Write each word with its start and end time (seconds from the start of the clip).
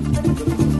Thank 0.00 0.72
you. 0.72 0.77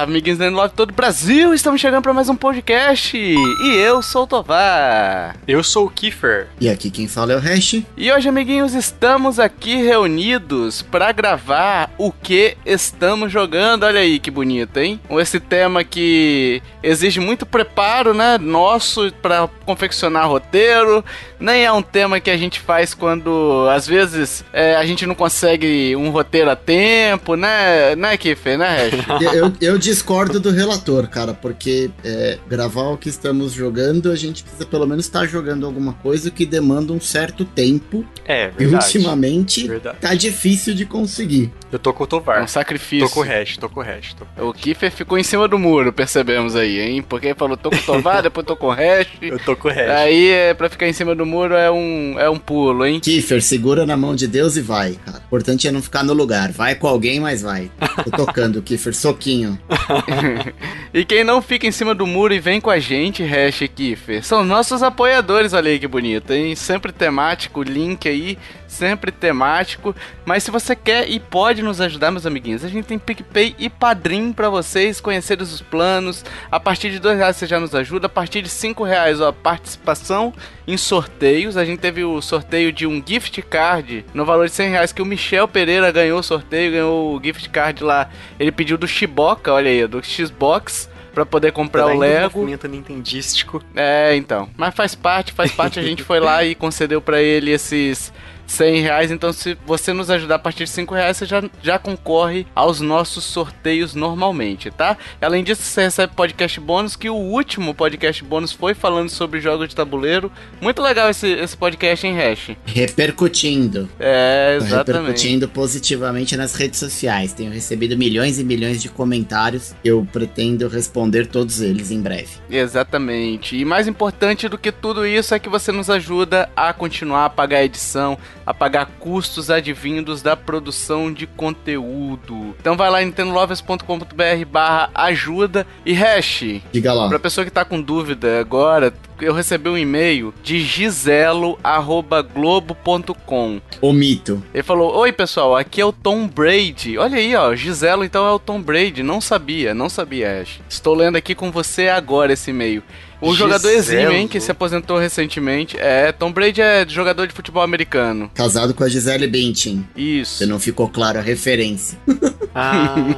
Salve, 0.00 0.12
amiguinhos 0.12 0.38
do 0.38 0.50
Love 0.50 0.74
todo 0.74 0.90
o 0.90 0.94
Brasil! 0.94 1.52
Estamos 1.52 1.80
chegando 1.80 2.02
para 2.02 2.12
mais 2.12 2.28
um 2.28 2.36
podcast 2.36 3.16
e 3.16 3.76
eu 3.76 4.02
sou 4.02 4.22
o 4.22 4.26
Tovar. 4.26 5.36
Eu 5.46 5.62
sou 5.62 5.86
o 5.86 5.90
Kiefer. 5.90 6.48
E 6.60 6.68
aqui 6.68 6.90
quem 6.90 7.06
fala 7.06 7.32
é 7.32 7.36
o 7.36 7.40
Hash. 7.40 7.82
E 7.96 8.10
hoje, 8.10 8.28
amiguinhos, 8.28 8.74
estamos 8.74 9.38
aqui 9.38 9.76
reunidos 9.76 10.82
para 10.82 11.12
gravar 11.12 11.90
o 11.98 12.12
que 12.12 12.56
estamos 12.64 13.32
jogando. 13.32 13.84
Olha 13.84 14.00
aí 14.00 14.18
que 14.18 14.30
bonito, 14.30 14.78
hein? 14.78 15.00
Com 15.08 15.20
esse 15.20 15.38
tema 15.38 15.84
que 15.84 16.62
exige 16.82 17.20
muito 17.20 17.44
preparo, 17.44 18.14
né? 18.14 18.38
Nosso 18.38 19.12
para 19.20 19.48
confeccionar 19.66 20.28
roteiro. 20.28 21.04
Nem 21.38 21.64
é 21.64 21.72
um 21.72 21.82
tema 21.82 22.20
que 22.20 22.30
a 22.30 22.36
gente 22.36 22.60
faz 22.60 22.94
quando 22.94 23.66
às 23.70 23.86
vezes 23.86 24.44
é, 24.52 24.76
a 24.76 24.84
gente 24.84 25.06
não 25.06 25.14
consegue 25.14 25.94
um 25.96 26.10
roteiro 26.10 26.50
a 26.50 26.56
tempo, 26.56 27.34
né? 27.34 27.94
Né, 27.96 28.16
Kiefer? 28.16 28.58
Né, 28.58 28.90
Hash? 28.90 29.22
eu, 29.34 29.52
eu 29.60 29.78
discordo 29.90 30.38
do 30.38 30.50
relator, 30.50 31.08
cara, 31.08 31.34
porque 31.34 31.90
é, 32.04 32.38
gravar 32.48 32.90
o 32.90 32.96
que 32.96 33.08
estamos 33.08 33.52
jogando, 33.52 34.12
a 34.12 34.14
gente 34.14 34.44
precisa 34.44 34.64
pelo 34.64 34.86
menos 34.86 35.06
estar 35.06 35.20
tá 35.20 35.26
jogando 35.26 35.66
alguma 35.66 35.94
coisa 35.94 36.30
que 36.30 36.46
demanda 36.46 36.92
um 36.92 37.00
certo 37.00 37.44
tempo. 37.44 38.04
É, 38.24 38.50
verdade. 38.50 38.62
E 38.62 38.98
ultimamente 38.98 39.66
verdade. 39.66 39.98
tá 40.00 40.14
difícil 40.14 40.74
de 40.74 40.86
conseguir. 40.86 41.52
Eu 41.72 41.78
tô 41.78 41.92
com 41.92 42.04
o 42.04 42.06
Tovar. 42.06 42.38
É 42.38 42.42
um 42.42 42.48
sacrifício. 42.48 43.08
Tô 43.08 43.14
com 43.14 43.20
o 43.20 43.22
hash, 43.22 43.56
tô 43.56 43.68
com 43.68 43.80
o 43.80 43.82
hash. 43.82 44.14
Com 44.36 44.44
o, 44.44 44.48
o 44.48 44.52
Kiffer 44.52 44.90
ficou 44.90 45.18
em 45.18 45.22
cima 45.22 45.46
do 45.46 45.58
muro, 45.58 45.92
percebemos 45.92 46.56
aí, 46.56 46.80
hein? 46.80 47.02
Porque 47.02 47.34
falou 47.34 47.56
tô 47.56 47.70
com 47.70 47.76
o 47.76 47.82
Tovar, 47.82 48.22
depois 48.24 48.46
tô 48.46 48.56
com 48.56 48.68
o 48.68 48.70
hash. 48.70 49.08
Eu 49.20 49.38
tô 49.38 49.56
com 49.56 49.68
o 49.68 49.70
hash. 49.72 49.90
Aí, 49.90 50.28
é, 50.30 50.54
pra 50.54 50.68
ficar 50.68 50.88
em 50.88 50.92
cima 50.92 51.14
do 51.14 51.26
muro 51.26 51.54
é 51.54 51.70
um, 51.70 52.18
é 52.18 52.28
um 52.30 52.38
pulo, 52.38 52.86
hein? 52.86 53.00
Kiffer, 53.00 53.42
segura 53.42 53.84
na 53.84 53.96
mão 53.96 54.14
de 54.14 54.26
Deus 54.26 54.56
e 54.56 54.60
vai, 54.60 54.92
cara. 54.92 55.18
O 55.18 55.26
importante 55.26 55.68
é 55.68 55.72
não 55.72 55.82
ficar 55.82 56.02
no 56.02 56.12
lugar. 56.12 56.52
Vai 56.52 56.74
com 56.74 56.86
alguém, 56.86 57.20
mas 57.20 57.42
vai. 57.42 57.70
Tô 58.04 58.10
tocando, 58.10 58.62
Kiffer, 58.62 58.94
soquinho. 58.94 59.58
e 60.92 61.04
quem 61.04 61.24
não 61.24 61.40
fica 61.40 61.66
em 61.66 61.72
cima 61.72 61.94
do 61.94 62.06
muro 62.06 62.34
e 62.34 62.40
vem 62.40 62.60
com 62.60 62.70
a 62.70 62.78
gente, 62.78 63.22
hash 63.22 63.62
Kiffer, 63.74 64.24
são 64.24 64.44
nossos 64.44 64.82
apoiadores, 64.82 65.52
olha 65.52 65.70
aí 65.70 65.78
que 65.78 65.86
bonito, 65.86 66.32
hein? 66.32 66.54
Sempre 66.54 66.92
temático, 66.92 67.62
link 67.62 68.08
aí 68.08 68.36
sempre 68.70 69.10
temático. 69.10 69.94
Mas 70.24 70.44
se 70.44 70.50
você 70.50 70.74
quer 70.74 71.08
e 71.08 71.18
pode 71.18 71.62
nos 71.62 71.80
ajudar, 71.80 72.10
meus 72.10 72.26
amiguinhos, 72.26 72.64
a 72.64 72.68
gente 72.68 72.86
tem 72.86 72.98
PicPay 72.98 73.54
e 73.58 73.68
Padrim 73.68 74.32
para 74.32 74.48
vocês 74.48 75.00
conhecerem 75.00 75.42
os 75.42 75.60
planos. 75.60 76.24
A 76.50 76.60
partir 76.60 76.90
de 76.90 76.98
dois 76.98 77.18
reais 77.18 77.36
você 77.36 77.46
já 77.46 77.58
nos 77.58 77.74
ajuda. 77.74 78.06
A 78.06 78.10
partir 78.10 78.42
de 78.42 78.48
cinco 78.48 78.84
reais, 78.84 79.20
ó, 79.20 79.32
participação 79.32 80.32
em 80.66 80.76
sorteios. 80.76 81.56
A 81.56 81.64
gente 81.64 81.80
teve 81.80 82.04
o 82.04 82.22
sorteio 82.22 82.72
de 82.72 82.86
um 82.86 83.02
gift 83.04 83.42
card 83.42 84.04
no 84.14 84.24
valor 84.24 84.46
de 84.46 84.52
100 84.52 84.70
reais 84.70 84.92
que 84.92 85.02
o 85.02 85.06
Michel 85.06 85.48
Pereira 85.48 85.90
ganhou 85.90 86.20
o 86.20 86.22
sorteio, 86.22 86.72
ganhou 86.72 87.16
o 87.16 87.20
gift 87.22 87.48
card 87.50 87.82
lá. 87.82 88.08
Ele 88.38 88.52
pediu 88.52 88.78
do 88.78 88.86
Shiboka, 88.86 89.52
olha 89.52 89.70
aí, 89.70 89.86
do 89.86 90.02
Xbox 90.04 90.88
para 91.12 91.26
poder 91.26 91.52
comprar 91.52 91.86
o 91.86 91.98
Lego. 91.98 92.38
movimento 92.38 92.68
nintendístico. 92.68 93.62
É, 93.74 94.14
então. 94.16 94.48
Mas 94.56 94.74
faz 94.74 94.94
parte, 94.94 95.32
faz 95.32 95.52
parte. 95.52 95.78
A 95.78 95.82
gente 95.82 96.02
foi 96.02 96.20
lá 96.20 96.44
e 96.44 96.54
concedeu 96.54 97.00
para 97.00 97.20
ele 97.20 97.50
esses 97.50 98.12
100 98.50 98.80
reais. 98.80 99.10
Então, 99.10 99.32
se 99.32 99.56
você 99.64 99.92
nos 99.92 100.10
ajudar 100.10 100.34
a 100.34 100.38
partir 100.38 100.64
de 100.64 100.70
5 100.70 100.94
reais, 100.94 101.16
você 101.16 101.26
já, 101.26 101.42
já 101.62 101.78
concorre 101.78 102.46
aos 102.54 102.80
nossos 102.80 103.24
sorteios 103.24 103.94
normalmente, 103.94 104.70
tá? 104.70 104.96
Além 105.20 105.44
disso, 105.44 105.62
você 105.62 105.84
recebe 105.84 106.12
podcast 106.14 106.58
bônus, 106.58 106.96
que 106.96 107.08
o 107.08 107.14
último 107.14 107.74
podcast 107.74 108.24
bônus 108.24 108.52
foi 108.52 108.74
falando 108.74 109.08
sobre 109.08 109.40
jogos 109.40 109.68
de 109.68 109.76
tabuleiro. 109.76 110.32
Muito 110.60 110.82
legal 110.82 111.08
esse, 111.08 111.28
esse 111.28 111.56
podcast 111.56 112.06
em 112.06 112.16
Hash. 112.16 112.50
Repercutindo. 112.66 113.88
É, 113.98 114.56
exatamente. 114.56 114.96
Repercutindo 114.96 115.48
positivamente 115.48 116.36
nas 116.36 116.54
redes 116.54 116.80
sociais. 116.80 117.32
Tenho 117.32 117.52
recebido 117.52 117.96
milhões 117.96 118.38
e 118.38 118.44
milhões 118.44 118.82
de 118.82 118.88
comentários. 118.88 119.74
Eu 119.84 120.06
pretendo 120.12 120.68
responder 120.68 121.26
todos 121.26 121.60
eles 121.60 121.90
em 121.90 122.00
breve. 122.00 122.30
Exatamente. 122.50 123.56
E 123.56 123.64
mais 123.64 123.86
importante 123.86 124.48
do 124.48 124.58
que 124.58 124.72
tudo 124.72 125.06
isso 125.06 125.34
é 125.34 125.38
que 125.38 125.48
você 125.48 125.70
nos 125.70 125.88
ajuda 125.88 126.50
a 126.56 126.72
continuar 126.72 127.26
a 127.26 127.30
pagar 127.30 127.58
a 127.58 127.64
edição, 127.64 128.18
a 128.50 128.54
pagar 128.54 128.86
custos 128.98 129.48
advindos 129.48 130.22
da 130.22 130.36
produção 130.36 131.12
de 131.12 131.24
conteúdo. 131.26 132.56
Então 132.60 132.76
vai 132.76 132.90
lá 132.90 133.00
em 133.00 133.06
nintendolovers.com.br 133.06 134.44
barra 134.50 134.90
ajuda 134.92 135.64
e 135.86 135.92
hash. 135.92 136.60
Diga 136.72 136.92
lá. 136.92 137.08
Pra 137.08 137.20
pessoa 137.20 137.44
que 137.44 137.50
tá 137.50 137.64
com 137.64 137.80
dúvida 137.80 138.40
agora, 138.40 138.92
eu 139.20 139.32
recebi 139.32 139.68
um 139.68 139.78
e-mail 139.78 140.34
de 140.42 140.60
giselo@globo.com. 140.60 143.60
O 143.80 143.92
mito. 143.92 144.42
Ele 144.52 144.64
falou: 144.64 144.96
"Oi, 144.96 145.12
pessoal, 145.12 145.56
aqui 145.56 145.80
é 145.80 145.84
o 145.84 145.92
Tom 145.92 146.26
Brady". 146.26 146.98
Olha 146.98 147.18
aí, 147.18 147.36
ó, 147.36 147.54
Giselo 147.54 148.04
então 148.04 148.26
é 148.26 148.32
o 148.32 148.40
Tom 148.40 148.60
Brady. 148.60 149.04
Não 149.04 149.20
sabia, 149.20 149.72
não 149.72 149.88
sabia, 149.88 150.40
Ash. 150.40 150.60
Estou 150.68 150.94
lendo 150.94 151.14
aqui 151.16 151.36
com 151.36 151.52
você 151.52 151.88
agora 151.88 152.32
esse 152.32 152.50
e-mail. 152.50 152.82
Um 153.22 153.34
jogador 153.34 153.68
exímio, 153.70 154.12
hein, 154.12 154.26
que 154.26 154.40
se 154.40 154.50
aposentou 154.50 154.98
recentemente. 154.98 155.76
É, 155.78 156.10
Tom 156.12 156.32
Brady 156.32 156.60
é 156.60 156.86
jogador 156.88 157.26
de 157.26 157.34
futebol 157.34 157.62
americano. 157.62 158.30
Casado 158.34 158.72
com 158.72 158.82
a 158.82 158.88
Gisele 158.88 159.26
Bündchen. 159.26 159.86
Isso. 159.94 160.38
Você 160.38 160.46
não 160.46 160.58
ficou 160.58 160.88
claro 160.88 161.18
a 161.18 161.22
referência. 161.22 161.98
Ah. 162.54 162.94
ah 162.94 163.10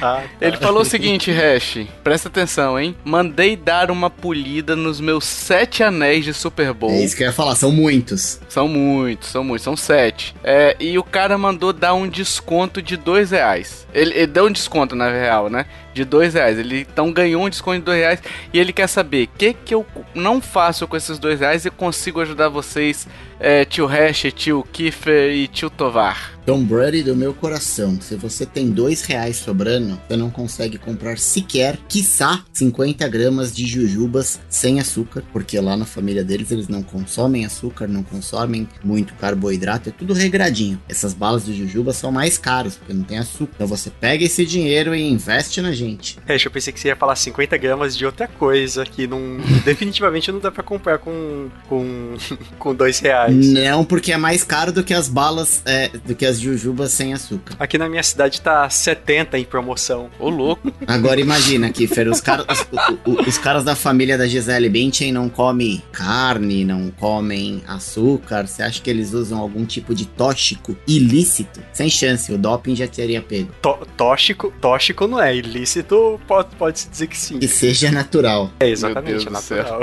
tá. 0.00 0.22
Ele 0.40 0.56
falou 0.56 0.82
o 0.82 0.84
seguinte, 0.84 1.30
Hash, 1.30 1.86
presta 2.02 2.28
atenção, 2.28 2.78
hein? 2.78 2.96
Mandei 3.04 3.56
dar 3.56 3.90
uma 3.90 4.10
polida 4.10 4.74
nos 4.74 5.00
meus 5.00 5.24
sete 5.24 5.82
anéis 5.82 6.24
de 6.24 6.34
Super 6.34 6.72
Bowl. 6.72 6.90
É 6.90 7.04
isso 7.04 7.16
que 7.16 7.22
eu 7.22 7.26
ia 7.26 7.32
falar, 7.32 7.54
são 7.54 7.70
muitos. 7.70 8.40
São 8.48 8.68
muitos, 8.68 9.28
são 9.28 9.44
muitos, 9.44 9.64
são 9.64 9.76
sete. 9.76 10.34
É, 10.42 10.76
e 10.78 10.98
o 10.98 11.04
cara 11.04 11.38
mandou 11.38 11.72
dar 11.72 11.94
um 11.94 12.08
desconto 12.08 12.82
de 12.82 12.96
dois 12.96 13.30
reais. 13.30 13.86
Ele, 13.92 14.12
ele 14.14 14.26
deu 14.26 14.46
um 14.46 14.52
desconto, 14.52 14.94
na 14.94 15.10
real, 15.10 15.48
né? 15.48 15.66
De 15.94 16.04
dois 16.04 16.34
reais. 16.34 16.58
Ele 16.58 16.80
então 16.80 17.12
ganhou 17.12 17.44
um 17.44 17.48
desconto 17.48 17.78
de 17.78 17.84
dois 17.84 17.98
reais 17.98 18.22
e 18.52 18.58
ele 18.58 18.72
quer 18.72 18.86
saber 18.86 19.24
o 19.24 19.38
que, 19.38 19.54
que 19.54 19.74
eu 19.74 19.86
não 20.14 20.40
faço 20.40 20.86
com 20.86 20.96
esses 20.96 21.18
dois 21.18 21.40
reais 21.40 21.64
e 21.64 21.70
consigo 21.70 22.20
ajudar 22.20 22.48
vocês 22.48 23.06
é, 23.38 23.64
tio 23.64 23.86
Hash, 23.86 24.26
tio 24.34 24.62
Kiefer 24.72 25.32
e 25.32 25.48
tio 25.48 25.70
Tovar. 25.70 26.36
Tom 26.46 26.62
Brady 26.62 27.02
do 27.02 27.16
meu 27.16 27.34
coração, 27.34 28.00
se 28.00 28.14
você 28.14 28.46
tem 28.46 28.70
dois 28.70 29.02
reais 29.02 29.36
sobrando, 29.36 30.00
você 30.06 30.16
não 30.16 30.30
consegue 30.30 30.78
comprar 30.78 31.18
sequer, 31.18 31.76
quiçá, 31.88 32.44
50 32.52 33.08
gramas 33.08 33.52
de 33.52 33.66
jujubas 33.66 34.38
sem 34.48 34.78
açúcar, 34.78 35.24
porque 35.32 35.58
lá 35.58 35.76
na 35.76 35.84
família 35.84 36.22
deles 36.22 36.52
eles 36.52 36.68
não 36.68 36.84
consomem 36.84 37.44
açúcar, 37.44 37.88
não 37.88 38.04
consomem 38.04 38.68
muito 38.84 39.12
carboidrato, 39.14 39.88
é 39.88 39.92
tudo 39.92 40.14
regradinho. 40.14 40.80
Essas 40.88 41.12
balas 41.12 41.44
de 41.44 41.52
jujuba 41.52 41.92
são 41.92 42.12
mais 42.12 42.38
caras, 42.38 42.76
porque 42.76 42.92
não 42.92 43.02
tem 43.02 43.18
açúcar. 43.18 43.54
Então 43.56 43.66
você 43.66 43.90
pega 43.90 44.24
esse 44.24 44.46
dinheiro 44.46 44.94
e 44.94 45.02
investe 45.02 45.60
na 45.60 45.72
gente. 45.72 46.16
É, 46.28 46.36
eu 46.36 46.50
pensei 46.52 46.72
que 46.72 46.78
você 46.78 46.88
ia 46.88 46.96
falar 46.96 47.16
50 47.16 47.56
gramas 47.56 47.96
de 47.96 48.06
outra 48.06 48.28
coisa, 48.28 48.84
que 48.84 49.08
não, 49.08 49.38
definitivamente 49.66 50.30
não 50.30 50.38
dá 50.38 50.52
pra 50.52 50.62
comprar 50.62 50.98
com, 50.98 51.48
com, 51.68 52.14
com 52.56 52.72
dois 52.72 53.00
reais 53.00 53.25
reais. 53.26 53.48
Não, 53.52 53.84
porque 53.84 54.12
é 54.12 54.16
mais 54.16 54.42
caro 54.42 54.72
do 54.72 54.82
que 54.82 54.94
as 54.94 55.08
balas, 55.08 55.62
é, 55.64 55.88
do 55.88 56.14
que 56.14 56.24
as 56.24 56.38
jujubas 56.40 56.92
sem 56.92 57.12
açúcar. 57.12 57.54
Aqui 57.58 57.78
na 57.78 57.88
minha 57.88 58.02
cidade 58.02 58.40
tá 58.40 58.68
70 58.68 59.38
em 59.38 59.44
promoção. 59.44 60.10
Ô, 60.18 60.28
louco. 60.28 60.72
Agora 60.86 61.20
imagina, 61.20 61.70
Kiffer, 61.70 62.08
os, 62.08 62.20
car 62.20 62.44
os, 62.48 62.66
os, 63.04 63.26
os, 63.26 63.38
caras 63.38 63.64
da 63.64 63.74
família 63.74 64.16
da 64.16 64.26
Gisele 64.26 64.68
Bündchen 64.68 65.12
não 65.12 65.28
comem 65.28 65.82
carne, 65.92 66.64
não 66.64 66.90
comem 66.90 67.62
açúcar. 67.66 68.46
Você 68.46 68.62
acha 68.62 68.80
que 68.80 68.90
eles 68.90 69.12
usam 69.12 69.38
algum 69.38 69.64
tipo 69.64 69.94
de 69.94 70.06
tóxico 70.06 70.76
ilícito? 70.86 71.60
Sem 71.72 71.88
chance, 71.88 72.32
o 72.32 72.38
doping 72.38 72.74
já 72.76 72.86
teria 72.86 73.20
pego. 73.20 73.50
tóxico, 73.96 74.52
tóxico 74.60 75.06
não 75.06 75.20
é, 75.20 75.36
ilícito 75.36 76.20
pode, 76.26 76.54
pode 76.56 76.80
se 76.80 76.88
dizer 76.88 77.06
que 77.06 77.16
sim. 77.16 77.38
Que 77.38 77.48
seja 77.48 77.90
natural. 77.90 78.50
É, 78.60 78.68
exatamente, 78.68 79.28
natural. 79.30 79.80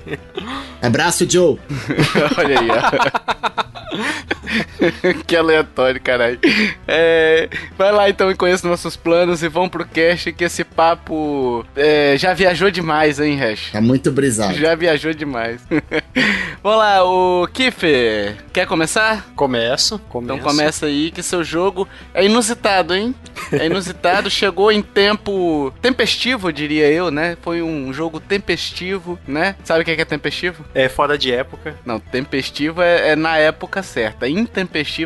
Abraço, 0.80 1.28
Joe. 1.28 1.58
Olha 2.36 2.57
aí, 2.58 2.68
ó. 2.70 4.34
que 5.26 5.36
aleatório, 5.36 6.00
caralho. 6.00 6.38
É, 6.86 7.48
vai 7.76 7.92
lá 7.92 8.08
então 8.08 8.30
e 8.30 8.34
conheça 8.34 8.68
nossos 8.68 8.96
planos 8.96 9.42
e 9.42 9.48
vão 9.48 9.68
pro 9.68 9.86
cast 9.86 10.32
que 10.32 10.44
esse 10.44 10.64
papo 10.64 11.64
é, 11.76 12.16
já 12.16 12.34
viajou 12.34 12.70
demais, 12.70 13.20
hein, 13.20 13.36
Hash? 13.36 13.70
Tá 13.72 13.80
muito 13.80 14.10
brisado. 14.10 14.54
Já 14.54 14.74
viajou 14.74 15.12
demais. 15.12 15.60
Vamos 16.62 16.78
lá, 16.78 17.04
o 17.04 17.46
Kiffer, 17.52 18.36
quer 18.52 18.66
começar? 18.66 19.28
Começo, 19.36 19.98
começo. 20.08 20.34
Então 20.34 20.38
começa 20.38 20.86
aí 20.86 21.10
que 21.10 21.22
seu 21.22 21.44
jogo 21.44 21.88
é 22.12 22.24
inusitado, 22.24 22.94
hein? 22.94 23.14
É 23.52 23.66
inusitado, 23.66 24.28
chegou 24.30 24.72
em 24.72 24.82
tempo 24.82 25.72
tempestivo, 25.80 26.52
diria 26.52 26.90
eu, 26.90 27.10
né? 27.10 27.36
Foi 27.42 27.62
um 27.62 27.92
jogo 27.92 28.18
tempestivo, 28.18 29.18
né? 29.26 29.54
Sabe 29.62 29.82
o 29.82 29.84
que 29.84 29.92
é, 29.92 29.96
que 29.96 30.02
é 30.02 30.04
tempestivo? 30.04 30.64
É 30.74 30.88
fora 30.88 31.16
de 31.16 31.32
época. 31.32 31.76
Não, 31.84 32.00
tempestivo 32.00 32.82
é, 32.82 33.10
é 33.10 33.16
na 33.16 33.36
época 33.36 33.82
certa. 33.82 34.28
Intempestivo 34.28 34.37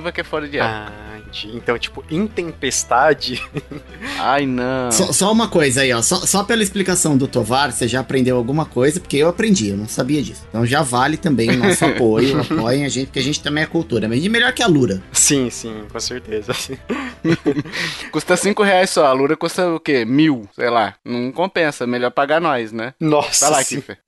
é 0.09 0.13
que 0.13 0.21
é 0.21 0.25
fora 0.25 0.49
de 0.49 0.59
época. 0.59 0.93
Ah, 0.93 1.19
entendi. 1.33 1.57
Então, 1.57 1.79
tipo, 1.79 2.05
intempestade. 2.11 3.43
Ai, 4.19 4.47
não. 4.47 4.93
Só, 4.93 5.13
só 5.13 5.33
uma 5.33 5.49
coisa 5.49 5.81
aí, 5.81 5.93
ó. 5.93 6.03
Só, 6.03 6.17
só 6.17 6.45
pela 6.45 6.63
explicação 6.63 7.17
do 7.17 7.27
Tovar, 7.27 7.73
você 7.73 7.89
já 7.89 8.01
aprendeu 8.01 8.37
alguma 8.37 8.67
coisa, 8.67 9.01
porque 9.01 9.17
eu 9.17 9.29
aprendi, 9.29 9.69
eu 9.69 9.77
não 9.77 9.89
sabia 9.89 10.23
disso. 10.23 10.45
Então 10.49 10.65
já 10.67 10.83
vale 10.83 11.17
também 11.17 11.51
o 11.51 11.57
nosso 11.57 11.85
apoio, 11.87 12.41
apoiem 12.41 12.85
a 12.85 12.89
gente, 12.89 13.07
porque 13.07 13.19
a 13.19 13.23
gente 13.23 13.43
também 13.43 13.65
é 13.65 13.67
cultura. 13.67 14.09
Mas 14.09 14.23
de 14.23 14.29
melhor 14.29 14.53
que 14.53 14.63
a 14.63 14.67
Lura. 14.67 15.03
sim, 15.13 15.49
sim, 15.51 15.85
com 15.91 16.01
certeza. 16.01 16.53
Custa 18.13 18.37
5 18.37 18.63
reais 18.63 18.91
só. 18.91 19.07
A 19.07 19.13
Lura 19.13 19.37
custa 19.37 19.75
o 19.75 19.81
quê? 19.81 20.05
Mil, 20.05 20.49
sei 20.55 20.69
lá. 20.69 20.95
Não 21.05 21.33
compensa. 21.33 21.87
Melhor 21.87 22.11
pagar 22.11 22.41
nós, 22.41 22.73
né? 22.73 22.95
Nossa. 23.01 23.47
Vai 23.47 23.59
lá, 23.59 23.65
sim. 23.65 23.77
Kiffer. 23.77 23.99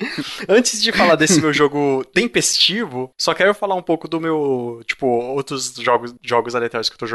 Antes 0.49 0.83
de 0.83 0.93
falar 0.93 1.15
desse 1.15 1.41
meu 1.41 1.53
jogo 1.53 2.05
tempestivo, 2.13 3.11
só 3.19 3.33
quero 3.35 3.55
falar 3.55 3.75
um 3.75 3.83
pouco 3.83 4.09
do 4.09 4.21
meu, 4.21 4.83
tipo, 4.87 5.07
outros 5.07 5.75
jogos, 5.79 6.15
jogos 6.23 6.55
aleatórios 6.55 6.89
que 6.89 6.95
eu 6.95 6.99
tô 6.99 7.07
jogando. 7.07 7.14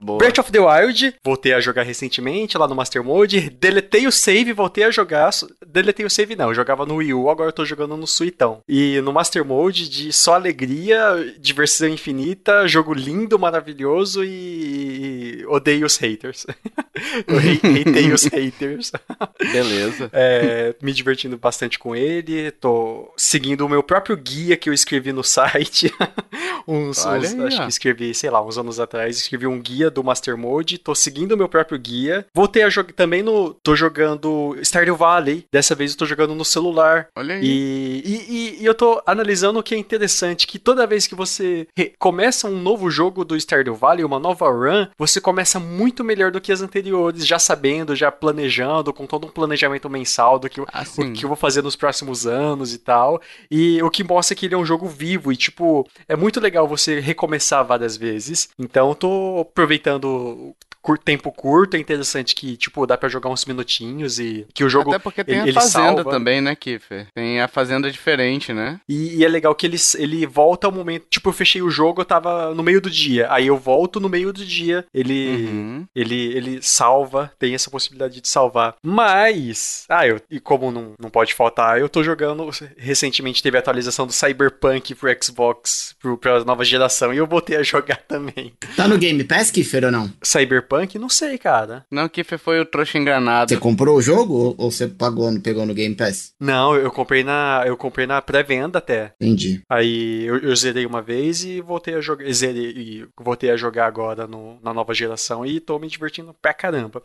Boa. 0.00 0.18
Breath 0.18 0.38
of 0.38 0.50
the 0.52 0.58
Wild, 0.60 1.14
voltei 1.24 1.52
a 1.52 1.60
jogar 1.60 1.82
recentemente 1.82 2.56
lá 2.58 2.66
no 2.68 2.74
Master 2.74 3.02
Mode. 3.02 3.50
Deletei 3.50 4.06
o 4.06 4.12
save, 4.12 4.52
voltei 4.52 4.84
a 4.84 4.90
jogar. 4.90 5.30
Deletei 5.66 6.04
o 6.06 6.10
save 6.10 6.36
não, 6.36 6.48
eu 6.48 6.54
jogava 6.54 6.84
no 6.86 6.96
Wii 6.96 7.14
U, 7.14 7.30
agora 7.30 7.48
eu 7.48 7.52
tô 7.52 7.64
jogando 7.64 7.96
no 7.96 8.06
Suitão. 8.06 8.60
E 8.68 9.00
no 9.00 9.12
Master 9.12 9.44
Mode, 9.44 9.88
de 9.88 10.12
só 10.12 10.34
alegria, 10.34 11.34
diversão 11.38 11.88
infinita, 11.88 12.66
jogo 12.68 12.92
lindo, 12.94 13.38
maravilhoso 13.38 14.22
e 14.24 15.44
odeio 15.48 15.86
os 15.86 15.96
haters. 15.96 16.46
eu 17.26 17.40
hei- 17.40 17.60
hatei 17.82 18.12
os 18.12 18.24
haters. 18.24 18.92
Beleza. 19.52 20.10
É, 20.12 20.74
me 20.82 20.92
divertindo 20.92 21.36
bastante 21.36 21.78
com 21.78 21.94
ele. 21.94 22.50
Tô 22.52 23.12
seguindo 23.16 23.64
o 23.64 23.68
meu 23.68 23.82
próprio 23.82 24.16
guia 24.16 24.56
que 24.56 24.68
eu 24.68 24.72
escrevi 24.74 25.12
no 25.12 25.22
site. 25.24 25.92
uns, 26.66 27.04
uns- 27.04 27.34
acho 27.46 27.62
que 27.62 27.68
escrevi, 27.68 28.14
sei 28.14 28.30
lá, 28.30 28.44
uns 28.44 28.58
anos 28.58 28.78
atrás, 28.80 29.18
escrevi 29.34 29.46
um 29.46 29.60
guia 29.60 29.90
do 29.90 30.02
Master 30.04 30.36
Mode. 30.36 30.78
Tô 30.78 30.94
seguindo 30.94 31.32
o 31.32 31.36
meu 31.36 31.48
próprio 31.48 31.78
guia. 31.78 32.26
Voltei 32.34 32.62
a 32.62 32.70
jogar 32.70 32.92
também 32.92 33.22
no. 33.22 33.54
Tô 33.62 33.74
jogando 33.74 34.56
Stardew 34.62 34.96
Valley. 34.96 35.44
Dessa 35.52 35.74
vez 35.74 35.92
eu 35.92 35.98
tô 35.98 36.06
jogando 36.06 36.34
no 36.34 36.44
celular. 36.44 37.08
Olha 37.16 37.34
aí. 37.34 37.44
E, 37.44 38.02
e, 38.04 38.36
e- 38.36 38.62
e 38.62 38.64
eu 38.66 38.74
tô 38.74 39.02
analisando 39.06 39.58
o 39.58 39.62
que 39.62 39.74
é 39.74 39.78
interessante, 39.78 40.46
que 40.46 40.58
toda 40.58 40.86
vez 40.86 41.06
que 41.06 41.14
você 41.14 41.66
começa 41.98 42.46
um 42.48 42.60
novo 42.60 42.90
jogo 42.90 43.24
do 43.24 43.36
Stardew 43.38 43.74
Valley, 43.74 44.04
uma 44.04 44.18
nova 44.18 44.48
run, 44.50 44.86
você 44.96 45.20
começa 45.20 45.58
muito 45.58 46.04
melhor 46.04 46.30
do 46.30 46.40
que 46.40 46.52
as 46.52 46.62
anteriores, 46.62 47.26
já 47.26 47.38
sabendo, 47.38 47.96
já 47.96 48.10
planejando, 48.12 48.92
com 48.92 49.06
todo 49.06 49.26
um 49.26 49.30
planejamento 49.30 49.88
mensal 49.90 50.38
do 50.38 50.48
que, 50.48 50.60
eu- 50.60 50.66
Ah, 50.72 50.84
o 50.98 51.12
que 51.12 51.24
eu 51.24 51.28
vou 51.28 51.36
fazer 51.36 51.62
nos 51.62 51.76
próximos 51.76 52.26
anos 52.26 52.72
e 52.72 52.78
tal. 52.78 53.20
E 53.50 53.82
o 53.82 53.90
que 53.90 54.04
mostra 54.04 54.34
que 54.36 54.46
ele 54.46 54.54
é 54.54 54.58
um 54.58 54.64
jogo 54.66 54.86
vivo 54.86 55.32
e, 55.32 55.36
tipo, 55.36 55.86
é 56.08 56.14
muito 56.16 56.40
legal 56.40 56.66
você 56.68 57.00
recomeçar 57.00 57.64
várias 57.64 57.96
vezes. 57.96 58.48
Então, 58.58 58.88
eu 58.90 58.94
tô 58.94 59.23
aproveitando 59.40 60.56
tempo 60.98 61.32
curto, 61.32 61.76
é 61.76 61.80
interessante 61.80 62.34
que, 62.34 62.56
tipo, 62.56 62.86
dá 62.86 62.96
pra 62.96 63.08
jogar 63.08 63.30
uns 63.30 63.44
minutinhos 63.46 64.18
e 64.18 64.46
que 64.52 64.62
o 64.64 64.68
jogo 64.68 64.90
Até 64.90 64.98
porque 64.98 65.24
tem 65.24 65.38
ele- 65.40 65.50
a 65.50 65.54
fazenda 65.54 66.02
salva. 66.02 66.10
também, 66.10 66.40
né, 66.40 66.54
Kiffer? 66.54 67.06
Tem 67.14 67.40
a 67.40 67.48
fazenda 67.48 67.90
diferente, 67.90 68.52
né? 68.52 68.78
E, 68.88 69.16
e 69.16 69.24
é 69.24 69.28
legal 69.28 69.54
que 69.54 69.66
ele, 69.66 69.78
ele 69.98 70.26
volta 70.26 70.66
ao 70.66 70.72
momento. 70.72 71.06
Tipo, 71.08 71.30
eu 71.30 71.32
fechei 71.32 71.62
o 71.62 71.70
jogo, 71.70 72.00
eu 72.02 72.04
tava 72.04 72.54
no 72.54 72.62
meio 72.62 72.80
do 72.80 72.90
dia. 72.90 73.26
Aí 73.30 73.46
eu 73.46 73.56
volto 73.56 73.98
no 73.98 74.08
meio 74.08 74.32
do 74.32 74.44
dia. 74.44 74.84
Ele. 74.92 75.46
Uhum. 75.46 75.86
Ele, 75.94 76.36
ele 76.36 76.62
salva, 76.62 77.32
tem 77.38 77.54
essa 77.54 77.70
possibilidade 77.70 78.20
de 78.20 78.28
salvar. 78.28 78.74
Mas. 78.82 79.84
Ah, 79.88 80.06
eu, 80.06 80.20
e 80.30 80.38
como 80.40 80.70
não, 80.70 80.92
não 81.00 81.10
pode 81.10 81.34
faltar, 81.34 81.78
eu 81.80 81.88
tô 81.88 82.02
jogando. 82.02 82.48
Recentemente 82.76 83.42
teve 83.42 83.56
a 83.56 83.60
atualização 83.60 84.06
do 84.06 84.12
Cyberpunk 84.12 84.94
pro 84.94 85.08
Xbox, 85.22 85.94
pro, 86.00 86.18
pra 86.18 86.44
nova 86.44 86.64
geração, 86.64 87.12
e 87.12 87.16
eu 87.16 87.26
voltei 87.26 87.56
a 87.56 87.62
jogar 87.64 87.96
também. 88.08 88.52
Tá 88.76 88.86
no 88.88 88.98
Game 88.98 89.22
Pass, 89.24 89.50
Kiffer, 89.50 89.84
ou 89.84 89.90
não? 89.90 90.10
Cyberpunk? 90.22 90.73
Não 90.98 91.08
sei, 91.08 91.38
cara. 91.38 91.84
Não, 91.90 92.08
Kiffer 92.08 92.38
foi 92.38 92.60
o 92.60 92.66
trouxa 92.66 92.98
enganado. 92.98 93.48
Você 93.52 93.58
comprou 93.60 93.96
o 93.96 94.02
jogo 94.02 94.54
ou, 94.58 94.70
você 94.70 94.86
pagou, 94.88 95.30
pegou 95.40 95.64
no 95.66 95.74
Game 95.74 95.94
Pass? 95.94 96.32
Não, 96.40 96.74
eu 96.76 96.90
comprei 96.90 97.22
na. 97.24 97.62
Eu 97.66 97.76
comprei 97.76 98.06
na 98.06 98.20
pré-venda 98.22 98.78
até. 98.78 99.12
Entendi. 99.20 99.62
Aí 99.70 100.24
eu, 100.24 100.38
eu 100.38 100.56
zerei 100.56 100.84
uma 100.86 101.00
vez 101.02 101.44
e 101.44 101.60
voltei 101.60 101.94
a 101.94 102.00
jogar. 102.00 102.30
Zerei 102.32 102.70
e 102.70 103.06
voltei 103.20 103.50
a 103.50 103.56
jogar 103.56 103.86
agora 103.86 104.26
no- 104.26 104.58
na 104.62 104.72
nova 104.74 104.92
geração 104.94 105.44
e 105.46 105.60
tô 105.60 105.78
me 105.78 105.88
divertindo 105.88 106.34
pra 106.40 106.52
caramba. 106.54 107.02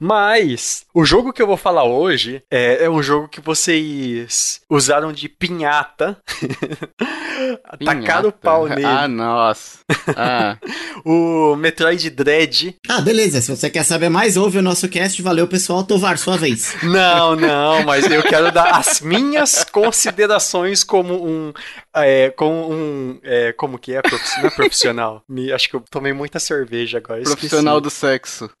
Mas 0.00 0.84
o 0.94 1.04
jogo 1.04 1.32
que 1.32 1.40
eu 1.42 1.46
vou 1.46 1.56
falar 1.56 1.84
hoje 1.84 2.42
é, 2.50 2.84
é 2.84 2.90
um 2.90 3.02
jogo 3.02 3.28
que 3.28 3.40
vocês 3.40 4.60
usaram 4.70 5.12
de 5.12 5.28
pinhata. 5.28 6.18
Tacaram 7.84 8.28
o 8.28 8.32
pau 8.32 8.68
nele. 8.68 8.84
Ah, 8.84 9.08
nossa. 9.08 9.78
Ah, 10.16 10.56
O 11.04 11.56
Metroid 11.56 12.08
Dread. 12.10 12.76
Ah, 12.88 13.00
beleza. 13.02 13.40
Se 13.40 13.50
você 13.54 13.68
quer 13.68 13.84
saber 13.84 14.08
mais, 14.08 14.36
ouve 14.36 14.58
o 14.58 14.62
nosso 14.62 14.88
cast. 14.88 15.20
Valeu, 15.20 15.46
pessoal. 15.46 15.84
Tovar, 15.84 16.16
sua 16.18 16.36
vez. 16.36 16.74
Não, 16.82 17.36
não, 17.36 17.84
mas 17.84 18.10
eu 18.10 18.22
quero 18.22 18.50
dar 18.50 18.78
as 18.78 19.00
minhas 19.00 19.64
considerações 19.64 20.82
como 20.82 21.26
um. 21.26 21.52
É, 21.94 22.30
como 22.30 22.72
um. 22.72 23.18
É, 23.22 23.52
como 23.52 23.78
que 23.78 23.92
é? 23.94 24.00
Profi- 24.02 24.40
Não 24.40 24.46
é 24.46 24.50
profissional. 24.50 25.22
Me- 25.28 25.52
acho 25.52 25.68
que 25.68 25.76
eu 25.76 25.84
tomei 25.90 26.12
muita 26.12 26.38
cerveja 26.40 26.98
agora. 26.98 27.20
esqueci. 27.20 27.36
profissional 27.38 27.80
do 27.80 27.90
sexo. 27.90 28.48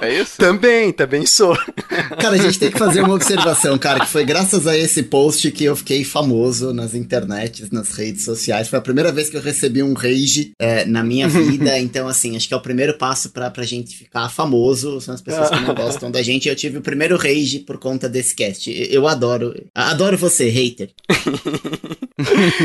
É 0.00 0.12
isso? 0.20 0.36
Também, 0.38 0.92
também 0.92 1.26
sou. 1.26 1.56
Cara, 2.20 2.36
a 2.36 2.38
gente 2.38 2.58
tem 2.58 2.70
que 2.70 2.78
fazer 2.78 3.00
uma 3.02 3.14
observação, 3.14 3.76
cara, 3.78 4.00
que 4.00 4.06
foi 4.08 4.24
graças 4.24 4.66
a 4.66 4.76
esse 4.76 5.02
post 5.02 5.50
que 5.50 5.64
eu 5.64 5.74
fiquei 5.74 6.04
famoso 6.04 6.72
nas 6.72 6.94
internets, 6.94 7.70
nas 7.70 7.92
redes 7.92 8.24
sociais. 8.24 8.68
Foi 8.68 8.78
a 8.78 8.82
primeira 8.82 9.10
vez 9.10 9.28
que 9.28 9.36
eu 9.36 9.40
recebi 9.40 9.82
um 9.82 9.92
rage 9.94 10.52
é, 10.58 10.84
na 10.84 11.02
minha 11.02 11.28
vida. 11.28 11.78
Então, 11.78 12.06
assim, 12.06 12.36
acho 12.36 12.46
que 12.46 12.54
é 12.54 12.56
o 12.56 12.60
primeiro 12.60 12.94
passo 12.96 13.30
pra, 13.30 13.50
pra 13.50 13.64
gente 13.64 13.96
ficar 13.96 14.28
famoso. 14.28 15.00
São 15.00 15.14
as 15.14 15.20
pessoas 15.22 15.50
que 15.50 15.60
não 15.60 15.74
gostam 15.74 16.10
da 16.10 16.22
gente. 16.22 16.48
Eu 16.48 16.56
tive 16.56 16.78
o 16.78 16.82
primeiro 16.82 17.16
rage 17.16 17.60
por 17.60 17.78
conta 17.78 18.08
desse 18.08 18.34
cast. 18.34 18.70
Eu 18.70 19.06
adoro. 19.08 19.54
Adoro 19.74 20.16
você, 20.16 20.48
hater. 20.48 20.90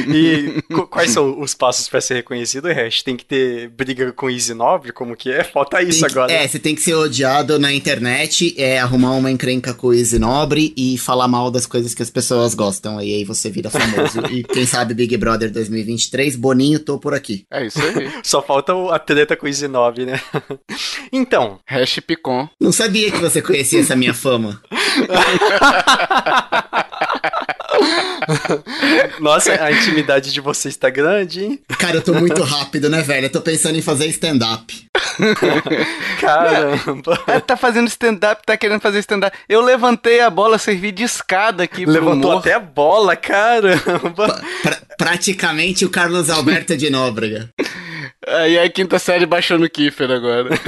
E 0.07 0.61
qu- 0.73 0.88
quais 0.88 1.11
são 1.11 1.39
os 1.39 1.53
passos 1.53 1.88
pra 1.89 2.01
ser 2.01 2.15
reconhecido, 2.15 2.67
Hash? 2.67 3.01
Tem 3.03 3.15
que 3.15 3.25
ter 3.25 3.69
briga 3.69 4.11
com 4.11 4.29
Easy 4.29 4.53
Nobre? 4.53 4.91
Como 4.91 5.15
que 5.15 5.31
é? 5.31 5.44
Falta 5.44 5.81
isso 5.81 6.05
que- 6.05 6.11
agora. 6.11 6.31
É, 6.31 6.47
você 6.47 6.59
tem 6.59 6.75
que 6.75 6.81
ser 6.81 6.95
odiado 6.95 7.57
na 7.59 7.73
internet, 7.73 8.53
é 8.57 8.79
arrumar 8.79 9.11
uma 9.11 9.31
encrenca 9.31 9.73
com 9.73 9.88
o 9.88 9.94
Easy 9.94 10.19
Nobre 10.19 10.73
e 10.77 10.97
falar 10.97 11.27
mal 11.27 11.50
das 11.51 11.65
coisas 11.65 11.94
que 11.94 12.01
as 12.03 12.09
pessoas 12.09 12.53
gostam. 12.53 13.00
E 13.01 13.13
aí 13.13 13.23
você 13.23 13.50
vira 13.50 13.69
famoso. 13.69 14.19
e 14.31 14.43
quem 14.43 14.65
sabe 14.65 14.93
Big 14.93 15.15
Brother 15.17 15.51
2023, 15.51 16.36
Boninho, 16.36 16.79
tô 16.79 16.98
por 17.00 17.13
aqui. 17.13 17.45
É 17.51 17.65
isso 17.65 17.79
aí. 17.81 18.12
Só 18.24 18.41
falta 18.41 18.74
o- 18.74 18.91
a 18.91 19.00
treta 19.00 19.36
com 19.36 19.48
Easy 19.48 19.67
Nobre, 19.67 20.05
né? 20.05 20.19
então, 21.12 21.60
Hash 21.65 22.00
Picon. 22.05 22.48
Não 22.60 22.72
sabia 22.72 23.12
que 23.12 23.17
você 23.19 23.41
conhecia 23.41 23.79
essa 23.81 23.95
minha 23.95 24.13
fama. 24.13 24.62
nossa, 29.19 29.51
a 29.63 29.71
intimidade 29.71 30.31
de 30.31 30.41
vocês 30.41 30.75
tá 30.75 30.89
grande, 30.89 31.43
hein? 31.43 31.59
Cara, 31.77 31.97
eu 31.97 32.01
tô 32.01 32.13
muito 32.13 32.41
rápido, 32.43 32.89
né, 32.89 33.01
velho? 33.01 33.25
Eu 33.25 33.31
tô 33.31 33.41
pensando 33.41 33.77
em 33.77 33.81
fazer 33.81 34.07
stand-up. 34.07 34.87
Caramba. 36.19 37.19
É, 37.27 37.39
tá 37.39 37.55
fazendo 37.57 37.87
stand-up, 37.87 38.41
tá 38.45 38.55
querendo 38.57 38.81
fazer 38.81 38.99
stand-up. 38.99 39.35
Eu 39.47 39.61
levantei 39.61 40.19
a 40.21 40.29
bola, 40.29 40.57
servi 40.57 40.91
de 40.91 41.03
escada 41.03 41.63
aqui 41.63 41.83
pro 41.83 41.93
Levantou 41.93 42.31
humor. 42.31 42.39
até 42.39 42.53
a 42.53 42.59
bola, 42.59 43.15
caramba. 43.15 44.41
Pra- 44.61 44.77
praticamente 44.97 45.85
o 45.85 45.89
Carlos 45.89 46.29
Alberto 46.29 46.75
de 46.77 46.89
Nóbrega. 46.89 47.49
Aí 48.27 48.57
a 48.60 48.69
quinta 48.69 48.98
série 49.00 49.25
baixou 49.25 49.57
no 49.57 49.69
Kiffer 49.69 50.10
agora. 50.12 50.50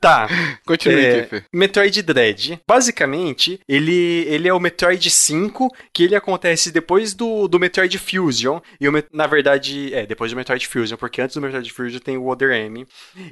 Tá. 0.00 0.28
Continue, 0.66 1.04
É, 1.04 1.22
Kiffer. 1.22 1.44
Metroid 1.52 2.02
Dread. 2.02 2.60
Basicamente, 2.66 3.60
ele, 3.68 4.24
ele 4.28 4.48
é 4.48 4.52
o 4.52 4.60
Metroid 4.60 5.10
5, 5.10 5.74
que 5.92 6.04
ele 6.04 6.14
acontece 6.14 6.70
depois 6.70 7.14
do, 7.14 7.48
do 7.48 7.58
Metroid 7.58 7.98
Fusion. 7.98 8.60
E 8.80 8.88
o, 8.88 8.92
na 9.12 9.26
verdade, 9.26 9.92
é, 9.94 10.06
depois 10.06 10.30
do 10.30 10.36
Metroid 10.36 10.66
Fusion, 10.66 10.96
porque 10.96 11.20
antes 11.20 11.34
do 11.36 11.42
Metroid 11.42 11.72
Fusion 11.72 11.98
tem 11.98 12.16
o 12.16 12.28
Other 12.28 12.50
M. 12.52 12.86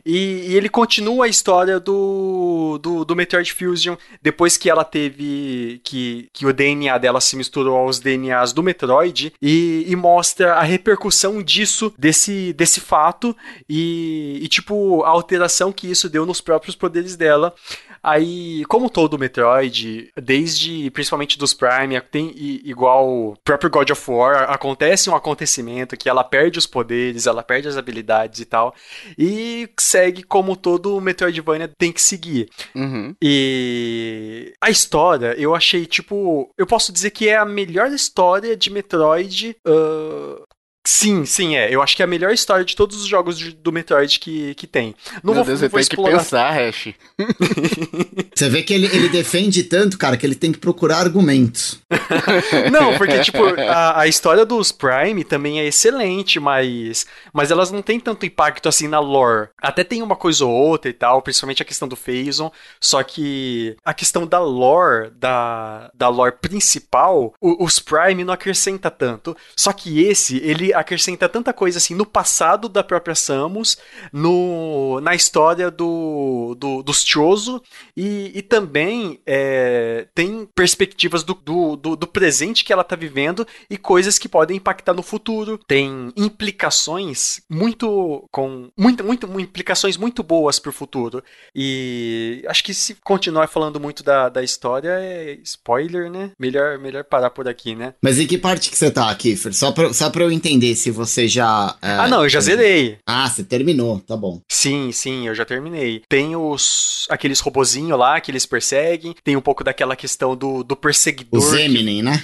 E, 0.04 0.46
e 0.48 0.56
ele 0.56 0.68
continua 0.68 1.26
a 1.26 1.28
história 1.28 1.78
do, 1.78 2.78
do, 2.82 3.04
do 3.04 3.16
Metroid 3.16 3.52
Fusion 3.52 3.96
depois 4.22 4.56
que 4.56 4.70
ela 4.70 4.84
teve. 4.84 5.80
Que, 5.84 6.28
que 6.32 6.46
o 6.46 6.52
DNA 6.52 6.96
dela 6.98 7.20
se 7.20 7.36
misturou 7.36 7.76
aos 7.76 8.00
DNAs 8.00 8.52
do 8.52 8.62
Metroid. 8.62 9.32
E, 9.40 9.84
e 9.86 9.94
mostra 9.96 10.54
a 10.54 10.62
repercussão 10.62 11.42
disso, 11.42 11.92
desse, 11.98 12.32
desse 12.52 12.80
fato 12.80 13.36
e, 13.68 14.38
e, 14.42 14.48
tipo, 14.48 15.02
a 15.04 15.08
alteração 15.08 15.72
que 15.72 15.90
isso 15.90 16.08
deu 16.08 16.26
nos 16.26 16.40
próprios 16.40 16.76
poderes 16.76 17.16
dela. 17.16 17.54
Aí, 18.02 18.66
como 18.66 18.90
todo 18.90 19.18
Metroid, 19.18 20.10
desde 20.22 20.90
principalmente 20.90 21.38
dos 21.38 21.54
Prime, 21.54 21.98
tem 22.02 22.34
igual 22.36 23.08
o 23.08 23.36
próprio 23.42 23.70
God 23.70 23.88
of 23.90 24.10
War, 24.10 24.50
acontece 24.50 25.08
um 25.08 25.16
acontecimento 25.16 25.96
que 25.96 26.06
ela 26.06 26.22
perde 26.22 26.58
os 26.58 26.66
poderes, 26.66 27.26
ela 27.26 27.42
perde 27.42 27.66
as 27.66 27.78
habilidades 27.78 28.40
e 28.40 28.44
tal, 28.44 28.74
e 29.16 29.70
segue 29.80 30.22
como 30.22 30.54
todo 30.54 31.00
Metroidvania 31.00 31.66
tem 31.78 31.90
que 31.90 32.02
seguir. 32.02 32.50
Uhum. 32.74 33.16
E 33.22 34.52
a 34.60 34.68
história, 34.68 35.34
eu 35.38 35.54
achei, 35.54 35.86
tipo, 35.86 36.52
eu 36.58 36.66
posso 36.66 36.92
dizer 36.92 37.10
que 37.10 37.30
é 37.30 37.36
a 37.36 37.46
melhor 37.46 37.90
história 37.90 38.54
de 38.54 38.68
Metroid 38.70 39.56
uh, 39.66 40.44
Sim, 40.86 41.24
sim, 41.24 41.56
é. 41.56 41.74
Eu 41.74 41.80
acho 41.80 41.96
que 41.96 42.02
é 42.02 42.04
a 42.04 42.08
melhor 42.08 42.30
história 42.32 42.64
de 42.64 42.76
todos 42.76 43.00
os 43.00 43.06
jogos 43.06 43.38
de, 43.38 43.52
do 43.52 43.72
Metroid 43.72 44.18
que, 44.18 44.54
que 44.54 44.66
tem. 44.66 44.94
Não 45.22 45.32
Meu 45.32 45.42
vou, 45.42 45.44
Deus, 45.44 45.62
não 45.62 45.68
vou 45.70 45.80
explorar... 45.80 46.18
que 46.18 46.18
pensar, 46.18 46.50
Hash. 46.50 46.88
Você 48.34 48.50
vê 48.50 48.62
que 48.62 48.74
ele, 48.74 48.86
ele 48.86 49.08
defende 49.08 49.62
tanto, 49.62 49.96
cara, 49.96 50.16
que 50.18 50.26
ele 50.26 50.34
tem 50.34 50.52
que 50.52 50.58
procurar 50.58 50.98
argumentos. 50.98 51.80
não, 52.70 52.98
porque, 52.98 53.18
tipo, 53.20 53.42
a, 53.60 54.00
a 54.00 54.06
história 54.06 54.44
dos 54.44 54.72
Prime 54.72 55.24
também 55.24 55.58
é 55.58 55.64
excelente, 55.66 56.38
mas, 56.38 57.06
mas 57.32 57.50
elas 57.50 57.70
não 57.70 57.80
têm 57.80 57.98
tanto 57.98 58.26
impacto 58.26 58.68
assim 58.68 58.86
na 58.86 59.00
lore. 59.00 59.48
Até 59.62 59.84
tem 59.84 60.02
uma 60.02 60.16
coisa 60.16 60.44
ou 60.44 60.52
outra 60.52 60.90
e 60.90 60.94
tal, 60.94 61.22
principalmente 61.22 61.62
a 61.62 61.66
questão 61.66 61.88
do 61.88 61.96
Phazon, 61.96 62.52
só 62.78 63.02
que 63.02 63.74
a 63.82 63.94
questão 63.94 64.26
da 64.26 64.40
lore, 64.40 65.10
da, 65.16 65.90
da 65.94 66.08
lore 66.10 66.34
principal, 66.42 67.32
o, 67.40 67.64
os 67.64 67.78
Prime 67.78 68.22
não 68.22 68.34
acrescenta 68.34 68.90
tanto. 68.90 69.34
Só 69.56 69.72
que 69.72 70.02
esse, 70.02 70.36
ele 70.44 70.73
acrescenta 70.74 71.28
tanta 71.28 71.52
coisa 71.52 71.78
assim 71.78 71.94
no 71.94 72.06
passado 72.06 72.68
da 72.68 72.82
própria 72.82 73.14
Samus, 73.14 73.78
no, 74.12 75.00
na 75.00 75.14
história 75.14 75.70
do, 75.70 76.54
do 76.58 76.82
dos 76.82 77.02
Chozo 77.04 77.62
e, 77.96 78.32
e 78.34 78.42
também 78.42 79.20
é, 79.26 80.06
tem 80.14 80.48
perspectivas 80.54 81.22
do, 81.22 81.34
do, 81.34 81.76
do, 81.76 81.96
do, 81.96 82.06
presente 82.06 82.64
que 82.64 82.72
ela 82.72 82.84
tá 82.84 82.96
vivendo 82.96 83.46
e 83.68 83.76
coisas 83.76 84.18
que 84.18 84.28
podem 84.28 84.56
impactar 84.56 84.94
no 84.94 85.02
futuro. 85.02 85.58
Tem 85.66 86.12
implicações 86.16 87.40
muito 87.48 88.26
com 88.30 88.70
muito, 88.76 89.04
muito 89.04 89.40
implicações 89.40 89.96
muito 89.96 90.22
boas 90.22 90.58
pro 90.58 90.72
futuro. 90.72 91.22
E 91.54 92.44
acho 92.48 92.64
que 92.64 92.74
se 92.74 92.96
continuar 93.02 93.48
falando 93.48 93.78
muito 93.78 94.02
da, 94.02 94.28
da 94.28 94.42
história 94.42 94.90
é 94.90 95.38
spoiler, 95.42 96.10
né? 96.10 96.30
Melhor 96.38 96.78
melhor 96.78 97.04
parar 97.04 97.30
por 97.30 97.48
aqui, 97.48 97.74
né? 97.74 97.94
Mas 98.02 98.18
em 98.18 98.26
que 98.26 98.38
parte 98.38 98.70
que 98.70 98.76
você 98.76 98.90
tá, 98.90 99.14
Kiffer? 99.14 99.54
Só 99.54 99.72
pra, 99.72 99.92
só 99.92 100.10
pra 100.10 100.24
eu 100.24 100.30
entender 100.30 100.63
entender 100.64 100.74
se 100.74 100.90
você 100.90 101.28
já. 101.28 101.76
É, 101.82 101.90
ah, 101.92 102.08
não, 102.08 102.22
eu 102.22 102.28
já 102.28 102.40
zerei. 102.40 102.98
Ah, 103.06 103.28
você 103.28 103.44
terminou, 103.44 104.00
tá 104.00 104.16
bom. 104.16 104.40
Sim, 104.48 104.90
sim, 104.92 105.26
eu 105.26 105.34
já 105.34 105.44
terminei. 105.44 106.02
Tem 106.08 106.34
os. 106.34 107.06
aqueles 107.10 107.40
robozinhos 107.40 107.98
lá 107.98 108.20
que 108.20 108.30
eles 108.30 108.46
perseguem. 108.46 109.14
Tem 109.22 109.36
um 109.36 109.40
pouco 109.40 109.62
daquela 109.62 109.94
questão 109.94 110.34
do, 110.34 110.64
do 110.64 110.74
perseguidor. 110.74 111.40
Os 111.40 111.52
Eminem, 111.52 111.96
que... 111.96 112.02
né? 112.02 112.22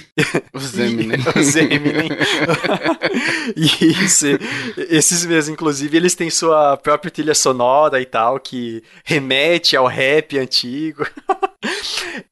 os 0.53 0.77
Eminem. 0.77 1.19
os 1.35 1.55
Eminem. 1.55 2.09
Isso. 3.55 4.25
Esses 4.89 5.25
mesmos, 5.25 5.49
inclusive, 5.49 5.95
eles 5.95 6.15
têm 6.15 6.29
sua 6.29 6.77
própria 6.77 7.11
trilha 7.11 7.35
sonora 7.35 8.01
e 8.01 8.05
tal, 8.05 8.39
que 8.39 8.81
remete 9.03 9.75
ao 9.75 9.87
rap 9.87 10.37
antigo. 10.37 11.05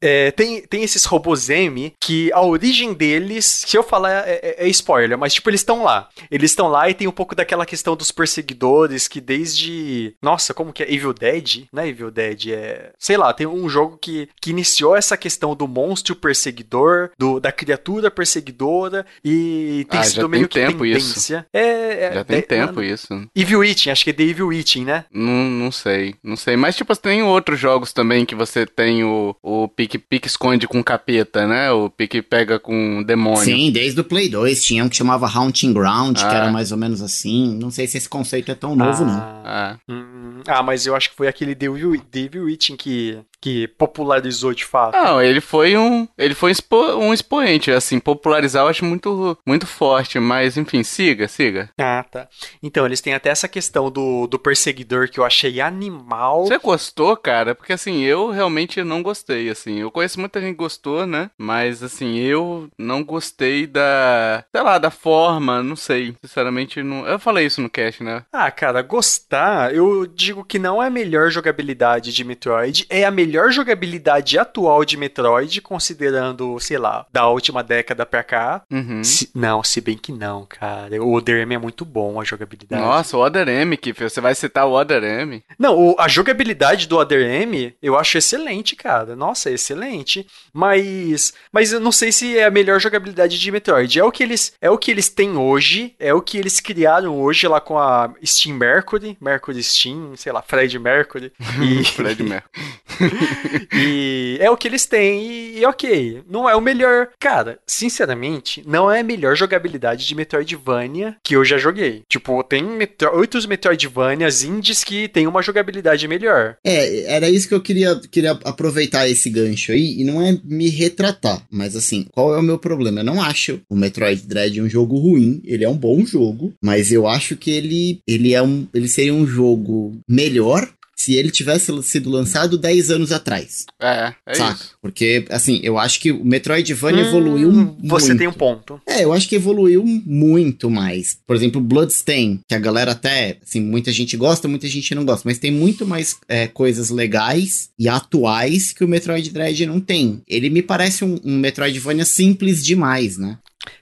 É, 0.01 0.31
tem, 0.31 0.61
tem 0.61 0.83
esses 0.83 1.05
robôs 1.05 1.49
M 1.49 1.93
que 1.99 2.31
a 2.33 2.41
origem 2.41 2.93
deles, 2.93 3.45
se 3.45 3.77
eu 3.77 3.83
falar 3.83 4.27
é, 4.27 4.39
é, 4.41 4.65
é 4.65 4.67
spoiler, 4.69 5.17
mas 5.17 5.33
tipo, 5.33 5.49
eles 5.49 5.61
estão 5.61 5.83
lá. 5.83 5.98
Eles 6.29 6.51
estão 6.51 6.67
lá 6.67 6.89
e 6.89 6.93
tem 6.93 7.07
um 7.07 7.11
pouco 7.11 7.35
daquela 7.35 7.65
questão 7.65 7.95
dos 7.95 8.11
perseguidores 8.11 9.07
que 9.07 9.19
desde. 9.21 10.15
Nossa, 10.21 10.53
como 10.53 10.73
que 10.73 10.83
é? 10.83 10.93
Evil 10.93 11.13
Dead? 11.13 11.65
Não 11.71 11.83
é 11.83 11.89
Evil 11.89 12.11
Dead, 12.11 12.47
é. 12.49 12.91
Sei 12.97 13.17
lá, 13.17 13.33
tem 13.33 13.47
um 13.47 13.67
jogo 13.69 13.97
que, 13.97 14.29
que 14.41 14.49
iniciou 14.49 14.95
essa 14.95 15.17
questão 15.17 15.55
do 15.55 15.67
monstro 15.67 16.15
perseguidor, 16.15 17.11
do, 17.17 17.39
da 17.39 17.51
criatura 17.51 18.11
perseguidora 18.11 19.05
e 19.23 19.85
tem 19.89 19.99
ah, 19.99 20.03
sido 20.03 20.29
meio 20.29 20.47
que 20.47 20.59
tempo 20.59 20.83
tendência. 20.83 21.39
Isso. 21.39 21.45
É, 21.53 22.05
é, 22.05 22.13
já 22.13 22.23
tem 22.23 22.37
é, 22.39 22.41
tempo 22.41 22.75
mano, 22.75 22.83
isso. 22.83 23.07
Evil 23.35 23.63
Eating, 23.63 23.89
acho 23.89 24.03
que 24.03 24.09
é 24.09 24.13
The 24.13 24.23
Evil 24.23 24.53
Eating, 24.53 24.85
né? 24.85 25.05
Não, 25.11 25.49
não 25.49 25.71
sei, 25.71 26.15
não 26.23 26.35
sei. 26.35 26.55
Mas 26.55 26.75
tipo, 26.75 26.95
tem 26.95 27.21
outros 27.23 27.59
jogos 27.59 27.93
também 27.93 28.25
que 28.25 28.35
você 28.35 28.65
tem 28.65 29.03
o 29.03 29.35
o, 29.41 29.67
pique, 29.67 29.97
pique 29.97 30.27
esconde 30.27 30.67
com 30.67 30.83
capeta, 30.83 31.47
né? 31.47 31.71
O 31.71 31.89
pique 31.89 32.21
pega 32.21 32.59
com 32.59 33.03
demônio. 33.03 33.43
Sim, 33.43 33.71
desde 33.71 33.99
o 33.99 34.03
Play 34.03 34.29
2 34.29 34.63
tinha 34.63 34.83
um 34.83 34.89
que 34.89 34.95
chamava 34.95 35.27
Haunting 35.27 35.73
Ground, 35.73 35.88
ah. 35.89 36.29
que 36.29 36.35
era 36.35 36.51
mais 36.51 36.71
ou 36.71 36.77
menos 36.77 37.01
assim. 37.01 37.55
Não 37.55 37.71
sei 37.71 37.87
se 37.87 37.97
esse 37.97 38.09
conceito 38.09 38.51
é 38.51 38.55
tão 38.55 38.75
novo, 38.75 39.03
ah. 39.03 39.05
não. 39.05 39.19
Ah. 39.45 39.77
Hum, 39.87 40.41
ah, 40.47 40.63
mas 40.63 40.85
eu 40.85 40.95
acho 40.95 41.09
que 41.09 41.15
foi 41.15 41.27
aquele 41.27 41.55
Devil, 41.55 42.01
Devil 42.11 42.45
Witching 42.45 42.75
que 42.77 43.19
que 43.41 43.67
popularizou 43.67 44.53
de 44.53 44.65
fato. 44.65 44.93
Não, 44.95 45.21
ele 45.21 45.41
foi 45.41 45.77
um, 45.77 46.07
ele 46.17 46.33
foi 46.35 46.49
um, 46.49 46.51
expo, 46.51 46.77
um 46.95 47.13
expoente, 47.13 47.71
assim, 47.71 47.99
popularizar 47.99 48.63
eu 48.63 48.67
acho 48.67 48.85
muito, 48.85 49.37
muito 49.45 49.65
forte, 49.65 50.19
mas 50.19 50.57
enfim, 50.57 50.83
siga, 50.83 51.27
siga. 51.27 51.69
Ah, 51.77 52.05
tá. 52.09 52.27
Então, 52.61 52.85
eles 52.85 53.01
têm 53.01 53.13
até 53.13 53.29
essa 53.29 53.47
questão 53.47 53.89
do, 53.89 54.27
do 54.27 54.37
perseguidor 54.37 55.09
que 55.09 55.19
eu 55.19 55.25
achei 55.25 55.61
animal. 55.61 56.45
Você 56.45 56.57
gostou, 56.57 57.15
cara? 57.15 57.55
Porque 57.55 57.73
assim, 57.73 58.01
eu 58.01 58.29
realmente 58.29 58.83
não 58.83 59.01
gostei, 59.01 59.49
assim, 59.49 59.79
eu 59.79 59.91
conheço 59.91 60.19
muita 60.19 60.41
gente 60.41 60.51
que 60.51 60.63
gostou, 60.63 61.05
né? 61.05 61.29
Mas 61.37 61.81
assim, 61.81 62.17
eu 62.17 62.69
não 62.77 63.03
gostei 63.03 63.65
da, 63.65 64.43
sei 64.53 64.61
lá, 64.63 64.77
da 64.77 64.91
forma, 64.91 65.63
não 65.63 65.75
sei, 65.75 66.15
sinceramente, 66.21 66.83
não... 66.83 67.07
eu 67.07 67.19
falei 67.19 67.45
isso 67.45 67.61
no 67.61 67.69
cast, 67.69 68.03
né? 68.03 68.23
Ah, 68.31 68.51
cara, 68.51 68.81
gostar, 68.81 69.73
eu 69.73 70.05
digo 70.05 70.43
que 70.43 70.59
não 70.59 70.81
é 70.81 70.87
a 70.87 70.91
melhor 70.91 71.29
jogabilidade 71.29 72.11
de 72.11 72.23
Metroid, 72.23 72.85
é 72.89 73.05
a 73.05 73.11
melhor 73.11 73.28
melhor 73.29 73.51
jogabilidade 73.51 74.39
atual 74.39 74.83
de 74.83 74.97
Metroid, 74.97 75.61
considerando, 75.61 76.59
sei 76.59 76.79
lá, 76.79 77.05
da 77.13 77.27
última 77.27 77.63
década 77.63 78.03
pra 78.03 78.23
cá. 78.23 78.63
Uhum. 78.71 79.03
Se, 79.03 79.29
não, 79.35 79.63
se 79.63 79.79
bem 79.79 79.95
que 79.95 80.11
não, 80.11 80.47
cara. 80.47 81.01
O 81.03 81.13
Other 81.13 81.41
M 81.41 81.53
é 81.53 81.57
muito 81.59 81.85
bom, 81.85 82.19
a 82.19 82.23
jogabilidade. 82.23 82.81
Nossa, 82.81 83.15
o 83.15 83.23
Other 83.23 83.47
M, 83.47 83.77
que 83.77 83.93
você 83.93 84.19
vai 84.19 84.33
citar 84.33 84.65
o 84.65 84.73
Other 84.73 85.03
M. 85.03 85.43
Não, 85.59 85.77
o, 85.77 85.95
a 85.99 86.07
jogabilidade 86.07 86.87
do 86.87 86.97
Other 86.97 87.21
M 87.21 87.75
eu 87.81 87.95
acho 87.95 88.17
excelente, 88.17 88.75
cara. 88.75 89.15
Nossa, 89.15 89.51
é 89.51 89.53
excelente. 89.53 90.25
Mas, 90.51 91.31
mas 91.51 91.71
eu 91.71 91.79
não 91.79 91.91
sei 91.91 92.11
se 92.11 92.35
é 92.35 92.45
a 92.45 92.51
melhor 92.51 92.79
jogabilidade 92.79 93.39
de 93.39 93.51
Metroid. 93.51 93.99
É 93.99 94.03
o 94.03 94.11
que 94.11 94.23
eles, 94.23 94.53
é 94.59 94.71
o 94.71 94.77
que 94.77 94.89
eles 94.89 95.09
têm 95.09 95.37
hoje, 95.37 95.93
é 95.99 96.13
o 96.15 96.21
que 96.21 96.37
eles 96.37 96.59
criaram 96.59 97.19
hoje 97.21 97.47
lá 97.47 97.61
com 97.61 97.77
a 97.77 98.11
Steam 98.25 98.57
Mercury, 98.57 99.15
Mercury 99.21 99.61
Steam, 99.61 100.15
sei 100.15 100.31
lá, 100.31 100.41
Fred 100.41 100.79
Mercury. 100.79 101.31
E... 101.59 101.83
Fred 101.83 102.23
Mercury. 102.23 102.63
e 103.73 104.37
é 104.39 104.49
o 104.49 104.57
que 104.57 104.67
eles 104.67 104.85
têm 104.85 105.25
e, 105.25 105.59
e, 105.59 105.65
ok. 105.65 106.23
Não 106.29 106.49
é 106.49 106.55
o 106.55 106.61
melhor. 106.61 107.09
Cara, 107.19 107.59
sinceramente, 107.65 108.63
não 108.67 108.91
é 108.91 108.99
a 108.99 109.03
melhor 109.03 109.35
jogabilidade 109.35 110.05
de 110.05 110.15
Metroidvania 110.15 111.15
que 111.23 111.35
eu 111.35 111.45
já 111.45 111.57
joguei. 111.57 112.03
Tipo, 112.07 112.43
tem 112.43 112.63
Metro... 112.63 113.15
outros 113.15 113.45
Metroidvanias 113.45 114.43
indies 114.43 114.83
que 114.83 115.07
tem 115.07 115.27
uma 115.27 115.41
jogabilidade 115.41 116.07
melhor. 116.07 116.57
É, 116.63 117.13
era 117.13 117.29
isso 117.29 117.47
que 117.47 117.53
eu 117.53 117.61
queria, 117.61 117.99
queria 118.11 118.31
aproveitar 118.43 119.07
esse 119.07 119.29
gancho 119.29 119.71
aí, 119.71 119.99
e 119.99 120.03
não 120.03 120.21
é 120.21 120.37
me 120.43 120.69
retratar, 120.69 121.43
mas 121.51 121.75
assim, 121.75 122.05
qual 122.11 122.33
é 122.33 122.37
o 122.37 122.43
meu 122.43 122.57
problema? 122.57 122.99
Eu 122.99 123.05
não 123.05 123.21
acho 123.21 123.61
o 123.69 123.75
Metroid 123.75 124.27
Dread 124.27 124.61
um 124.61 124.69
jogo 124.69 124.97
ruim, 124.97 125.41
ele 125.43 125.63
é 125.63 125.69
um 125.69 125.77
bom 125.77 126.05
jogo, 126.05 126.53
mas 126.61 126.91
eu 126.91 127.07
acho 127.07 127.35
que 127.35 127.51
ele, 127.51 127.99
ele 128.07 128.33
é 128.33 128.41
um, 128.41 128.67
ele 128.73 128.87
seria 128.87 129.13
um 129.13 129.25
jogo 129.25 129.97
melhor 130.07 130.67
se 130.99 131.15
ele 131.15 131.31
tivesse 131.31 131.71
sido 131.83 132.09
lançado 132.09 132.57
10 132.57 132.91
anos 132.91 133.11
atrás. 133.13 133.65
É, 133.81 134.13
é 134.25 134.35
saca? 134.35 134.55
isso. 134.55 134.71
Porque, 134.81 135.25
assim, 135.29 135.61
eu 135.63 135.79
acho 135.79 135.97
que 135.97 136.11
o 136.11 136.25
Metroidvania 136.25 137.05
hum, 137.05 137.07
evoluiu 137.07 137.51
muito. 137.51 137.77
Você 137.87 138.13
tem 138.15 138.27
um 138.27 138.33
ponto. 138.33 138.81
É, 138.85 139.05
eu 139.05 139.13
acho 139.13 139.27
que 139.29 139.35
evoluiu 139.35 139.81
muito 139.85 140.69
mais. 140.69 141.17
Por 141.25 141.37
exemplo, 141.37 141.61
Bloodstain, 141.61 142.41
que 142.45 142.53
a 142.53 142.59
galera 142.59 142.91
até, 142.91 143.37
assim, 143.41 143.61
muita 143.61 143.93
gente 143.93 144.17
gosta, 144.17 144.49
muita 144.49 144.67
gente 144.67 144.93
não 144.93 145.05
gosta, 145.05 145.23
mas 145.25 145.39
tem 145.39 145.51
muito 145.51 145.87
mais 145.87 146.17
é, 146.27 146.47
coisas 146.47 146.89
legais 146.89 147.69
e 147.79 147.87
atuais 147.87 148.73
que 148.73 148.83
o 148.83 148.87
Metroid 148.87 149.29
Dread 149.31 149.65
não 149.65 149.79
tem. 149.79 150.21
Ele 150.27 150.49
me 150.49 150.61
parece 150.61 151.05
um, 151.05 151.17
um 151.23 151.37
Metroidvania 151.37 152.03
simples 152.03 152.63
demais, 152.63 153.17
né? 153.17 153.37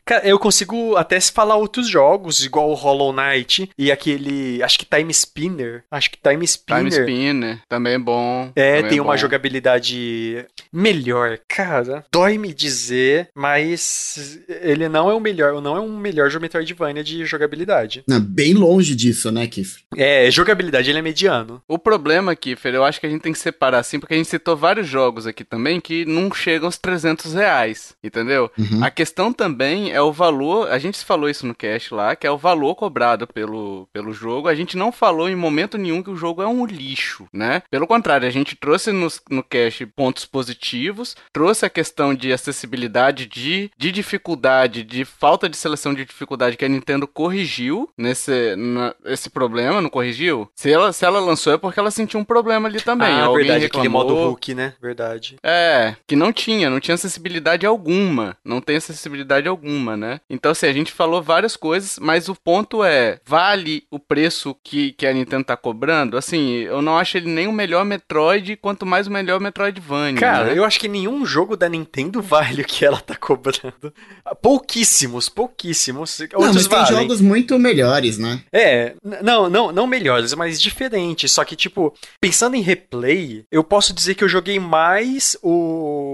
Cara, 0.06 0.26
eu 0.26 0.40
consigo 0.40 0.96
até 0.96 1.20
se 1.20 1.32
falar 1.32 1.56
outros 1.56 1.90
jogos, 1.90 2.44
igual 2.44 2.70
o 2.70 2.74
Hollow 2.74 3.14
Knight 3.14 3.70
e 3.78 3.92
aquele. 3.92 4.64
Acho 4.64 4.80
que 4.80 4.86
Time 4.86 5.12
Spinner. 5.12 5.84
Acho 5.92 6.12
que 6.12 6.18
Time 6.18 6.46
Spinner. 6.46 6.92
Time 6.92 7.02
Spinner, 7.02 7.60
também 7.68 7.94
é 7.96 8.00
bom. 8.00 8.52
É, 8.56 8.82
tem 8.84 9.00
é 9.00 9.02
uma 9.02 9.18
jogabilidade 9.18 10.46
melhor. 10.72 11.40
Cara, 11.48 12.06
dói 12.12 12.38
me 12.38 12.54
dizer, 12.54 13.30
mas 13.36 14.40
ele 14.48 14.88
não 14.88 15.10
é 15.10 15.14
o 15.14 15.20
melhor, 15.20 15.62
não 15.62 15.76
é 15.76 15.82
um 15.82 15.98
melhor 15.98 16.30
Metroidvania 16.40 17.04
de 17.04 17.26
jogabilidade. 17.26 18.04
Não, 18.08 18.20
bem 18.20 18.54
longe 18.54 18.96
disso, 18.96 19.32
né, 19.32 19.48
Kiffer? 19.48 19.84
É, 19.96 20.30
jogabilidade 20.32 20.90
ele 20.90 21.00
é 21.00 21.02
mediano. 21.02 21.62
O 21.68 21.78
problema, 21.78 22.36
Kiffer, 22.36 22.74
eu 22.74 22.84
acho 22.84 23.00
que 23.00 23.06
a 23.06 23.10
gente 23.10 23.22
tem 23.22 23.34
que 23.34 23.40
separar 23.40 23.80
assim, 23.80 24.00
porque 24.00 24.14
a 24.14 24.18
gente 24.18 24.30
citou 24.30 24.56
vários 24.56 24.88
jogos 24.88 25.28
aqui 25.28 25.44
também 25.44 25.80
que 25.80 26.06
não 26.06 26.32
chegam 26.34 26.68
aos 26.68 26.78
300 26.78 27.34
reais, 27.34 27.94
entendeu? 28.04 28.50
Uhum. 28.58 28.84
A 28.84 28.90
questão 28.90 29.34
também 29.34 29.77
é 29.92 30.02
o 30.02 30.12
valor. 30.12 30.70
A 30.70 30.78
gente 30.78 31.04
falou 31.04 31.30
isso 31.30 31.46
no 31.46 31.56
cast 31.56 31.94
lá, 31.94 32.16
que 32.16 32.28
é 32.28 32.32
o 32.32 32.38
valor 32.38 32.76
cobrado 32.76 33.28
pelo, 33.28 33.88
pelo 33.94 34.12
jogo. 34.12 34.48
A 34.48 34.56
gente 34.56 34.78
não 34.78 34.92
falou 34.92 35.30
em 35.30 35.36
momento 35.36 35.78
nenhum 35.78 36.04
que 36.04 36.10
o 36.10 36.16
jogo 36.16 36.42
é 36.42 36.48
um 36.48 36.66
lixo, 36.66 37.28
né? 37.32 37.62
Pelo 37.70 37.88
contrário, 37.88 38.28
a 38.28 38.32
gente 38.32 38.56
trouxe 38.56 38.92
no, 38.92 39.08
no 39.30 39.44
cast 39.44 39.86
pontos 39.88 40.26
positivos, 40.26 41.16
trouxe 41.32 41.66
a 41.66 41.70
questão 41.70 42.14
de 42.14 42.32
acessibilidade, 42.32 43.26
de, 43.26 43.72
de 43.78 43.92
dificuldade, 43.92 44.84
de 44.84 45.06
falta 45.06 45.48
de 45.48 45.58
seleção 45.58 45.94
de 45.94 46.06
dificuldade 46.06 46.58
que 46.58 46.66
a 46.66 46.70
Nintendo 46.70 47.08
corrigiu 47.08 47.90
nesse 47.98 48.56
na, 48.56 48.94
esse 49.06 49.30
problema, 49.30 49.82
não 49.82 49.90
corrigiu? 49.90 50.50
Se 50.56 50.72
ela, 50.72 50.92
se 50.92 51.06
ela 51.06 51.20
lançou 51.20 51.54
é 51.54 51.58
porque 51.58 51.80
ela 51.80 51.92
sentiu 51.92 52.20
um 52.20 52.24
problema 52.24 52.68
ali 52.68 52.82
também. 52.82 53.08
Ah, 53.08 53.26
Alguém 53.26 53.46
verdade, 53.46 53.64
reclamou, 53.66 54.02
aquele 54.02 54.14
modo 54.14 54.28
Hulk, 54.28 54.54
né? 54.54 54.74
Verdade. 54.82 55.38
É, 55.44 55.96
que 56.06 56.16
não 56.16 56.32
tinha, 56.32 56.70
não 56.70 56.80
tinha 56.80 56.96
acessibilidade 56.96 57.66
alguma. 57.66 58.38
Não 58.44 58.62
tem 58.62 58.78
acessibilidade 58.78 59.48
alguma, 59.48 59.67
né? 59.98 60.22
Então, 60.30 60.52
assim, 60.52 60.68
a 60.68 60.74
gente 60.74 60.92
falou 60.92 61.22
várias 61.22 61.56
coisas, 61.56 62.00
mas 62.00 62.30
o 62.30 62.36
ponto 62.36 62.84
é: 62.84 63.20
vale 63.26 63.84
o 63.92 64.00
preço 64.00 64.56
que, 64.64 64.94
que 64.94 65.06
a 65.06 65.14
Nintendo 65.14 65.44
tá 65.44 65.58
cobrando? 65.58 66.18
Assim, 66.18 66.52
eu 66.60 66.82
não 66.82 66.98
acho 66.98 67.18
ele 67.18 67.30
nem 67.30 67.48
o 67.48 67.52
melhor 67.52 67.84
Metroid, 67.86 68.56
quanto 68.58 68.86
mais 68.86 69.08
o 69.08 69.12
melhor 69.12 69.40
Metroidvania. 69.40 70.20
Cara, 70.20 70.46
né? 70.46 70.58
eu 70.58 70.64
acho 70.64 70.80
que 70.80 70.88
nenhum 70.88 71.26
jogo 71.26 71.58
da 71.58 71.68
Nintendo 71.68 72.22
vale 72.24 72.62
o 72.62 72.66
que 72.66 72.86
ela 72.86 73.00
tá 73.00 73.16
cobrando. 73.16 73.94
Pouquíssimos, 74.42 75.30
pouquíssimos. 75.30 76.20
Não, 76.20 76.40
Outros 76.40 76.56
mas 76.56 76.68
tem 76.68 76.80
valem. 76.80 77.02
jogos 77.02 77.22
muito 77.22 77.60
melhores, 77.60 78.18
né? 78.18 78.42
É, 78.52 78.94
não, 79.22 79.50
não, 79.50 79.72
não 79.72 79.88
melhores, 79.88 80.34
mas 80.34 80.62
diferentes. 80.62 81.32
Só 81.32 81.44
que, 81.44 81.56
tipo, 81.56 81.94
pensando 82.22 82.56
em 82.56 82.62
replay, 82.62 83.44
eu 83.52 83.64
posso 83.64 83.94
dizer 83.94 84.16
que 84.16 84.24
eu 84.24 84.30
joguei 84.30 84.60
mais 84.60 85.38
o 85.42 86.07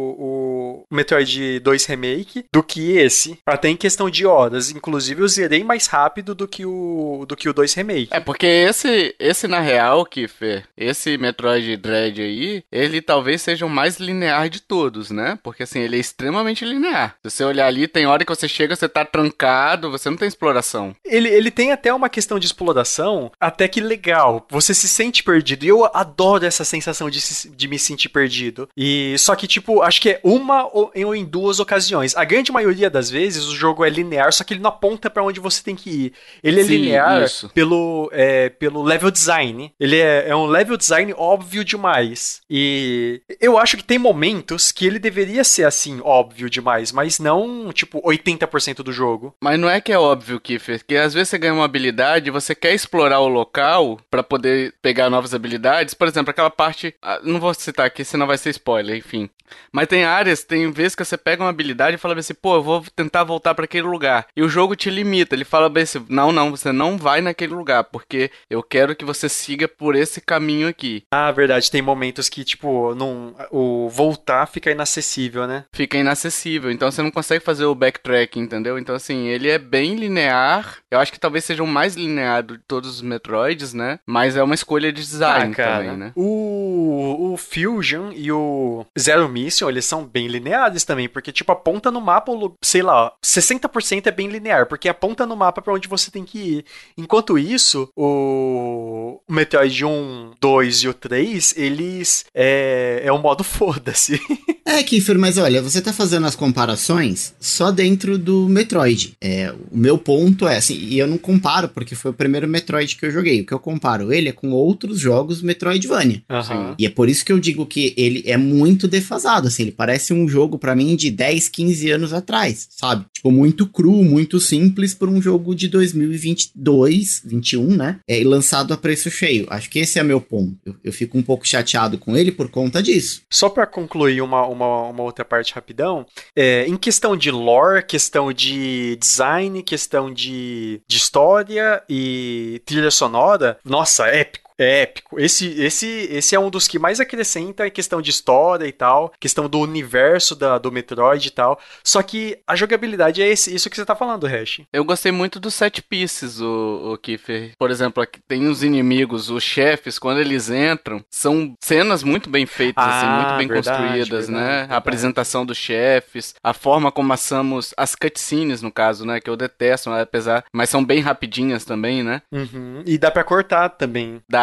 Metroid 0.94 1.60
2 1.60 1.86
Remake 1.86 2.46
do 2.54 2.64
que 2.64 2.98
esse. 2.98 3.38
Até 3.46 3.70
em 3.70 3.76
questão 3.76 4.10
de 4.10 4.26
horas. 4.26 4.72
Inclusive, 4.72 5.22
eu 5.22 5.28
zerei 5.28 5.64
mais 5.64 5.88
rápido 5.88 6.34
do 6.36 6.48
que 6.48 6.66
o, 6.66 7.26
do 7.28 7.36
que 7.36 7.50
o 7.50 7.54
2 7.54 7.74
Remake. 7.74 8.10
É, 8.12 8.20
porque 8.20 8.46
esse, 8.46 9.16
esse 9.20 9.48
na 9.48 9.60
real, 9.60 10.06
Kiffer, 10.06 10.66
esse 10.78 11.18
Metroid 11.18 11.76
Dread 11.78 12.22
aí, 12.22 12.64
ele 12.72 13.02
talvez 13.02 13.42
seja 13.42 13.66
o 13.66 13.70
mais 13.70 13.98
linear 13.98 14.50
de 14.50 14.62
todos, 14.62 15.10
né? 15.12 15.38
Porque 15.44 15.64
assim, 15.64 15.80
ele 15.80 15.98
é 15.98 16.00
extremamente 16.00 16.66
linear. 16.66 17.16
Se 17.24 17.30
você 17.32 17.44
olhar 17.44 17.68
ali, 17.68 17.88
tem 17.88 18.06
hora 18.06 18.24
que 18.26 18.34
você 18.36 18.48
chega, 18.48 18.76
você 18.76 18.88
tá 18.88 19.04
trancado, 19.06 19.90
você 19.92 20.10
não 20.10 20.18
tem 20.18 20.28
exploração. 20.28 20.96
Ele, 21.06 21.30
ele 21.30 21.52
tem 21.52 21.72
até 21.72 21.94
uma 21.94 22.10
questão 22.10 22.40
de 22.40 22.46
exploração 22.46 23.32
até 23.40 23.68
que 23.68 23.82
legal. 23.82 24.46
Você 24.50 24.74
se 24.74 24.88
sente 24.88 25.24
perdido. 25.24 25.64
E 25.64 25.68
eu 25.70 25.86
adoro 25.94 26.46
essa 26.46 26.64
sensação 26.64 27.10
de, 27.10 27.22
se- 27.22 27.50
de 27.50 27.68
me 27.68 27.78
sentir 27.80 28.10
perdido. 28.10 28.68
E 28.76 29.16
só 29.18 29.36
que, 29.36 29.48
tipo, 29.48 29.82
acho 29.82 30.02
que 30.02 30.10
é 30.12 30.20
uma 30.24 30.66
ou 30.74 30.83
em, 30.96 31.06
ou 31.06 31.16
em 31.16 31.26
duas 31.26 31.60
ocasiões. 31.60 32.16
A 32.16 32.24
grande 32.24 32.52
maioria 32.52 32.90
das 32.90 33.10
vezes 33.10 33.46
o 33.46 33.56
jogo 33.56 33.84
é 33.86 33.90
linear, 33.90 34.32
só 34.34 34.44
que 34.44 34.54
ele 34.54 34.62
não 34.62 34.70
aponta 34.70 35.10
pra 35.10 35.24
onde 35.24 35.40
você 35.40 35.62
tem 35.64 35.76
que 35.76 35.90
ir. 35.90 36.14
Ele 36.44 36.62
é 36.62 36.64
Sim, 36.64 36.70
linear 36.78 37.24
isso. 37.24 37.50
pelo, 37.50 38.10
é, 38.14 38.50
pelo 38.50 38.82
level 38.84 39.12
design. 39.12 39.74
Ele 39.80 40.00
é, 40.00 40.30
é 40.30 40.36
um 40.36 40.46
level 40.46 40.78
design 40.78 41.14
óbvio 41.18 41.64
demais. 41.64 42.42
E 42.50 43.22
eu 43.40 43.58
acho 43.58 43.78
que 43.78 43.84
tem 43.84 43.98
momentos 44.00 44.72
que 44.72 44.86
ele 44.86 45.00
deveria 45.00 45.44
ser 45.44 45.66
assim, 45.66 46.00
óbvio 46.04 46.50
demais, 46.50 46.92
mas 46.92 47.20
não, 47.20 47.72
tipo, 47.72 48.02
80% 48.02 48.78
do 48.84 48.92
jogo. 48.92 49.36
Mas 49.42 49.60
não 49.60 49.70
é 49.70 49.80
que 49.82 49.92
é 49.92 49.98
óbvio, 50.00 50.40
Kiffer, 50.40 50.84
que 50.86 50.96
às 50.96 51.14
vezes 51.14 51.30
você 51.30 51.38
ganha 51.38 51.54
uma 51.54 51.66
habilidade 51.66 52.28
e 52.28 52.32
você 52.32 52.54
quer 52.56 52.74
explorar 52.74 53.20
o 53.20 53.28
local 53.28 54.00
pra 54.10 54.24
poder 54.24 54.74
pegar 54.82 55.10
novas 55.10 55.34
habilidades. 55.34 55.94
Por 55.94 56.08
exemplo, 56.08 56.32
aquela 56.32 56.50
parte. 56.50 56.94
ah, 57.02 57.20
Não 57.24 57.40
vou 57.40 57.54
citar 57.54 57.86
aqui, 57.86 58.04
senão 58.04 58.28
vai 58.28 58.38
ser 58.38 58.50
spoiler, 58.52 58.98
enfim. 58.98 59.30
Mas 59.72 59.88
tem 59.88 60.04
áreas, 60.04 60.44
tem 60.44 60.72
vezes 60.72 60.96
que 60.96 61.04
você 61.04 61.18
pega 61.18 61.44
uma 61.44 61.50
habilidade 61.50 61.96
e 61.96 62.00
fala 62.00 62.18
assim, 62.18 62.34
pô, 62.34 62.56
eu 62.56 62.64
vou 62.64 62.84
tentar 62.96 63.24
voltar 63.24 63.56
pra 63.56 63.66
aquele 63.66 63.88
lugar. 63.88 64.28
E 64.36 64.42
o 64.44 64.50
jogo 64.50 64.76
te 64.76 64.90
limita. 64.90 65.36
Ele 65.36 65.46
fala 65.46 65.70
bem 65.70 65.84
assim, 65.84 66.06
não, 66.10 66.32
não, 66.32 66.52
você 66.52 66.72
não 66.72 66.98
vai 66.98 67.22
naquele 67.22 67.54
lugar, 67.54 67.84
porque 67.86 68.32
eu 68.50 68.62
quero 68.62 68.96
que 68.96 69.06
você 69.06 69.28
siga 69.28 69.68
por 69.68 69.96
esse 69.96 70.22
caminho 70.22 70.68
aqui. 70.68 71.04
Ah, 71.12 71.32
verdade, 71.32 71.72
tem 71.72 71.82
momentos 71.82 72.30
que, 72.30 72.44
tipo, 72.44 72.94
não, 72.96 73.36
o 73.52 73.90
voltar 73.90 74.46
fica 74.48 74.72
inacessível, 74.72 75.48
né? 75.48 75.66
Fica 75.72 75.98
inacessível. 75.98 76.72
Então 76.72 76.92
você 76.92 77.02
não 77.02 77.12
consegue 77.12 77.44
fazer 77.44 77.66
o 77.66 77.76
backtrack, 77.76 78.40
entendeu? 78.40 78.78
Então, 78.78 78.96
assim, 78.96 79.28
ele 79.28 79.50
é 79.50 79.58
bem 79.58 79.96
linear. 79.96 80.78
Eu 80.92 81.00
acho 81.00 81.12
que 81.12 81.20
talvez 81.20 81.44
seja 81.46 81.64
o 81.64 81.68
mais 81.68 81.96
linear 81.96 82.44
de 82.44 82.58
todos 82.60 82.90
os 82.90 83.02
Metroids, 83.02 83.74
né? 83.74 84.00
Mas 84.06 84.36
é 84.36 84.44
uma 84.44 84.56
escolha 84.56 84.92
de 84.92 85.02
design 85.02 85.54
também, 85.56 85.98
né? 85.98 86.12
O, 86.16 87.34
o 87.34 87.38
Fusion 87.38 88.12
e 88.16 88.32
o 88.32 88.86
Zero 88.98 89.28
Mission, 89.44 89.70
eles 89.70 89.86
são 89.86 90.06
bem 90.06 90.28
lineares 90.28 90.84
também, 90.84 91.10
porque, 91.10 91.32
tipo, 91.32 91.52
aponta 91.52 91.92
no 91.92 92.02
mapa, 92.02 92.32
sei 92.62 92.82
lá, 92.82 93.12
60% 93.24 94.08
é 94.08 94.12
bem 94.12 94.30
linear, 94.30 94.68
porque 94.68 94.88
aponta 94.88 95.26
no 95.26 95.36
mapa 95.36 95.62
pra 95.62 95.74
onde 95.74 95.88
você 95.88 96.10
tem 96.10 96.24
que 96.24 96.38
ir. 96.38 96.66
Enquanto 96.98 97.38
isso, 97.38 97.90
o 97.96 99.20
Metroid 99.30 99.86
1, 99.86 100.32
2 100.40 100.78
e 100.78 100.88
o 100.88 100.94
3, 100.94 101.56
eles 101.58 102.26
é, 102.34 103.02
é 103.04 103.12
o 103.12 103.20
modo 103.20 103.44
foda-se. 103.44 104.20
É, 104.66 104.82
Kiefer, 104.82 105.20
mas 105.20 105.38
olha, 105.38 105.62
você 105.62 105.82
tá 105.82 105.92
fazendo 105.92 106.26
as 106.26 106.36
comparações 106.36 107.34
só 107.40 107.72
dentro 107.72 108.18
do 108.18 108.48
Metroid. 108.48 109.14
É, 109.22 109.54
o 109.72 109.78
meu 109.78 109.98
ponto 109.98 110.48
é 110.48 110.58
assim, 110.58 110.76
e 110.76 110.98
eu 110.98 111.08
não 111.08 111.18
comparo 111.18 111.68
porque 111.70 111.96
foi 111.96 112.12
o 112.12 112.14
primeiro 112.14 112.48
Metroid 112.48 112.96
que 112.96 113.06
eu 113.06 113.12
joguei. 113.12 113.42
O 113.42 113.46
que 113.46 113.54
eu 113.54 113.60
comparo 113.60 114.12
ele 114.14 114.30
é 114.30 114.32
com 114.32 114.52
outros 114.52 115.00
jogos 115.00 115.42
Metroidvania. 115.42 116.24
Aham. 116.30 116.76
E 116.80 116.86
é 116.86 116.90
por 116.90 117.10
isso 117.10 117.26
que 117.26 117.32
eu 117.32 117.40
digo 117.40 117.66
que 117.66 117.94
ele 117.98 118.24
é 118.26 118.38
muito 118.38 118.88
defasado, 118.88 119.23
assim, 119.26 119.64
ele 119.64 119.72
parece 119.72 120.14
um 120.14 120.28
jogo 120.28 120.58
pra 120.58 120.76
mim 120.76 120.96
de 120.96 121.10
10, 121.10 121.50
15 121.50 121.92
anos 121.92 122.14
atrás, 122.14 122.68
sabe? 122.72 123.06
Tipo, 123.14 123.32
muito 123.32 123.68
cru, 123.68 124.04
muito 124.04 124.40
simples 124.40 124.94
por 124.94 125.10
um 125.10 125.22
jogo 125.22 125.56
de 125.56 125.68
2022, 125.68 127.22
21, 127.26 127.76
né? 127.76 128.00
É, 128.08 128.20
e 128.20 128.24
lançado 128.24 128.74
a 128.74 128.78
preço 128.78 129.10
cheio. 129.10 129.48
Acho 129.50 129.70
que 129.70 129.80
esse 129.80 130.00
é 130.00 130.04
meu 130.04 130.20
ponto. 130.20 130.58
Eu, 130.66 130.76
eu 130.84 130.94
fico 130.94 131.18
um 131.18 131.24
pouco 131.24 131.48
chateado 131.48 131.98
com 131.98 132.16
ele 132.16 132.32
por 132.32 132.50
conta 132.50 132.82
disso. 132.82 133.22
Só 133.30 133.50
pra 133.50 133.66
concluir 133.66 134.22
uma, 134.22 134.46
uma, 134.48 134.90
uma 134.90 135.04
outra 135.04 135.24
parte 135.24 135.54
rapidão, 135.54 136.06
é, 136.36 136.66
em 136.68 136.78
questão 136.78 137.16
de 137.16 137.32
lore, 137.32 137.84
questão 137.84 138.32
de 138.32 138.98
design, 139.00 139.64
questão 139.64 140.14
de, 140.14 140.82
de 140.88 140.98
história 140.98 141.82
e 141.90 142.62
trilha 142.66 142.92
sonora, 142.92 143.58
nossa, 143.64 144.08
épico. 144.08 144.43
É 144.58 144.82
épico. 144.84 145.20
Esse, 145.20 145.48
esse, 145.62 145.88
esse 146.12 146.36
é 146.36 146.40
um 146.40 146.50
dos 146.50 146.68
que 146.68 146.78
mais 146.80 147.00
acrescenta 147.00 147.68
em 147.68 147.72
questão 147.72 148.02
de 148.02 148.10
história 148.12 148.66
e 148.66 148.72
tal, 148.72 149.12
questão 149.20 149.48
do 149.50 149.60
universo 149.60 150.36
da, 150.36 150.58
do 150.58 150.72
Metroid 150.72 151.28
e 151.28 151.32
tal. 151.32 151.60
Só 151.84 152.02
que 152.02 152.38
a 152.48 152.56
jogabilidade 152.56 153.22
é 153.22 153.28
esse, 153.28 153.54
isso 153.54 153.70
que 153.70 153.76
você 153.76 153.86
tá 153.86 153.96
falando, 153.96 154.28
Hash. 154.28 154.62
Eu 154.72 154.84
gostei 154.86 155.12
muito 155.12 155.40
dos 155.40 155.54
set 155.54 155.82
pieces, 155.82 156.40
o, 156.40 156.94
o 156.94 156.98
Kiefer. 156.98 157.52
Por 157.58 157.72
exemplo, 157.72 158.06
tem 158.28 158.48
os 158.48 158.64
inimigos, 158.64 159.30
os 159.30 159.44
chefes, 159.44 159.98
quando 160.00 160.20
eles 160.20 160.50
entram, 160.50 161.04
são 161.10 161.54
cenas 161.64 162.04
muito 162.04 162.30
bem 162.30 162.46
feitas, 162.46 162.84
assim, 162.84 163.06
Ah, 163.06 163.16
muito 163.24 163.38
bem 163.38 163.48
verdade, 163.48 163.78
construídas, 163.78 164.28
verdade, 164.28 164.32
né? 164.32 164.50
verdade. 164.50 164.74
A 164.74 164.78
apresentação 164.78 165.46
dos 165.46 165.58
chefes, 165.58 166.36
a 166.44 166.54
forma 166.54 166.92
como 166.92 167.12
assamos 167.14 167.74
as 167.78 167.96
cutscenes, 167.96 168.62
no 168.62 168.72
caso, 168.72 169.06
né? 169.06 169.20
Que 169.20 169.30
eu 169.30 169.36
detesto, 169.36 169.90
apesar, 169.90 170.44
mas 170.54 170.70
são 170.70 170.84
bem 170.84 171.00
rapidinhas 171.00 171.66
também, 171.66 172.04
né? 172.04 172.22
Uhum. 172.32 172.84
E 172.86 172.98
dá 172.98 173.10
pra 173.12 173.24
cortar 173.24 173.70
também. 173.70 174.22
Dá, 174.30 174.43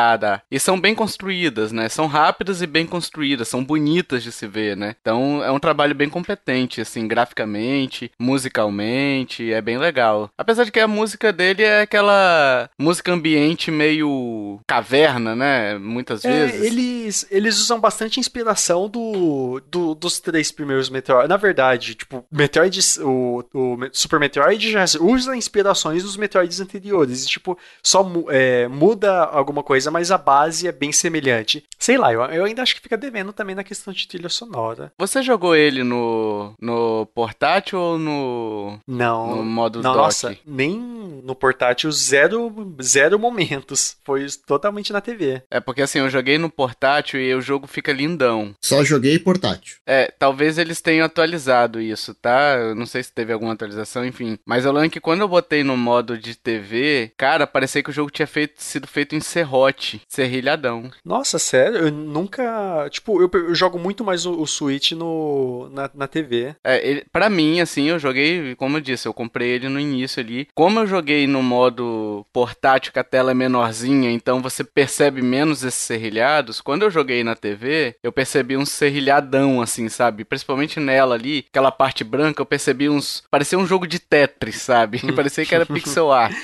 E 0.51 0.59
são 0.59 0.81
bem 0.81 0.95
construídas, 0.95 1.73
né? 1.73 1.89
São 1.89 2.07
rápidas 2.07 2.63
e 2.63 2.67
bem 2.67 2.87
construídas, 2.87 3.49
são 3.49 3.65
bonitas 3.65 4.23
de 4.23 4.33
se 4.33 4.47
ver, 4.47 4.77
né? 4.77 4.95
Então 5.01 5.43
é 5.45 5.51
um 5.51 5.59
trabalho 5.59 5.95
bem 5.95 6.09
competente, 6.09 6.81
assim, 6.81 7.07
graficamente, 7.09 8.11
musicalmente, 8.19 9.53
é 9.53 9.61
bem 9.61 9.79
legal. 9.79 10.31
Apesar 10.37 10.65
de 10.65 10.73
que 10.73 10.81
a 10.81 10.89
música 10.89 11.33
dele 11.33 11.63
é 11.63 11.83
aquela 11.83 12.69
música 12.79 13.13
ambiente 13.13 13.71
meio 13.71 14.61
caverna, 14.67 15.35
né? 15.35 15.79
Muitas 15.79 16.25
É, 16.25 16.47
vezes. 16.47 16.67
eles, 16.67 17.27
eles 17.31 17.59
usam 17.59 17.81
bastante 17.81 18.21
inspiração 18.21 18.89
do, 18.89 19.61
do- 19.71 19.95
dos 19.95 20.19
três 20.21 20.51
primeiros 20.53 20.91
Metroid. 20.91 21.29
Na 21.29 21.37
verdade, 21.37 21.95
tipo, 21.95 22.25
Metroid, 22.31 22.79
o, 23.03 23.45
o 23.55 23.79
Super 23.93 24.19
Metroid 24.21 24.71
já 24.71 24.85
usa 25.01 25.37
inspirações 25.37 26.03
dos 26.03 26.17
Metroids 26.17 26.61
anteriores. 26.61 27.25
E, 27.25 27.29
tipo, 27.29 27.59
só 27.83 28.07
é, 28.29 28.69
muda 28.69 29.25
alguma 29.25 29.63
coisa, 29.63 29.90
mas 29.91 30.11
a 30.11 30.19
base 30.19 30.67
é 30.67 30.73
bem 30.73 30.93
semelhante. 30.93 31.65
Sei 31.79 31.97
lá, 31.97 32.13
eu, 32.13 32.21
eu 32.23 32.45
ainda 32.45 32.63
acho 32.63 32.75
que 32.75 32.81
fica 32.81 32.97
devendo 32.97 33.33
também 33.33 33.55
na 33.55 33.65
questão 33.65 33.93
de 33.93 34.07
trilha 34.07 34.29
sonora. 34.29 34.93
Você 34.99 35.23
jogou 35.23 35.55
ele 35.57 35.83
no, 35.83 36.55
no 36.61 37.07
portátil 37.15 37.79
ou 37.79 37.99
no, 37.99 38.79
Não. 38.87 39.37
no 39.37 39.45
modo 39.45 39.83
não, 39.83 39.93
dock? 39.93 39.97
nossa, 40.05 40.37
nem 40.47 40.79
no 41.25 41.35
portátil, 41.35 41.91
zero, 41.91 42.75
zero 42.83 43.19
momentos. 43.19 43.97
Foi 44.05 44.27
totalmente 44.47 44.93
na 44.93 45.01
TV. 45.01 45.43
É 45.51 45.61
porque 45.61 45.83
assim, 45.83 45.99
eu 45.99 46.11
joguei 46.11 46.39
no 46.39 46.51
portátil 46.51 47.21
e 47.21 47.35
o 47.35 47.41
jogo 47.41 47.67
fica 47.67 47.93
lindão. 47.93 48.55
Só 48.61 48.85
joguei 48.85 49.19
portátil. 49.19 49.77
É, 49.87 50.13
talvez 50.19 50.59
eles 50.59 50.81
tenham 50.81 51.07
atualizado 51.07 51.81
isso, 51.81 52.15
tá? 52.15 52.57
Eu 52.59 52.75
não 52.75 52.87
sei 52.87 53.03
se 53.03 53.13
teve 53.13 53.33
alguma 53.33 53.53
atualização, 53.53 54.05
enfim. 54.05 54.39
Mas 54.45 54.65
eu 54.65 54.73
lembro 54.73 54.91
que 54.91 55.01
quando 55.01 55.21
eu 55.21 55.29
botei 55.29 55.65
no 55.65 55.77
modo 55.77 56.19
de 56.19 56.35
TV, 56.35 57.13
cara, 57.17 57.47
parecia 57.47 57.83
que 57.83 57.91
o 57.91 57.93
jogo 57.93 58.11
tinha 58.11 58.27
feito- 58.27 58.63
sido 58.63 58.87
feito 58.87 59.15
em 59.15 59.21
serrote. 59.21 59.80
Switch, 59.81 60.01
serrilhadão. 60.07 60.91
Nossa, 61.05 61.39
sério? 61.39 61.79
Eu 61.79 61.91
nunca. 61.91 62.89
Tipo, 62.91 63.21
eu, 63.21 63.31
eu 63.33 63.55
jogo 63.55 63.79
muito 63.79 64.05
mais 64.05 64.27
o, 64.27 64.41
o 64.41 64.47
Switch 64.47 64.93
no, 64.93 65.69
na, 65.73 65.91
na 65.95 66.07
TV. 66.07 66.55
É, 66.63 66.87
ele, 66.87 67.05
pra 67.11 67.31
mim, 67.31 67.61
assim, 67.61 67.89
eu 67.89 67.99
joguei, 67.99 68.55
como 68.57 68.77
eu 68.77 68.81
disse, 68.81 69.09
eu 69.09 69.15
comprei 69.15 69.51
ele 69.51 69.69
no 69.69 69.81
início 69.81 70.21
ali. 70.23 70.47
Como 70.55 70.79
eu 70.79 70.87
joguei 70.87 71.27
no 71.27 71.43
modo 71.43 72.27
portátil, 72.33 72.93
que 72.93 72.99
a 72.99 73.05
tela 73.05 73.31
é 73.31 73.35
menorzinha, 73.35 74.11
então 74.11 74.43
você 74.43 74.63
percebe 74.63 75.23
menos 75.23 75.65
esses 75.65 75.81
serrilhados. 75.81 76.61
Quando 76.61 76.83
eu 76.83 76.91
joguei 76.91 77.25
na 77.25 77.35
TV, 77.35 77.97
eu 78.03 78.13
percebi 78.13 78.57
um 78.57 78.67
serrilhadão, 78.67 79.63
assim, 79.63 79.89
sabe? 79.89 80.25
Principalmente 80.25 80.79
nela 80.79 81.15
ali, 81.15 81.47
aquela 81.49 81.73
parte 81.73 82.05
branca, 82.05 82.43
eu 82.43 82.47
percebi 82.47 82.89
uns. 82.89 83.25
Parecia 83.31 83.59
um 83.59 83.67
jogo 83.67 83.87
de 83.87 83.99
Tetris, 83.99 84.57
sabe? 84.57 85.01
Parecia 85.15 85.47
que 85.47 85.55
era 85.55 85.65
pixel 85.67 86.13
art. 86.13 86.37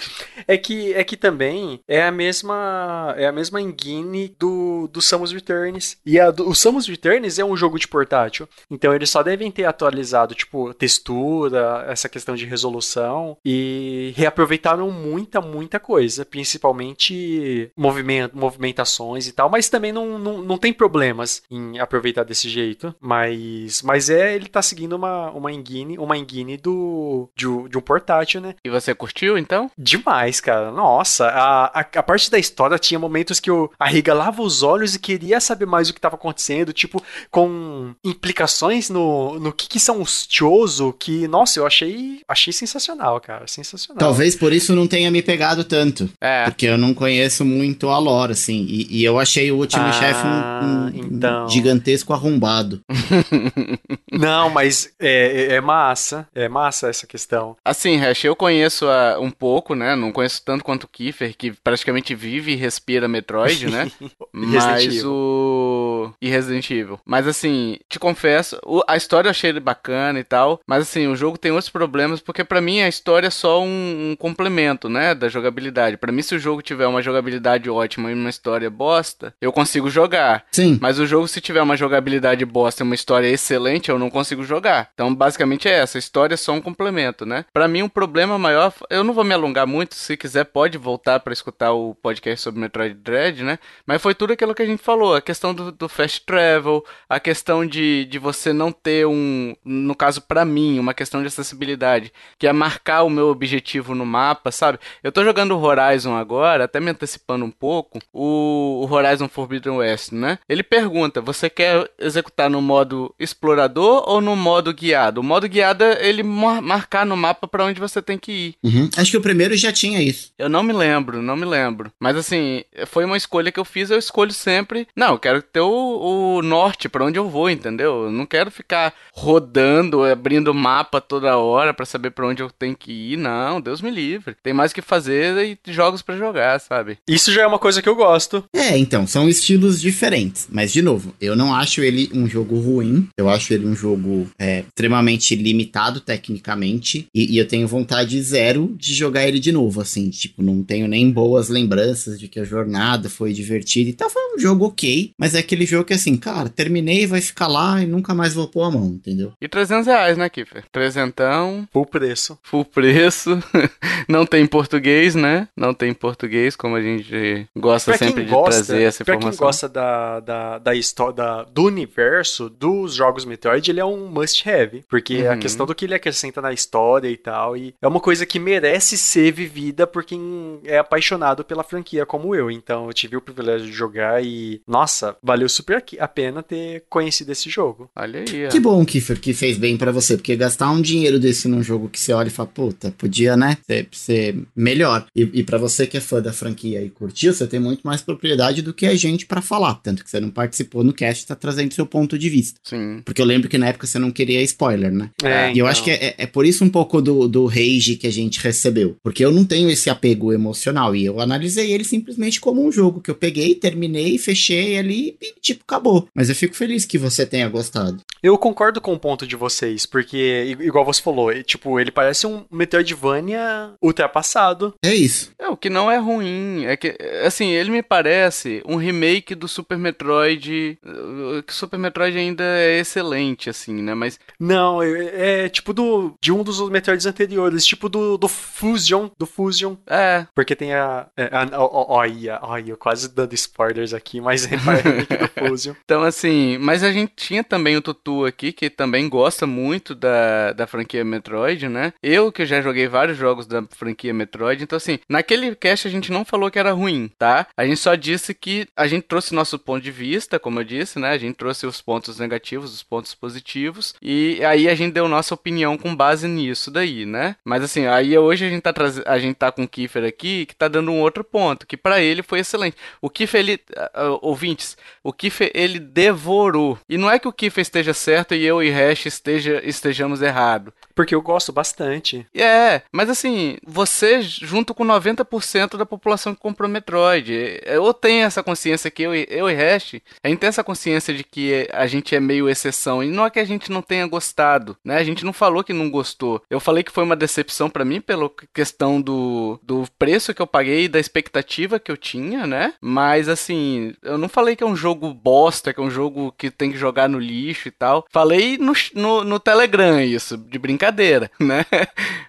É 0.46 0.56
que, 0.56 0.94
é 0.94 1.04
que 1.04 1.16
também 1.16 1.80
é 1.86 2.02
a 2.02 2.12
mesma 2.12 3.14
é 3.16 3.25
a 3.26 3.32
mesma 3.32 3.60
engine 3.60 4.34
do, 4.38 4.88
do 4.92 5.00
Samus 5.00 5.32
Returns. 5.32 5.96
E 6.04 6.18
a, 6.18 6.30
do, 6.30 6.48
o 6.48 6.54
Samus 6.54 6.86
Returns 6.86 7.38
é 7.38 7.44
um 7.44 7.56
jogo 7.56 7.78
de 7.78 7.88
portátil. 7.88 8.48
Então 8.70 8.94
eles 8.94 9.10
só 9.10 9.22
devem 9.22 9.50
ter 9.50 9.64
atualizado, 9.64 10.34
tipo, 10.34 10.72
textura, 10.74 11.84
essa 11.88 12.08
questão 12.08 12.34
de 12.34 12.44
resolução. 12.44 13.36
E 13.44 14.12
reaproveitaram 14.16 14.90
muita, 14.90 15.40
muita 15.40 15.78
coisa. 15.78 16.24
Principalmente 16.24 17.70
movimento, 17.76 18.36
movimentações 18.36 19.26
e 19.26 19.32
tal. 19.32 19.48
Mas 19.48 19.68
também 19.68 19.92
não, 19.92 20.18
não, 20.18 20.42
não 20.42 20.58
tem 20.58 20.72
problemas 20.72 21.42
em 21.50 21.78
aproveitar 21.78 22.24
desse 22.24 22.48
jeito. 22.48 22.94
Mas, 23.00 23.82
mas 23.82 24.10
é, 24.10 24.34
ele 24.34 24.48
tá 24.48 24.62
seguindo 24.62 24.94
uma, 24.94 25.30
uma 25.30 25.52
engine, 25.52 25.98
uma 25.98 26.16
engine 26.16 26.56
do, 26.56 27.28
de, 27.36 27.46
de 27.68 27.78
um 27.78 27.80
portátil, 27.80 28.40
né? 28.40 28.54
E 28.64 28.70
você 28.70 28.94
curtiu, 28.94 29.38
então? 29.38 29.70
Demais, 29.76 30.40
cara. 30.40 30.70
Nossa, 30.70 31.28
a, 31.28 31.66
a, 31.66 31.80
a 31.80 32.02
parte 32.02 32.30
da 32.30 32.38
história 32.38 32.78
tinha 32.78 32.98
momentos 32.98 33.15
que 33.40 33.50
eu 33.50 33.70
arregalava 33.78 34.42
os 34.42 34.62
olhos 34.62 34.94
e 34.94 34.98
queria 34.98 35.40
saber 35.40 35.66
mais 35.66 35.88
o 35.88 35.92
que 35.92 35.98
estava 35.98 36.16
acontecendo, 36.16 36.72
tipo, 36.72 37.02
com 37.30 37.94
implicações 38.04 38.88
no, 38.90 39.38
no 39.38 39.52
que, 39.52 39.68
que 39.68 39.80
são 39.80 40.02
os 40.02 40.26
Chozo, 40.28 40.92
que, 40.98 41.26
nossa, 41.28 41.58
eu 41.60 41.66
achei, 41.66 42.20
achei 42.28 42.52
sensacional, 42.52 43.20
cara. 43.20 43.46
Sensacional. 43.46 43.98
Talvez 43.98 44.34
por 44.36 44.52
isso 44.52 44.74
não 44.74 44.86
tenha 44.86 45.10
me 45.10 45.22
pegado 45.22 45.64
tanto. 45.64 46.08
É. 46.20 46.44
Porque 46.44 46.66
eu 46.66 46.76
não 46.78 46.92
conheço 46.92 47.44
muito 47.44 47.88
a 47.88 47.98
lore, 47.98 48.32
assim. 48.32 48.66
E, 48.68 48.98
e 49.00 49.04
eu 49.04 49.18
achei 49.18 49.50
o 49.50 49.56
último 49.56 49.84
Ah, 49.86 49.92
chefe 49.92 50.26
um, 50.26 51.00
um 51.02 51.14
então. 51.16 51.48
gigantesco 51.48 52.12
arrombado. 52.12 52.80
Não, 54.12 54.48
mas 54.50 54.92
é, 54.98 55.46
é- 55.50 55.54
é 55.56 55.60
massa. 55.60 56.26
É 56.34 56.48
massa 56.48 56.88
essa 56.88 57.06
questão. 57.06 57.56
Assim, 57.64 57.96
Hash, 57.96 58.24
eu 58.24 58.36
conheço 58.36 58.86
ah, 58.88 59.18
um 59.20 59.30
pouco, 59.30 59.74
né? 59.74 59.94
Não 59.96 60.12
conheço 60.12 60.42
tanto 60.44 60.64
quanto 60.64 60.84
o 60.84 60.88
Kiefer, 60.88 61.34
que 61.36 61.52
praticamente 61.52 62.14
vive 62.14 62.52
e 62.52 62.56
respira 62.56 63.05
Metroid, 63.08 63.66
né? 63.70 63.90
Mas 64.32 65.04
o. 65.04 66.12
E 66.20 66.28
Resident 66.28 66.70
Evil. 66.70 67.00
Mas 67.04 67.26
assim, 67.26 67.78
te 67.88 67.98
confesso, 67.98 68.58
o- 68.64 68.82
a 68.88 68.96
história 68.96 69.28
eu 69.28 69.30
achei 69.30 69.52
bacana 69.58 70.18
e 70.20 70.24
tal. 70.24 70.60
Mas 70.66 70.82
assim, 70.82 71.06
o 71.06 71.16
jogo 71.16 71.38
tem 71.38 71.50
outros 71.52 71.70
problemas, 71.70 72.20
porque 72.20 72.44
pra 72.44 72.60
mim 72.60 72.80
a 72.80 72.88
história 72.88 73.26
é 73.28 73.30
só 73.30 73.62
um, 73.62 74.10
um 74.12 74.16
complemento, 74.16 74.88
né? 74.88 75.14
Da 75.14 75.28
jogabilidade. 75.28 75.96
Pra 75.96 76.12
mim, 76.12 76.22
se 76.22 76.34
o 76.34 76.38
jogo 76.38 76.62
tiver 76.62 76.86
uma 76.86 77.02
jogabilidade 77.02 77.68
ótima 77.70 78.10
e 78.10 78.14
uma 78.14 78.30
história 78.30 78.68
bosta, 78.70 79.34
eu 79.40 79.52
consigo 79.52 79.88
jogar. 79.90 80.44
Sim. 80.52 80.78
Mas 80.80 80.98
o 80.98 81.06
jogo, 81.06 81.26
se 81.28 81.40
tiver 81.40 81.62
uma 81.62 81.76
jogabilidade 81.76 82.44
bosta 82.44 82.82
e 82.82 82.84
uma 82.84 82.94
história 82.94 83.26
excelente, 83.28 83.88
eu 83.90 83.98
não 83.98 84.10
consigo 84.10 84.44
jogar. 84.44 84.90
Então, 84.94 85.14
basicamente 85.14 85.68
é 85.68 85.72
essa. 85.80 85.98
A 85.98 86.00
história 86.00 86.34
é 86.34 86.36
só 86.36 86.52
um 86.52 86.60
complemento, 86.60 87.24
né? 87.26 87.44
Pra 87.52 87.68
mim, 87.68 87.82
um 87.82 87.88
problema 87.88 88.38
maior. 88.38 88.72
Eu 88.90 89.04
não 89.04 89.14
vou 89.14 89.24
me 89.24 89.34
alongar 89.34 89.66
muito. 89.66 89.94
Se 89.94 90.16
quiser, 90.16 90.44
pode 90.44 90.78
voltar 90.78 91.20
pra 91.20 91.32
escutar 91.32 91.72
o 91.72 91.94
podcast 91.94 92.42
sobre 92.42 92.60
Metroid 92.60 92.95
Dread, 92.96 93.42
né? 93.42 93.58
Mas 93.86 94.02
foi 94.02 94.14
tudo 94.14 94.32
aquilo 94.32 94.54
que 94.54 94.62
a 94.62 94.66
gente 94.66 94.82
falou. 94.82 95.14
A 95.14 95.20
questão 95.20 95.54
do, 95.54 95.70
do 95.70 95.88
fast 95.88 96.22
travel, 96.26 96.84
a 97.08 97.20
questão 97.20 97.64
de, 97.66 98.04
de 98.06 98.18
você 98.18 98.52
não 98.52 98.72
ter 98.72 99.06
um. 99.06 99.54
No 99.64 99.94
caso, 99.94 100.20
pra 100.22 100.44
mim, 100.44 100.78
uma 100.78 100.94
questão 100.94 101.20
de 101.20 101.26
acessibilidade, 101.28 102.12
que 102.38 102.46
é 102.46 102.52
marcar 102.52 103.02
o 103.02 103.10
meu 103.10 103.28
objetivo 103.28 103.94
no 103.94 104.04
mapa, 104.06 104.50
sabe? 104.50 104.78
Eu 105.02 105.12
tô 105.12 105.22
jogando 105.24 105.52
o 105.56 105.62
Horizon 105.62 106.14
agora, 106.16 106.64
até 106.64 106.80
me 106.80 106.90
antecipando 106.90 107.44
um 107.44 107.50
pouco, 107.50 107.98
o, 108.12 108.84
o 108.86 108.92
Horizon 108.92 109.28
Forbidden 109.28 109.74
West, 109.74 110.12
né? 110.12 110.38
Ele 110.48 110.62
pergunta: 110.62 111.20
você 111.20 111.48
quer 111.50 111.88
executar 111.98 112.48
no 112.50 112.60
modo 112.62 113.14
explorador 113.18 114.04
ou 114.08 114.20
no 114.20 114.34
modo 114.34 114.72
guiado? 114.72 115.20
O 115.20 115.24
modo 115.24 115.48
guiado 115.48 115.84
é 115.84 116.06
ele 116.08 116.22
mar- 116.22 116.62
marcar 116.62 117.04
no 117.06 117.16
mapa 117.16 117.46
pra 117.46 117.64
onde 117.64 117.80
você 117.80 118.00
tem 118.02 118.18
que 118.18 118.32
ir. 118.32 118.54
Uhum. 118.62 118.88
Acho 118.96 119.10
que 119.12 119.16
o 119.16 119.20
primeiro 119.22 119.56
já 119.56 119.72
tinha 119.72 120.02
isso. 120.02 120.32
Eu 120.38 120.48
não 120.48 120.62
me 120.62 120.72
lembro, 120.72 121.22
não 121.22 121.36
me 121.36 121.44
lembro. 121.44 121.92
Mas 122.00 122.16
assim, 122.16 122.64
foi 122.86 123.04
uma 123.04 123.16
escolha 123.16 123.52
que 123.52 123.60
eu 123.60 123.64
fiz, 123.64 123.90
eu 123.90 123.98
escolho 123.98 124.32
sempre. 124.32 124.86
Não, 124.96 125.12
eu 125.12 125.18
quero 125.18 125.42
ter 125.42 125.60
o, 125.60 126.36
o 126.36 126.42
norte 126.42 126.88
pra 126.88 127.04
onde 127.04 127.18
eu 127.18 127.28
vou, 127.28 127.50
entendeu? 127.50 128.04
Eu 128.04 128.10
não 128.10 128.26
quero 128.26 128.50
ficar 128.50 128.94
rodando, 129.12 130.04
abrindo 130.04 130.54
mapa 130.54 131.00
toda 131.00 131.36
hora 131.36 131.74
pra 131.74 131.86
saber 131.86 132.10
pra 132.10 132.26
onde 132.26 132.42
eu 132.42 132.50
tenho 132.50 132.76
que 132.76 132.92
ir. 132.92 133.16
Não, 133.16 133.60
Deus 133.60 133.80
me 133.80 133.90
livre. 133.90 134.36
Tem 134.42 134.52
mais 134.52 134.72
o 134.72 134.74
que 134.74 134.82
fazer 134.82 135.58
e 135.66 135.72
jogos 135.72 136.02
pra 136.02 136.16
jogar, 136.16 136.60
sabe? 136.60 136.98
Isso 137.08 137.32
já 137.32 137.42
é 137.42 137.46
uma 137.46 137.58
coisa 137.58 137.82
que 137.82 137.88
eu 137.88 137.96
gosto. 137.96 138.44
É, 138.52 138.76
então, 138.78 139.06
são 139.06 139.28
estilos 139.28 139.80
diferentes. 139.80 140.46
Mas, 140.50 140.72
de 140.72 140.82
novo, 140.82 141.14
eu 141.20 141.34
não 141.34 141.54
acho 141.54 141.80
ele 141.82 142.10
um 142.14 142.28
jogo 142.28 142.58
ruim. 142.58 143.08
Eu 143.16 143.28
acho 143.28 143.52
ele 143.52 143.66
um 143.66 143.74
jogo 143.74 144.28
é, 144.38 144.60
extremamente 144.60 145.34
limitado 145.34 146.00
tecnicamente. 146.00 147.08
E, 147.14 147.34
e 147.34 147.38
eu 147.38 147.46
tenho 147.46 147.66
vontade 147.66 148.20
zero 148.22 148.74
de 148.78 148.94
jogar 148.94 149.26
ele 149.26 149.38
de 149.38 149.52
novo, 149.52 149.80
assim. 149.80 150.10
Tipo, 150.10 150.42
não 150.42 150.62
tenho 150.62 150.86
nem 150.86 151.10
boas 151.10 151.48
lembranças 151.48 152.18
de 152.18 152.28
que 152.28 152.40
a 152.40 152.44
jornada 152.70 153.08
foi 153.08 153.32
divertida 153.32 153.90
e 153.90 153.92
tal. 153.92 154.10
Foi 154.10 154.22
um 154.34 154.38
jogo 154.38 154.66
ok. 154.66 155.12
Mas 155.18 155.34
é 155.34 155.38
aquele 155.38 155.64
jogo 155.64 155.84
que, 155.84 155.94
assim, 155.94 156.16
cara, 156.16 156.48
terminei, 156.48 157.06
vai 157.06 157.20
ficar 157.20 157.46
lá 157.46 157.80
e 157.82 157.86
nunca 157.86 158.14
mais 158.14 158.34
vou 158.34 158.48
pôr 158.48 158.64
a 158.64 158.70
mão, 158.70 158.86
entendeu? 158.86 159.32
E 159.40 159.48
300 159.48 159.86
reais, 159.86 160.18
né, 160.18 160.28
Kiffer? 160.28 160.64
Trezentão, 160.72 161.66
Full 161.72 161.86
preço. 161.86 162.38
full 162.42 162.64
preço. 162.64 163.38
não 164.08 164.26
tem 164.26 164.46
português, 164.46 165.14
né? 165.14 165.48
Não 165.56 165.72
tem 165.72 165.92
português, 165.94 166.56
como 166.56 166.76
a 166.76 166.82
gente 166.82 167.46
gosta 167.56 167.92
Pra 167.92 167.98
sempre 167.98 168.24
de 168.24 168.30
gosta, 168.30 168.50
trazer 168.64 168.82
essa 168.82 169.04
pra 169.04 169.14
quem 169.14 169.28
informação. 169.28 169.46
gosta 169.46 169.68
da, 169.68 170.20
da, 170.20 170.58
da 170.58 170.74
história, 170.74 171.14
da- 171.14 171.44
do 171.44 171.64
universo 171.64 172.48
dos 172.50 172.94
jogos 172.94 173.24
Metroid, 173.24 173.70
ele 173.70 173.80
é 173.80 173.84
um 173.84 174.06
must-have. 174.08 174.84
Porque 174.88 175.24
a 175.26 175.32
Uhum. 175.32 175.40
questão 175.40 175.66
do 175.66 175.74
que 175.74 175.84
ele 175.84 175.94
acrescenta 175.94 176.40
na 176.40 176.52
história 176.52 177.08
e 177.08 177.16
tal, 177.16 177.56
e 177.56 177.74
é 177.80 177.86
uma 177.86 178.00
coisa 178.00 178.24
que 178.26 178.38
merece 178.38 178.96
ser 178.96 179.32
vivida 179.32 179.86
por 179.86 180.04
quem 180.04 180.60
é 180.64 180.78
apaixonado 180.78 181.44
pela 181.44 181.62
franquia 181.62 182.06
como 182.06 182.34
eu. 182.34 182.50
Então 182.56 182.86
eu 182.86 182.92
tive 182.92 183.16
o 183.16 183.20
privilégio 183.20 183.66
de 183.66 183.72
jogar 183.72 184.24
e, 184.24 184.60
nossa, 184.66 185.16
valeu 185.22 185.48
super 185.48 185.84
a 185.98 186.08
pena 186.08 186.42
ter 186.42 186.84
conhecido 186.88 187.32
esse 187.32 187.48
jogo. 187.50 187.90
Olha 187.94 188.20
aí. 188.20 188.48
Que 188.48 188.58
bom, 188.60 188.84
Kiffer, 188.84 189.20
que 189.20 189.32
fez 189.32 189.58
bem 189.58 189.76
pra 189.76 189.92
você, 189.92 190.16
porque 190.16 190.34
gastar 190.36 190.70
um 190.70 190.80
dinheiro 190.80 191.18
desse 191.18 191.48
num 191.48 191.62
jogo 191.62 191.88
que 191.88 192.00
você 192.00 192.12
olha 192.12 192.28
e 192.28 192.30
fala, 192.30 192.48
puta, 192.48 192.94
podia, 192.96 193.36
né, 193.36 193.56
ser, 193.66 193.88
ser 193.92 194.38
melhor. 194.54 195.06
E, 195.14 195.22
e 195.34 195.42
para 195.44 195.58
você 195.58 195.86
que 195.86 195.96
é 195.96 196.00
fã 196.00 196.20
da 196.20 196.32
franquia 196.32 196.82
e 196.82 196.90
curtiu, 196.90 197.32
você 197.32 197.46
tem 197.46 197.60
muito 197.60 197.82
mais 197.86 198.02
propriedade 198.02 198.62
do 198.62 198.72
que 198.72 198.86
a 198.86 198.94
gente 198.94 199.26
pra 199.26 199.40
falar. 199.40 199.74
Tanto 199.76 200.02
que 200.02 200.10
você 200.10 200.20
não 200.20 200.30
participou 200.30 200.82
no 200.82 200.92
cast, 200.92 201.26
tá 201.26 201.34
trazendo 201.34 201.74
seu 201.74 201.86
ponto 201.86 202.18
de 202.18 202.28
vista. 202.28 202.58
Sim. 202.64 203.02
Porque 203.04 203.20
eu 203.20 203.26
lembro 203.26 203.48
que 203.48 203.58
na 203.58 203.68
época 203.68 203.86
você 203.86 203.98
não 203.98 204.10
queria 204.10 204.42
spoiler, 204.42 204.92
né? 204.92 205.10
É, 205.22 205.52
E 205.52 205.58
eu 205.58 205.66
acho 205.66 205.82
que 205.84 205.90
é, 205.90 206.14
é 206.18 206.26
por 206.26 206.46
isso 206.46 206.64
um 206.64 206.70
pouco 206.70 207.00
do, 207.00 207.28
do 207.28 207.46
rage 207.46 207.96
que 207.96 208.06
a 208.06 208.12
gente 208.12 208.40
recebeu. 208.40 208.96
Porque 209.02 209.24
eu 209.24 209.32
não 209.32 209.44
tenho 209.44 209.70
esse 209.70 209.90
apego 209.90 210.32
emocional. 210.32 210.94
E 210.94 211.04
eu 211.04 211.20
analisei 211.20 211.72
ele 211.72 211.84
simplesmente 211.84 212.40
como 212.46 212.64
um 212.64 212.70
jogo 212.70 213.00
que 213.00 213.10
eu 213.10 213.14
peguei, 213.16 213.56
terminei, 213.56 214.16
fechei 214.18 214.78
ali 214.78 215.16
e, 215.20 215.34
tipo, 215.40 215.64
acabou. 215.66 216.06
Mas 216.14 216.28
eu 216.28 216.34
fico 216.36 216.54
feliz 216.54 216.84
que 216.84 216.96
você 216.96 217.26
tenha 217.26 217.48
gostado. 217.48 218.00
Eu 218.22 218.38
concordo 218.38 218.80
com 218.80 218.94
o 218.94 218.98
ponto 219.00 219.26
de 219.26 219.34
vocês, 219.34 219.84
porque, 219.84 220.56
igual 220.60 220.84
você 220.84 221.02
falou, 221.02 221.32
é, 221.32 221.42
tipo, 221.42 221.80
ele 221.80 221.90
parece 221.90 222.24
um 222.24 222.44
Metroidvania 222.48 223.72
ultrapassado. 223.82 224.74
É 224.80 224.94
isso. 224.94 225.32
É, 225.40 225.48
o 225.48 225.56
que 225.56 225.68
não 225.68 225.90
é 225.90 225.98
ruim. 225.98 226.66
É 226.66 226.76
que, 226.76 226.96
assim, 227.24 227.48
ele 227.48 227.72
me 227.72 227.82
parece 227.82 228.62
um 228.64 228.76
remake 228.76 229.34
do 229.34 229.48
Super 229.48 229.76
Metroid. 229.76 230.78
uh, 230.84 231.42
Que 231.42 231.52
o 231.52 231.56
Super 231.56 231.80
Metroid 231.80 232.16
ainda 232.16 232.44
é 232.44 232.78
excelente, 232.78 233.50
assim, 233.50 233.82
né? 233.82 233.92
Mas 233.92 234.20
Não, 234.38 234.80
é, 234.80 235.46
é 235.46 235.48
tipo 235.48 235.72
do 235.72 236.14
de 236.20 236.30
um 236.30 236.44
dos 236.44 236.60
Metroids 236.70 237.06
anteriores, 237.06 237.66
tipo 237.66 237.88
do, 237.88 238.16
do 238.16 238.28
Fusion, 238.28 239.08
do 239.18 239.26
Fusion, 239.26 239.74
é. 239.86 240.26
porque 240.32 240.54
tem 240.54 240.74
a, 240.74 241.08
é, 241.16 241.24
a, 241.32 241.48
ó, 241.58 242.04
olha, 242.42 242.70
eu 242.70 242.76
quase 242.76 243.08
dando 243.08 243.34
spoilers 243.34 243.92
aqui, 243.94 244.20
mas 244.20 244.46
é 244.46 244.56
remake 244.56 245.16
do 245.16 245.48
Fusion. 245.48 245.74
Então, 245.84 246.02
assim, 246.02 246.58
mas 246.58 246.82
a 246.82 246.90
gente 246.90 247.12
tinha 247.14 247.44
também 247.44 247.76
o 247.76 247.82
Tutu 247.82 248.24
aqui, 248.24 248.52
que 248.52 248.68
também 248.68 249.08
gosta 249.08 249.46
muito 249.46 249.94
da, 249.94 250.52
da 250.52 250.66
franquia 250.66 251.04
Metroid, 251.04 251.68
né? 251.68 251.92
Eu, 252.02 252.32
que 252.32 252.44
já 252.44 252.60
joguei 252.60 252.88
vários 252.88 253.16
jogos 253.16 253.46
da 253.46 253.62
franquia 253.70 254.12
Metroid, 254.12 254.62
então, 254.62 254.76
assim, 254.76 254.98
naquele 255.08 255.54
cast 255.54 255.86
a 255.86 255.90
gente 255.90 256.10
não 256.10 256.24
falou 256.24 256.50
que 256.50 256.58
era 256.58 256.72
ruim, 256.72 257.10
tá? 257.18 257.46
A 257.56 257.64
gente 257.64 257.78
só 257.78 257.94
disse 257.94 258.34
que 258.34 258.66
a 258.76 258.86
gente 258.86 259.04
trouxe 259.04 259.34
nosso 259.34 259.58
ponto 259.58 259.82
de 259.82 259.90
vista, 259.90 260.38
como 260.38 260.60
eu 260.60 260.64
disse, 260.64 260.98
né? 260.98 261.10
A 261.10 261.18
gente 261.18 261.36
trouxe 261.36 261.66
os 261.66 261.80
pontos 261.80 262.18
negativos, 262.18 262.74
os 262.74 262.82
pontos 262.82 263.14
positivos, 263.14 263.94
e 264.02 264.44
aí 264.44 264.68
a 264.68 264.74
gente 264.74 264.94
deu 264.94 265.08
nossa 265.08 265.34
opinião 265.34 265.78
com 265.78 265.94
base 265.94 266.26
nisso 266.26 266.70
daí, 266.70 267.06
né? 267.06 267.36
Mas, 267.44 267.62
assim, 267.62 267.86
aí 267.86 268.16
hoje 268.18 268.46
a 268.46 268.48
gente 268.48 268.62
tá, 268.62 268.74
a 269.06 269.18
gente 269.18 269.36
tá 269.36 269.52
com 269.52 269.64
o 269.64 269.68
Kiefer 269.68 270.04
aqui, 270.04 270.46
que 270.46 270.54
tá 270.54 270.68
dando 270.68 270.90
um 270.90 271.00
outro 271.00 271.22
ponto, 271.22 271.66
que 271.66 271.76
pra 271.76 272.00
ele 272.00 272.22
foi 272.26 272.40
excelente. 272.40 272.76
O 273.00 273.08
Kiefer, 273.10 273.40
ele, 273.40 273.54
uh, 273.54 274.18
ouvintes, 274.22 274.76
o 275.02 275.12
Kiefer, 275.12 275.50
ele 275.54 275.78
devorou. 275.78 276.78
E 276.88 276.98
não 276.98 277.10
é 277.10 277.18
que 277.18 277.28
o 277.28 277.32
Kiefer 277.32 277.62
esteja 277.62 277.94
certo 277.94 278.34
e 278.34 278.44
eu 278.44 278.62
e 278.62 278.70
Hash 278.70 279.06
esteja, 279.06 279.60
estejamos 279.64 280.22
errado. 280.22 280.72
Porque 280.94 281.14
eu 281.14 281.22
gosto 281.22 281.52
bastante. 281.52 282.26
É, 282.34 282.82
mas 282.90 283.10
assim, 283.10 283.58
você 283.66 284.22
junto 284.22 284.74
com 284.74 284.84
90% 284.84 285.76
da 285.76 285.86
população 285.86 286.34
que 286.34 286.40
comprou 286.40 286.68
Metroid, 286.68 287.60
eu 287.64 287.92
tenho 287.92 288.24
essa 288.24 288.42
consciência 288.42 288.90
que 288.90 289.02
eu, 289.02 289.14
eu 289.14 289.50
e 289.50 289.54
Hash, 289.54 289.96
a 290.22 290.28
gente 290.28 290.38
tem 290.38 290.48
essa 290.48 290.64
consciência 290.64 291.14
de 291.14 291.22
que 291.22 291.68
a 291.72 291.86
gente 291.86 292.14
é 292.14 292.20
meio 292.20 292.48
exceção. 292.48 293.02
E 293.02 293.08
não 293.08 293.26
é 293.26 293.30
que 293.30 293.38
a 293.38 293.44
gente 293.44 293.70
não 293.70 293.82
tenha 293.82 294.06
gostado, 294.06 294.76
né? 294.84 294.96
A 294.96 295.04
gente 295.04 295.24
não 295.24 295.32
falou 295.32 295.62
que 295.62 295.72
não 295.72 295.90
gostou. 295.90 296.42
Eu 296.48 296.60
falei 296.60 296.82
que 296.82 296.92
foi 296.92 297.04
uma 297.04 297.16
decepção 297.16 297.68
para 297.68 297.84
mim 297.84 298.00
pela 298.00 298.30
questão 298.52 299.00
do, 299.00 299.60
do 299.62 299.84
preço 299.98 300.34
que 300.34 300.42
eu 300.42 300.46
paguei 300.46 300.84
e 300.84 300.88
da 300.88 300.98
expectativa 300.98 301.78
que 301.78 301.90
eu 301.90 301.96
tinha, 301.96 302.15
né? 302.20 302.74
Mas 302.80 303.28
assim, 303.28 303.94
eu 304.02 304.16
não 304.16 304.28
falei 304.28 304.56
que 304.56 304.64
é 304.64 304.66
um 304.66 304.76
jogo 304.76 305.12
bosta, 305.12 305.72
que 305.72 305.80
é 305.80 305.82
um 305.82 305.90
jogo 305.90 306.32
que 306.36 306.50
tem 306.50 306.70
que 306.70 306.78
jogar 306.78 307.08
no 307.08 307.18
lixo 307.18 307.68
e 307.68 307.70
tal. 307.70 308.06
Falei 308.10 308.58
no, 308.58 308.72
no, 308.94 309.24
no 309.24 309.40
Telegram 309.40 310.00
isso, 310.00 310.36
de 310.36 310.58
brincadeira 310.58 310.76
brincadeira, 310.76 311.30
né? 311.40 311.64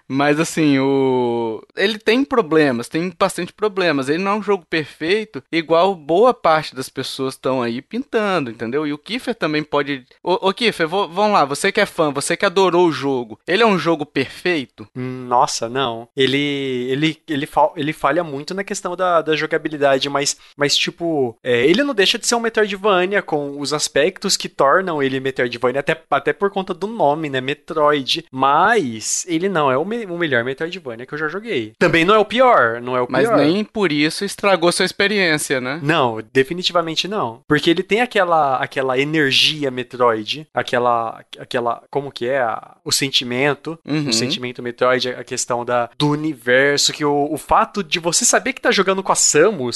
Mas 0.06 0.40
assim, 0.40 0.78
o 0.78 1.62
ele 1.76 1.98
tem 1.98 2.24
problemas, 2.24 2.88
tem 2.88 3.12
bastante 3.18 3.52
problemas. 3.52 4.08
Ele 4.08 4.22
não 4.22 4.32
é 4.32 4.34
um 4.36 4.42
jogo 4.42 4.64
perfeito, 4.68 5.42
igual 5.52 5.94
boa 5.94 6.32
parte 6.32 6.74
das 6.74 6.88
pessoas 6.88 7.34
estão 7.34 7.62
aí 7.62 7.82
pintando, 7.82 8.50
entendeu? 8.50 8.86
E 8.86 8.92
o 8.92 8.98
Kiefer 8.98 9.34
também 9.34 9.62
pode. 9.62 10.04
Ô, 10.22 10.48
ô 10.48 10.54
Kiefer, 10.54 10.88
vou, 10.88 11.08
vamos 11.08 11.32
lá, 11.32 11.44
você 11.44 11.70
que 11.70 11.80
é 11.80 11.86
fã, 11.86 12.10
você 12.10 12.36
que 12.36 12.46
adorou 12.46 12.88
o 12.88 12.92
jogo, 12.92 13.38
ele 13.46 13.62
é 13.62 13.66
um 13.66 13.78
jogo 13.78 14.06
perfeito? 14.06 14.88
Nossa, 14.94 15.68
não. 15.68 16.08
Ele 16.16 16.88
ele 16.90 17.18
ele, 17.28 17.46
fa 17.46 17.70
ele 17.76 17.92
falha 17.92 18.24
muito 18.24 18.54
na 18.54 18.64
questão 18.64 18.96
da, 18.96 19.20
da 19.20 19.36
jogabilidade, 19.36 19.77
mas, 20.08 20.36
mas 20.56 20.76
tipo, 20.76 21.36
é, 21.42 21.64
ele 21.66 21.82
não 21.82 21.94
deixa 21.94 22.18
de 22.18 22.26
ser 22.26 22.34
um 22.34 22.40
Metroidvania 22.40 23.22
com 23.22 23.60
os 23.60 23.72
aspectos 23.72 24.36
que 24.36 24.48
tornam 24.48 25.02
ele 25.02 25.20
Metroidvania, 25.20 25.80
até, 25.80 26.00
até 26.10 26.32
por 26.32 26.50
conta 26.50 26.74
do 26.74 26.86
nome, 26.86 27.28
né? 27.28 27.40
Metroid. 27.40 28.24
Mas 28.30 28.88
mas 28.88 29.24
ele 29.28 29.48
não 29.48 29.70
é 29.70 29.76
o, 29.76 29.84
me 29.84 30.04
o 30.06 30.18
melhor 30.18 30.44
Metroidvania 30.44 31.06
que 31.06 31.14
eu 31.14 31.18
já 31.18 31.28
joguei. 31.28 31.72
Também 31.78 32.04
não 32.04 32.14
é 32.14 32.18
o 32.18 32.24
pior, 32.24 32.80
não 32.80 32.96
é 32.96 33.00
o 33.00 33.06
Mas 33.08 33.26
pior. 33.26 33.36
Mas 33.36 33.46
nem 33.46 33.64
por 33.64 33.92
isso 33.92 34.24
estragou 34.24 34.72
sua 34.72 34.84
experiência, 34.84 35.60
né? 35.60 35.80
Não, 35.82 36.22
definitivamente 36.32 37.06
não. 37.06 37.42
Porque 37.46 37.70
ele 37.70 37.82
tem 37.82 38.00
aquela, 38.00 38.56
aquela 38.56 38.98
energia 38.98 39.70
Metroid, 39.70 40.46
aquela, 40.54 41.22
aquela, 41.38 41.82
como 41.90 42.10
que 42.10 42.28
é? 42.28 42.44
O 42.84 42.92
sentimento, 42.92 43.78
uhum. 43.86 44.08
o 44.08 44.12
sentimento 44.12 44.62
Metroid, 44.62 45.10
a 45.10 45.24
questão 45.24 45.64
da, 45.64 45.90
do 45.98 46.08
universo, 46.08 46.92
que 46.92 47.04
o, 47.04 47.32
o 47.32 47.36
fato 47.36 47.82
de 47.82 47.98
você 47.98 48.24
saber 48.24 48.52
que 48.52 48.60
tá 48.60 48.70
jogando 48.70 49.02
com 49.02 49.12
a 49.12 49.16
Samus, 49.16 49.67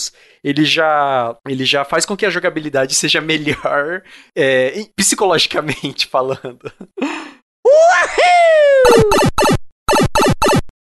ele 0.42 0.64
já, 0.64 1.36
ele 1.46 1.64
já 1.64 1.84
faz 1.84 2.04
com 2.04 2.16
que 2.16 2.26
a 2.26 2.30
jogabilidade 2.30 2.94
seja 2.94 3.20
melhor, 3.20 4.02
é, 4.36 4.84
psicologicamente 4.96 6.06
falando. 6.06 6.72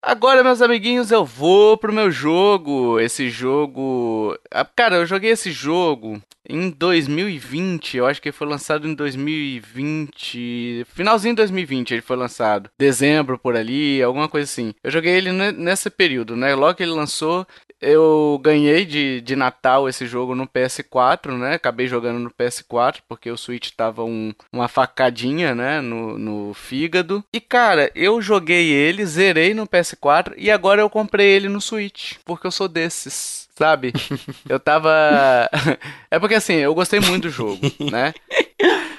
Agora, 0.02 0.44
meus 0.44 0.62
amiguinhos, 0.62 1.10
eu 1.10 1.24
vou 1.24 1.76
pro 1.76 1.92
meu 1.92 2.12
jogo. 2.12 3.00
Esse 3.00 3.28
jogo. 3.28 4.38
Ah, 4.52 4.64
cara, 4.64 4.96
eu 4.96 5.06
joguei 5.06 5.32
esse 5.32 5.50
jogo 5.50 6.22
em 6.48 6.70
2020. 6.70 7.96
Eu 7.96 8.06
acho 8.06 8.20
que 8.20 8.28
ele 8.28 8.36
foi 8.36 8.46
lançado 8.46 8.86
em 8.86 8.94
2020. 8.94 10.86
Finalzinho 10.88 11.34
de 11.34 11.38
2020 11.38 11.92
ele 11.92 12.02
foi 12.02 12.16
lançado. 12.16 12.70
Dezembro 12.78 13.38
por 13.38 13.56
ali, 13.56 14.02
alguma 14.02 14.28
coisa 14.28 14.44
assim. 14.44 14.74
Eu 14.82 14.90
joguei 14.90 15.14
ele 15.14 15.32
nesse 15.52 15.90
período, 15.90 16.36
né? 16.36 16.54
Logo 16.54 16.74
que 16.74 16.82
ele 16.82 16.92
lançou, 16.92 17.46
eu 17.80 18.40
ganhei 18.42 18.84
de, 18.84 19.20
de 19.20 19.36
Natal 19.36 19.88
esse 19.88 20.06
jogo 20.06 20.34
no 20.34 20.46
PS4, 20.46 21.36
né? 21.36 21.54
Acabei 21.54 21.86
jogando 21.86 22.18
no 22.18 22.30
PS4 22.30 22.98
porque 23.08 23.30
o 23.30 23.36
Switch 23.36 23.70
tava 23.70 24.04
um, 24.04 24.32
uma 24.52 24.68
facadinha, 24.68 25.54
né? 25.54 25.80
No, 25.80 26.18
no 26.18 26.54
fígado. 26.54 27.24
E 27.32 27.40
cara, 27.40 27.90
eu 27.94 28.20
joguei 28.22 28.70
ele, 28.70 29.04
zerei 29.04 29.52
no 29.54 29.66
PS4 29.66 30.34
e 30.36 30.50
agora 30.50 30.80
eu 30.80 30.90
comprei 30.90 31.28
ele 31.28 31.48
no 31.48 31.60
Switch 31.60 32.14
porque 32.24 32.46
eu 32.46 32.50
sou 32.50 32.68
desses 32.68 33.46
sabe? 33.56 33.92
Eu 34.48 34.60
tava. 34.60 35.48
é 36.10 36.18
porque 36.18 36.35
assim, 36.36 36.54
eu 36.54 36.74
gostei 36.74 37.00
muito 37.00 37.24
do 37.24 37.30
jogo, 37.30 37.60
né? 37.90 38.14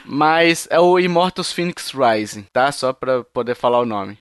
Mas 0.06 0.67
é 0.71 0.80
o 0.80 0.97
Immortals 1.00 1.52
Phoenix 1.52 1.91
Rising, 1.91 2.45
tá? 2.54 2.71
Só 2.71 2.93
pra 2.93 3.23
poder 3.23 3.56
falar 3.56 3.80
o 3.80 3.86
nome. 3.86 4.17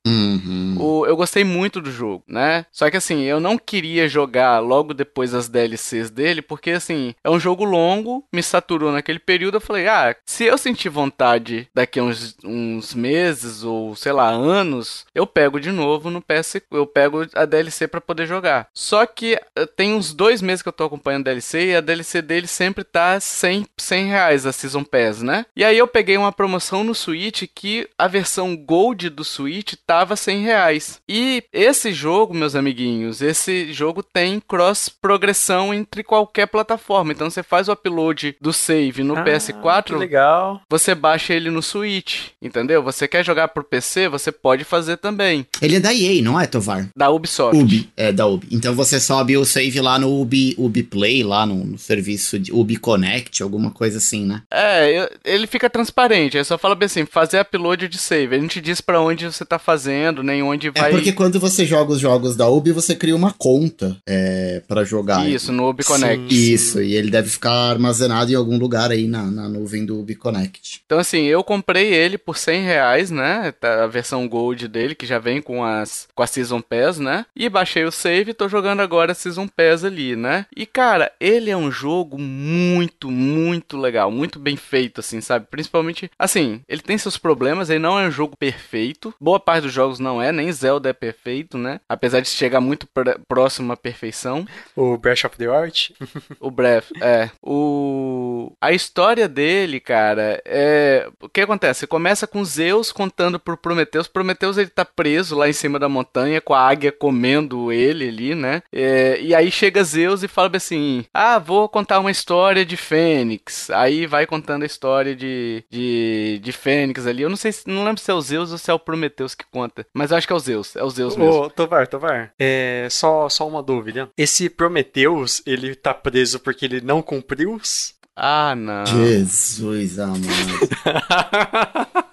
Uhum. 0.77 1.01
O, 1.03 1.07
eu 1.07 1.17
gostei 1.17 1.45
muito 1.45 1.81
do 1.81 1.91
jogo, 1.91 2.23
né? 2.27 2.67
Só 2.71 2.91
que 2.91 2.97
assim, 2.97 3.23
eu 3.23 3.41
não 3.41 3.59
queria 3.59 4.09
jogar 4.09 4.59
logo 4.59 4.95
depois 4.95 5.33
das 5.33 5.49
DLCs 5.49 6.11
dele, 6.11 6.43
porque 6.43 6.71
assim, 6.71 7.15
é 7.23 7.31
um 7.31 7.41
jogo 7.41 7.65
longo, 7.65 8.25
me 8.33 8.43
saturou 8.43 8.93
naquele 8.93 9.19
período. 9.19 9.57
Eu 9.57 9.61
falei, 9.61 9.89
ah, 9.89 10.15
se 10.25 10.45
eu 10.45 10.59
sentir 10.59 10.89
vontade 10.89 11.69
daqui 11.75 11.99
a 11.99 12.03
uns, 12.03 12.37
uns 12.45 12.95
meses 12.95 13.65
ou 13.65 13.95
sei 13.97 14.13
lá, 14.13 14.29
anos, 14.29 15.07
eu 15.15 15.27
pego 15.27 15.61
de 15.61 15.71
novo 15.71 16.11
no 16.11 16.23
PS. 16.23 16.57
Eu 16.71 16.87
pego 16.87 17.27
a 17.35 17.45
DLC 17.45 17.89
para 17.89 18.01
poder 18.01 18.27
jogar. 18.27 18.69
Só 18.73 19.07
que 19.07 19.35
eh, 19.35 19.67
tem 19.77 19.95
uns 19.95 20.13
dois 20.13 20.43
meses 20.43 20.63
que 20.63 20.69
eu 20.69 20.73
tô 20.73 20.85
acompanhando 20.85 21.23
a 21.29 21.31
DLC 21.31 21.67
e 21.67 21.77
a 21.77 21.81
DLC 21.81 22.23
dele 22.23 22.47
sempre 22.47 22.85
tá 22.85 23.19
100, 23.19 23.67
100 23.77 24.07
reais 24.07 24.47
a 24.47 24.53
Season 24.53 24.85
Pass, 24.85 25.23
né? 25.23 25.47
E 25.55 25.65
aí 25.65 25.77
eu 25.77 25.87
peguei 25.87 26.17
uma 26.17 26.33
promoção 26.33 26.85
no 26.85 26.95
Switch 26.95 27.45
que 27.55 27.89
a 27.99 28.07
versão 28.07 28.57
Gold 28.57 29.11
do 29.11 29.25
Switch 29.25 29.75
tava 29.87 30.17
100 30.17 30.43
reais. 30.43 30.66
E 31.09 31.43
esse 31.53 31.93
jogo, 31.93 32.35
meus 32.35 32.55
amiguinhos, 32.55 33.21
esse 33.23 33.73
jogo 33.73 34.03
tem 34.03 34.41
cross 34.41 34.89
progressão 34.89 35.73
entre 35.73 36.03
qualquer 36.03 36.47
plataforma. 36.47 37.13
Então 37.13 37.31
você 37.31 37.43
faz 37.43 37.69
o 37.69 37.73
upload 37.73 38.37
do 38.41 38.53
save 38.53 39.03
no 39.03 39.17
ah, 39.17 39.25
PS4, 39.25 39.97
legal. 39.97 40.61
você 40.69 40.95
baixa 40.95 41.35
ele 41.35 41.51
no 41.51 41.63
Switch, 41.63 42.29
entendeu? 42.41 42.83
Você 42.83 43.07
quer 43.07 43.25
jogar 43.25 43.49
pro 43.49 43.65
PC, 43.65 44.09
você 44.09 44.33
pode 44.33 44.65
fazer 44.65 44.97
também. 44.97 45.47
Ele 45.61 45.77
é 45.77 45.81
da 45.81 45.95
EA, 45.95 46.23
não 46.23 46.41
é, 46.41 46.47
Tovar? 46.47 46.89
Da 46.97 47.11
Ubisoft. 47.11 47.61
Ubi, 47.61 47.91
é 47.97 48.13
da 48.13 48.27
Ubi. 48.27 48.49
Então 48.51 48.75
você 48.75 48.99
sobe 48.99 49.37
o 49.37 49.45
save 49.45 49.81
lá 49.81 49.99
no 49.99 50.21
Ubi, 50.21 50.55
Ubi 50.59 50.83
Play, 50.83 51.23
lá 51.23 51.45
no, 51.47 51.65
no 51.65 51.79
serviço 51.79 52.39
de 52.39 52.53
Ubi 52.53 52.77
Connect, 52.77 53.43
alguma 53.43 53.71
coisa 53.71 53.99
assim, 53.99 54.25
né? 54.25 54.43
É, 54.51 55.11
ele 55.25 55.47
fica 55.47 55.69
transparente. 55.69 56.39
Aí 56.39 56.45
só 56.45 56.57
fala 56.57 56.75
bem 56.75 56.87
assim, 56.87 57.05
fazer 57.05 57.41
upload 57.41 57.89
de 57.89 57.99
save. 57.99 58.35
Ele 58.35 58.43
não 58.43 58.49
te 58.49 58.61
diz 58.61 58.81
para 58.81 59.01
onde 59.01 59.27
você 59.27 59.45
tá 59.45 59.59
fazendo, 59.59 60.23
nem 60.23 60.43
onde 60.43 60.56
vai. 60.71 60.91
É 60.91 60.91
porque 60.91 61.13
quando 61.13 61.39
você 61.39 61.65
joga 61.65 61.93
os 61.93 62.01
jogos 62.01 62.37
da 62.37 62.49
Ubi, 62.49 62.73
você 62.73 62.95
cria 62.95 63.15
uma 63.15 63.33
conta 63.33 63.97
é, 64.07 64.63
para 64.67 64.85
jogar. 64.85 65.29
Isso, 65.29 65.53
no 65.53 65.69
Ubi 65.69 65.85
Connect. 65.85 66.35
Sim. 66.35 66.53
Isso, 66.53 66.83
e 66.83 66.95
ele 66.95 67.11
deve 67.11 67.29
ficar 67.29 67.53
armazenado 67.53 68.31
em 68.31 68.35
algum 68.35 68.59
lugar 68.59 68.91
aí 68.91 69.07
na, 69.07 69.25
na 69.25 69.49
nuvem 69.49 69.85
do 69.85 70.01
Ubi 70.01 70.15
Connect. 70.15 70.83
Então 70.85 70.99
assim, 70.99 71.23
eu 71.23 71.43
comprei 71.45 71.93
ele 71.93 72.19
por 72.19 72.37
100 72.37 72.63
reais, 72.65 73.11
né? 73.11 73.53
Tá 73.53 73.85
a 73.85 73.87
versão 73.87 74.29
Gold 74.29 74.69
dele, 74.69 74.95
que 74.95 75.07
já 75.07 75.19
vem 75.19 75.41
com 75.41 75.65
as 75.65 76.09
com 76.15 76.23
a 76.23 76.27
Season 76.27 76.61
Pass, 76.61 76.99
né? 76.99 77.27
E 77.35 77.49
baixei 77.49 77.85
o 77.85 77.93
save 77.93 78.31
e 78.31 78.35
tô 78.35 78.49
jogando 78.49 78.81
agora 78.81 79.13
a 79.13 79.15
Season 79.15 79.47
Pass 79.47 79.85
ali, 79.85 80.17
né? 80.17 80.47
E 80.55 80.67
cara, 80.67 81.13
ele 81.21 81.51
é 81.51 81.57
um 81.57 81.71
jogo 81.71 82.19
muito, 82.19 83.11
muito 83.11 83.77
legal, 83.77 84.11
muito 84.11 84.39
bem 84.39 84.57
feito, 84.57 85.01
assim, 85.01 85.21
sabe? 85.21 85.47
Principalmente, 85.51 86.11
assim, 86.19 86.61
ele 86.69 86.81
tem 86.81 86.99
seus 86.99 87.17
problemas, 87.17 87.71
ele 87.71 87.79
não 87.79 87.99
é 87.99 88.07
um 88.07 88.11
jogo 88.11 88.37
perfeito. 88.37 89.15
Boa 89.21 89.41
parte 89.41 89.65
dos 89.65 89.73
jogos 89.73 89.99
não 89.99 90.21
é, 90.21 90.33
nem 90.33 90.46
Zelda 90.53 90.91
é 90.91 90.93
perfeito, 90.93 91.57
né? 91.59 91.81
Apesar 91.89 92.21
de 92.21 92.29
chegar 92.29 92.61
muito 92.61 92.89
próximo 93.29 93.73
à 93.73 93.77
perfeição. 93.77 94.47
O 94.75 94.97
Breath 94.97 95.25
of 95.25 95.37
the 95.37 95.49
Wild? 95.49 95.95
o 96.41 96.51
Breath, 96.51 96.91
é. 97.01 97.31
O... 97.43 98.53
A 98.61 98.73
história 98.73 99.29
dele, 99.29 99.81
cara, 99.81 100.41
é... 100.45 101.09
O 101.21 101.29
que 101.29 101.41
acontece? 101.41 101.81
Você 101.81 101.87
começa 101.87 102.27
com 102.27 102.45
Zeus 102.45 102.93
contando 102.93 103.39
pro 103.39 103.57
Prometheus. 103.57 104.09
Prometheus, 104.09 104.59
ele 104.59 104.71
tá 104.71 104.85
preso 104.85 105.37
lá 105.37 105.49
em 105.49 105.53
cima 105.53 105.79
da 105.79 105.89
montanha, 105.89 106.41
com 106.41 106.55
a 106.55 106.61
águia 106.61 106.93
comendo 106.93 107.73
ele 107.73 108.09
ali, 108.09 108.35
né? 108.35 108.63
É... 108.73 109.21
E 109.21 109.35
aí 109.35 109.51
chega 109.51 109.85
Zeus 109.85 110.23
e 110.23 110.29
fala 110.29 110.51
assim, 110.55 111.05
ah, 111.13 111.39
vou 111.39 111.69
contar 111.69 112.01
uma 112.01 112.11
história 112.11 112.65
de 112.65 112.77
Fênix. 112.77 113.71
Aí 113.71 114.07
vai 114.07 114.27
contando 114.27 114.63
a 114.63 114.67
história 114.67 115.15
de, 115.15 115.65
de, 115.71 116.41
de 116.43 116.53
Fênix 116.53 117.07
ali. 117.07 117.23
Eu 117.23 117.29
não 117.29 117.37
sei, 117.37 117.53
não 117.67 117.85
lembro 117.85 118.01
se 118.01 118.11
é 118.11 118.15
o 118.15 118.21
Zeus 118.21 118.53
ou 118.53 118.59
se 118.59 118.71
é 118.71 118.75
o 118.75 118.79
Prometheus 118.79 119.35
que 119.35 119.45
conta. 119.51 119.87
Mas 119.93 120.11
eu 120.11 120.17
acho 120.17 120.27
que 120.27 120.33
é 120.33 120.36
o 120.37 120.41
Zeus, 120.41 120.77
é 120.77 120.83
o 120.83 120.91
Zeus 120.91 121.17
mesmo. 121.17 121.33
Ô, 121.33 121.51
Tovar, 121.51 121.87
Tovar, 121.87 122.33
é, 122.39 122.87
só, 122.91 123.29
só 123.29 123.47
uma 123.49 123.63
dúvida. 123.63 124.09
Esse 124.17 124.49
Prometheus, 124.49 125.43
ele 125.47 125.75
tá 125.75 125.93
preso 125.93 126.39
porque 126.39 126.65
ele 126.65 126.81
não 126.81 127.03
cumpriu 127.03 127.55
os... 127.55 127.95
Ah, 128.15 128.55
não. 128.57 128.87
Jesus 128.87 129.99
amado. 129.99 130.23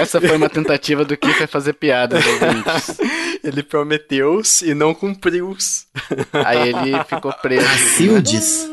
Essa 0.00 0.20
foi 0.20 0.36
uma 0.36 0.48
tentativa 0.48 1.04
do 1.04 1.16
Kiffer 1.16 1.48
fazer 1.48 1.72
piada, 1.74 2.16
ouvintes. 2.16 2.98
Ele 3.42 3.62
prometeu 3.62 4.40
e 4.62 4.74
não 4.74 4.94
cumpriu. 4.94 5.56
Aí 6.32 6.70
ele 6.70 7.04
ficou 7.04 7.32
preso. 7.32 7.66
Cacildes. 7.66 8.68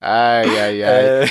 Ai, 0.00 0.58
ai, 0.58 0.82
ai. 0.82 0.84
É... 0.84 1.24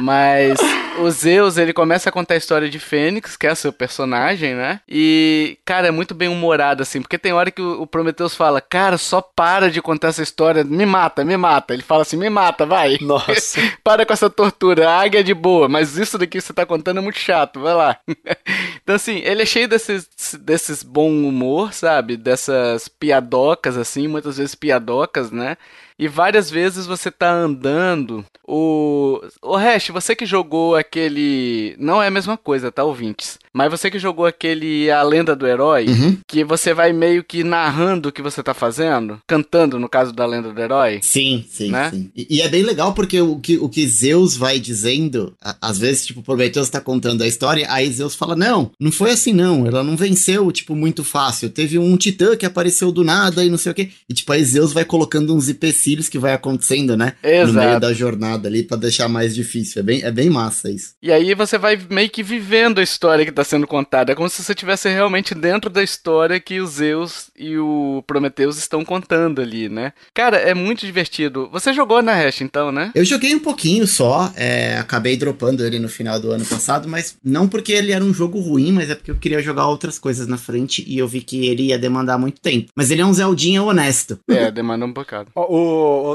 Mas 0.00 0.58
o 0.98 1.10
Zeus, 1.10 1.56
ele 1.56 1.72
começa 1.72 2.08
a 2.08 2.12
contar 2.12 2.34
a 2.34 2.36
história 2.36 2.68
de 2.68 2.78
Fênix, 2.78 3.36
que 3.36 3.46
é 3.46 3.54
seu 3.54 3.72
personagem, 3.72 4.54
né? 4.54 4.80
E, 4.88 5.58
cara, 5.64 5.88
é 5.88 5.90
muito 5.90 6.14
bem 6.14 6.28
humorado, 6.28 6.82
assim, 6.82 7.00
porque 7.00 7.18
tem 7.18 7.32
hora 7.32 7.50
que 7.50 7.62
o 7.62 7.86
Prometheus 7.86 8.34
fala, 8.34 8.60
cara, 8.60 8.98
só 8.98 9.20
para 9.20 9.70
de 9.70 9.80
contar 9.80 10.08
essa 10.08 10.22
história, 10.22 10.62
me 10.62 10.84
mata, 10.84 11.24
me 11.24 11.36
mata. 11.36 11.72
Ele 11.72 11.82
fala 11.82 12.02
assim, 12.02 12.16
me 12.16 12.28
mata, 12.28 12.66
vai. 12.66 12.98
Nossa. 13.00 13.60
para 13.82 14.04
com 14.04 14.12
essa 14.12 14.28
tortura, 14.28 14.88
a 14.88 15.00
águia 15.00 15.20
é 15.20 15.22
de 15.22 15.34
boa, 15.34 15.68
mas 15.68 15.96
isso 15.96 16.18
daqui 16.18 16.38
que 16.38 16.40
você 16.40 16.52
tá 16.52 16.66
contando 16.66 16.98
é 16.98 17.02
muito 17.02 17.18
chato, 17.18 17.60
vai 17.60 17.74
lá. 17.74 17.98
então, 18.82 18.94
assim, 18.94 19.18
ele 19.24 19.42
é 19.42 19.46
cheio 19.46 19.68
desses, 19.68 20.08
desses 20.40 20.82
bom 20.82 21.10
humor, 21.10 21.72
sabe? 21.72 22.16
Dessas 22.16 22.88
piadocas, 22.88 23.76
assim, 23.76 24.06
muitas 24.06 24.36
vezes 24.36 24.54
piadocas, 24.54 25.30
né? 25.30 25.56
E 25.98 26.06
várias 26.06 26.50
vezes 26.50 26.86
você 26.86 27.10
tá 27.10 27.32
andando. 27.32 28.24
O. 28.46 29.20
O 29.42 29.56
Hash, 29.56 29.88
você 29.88 30.14
que 30.14 30.24
jogou 30.24 30.76
aquele. 30.76 31.74
Não 31.78 32.02
é 32.02 32.06
a 32.06 32.10
mesma 32.10 32.36
coisa, 32.36 32.70
tá, 32.70 32.84
ouvintes? 32.84 33.38
Mas 33.52 33.70
você 33.70 33.90
que 33.90 33.98
jogou 33.98 34.24
aquele 34.26 34.90
A 34.90 35.02
Lenda 35.02 35.34
do 35.34 35.46
Herói, 35.46 35.86
Uhum. 35.88 36.18
que 36.28 36.44
você 36.44 36.72
vai 36.72 36.92
meio 36.92 37.24
que 37.24 37.42
narrando 37.42 38.08
o 38.08 38.12
que 38.12 38.22
você 38.22 38.42
tá 38.42 38.54
fazendo, 38.54 39.20
cantando 39.26 39.78
no 39.78 39.88
caso 39.88 40.12
da 40.12 40.24
Lenda 40.24 40.52
do 40.52 40.60
Herói. 40.60 41.00
Sim, 41.02 41.44
sim, 41.50 41.70
Né? 41.70 41.90
sim. 41.90 42.10
E, 42.14 42.36
e 42.36 42.40
é 42.40 42.48
bem 42.48 42.62
legal 42.62 42.92
porque 42.94 43.20
o 43.20 43.38
que, 43.40 43.56
o 43.58 43.68
que 43.68 43.86
Zeus 43.88 44.36
vai 44.36 44.60
dizendo, 44.60 45.34
a- 45.42 45.56
às 45.60 45.78
vezes, 45.78 46.06
tipo, 46.06 46.22
Prometheus 46.22 46.68
tá 46.70 46.80
contando 46.80 47.22
a 47.22 47.26
história, 47.26 47.66
aí 47.68 47.90
Zeus 47.90 48.14
fala, 48.14 48.36
não, 48.36 48.70
não 48.78 48.92
foi 48.92 49.10
assim 49.10 49.32
não, 49.32 49.66
ela 49.66 49.82
não 49.82 49.96
venceu, 49.96 50.52
tipo, 50.52 50.76
muito 50.76 51.02
fácil. 51.02 51.50
Teve 51.50 51.78
um 51.78 51.96
titã 51.96 52.36
que 52.36 52.46
apareceu 52.46 52.92
do 52.92 53.02
nada 53.02 53.44
e 53.44 53.50
não 53.50 53.58
sei 53.58 53.72
o 53.72 53.74
quê. 53.74 53.90
E, 54.08 54.14
tipo, 54.14 54.30
aí 54.32 54.44
Zeus 54.44 54.72
vai 54.72 54.84
colocando 54.84 55.34
uns 55.34 55.48
empecilhos 55.88 56.08
que 56.08 56.18
vai 56.18 56.34
acontecendo, 56.34 56.96
né? 56.96 57.14
No 57.22 57.28
meio 57.28 57.42
Exato. 57.48 57.80
da 57.80 57.92
jornada 57.92 58.48
ali, 58.48 58.62
pra 58.62 58.76
deixar 58.76 59.08
mais 59.08 59.34
difícil. 59.34 59.80
É 59.80 59.82
bem, 59.82 60.02
é 60.02 60.10
bem 60.10 60.28
massa 60.28 60.70
isso. 60.70 60.94
E 61.02 61.10
aí 61.10 61.34
você 61.34 61.56
vai 61.56 61.78
meio 61.88 62.10
que 62.10 62.22
vivendo 62.22 62.78
a 62.78 62.82
história 62.82 63.24
que 63.24 63.32
tá 63.32 63.44
sendo 63.44 63.66
contada. 63.66 64.12
É 64.12 64.14
como 64.14 64.28
se 64.28 64.42
você 64.42 64.52
estivesse 64.52 64.88
realmente 64.88 65.34
dentro 65.34 65.70
da 65.70 65.82
história 65.82 66.38
que 66.38 66.60
os 66.60 66.70
Zeus 66.72 67.30
e 67.36 67.56
o 67.56 68.02
Prometheus 68.06 68.58
estão 68.58 68.84
contando 68.84 69.40
ali, 69.40 69.68
né? 69.68 69.92
Cara, 70.12 70.36
é 70.36 70.54
muito 70.54 70.84
divertido. 70.84 71.48
Você 71.52 71.72
jogou 71.72 72.02
na 72.02 72.14
Hash, 72.14 72.40
então, 72.40 72.70
né? 72.70 72.90
Eu 72.94 73.04
joguei 73.04 73.34
um 73.34 73.38
pouquinho 73.38 73.86
só, 73.86 74.32
é, 74.36 74.76
acabei 74.78 75.16
dropando 75.16 75.64
ele 75.64 75.78
no 75.78 75.88
final 75.88 76.20
do 76.20 76.30
ano 76.30 76.44
passado, 76.44 76.88
mas 76.88 77.16
não 77.24 77.48
porque 77.48 77.72
ele 77.72 77.92
era 77.92 78.04
um 78.04 78.12
jogo 78.12 78.40
ruim, 78.40 78.72
mas 78.72 78.90
é 78.90 78.94
porque 78.94 79.10
eu 79.10 79.16
queria 79.16 79.42
jogar 79.42 79.66
outras 79.68 79.98
coisas 79.98 80.26
na 80.26 80.36
frente 80.36 80.84
e 80.86 80.98
eu 80.98 81.08
vi 81.08 81.20
que 81.20 81.46
ele 81.46 81.64
ia 81.64 81.78
demandar 81.78 82.18
muito 82.18 82.40
tempo. 82.40 82.70
Mas 82.74 82.90
ele 82.90 83.00
é 83.00 83.06
um 83.06 83.12
Zeldinha 83.12 83.62
honesto. 83.62 84.18
É, 84.28 84.50
demanda 84.50 84.84
um 84.84 84.92
bocado. 84.92 85.30
O, 85.34 85.40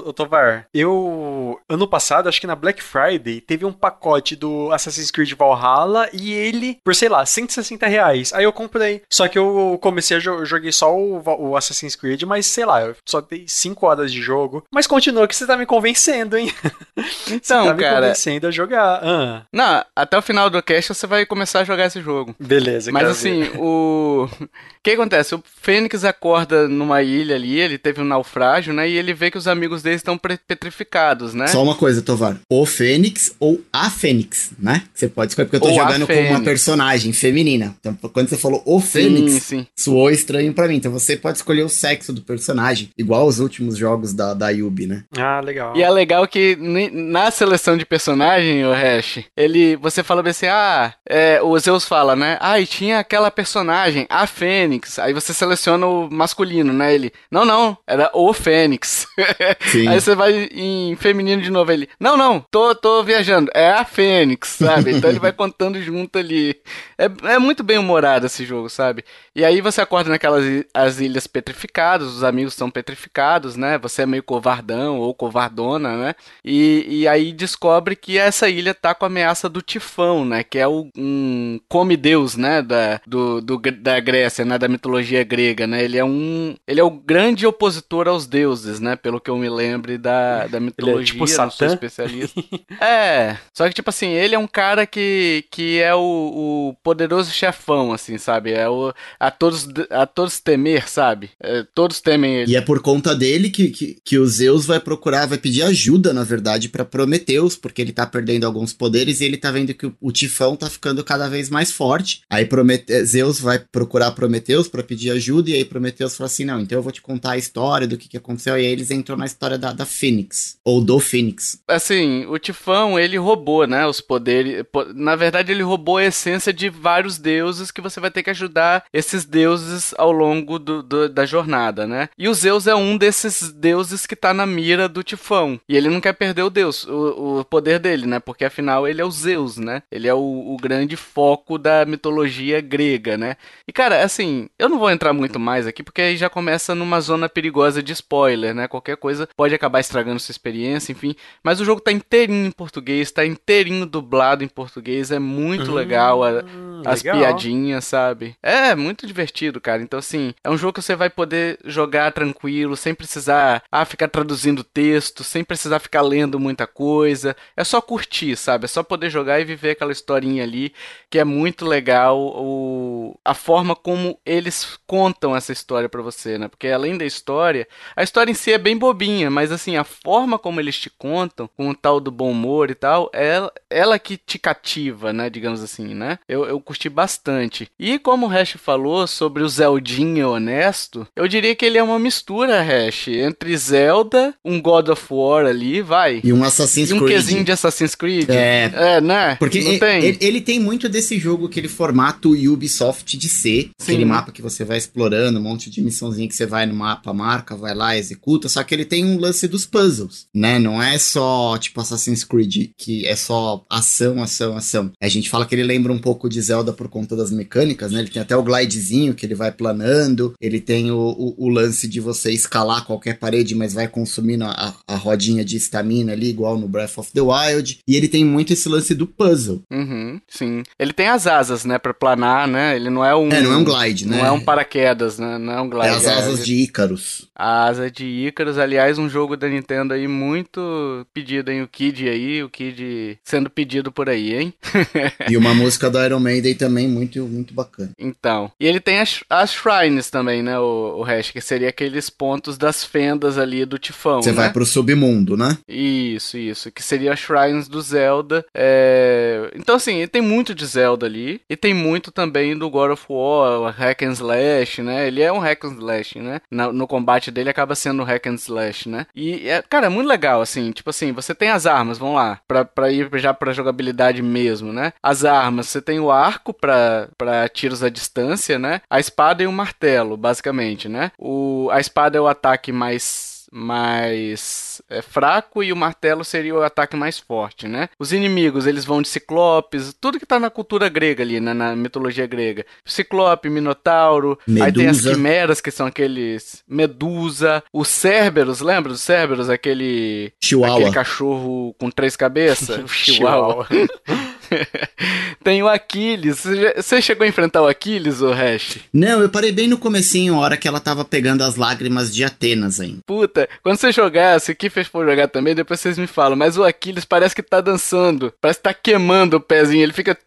o 0.10 0.14
Tovar, 0.14 0.68
eu. 0.74 1.60
Ano 1.70 1.88
passado, 1.88 2.28
acho 2.30 2.40
que 2.42 2.48
na 2.48 2.56
Black 2.56 2.82
Friday, 2.82 3.42
teve 3.42 3.66
um 3.66 3.72
pacote 3.74 4.36
do 4.36 4.72
Assassin's 4.72 5.12
Creed 5.12 5.34
Valhalla 5.34 6.10
e 6.14 6.34
ele, 6.34 6.78
por 6.84 6.96
sei 6.96 7.10
lá, 7.10 7.26
160 7.26 7.88
reais. 7.88 8.34
Aí 8.34 8.44
eu 8.44 8.54
comprei. 8.54 9.02
Só 9.10 9.28
que 9.28 9.38
eu 9.38 9.78
comecei 9.82 10.18
a 10.18 10.20
jo 10.20 10.46
joguei 10.46 10.72
só 10.72 10.96
o, 10.96 11.22
o 11.40 11.56
Assassin's 11.58 11.96
Creed, 11.96 12.24
mas 12.24 12.46
sei 12.46 12.66
lá, 12.66 12.82
eu 12.82 12.96
só 13.06 13.22
dei 13.22 13.46
5 13.48 13.86
horas 13.86 14.12
de 14.12 14.22
jogo. 14.22 14.64
Mas 14.72 14.88
continua 14.88 15.28
que 15.28 15.36
você 15.36 15.46
tá 15.48 15.56
me 15.58 15.66
convencendo, 15.66 16.38
hein? 16.38 16.52
você 16.96 17.36
Então, 17.36 17.66
tá 17.68 17.74
me 17.74 17.82
cara. 17.84 18.02
convencendo 18.02 18.48
a 18.48 18.52
jogar. 18.52 19.00
Ah, 19.04 19.44
Não, 19.52 19.84
até 19.96 20.18
o 20.18 20.22
final 20.22 20.50
do 20.50 20.62
cast 20.62 20.94
você 20.94 21.08
vai 21.08 21.26
começar 21.26 21.62
a 21.62 21.64
jogar 21.64 21.86
esse 21.86 22.02
jogo. 22.02 22.36
beleza, 22.40 22.92
Mas 22.92 23.08
assim, 23.08 23.44
ver. 23.44 23.60
o. 23.60 24.30
O 24.44 24.48
que 24.84 24.92
acontece? 24.92 25.34
O 25.34 25.44
Fênix 25.62 26.04
acorda 26.04 26.68
numa 26.68 27.02
ilha 27.02 27.36
ali, 27.36 27.60
ele 27.60 27.78
teve 27.78 28.02
um 28.02 28.06
naufrágio, 28.06 28.74
né? 28.74 28.88
E 28.90 28.98
ele 28.98 29.14
vê 29.14 29.32
que 29.32 29.38
os 29.38 29.48
amigos 29.54 29.82
dele 29.82 29.96
estão 29.96 30.18
petrificados, 30.18 31.34
né? 31.34 31.48
Só 31.48 31.64
uma 31.64 31.76
coisa, 31.76 32.02
Tovar. 32.02 32.38
O 32.50 32.66
Fênix 32.66 33.34
ou 33.40 33.62
a 33.72 33.90
Fênix, 33.90 34.52
né? 34.60 34.84
Você 34.94 35.08
pode 35.08 35.32
escolher, 35.32 35.48
porque 35.48 35.58
eu 35.58 35.62
tô 35.62 35.70
Ou 35.70 35.76
jogando 35.76 36.08
com 36.08 36.14
uma 36.14 36.42
personagem 36.42 37.14
feminina. 37.14 37.76
Então, 37.80 37.96
quando 38.12 38.30
você 38.30 38.38
falou 38.38 38.62
o 38.66 38.80
sim, 38.82 38.88
Fênix, 38.88 39.44
sim. 39.44 39.68
soou 39.78 40.10
estranho 40.10 40.54
pra 40.54 40.68
mim. 40.68 40.76
Então, 40.76 40.92
você 40.92 41.16
pode 41.16 41.38
escolher 41.38 41.64
o 41.64 41.70
sexo 41.70 42.12
do 42.12 42.22
personagem, 42.22 42.90
igual 42.98 43.26
os 43.28 43.40
últimos 43.40 43.78
jogos 43.78 44.14
da, 44.14 44.34
da 44.34 44.50
Yubi, 44.50 44.88
né? 44.88 45.04
Ah, 45.18 45.40
legal. 45.40 45.76
E 45.76 45.84
é 45.84 45.90
legal 45.90 46.28
que 46.28 46.58
na 46.92 47.32
seleção 47.32 47.78
de 47.78 47.86
personagem, 47.86 48.66
o 48.66 48.72
Hash, 48.72 49.20
ele, 49.36 49.76
você 49.78 50.04
fala 50.04 50.24
bem 50.24 50.32
assim, 50.32 50.48
ah, 50.48 50.94
é, 51.08 51.42
o 51.42 51.58
Zeus 51.60 51.86
fala, 51.86 52.16
né? 52.16 52.38
Ah, 52.40 52.60
e 52.60 52.66
tinha 52.66 53.00
aquela 53.00 53.30
personagem, 53.30 54.06
a 54.10 54.26
Fênix. 54.26 55.00
Aí 55.00 55.14
você 55.14 55.34
seleciona 55.34 55.86
o 55.86 56.10
masculino, 56.10 56.74
né? 56.74 56.94
Ele, 56.94 57.12
não, 57.32 57.46
não, 57.46 57.78
era 57.88 58.10
o 58.14 58.34
Fênix. 58.34 59.08
Sim. 59.62 59.88
Aí 59.88 60.00
você 60.00 60.16
vai 60.16 60.50
em 60.52 60.96
feminino 60.96 61.42
de 61.42 61.52
novo, 61.52 61.72
ele, 61.72 61.90
não, 62.00 62.16
não, 62.18 62.44
tô, 62.52 62.74
tô 62.76 63.04
viajando, 63.04 63.52
é 63.54 63.72
a 63.72 63.86
Fênix, 63.86 64.50
sabe? 64.50 64.92
Então 64.92 65.10
ele 65.10 65.20
vai 65.20 65.32
contando 65.32 65.82
junto 65.82 66.18
ali. 66.18 66.56
É, 66.98 67.34
é 67.34 67.40
muito 67.40 67.64
bem 67.64 67.78
humorado 67.78 68.26
esse 68.26 68.46
jogo, 68.46 68.70
sabe? 68.70 69.04
E 69.36 69.44
aí 69.44 69.62
você 69.62 69.82
acorda 69.82 70.10
naquelas 70.10 70.44
as 70.74 71.00
ilhas 71.00 71.28
petrificadas, 71.28 72.08
os 72.08 72.24
amigos 72.24 72.54
são 72.54 72.70
petrificados, 72.70 73.56
né? 73.56 73.78
Você 73.80 74.04
é 74.04 74.06
meio 74.06 74.24
covardão 74.24 75.00
ou 75.00 75.14
covardona, 75.14 75.98
né? 75.98 76.16
E, 76.44 76.86
e 76.88 77.08
aí 77.08 77.32
descobre 77.32 77.96
que 77.96 78.18
essa 78.18 78.50
ilha 78.50 78.74
tá 78.74 78.94
com 78.94 79.06
a 79.06 79.08
ameaça 79.08 79.50
do 79.50 79.62
tifão, 79.62 80.26
né? 80.26 80.44
Que 80.44 80.60
é 80.60 80.68
o, 80.68 80.88
um 80.98 81.60
come-deus, 81.68 82.36
né? 82.36 82.62
Da, 82.62 83.00
do, 83.06 83.42
do 83.42 83.60
da 83.60 84.00
Grécia, 84.00 84.46
né? 84.46 84.58
Da 84.58 84.68
mitologia 84.68 85.24
grega, 85.24 85.66
né? 85.66 85.84
Ele 85.84 85.98
é 85.98 86.06
um... 86.06 86.56
Ele 86.68 86.80
é 86.80 86.84
o 86.84 86.90
grande 86.92 87.46
opositor 87.46 88.08
aos 88.08 88.28
deuses, 88.28 88.80
né? 88.80 88.96
Pelo 88.96 89.20
que 89.20 89.32
eu 89.34 89.38
me 89.38 89.50
lembre 89.50 89.98
da, 89.98 90.48
da 90.48 90.60
mitologia, 90.60 91.06
tipo 91.06 91.20
não 91.20 91.28
sou 91.28 91.50
Satã? 91.50 91.74
especialista. 91.74 92.44
é, 92.82 93.38
só 93.54 93.68
que 93.68 93.74
tipo 93.74 93.90
assim, 93.90 94.10
ele 94.10 94.36
é 94.36 94.40
um 94.40 94.48
cara 94.48 94.86
que, 94.86 95.46
que 95.52 95.80
é 95.80 95.94
o, 95.94 96.00
o 96.00 96.76
poderoso 96.84 97.32
chefão, 97.32 97.94
assim, 97.94 98.18
sabe? 98.18 98.52
É 98.52 98.70
o... 98.70 98.94
A 99.20 99.32
todos, 99.32 99.68
a 99.90 100.06
todos 100.06 100.40
temer, 100.40 100.88
sabe? 100.90 101.32
É, 101.42 101.66
todos 101.74 102.02
temem 102.02 102.36
ele. 102.36 102.52
E 102.52 102.56
é 102.56 102.62
por 102.62 102.82
conta 102.82 103.16
dele 103.16 103.50
que, 103.50 103.70
que, 103.70 103.98
que 104.04 104.18
o 104.18 104.26
Zeus 104.28 104.66
vai 104.66 104.80
procurar, 104.80 105.26
vai 105.26 105.38
pedir 105.38 105.64
ajuda, 105.64 106.14
na 106.14 106.24
verdade, 106.24 106.70
pra 106.70 106.86
Prometeus, 106.86 107.56
porque 107.56 107.82
ele 107.82 107.92
tá 107.92 108.06
perdendo 108.06 108.46
alguns 108.46 108.74
poderes 108.74 109.22
e 109.22 109.26
ele 109.26 109.38
tá 109.38 109.52
vendo 109.52 109.74
que 109.74 109.86
o, 109.86 109.96
o 110.02 110.12
tifão 110.12 110.56
tá 110.56 110.70
ficando 110.70 111.04
cada 111.04 111.28
vez 111.30 111.50
mais 111.50 111.72
forte. 111.72 112.22
Aí 112.30 112.46
Promete 112.46 113.06
Zeus 113.06 113.40
vai 113.40 113.60
procurar 113.60 114.12
Prometeus 114.12 114.68
pra 114.68 114.84
pedir 114.84 115.12
ajuda, 115.12 115.50
e 115.50 115.54
aí 115.54 115.66
Prometeus 115.66 116.16
fala 116.16 116.28
assim: 116.28 116.46
não, 116.46 116.60
então 116.60 116.78
eu 116.78 116.84
vou 116.84 116.92
te 116.92 117.02
contar 117.02 117.32
a 117.32 117.38
história 117.38 117.88
do 117.88 117.98
que, 117.98 118.08
que 118.08 118.18
aconteceu. 118.18 118.56
E 118.56 118.60
aí 118.60 118.66
eles 118.66 118.92
entram 118.92 119.13
na 119.18 119.26
história 119.26 119.58
da, 119.58 119.72
da 119.74 119.86
Fênix, 119.86 120.58
ou 120.64 120.82
do 120.84 121.00
Fênix. 121.00 121.62
Assim, 121.68 122.26
o 122.28 122.38
Tifão, 122.38 123.00
ele 123.00 123.18
roubou, 123.18 123.66
né, 123.68 123.86
os 123.86 124.02
poderes. 124.02 124.64
po- 124.72 124.86
Na 124.94 125.16
verdade, 125.16 125.52
ele 125.52 125.64
roubou 125.64 125.98
a 125.98 126.04
essência 126.06 126.52
de 126.54 126.70
vários 126.70 127.18
deuses 127.18 127.72
que 127.72 127.82
você 127.82 128.00
vai 128.00 128.12
ter 128.12 128.24
que 128.24 128.30
ajudar 128.30 128.86
esses 128.94 129.26
deuses 129.26 129.94
ao 129.98 130.12
longo 130.12 130.58
do, 130.60 130.82
do- 130.84 131.10
da 131.10 131.26
jornada, 131.26 131.86
né? 131.88 132.10
E 132.18 132.28
o 132.28 132.34
Zeus 132.34 132.68
é 132.68 132.76
um 132.76 132.98
desses 132.98 133.52
deuses 133.52 134.06
que 134.06 134.16
tá 134.16 134.34
na 134.34 134.46
mira 134.46 134.88
do 134.90 135.04
Tifão. 135.04 135.60
E 135.68 135.76
ele 135.78 135.90
não 135.90 136.02
quer 136.02 136.14
perder 136.14 136.44
o 136.44 136.50
deus, 136.50 136.86
o, 136.86 137.40
o 137.40 137.46
poder 137.46 137.80
dele, 137.80 138.06
né? 138.06 138.20
Porque 138.20 138.46
afinal 138.46 138.88
ele 138.88 139.02
é 139.02 139.06
o 139.06 139.12
Zeus, 139.12 139.58
né? 139.58 139.84
Ele 139.92 140.08
é 140.08 140.14
o, 140.14 140.20
o 140.54 140.58
grande 140.62 140.96
foco 140.96 141.58
da 141.58 141.86
mitologia 141.86 142.62
grega, 142.62 143.18
né? 143.18 143.36
E 143.68 143.72
cara, 143.74 144.04
assim, 144.04 144.48
eu 144.58 144.70
não 144.70 144.80
vou 144.80 144.90
entrar 144.92 145.14
muito 145.14 145.40
mais 145.40 145.66
aqui 145.68 145.84
porque 145.84 146.02
aí 146.02 146.18
já 146.18 146.30
começa 146.30 146.74
numa 146.76 147.00
zona 147.02 147.28
perigosa 147.30 147.82
de 147.82 147.92
spoiler, 147.94 148.54
né? 148.54 148.68
Qualquer 148.68 148.98
coisa 149.04 149.28
pode 149.36 149.54
acabar 149.54 149.82
estragando 149.82 150.20
sua 150.20 150.32
experiência, 150.32 150.94
enfim. 150.94 151.14
Mas 151.44 151.60
o 151.60 151.66
jogo 151.66 151.82
tá 151.82 151.92
inteirinho 151.92 152.48
em 152.48 152.52
português, 152.52 153.12
tá 153.12 153.26
inteirinho 153.26 153.86
dublado 153.86 154.44
em 154.44 154.48
português, 154.48 155.12
é 155.12 155.20
muito 155.20 155.72
legal. 155.74 156.24
a- 156.24 156.44
Hum, 156.44 156.82
as 156.86 157.02
legal. 157.04 157.18
piadinhas, 157.20 157.86
sabe? 157.86 158.36
É 158.42 158.76
muito 158.76 159.06
divertido, 159.08 159.60
cara. 159.62 159.82
Então, 159.82 160.00
assim, 160.00 160.34
é 160.44 160.50
um 160.50 160.58
jogo 160.58 160.74
que 160.74 160.82
você 160.82 160.96
vai 160.96 161.10
poder 161.10 161.58
jogar 161.66 162.12
tranquilo, 162.12 162.76
sem 162.76 162.94
precisar 162.94 163.64
ah, 163.72 163.86
ficar 163.86 164.08
traduzindo 164.08 164.64
texto, 164.64 165.24
sem 165.24 165.44
precisar 165.44 165.80
ficar 165.80 166.02
lendo 166.02 166.40
muita 166.40 166.66
coisa. 166.68 167.36
É 167.58 167.64
só 167.64 167.82
curtir, 167.82 168.36
sabe? 168.36 168.66
É 168.66 168.68
só 168.68 168.84
poder 168.84 169.10
jogar 169.10 169.40
e 169.40 169.46
viver 169.46 169.72
aquela 169.72 169.92
historinha 169.92 170.44
ali, 170.44 170.74
que 171.10 171.20
é 171.20 171.24
muito 171.24 171.66
legal 171.66 172.18
o... 172.20 173.18
a 173.24 173.34
forma 173.34 173.76
como 173.76 174.18
eles 174.26 174.78
contam 174.88 175.36
essa 175.36 175.52
história 175.52 175.88
pra 175.90 176.02
você, 176.02 176.38
né? 176.38 176.48
Porque 176.48 176.68
além 176.68 176.98
da 176.98 177.06
história, 177.06 177.68
a 177.96 178.04
história 178.04 178.32
em 178.32 178.36
si 178.36 178.52
é 178.52 178.58
bem 178.58 178.78
bobinha, 178.78 178.93
mas 179.30 179.52
assim, 179.52 179.76
a 179.76 179.84
forma 179.84 180.38
como 180.38 180.60
eles 180.60 180.78
te 180.78 180.90
contam, 180.90 181.50
com 181.56 181.70
o 181.70 181.76
tal 181.76 182.00
do 182.00 182.12
bom 182.12 182.32
humor 182.32 182.70
e 182.70 182.76
tal, 182.76 183.10
é 183.14 183.34
ela, 183.34 183.52
ela 183.70 184.00
que 184.00 184.18
te 184.18 184.38
cativa, 184.38 185.12
né? 185.14 185.30
Digamos 185.30 185.62
assim, 185.62 185.94
né? 185.94 186.20
Eu, 186.28 186.46
eu 186.46 186.60
curti 186.60 186.90
bastante. 186.90 187.68
E 187.80 187.98
como 187.98 188.26
o 188.26 188.30
Hash 188.30 188.52
falou 188.58 189.08
sobre 189.08 189.44
o 189.44 189.50
Zeldinha 189.50 190.28
honesto, 190.28 191.08
eu 191.16 191.28
diria 191.28 191.56
que 191.56 191.66
ele 191.66 191.78
é 191.78 191.84
uma 191.84 191.98
mistura, 192.00 192.62
Hash, 192.62 193.08
entre 193.08 193.56
Zelda, 193.58 194.34
um 194.44 194.62
God 194.62 194.90
of 194.90 195.04
War 195.10 195.46
ali, 195.46 195.82
vai. 195.82 196.22
E 196.24 196.32
um 196.34 196.44
Assassin's 196.44 196.90
E 196.92 196.94
um 196.94 197.00
Creed. 197.00 197.12
quesinho 197.12 197.44
de 197.44 197.52
Assassin's 197.52 197.96
Creed. 197.96 198.30
É. 198.30 198.72
É, 198.76 199.02
né? 199.02 199.36
Porque 199.36 199.62
não 199.62 199.74
e- 199.74 199.80
tem. 199.80 200.04
Ele, 200.04 200.18
ele 200.22 200.42
tem 200.42 200.60
muito 200.60 200.88
desse 200.90 201.18
jogo, 201.18 201.48
aquele 201.48 201.68
formato 201.68 202.32
Ubisoft 202.32 203.18
de 203.18 203.30
ser. 203.30 203.72
Sim. 203.78 203.94
Aquele 203.94 204.06
mapa 204.06 204.32
que 204.32 204.42
você 204.42 204.64
vai 204.64 204.78
explorando, 204.78 205.40
um 205.40 205.44
monte 205.44 205.70
de 205.70 205.82
missãozinha 205.82 206.28
que 206.28 206.36
você 206.36 206.46
vai 206.46 206.66
no 206.66 206.74
mapa, 206.76 207.14
marca, 207.14 207.56
vai 207.56 207.74
lá, 207.74 207.96
executa. 207.98 208.48
Só 208.50 208.64
que 208.64 208.74
ele 208.76 208.83
ele 208.84 208.86
tem 208.86 209.06
um 209.06 209.20
lance 209.20 209.48
dos 209.48 209.66
puzzles, 209.66 210.28
né? 210.34 210.60
Não 210.60 210.82
é 210.82 210.98
só 210.98 211.58
tipo 211.58 211.80
Assassin's 211.80 212.24
Creed, 212.24 212.72
que 212.78 213.06
é 213.08 213.16
só 213.16 213.64
ação, 213.70 214.22
ação, 214.22 214.56
ação. 214.56 214.92
A 215.02 215.08
gente 215.08 215.30
fala 215.30 215.46
que 215.46 215.56
ele 215.56 215.64
lembra 215.64 215.92
um 215.92 215.98
pouco 215.98 216.30
de 216.30 216.42
Zelda 216.42 216.74
por 216.74 216.90
conta 216.90 217.16
das 217.16 217.32
mecânicas, 217.32 217.92
né? 217.92 218.00
Ele 218.00 218.10
tem 218.10 218.22
até 218.22 218.36
o 218.36 218.44
glidezinho 218.44 219.14
que 219.14 219.26
ele 219.26 219.36
vai 219.36 219.52
planando, 219.52 220.34
ele 220.40 220.60
tem 220.60 220.92
o, 220.92 220.98
o, 220.98 221.46
o 221.46 221.50
lance 221.50 221.88
de 221.88 222.00
você 222.00 222.32
escalar 222.32 222.86
qualquer 222.86 223.18
parede, 223.18 223.56
mas 223.56 223.74
vai 223.74 223.88
consumindo 223.88 224.44
a, 224.44 224.76
a 224.88 224.96
rodinha 224.96 225.46
de 225.46 225.58
estamina 225.58 226.12
ali, 226.12 226.30
igual 226.30 226.58
no 226.58 226.68
Breath 226.68 226.98
of 226.98 227.12
the 227.14 227.22
Wild. 227.22 227.80
E 227.88 227.96
ele 227.96 228.08
tem 228.08 228.26
muito 228.26 228.54
esse 228.54 228.68
lance 228.68 228.94
do 228.94 229.08
puzzle. 229.08 229.62
Uhum, 229.72 230.20
sim. 230.28 230.64
Ele 230.78 230.92
tem 230.92 231.08
as 231.08 231.26
asas, 231.26 231.64
né, 231.64 231.78
pra 231.78 231.94
planar, 231.94 232.48
né? 232.48 232.76
Ele 232.76 232.90
não 232.90 233.06
é 233.06 233.16
um. 233.16 233.30
É, 233.30 233.42
não 233.42 233.54
é 233.54 233.58
um 233.58 233.64
glide, 233.64 234.08
né? 234.08 234.18
Não 234.18 234.26
é 234.26 234.32
um 234.32 234.42
paraquedas, 234.42 235.18
né? 235.18 235.38
Não 235.38 235.54
é 235.54 235.62
um 235.62 235.70
glide. 235.70 235.88
É 235.88 235.92
as 235.92 236.08
asas 236.08 236.46
de 236.46 236.56
Ícaros. 236.56 237.28
A 237.36 237.68
asa 237.68 237.90
de 237.90 238.06
Ícaros, 238.06 238.58
aliás, 238.74 238.98
um 238.98 239.08
jogo 239.08 239.38
da 239.38 239.48
Nintendo 239.48 239.94
aí 239.94 240.08
muito 240.08 241.06
pedido, 241.14 241.52
hein? 241.52 241.62
O 241.62 241.68
Kid 241.68 242.10
aí, 242.10 242.44
o 242.44 242.50
Kid 242.50 243.20
sendo 243.24 243.50
pedido 243.50 243.92
por 243.92 244.10
aí, 244.10 244.34
hein? 244.34 244.54
e 245.30 245.38
uma 245.38 245.54
música 245.54 245.90
do 245.92 246.04
Iron 246.04 246.20
Maiden 246.20 246.56
também 246.56 246.88
muito, 246.88 247.24
muito 247.28 247.54
bacana. 247.54 247.92
Então. 248.00 248.52
E 248.60 248.66
ele 248.66 248.80
tem 248.80 249.00
as, 249.00 249.24
as 249.30 249.52
shrines 249.52 250.10
também, 250.10 250.42
né? 250.42 250.58
O, 250.58 250.98
o 250.98 251.04
Hash, 251.04 251.30
que 251.30 251.40
seria 251.40 251.70
aqueles 251.70 252.10
pontos 252.10 252.58
das 252.58 252.84
fendas 252.84 253.38
ali 253.38 253.64
do 253.64 253.78
Tifão. 253.78 254.24
Você 254.24 254.32
né? 254.32 254.38
vai 254.38 254.52
pro 254.52 254.66
submundo, 254.66 255.38
né? 255.38 255.56
Isso, 255.68 256.38
isso. 256.38 256.72
Que 256.72 256.82
seria 256.82 257.14
as 257.14 257.20
shrines 257.20 257.68
do 257.68 257.80
Zelda. 257.80 258.44
É... 258.56 259.52
Então, 259.56 259.76
assim, 259.76 260.08
tem 260.08 260.22
muito 260.22 260.56
de 260.56 260.66
Zelda 260.66 261.06
ali. 261.06 261.42
E 261.48 261.56
tem 261.56 261.76
muito 261.76 262.12
também 262.12 262.58
do 262.58 262.70
God 262.72 262.92
of 262.92 263.06
War, 263.08 263.72
Hack 263.72 264.02
and 264.02 264.14
Slash, 264.14 264.82
né? 264.82 265.08
Ele 265.08 265.22
é 265.22 265.32
um 265.32 265.40
Hack 265.40 265.64
and 265.64 265.76
Slash, 265.78 266.20
né? 266.20 266.42
No, 266.50 266.74
no 266.74 266.88
combate 266.88 267.30
dele 267.30 267.50
acaba 267.50 267.76
sendo 267.76 268.04
Hack 268.04 268.28
and 268.28 268.36
Slash, 268.36 268.63
né? 268.90 269.06
E, 269.16 269.48
é, 269.50 269.62
cara, 269.62 269.88
é 269.88 269.90
muito 269.90 270.08
legal, 270.08 270.42
assim. 270.42 270.72
Tipo 270.72 270.90
assim, 270.90 271.12
você 271.12 271.34
tem 271.34 271.50
as 271.50 271.66
armas, 271.66 271.98
vamos 271.98 272.16
lá. 272.16 272.40
Pra, 272.48 272.66
pra 272.66 272.92
ir 272.92 273.10
já 273.20 273.34
pra 273.34 273.54
jogabilidade 273.54 274.22
mesmo, 274.22 274.72
né? 274.72 274.94
As 275.02 275.26
armas, 275.26 275.68
você 275.68 275.82
tem 275.82 276.00
o 276.00 276.12
arco 276.12 276.54
pra, 276.54 277.10
pra 277.18 277.48
tiros 277.50 277.84
à 277.84 277.90
distância, 277.90 278.58
né? 278.60 278.82
A 278.90 279.00
espada 279.00 279.44
e 279.44 279.48
o 279.48 279.52
martelo, 279.52 280.18
basicamente, 280.18 280.88
né? 280.88 281.12
O, 281.18 281.70
a 281.72 281.80
espada 281.80 282.18
é 282.18 282.22
o 282.22 282.28
ataque 282.28 282.72
mais 282.72 283.33
mais 283.54 284.82
é, 284.90 285.02
fraco 285.02 285.64
e 285.64 285.72
o 285.72 285.76
martelo 285.76 286.24
seria 286.26 286.56
o 286.56 286.64
ataque 286.64 286.96
mais 286.96 287.20
forte, 287.20 287.68
né? 287.68 287.88
Os 288.00 288.12
inimigos, 288.12 288.66
eles 288.66 288.84
vão 288.84 289.02
de 289.02 289.08
ciclopes, 289.08 289.96
tudo 290.00 290.20
que 290.20 290.26
tá 290.26 290.40
na 290.40 290.50
cultura 290.50 290.90
grega 290.90 291.24
ali, 291.24 291.40
né, 291.40 291.54
na 291.54 291.76
mitologia 291.76 292.26
grega. 292.26 292.66
Ciclope, 292.84 293.50
minotauro, 293.50 294.38
Medusa. 294.48 294.66
aí 294.66 294.74
tem 294.74 294.88
as 294.88 295.02
quimeras, 295.02 295.62
que 295.62 295.72
são 295.72 295.86
aqueles 295.86 296.64
medusa, 296.68 297.64
os 297.72 297.88
cérberos, 297.88 298.60
lembra 298.60 298.92
dos 298.92 299.02
cérberos? 299.02 299.50
Aquele 299.50 300.34
Chihuahua. 300.44 300.78
aquele 300.78 300.92
cachorro 300.92 301.76
com 301.80 301.92
três 301.92 302.16
cabeças, 302.16 302.84
o 302.84 302.88
chihuahua. 302.90 303.68
tem 305.44 305.62
o 305.64 305.68
Aquiles. 305.68 306.44
Você 306.76 307.02
chegou 307.02 307.26
a 307.26 307.28
enfrentar 307.28 307.62
o 307.62 307.68
Aquiles, 307.68 308.22
o 308.22 308.32
Hash? 308.32 308.80
Não, 308.92 309.22
eu 309.22 309.30
parei 309.30 309.52
bem 309.52 309.68
no 309.68 309.78
comecinho, 309.78 310.36
a 310.36 310.40
hora 310.40 310.58
que 310.58 310.68
ela 310.68 310.80
tava 310.80 311.06
pegando 311.06 311.44
as 311.44 311.56
lágrimas 311.56 312.14
de 312.14 312.24
Atenas 312.24 312.80
ainda. 312.80 313.02
Puta, 313.06 313.48
quando 313.62 313.78
você 313.78 313.92
jogar, 313.92 314.40
se 314.40 314.52
o 314.52 314.56
Kiffer 314.56 314.86
for 314.90 315.06
jogar 315.06 315.28
também, 315.28 315.56
depois 315.56 315.80
vocês 315.80 315.98
me 315.98 316.08
falam. 316.08 316.38
Mas 316.38 316.58
o 316.58 316.64
Aquiles 316.64 317.06
parece 317.06 317.36
que 317.36 317.44
tá 317.44 317.62
dançando. 317.62 318.34
Parece 318.40 318.60
que 318.60 318.64
tá 318.64 318.74
queimando 318.74 319.38
o 319.38 319.42
pezinho. 319.42 319.84
Ele 319.84 319.94
fica. 319.94 320.18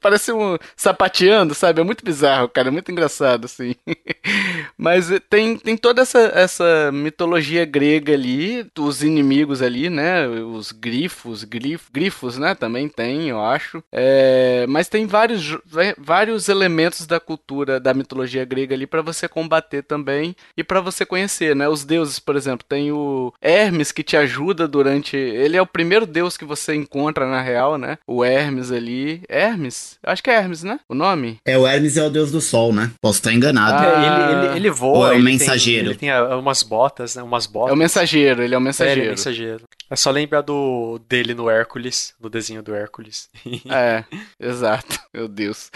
Parece 0.00 0.32
um 0.32 0.56
sapateando, 0.76 1.54
sabe? 1.54 1.80
É 1.80 1.84
muito 1.84 2.04
bizarro, 2.04 2.48
cara. 2.48 2.68
É 2.68 2.70
muito 2.70 2.90
engraçado, 2.90 3.46
assim. 3.46 3.74
Mas 4.76 5.10
tem, 5.28 5.56
tem 5.56 5.76
toda 5.76 6.02
essa, 6.02 6.18
essa 6.34 6.90
mitologia 6.92 7.64
grega 7.64 8.12
ali, 8.12 8.66
os 8.78 9.02
inimigos 9.02 9.62
ali, 9.62 9.88
né? 9.90 10.26
Os 10.28 10.72
grifos, 10.72 11.44
grif, 11.44 11.86
grifos, 11.92 12.38
né? 12.38 12.54
Também 12.54 12.88
tem, 12.88 13.32
eu 13.36 13.44
acho. 13.44 13.82
É, 13.92 14.66
mas 14.68 14.88
tem 14.88 15.06
vários, 15.06 15.56
vários 15.98 16.48
elementos 16.48 17.06
da 17.06 17.18
cultura, 17.20 17.78
da 17.80 17.94
mitologia 17.94 18.44
grega 18.44 18.74
ali 18.74 18.86
pra 18.86 19.02
você 19.02 19.28
combater 19.28 19.82
também 19.82 20.34
e 20.56 20.64
pra 20.64 20.80
você 20.80 21.04
conhecer, 21.06 21.54
né? 21.54 21.68
Os 21.68 21.84
deuses, 21.84 22.18
por 22.18 22.36
exemplo, 22.36 22.66
tem 22.68 22.92
o 22.92 23.32
Hermes 23.40 23.92
que 23.92 24.02
te 24.02 24.16
ajuda 24.16 24.66
durante. 24.68 25.16
Ele 25.16 25.56
é 25.56 25.62
o 25.62 25.66
primeiro 25.66 26.06
deus 26.06 26.36
que 26.36 26.44
você 26.44 26.74
encontra 26.74 27.26
na 27.26 27.40
real, 27.40 27.78
né? 27.78 27.98
O 28.06 28.24
Hermes 28.24 28.70
ali. 28.72 29.22
Hermes? 29.28 29.98
Acho 30.02 30.22
que 30.22 30.30
é 30.30 30.34
Hermes, 30.34 30.62
né? 30.62 30.80
O 30.88 30.94
nome? 30.94 31.38
É, 31.44 31.56
o 31.58 31.66
Hermes 31.66 31.96
é 31.96 32.04
o 32.04 32.10
deus 32.10 32.30
do 32.30 32.40
sol, 32.40 32.72
né? 32.72 32.90
Posso 33.00 33.18
estar 33.18 33.32
enganado. 33.32 33.76
Ah, 33.86 34.36
ele, 34.36 34.46
ele, 34.48 34.56
ele 34.56 34.70
voa. 34.70 34.98
Ou 34.98 35.06
é 35.06 35.10
o 35.10 35.12
ele 35.14 35.22
tem- 35.24 35.32
mensageiro? 35.38 35.88
ele 35.88 35.94
tem 35.96 36.10
ah, 36.10 36.36
umas 36.36 36.62
botas, 36.62 37.14
né? 37.16 37.22
Umas 37.22 37.46
botas. 37.46 37.70
É 37.70 37.74
o 37.74 37.76
mensageiro, 37.76 38.42
ele 38.42 38.54
é 38.54 38.58
o 38.58 38.60
É, 38.60 38.60
ele 38.60 38.64
é 38.64 38.66
mensageiro. 38.66 39.10
mensageiro. 39.10 39.62
É 39.88 39.94
só 39.96 40.10
lembrar 40.10 40.40
do, 40.40 41.00
dele 41.08 41.32
no 41.34 41.48
Hércules, 41.48 42.12
do 42.20 42.28
desenho 42.28 42.62
do 42.62 42.74
Hércules. 42.74 43.25
É, 43.70 44.04
exato. 44.40 44.98
Meu 45.12 45.28
Deus. 45.28 45.70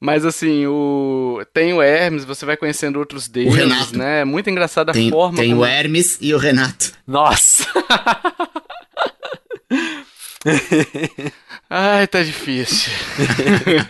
Mas 0.00 0.24
assim, 0.24 0.66
o 0.66 1.42
tem 1.52 1.72
o 1.72 1.82
Hermes, 1.82 2.24
você 2.24 2.46
vai 2.46 2.56
conhecendo 2.56 2.98
outros 2.98 3.28
deuses, 3.28 3.54
Renato. 3.54 3.96
né? 3.98 4.20
É 4.20 4.24
muito 4.24 4.48
engraçada 4.50 4.90
a 4.92 4.94
Tem, 4.94 5.10
forma 5.10 5.36
tem 5.38 5.50
como... 5.50 5.62
o 5.62 5.66
Hermes 5.66 6.18
e 6.20 6.32
o 6.34 6.38
Renato. 6.38 6.92
Nossa! 7.06 7.66
Ai, 11.68 12.06
tá 12.06 12.22
difícil. 12.22 12.90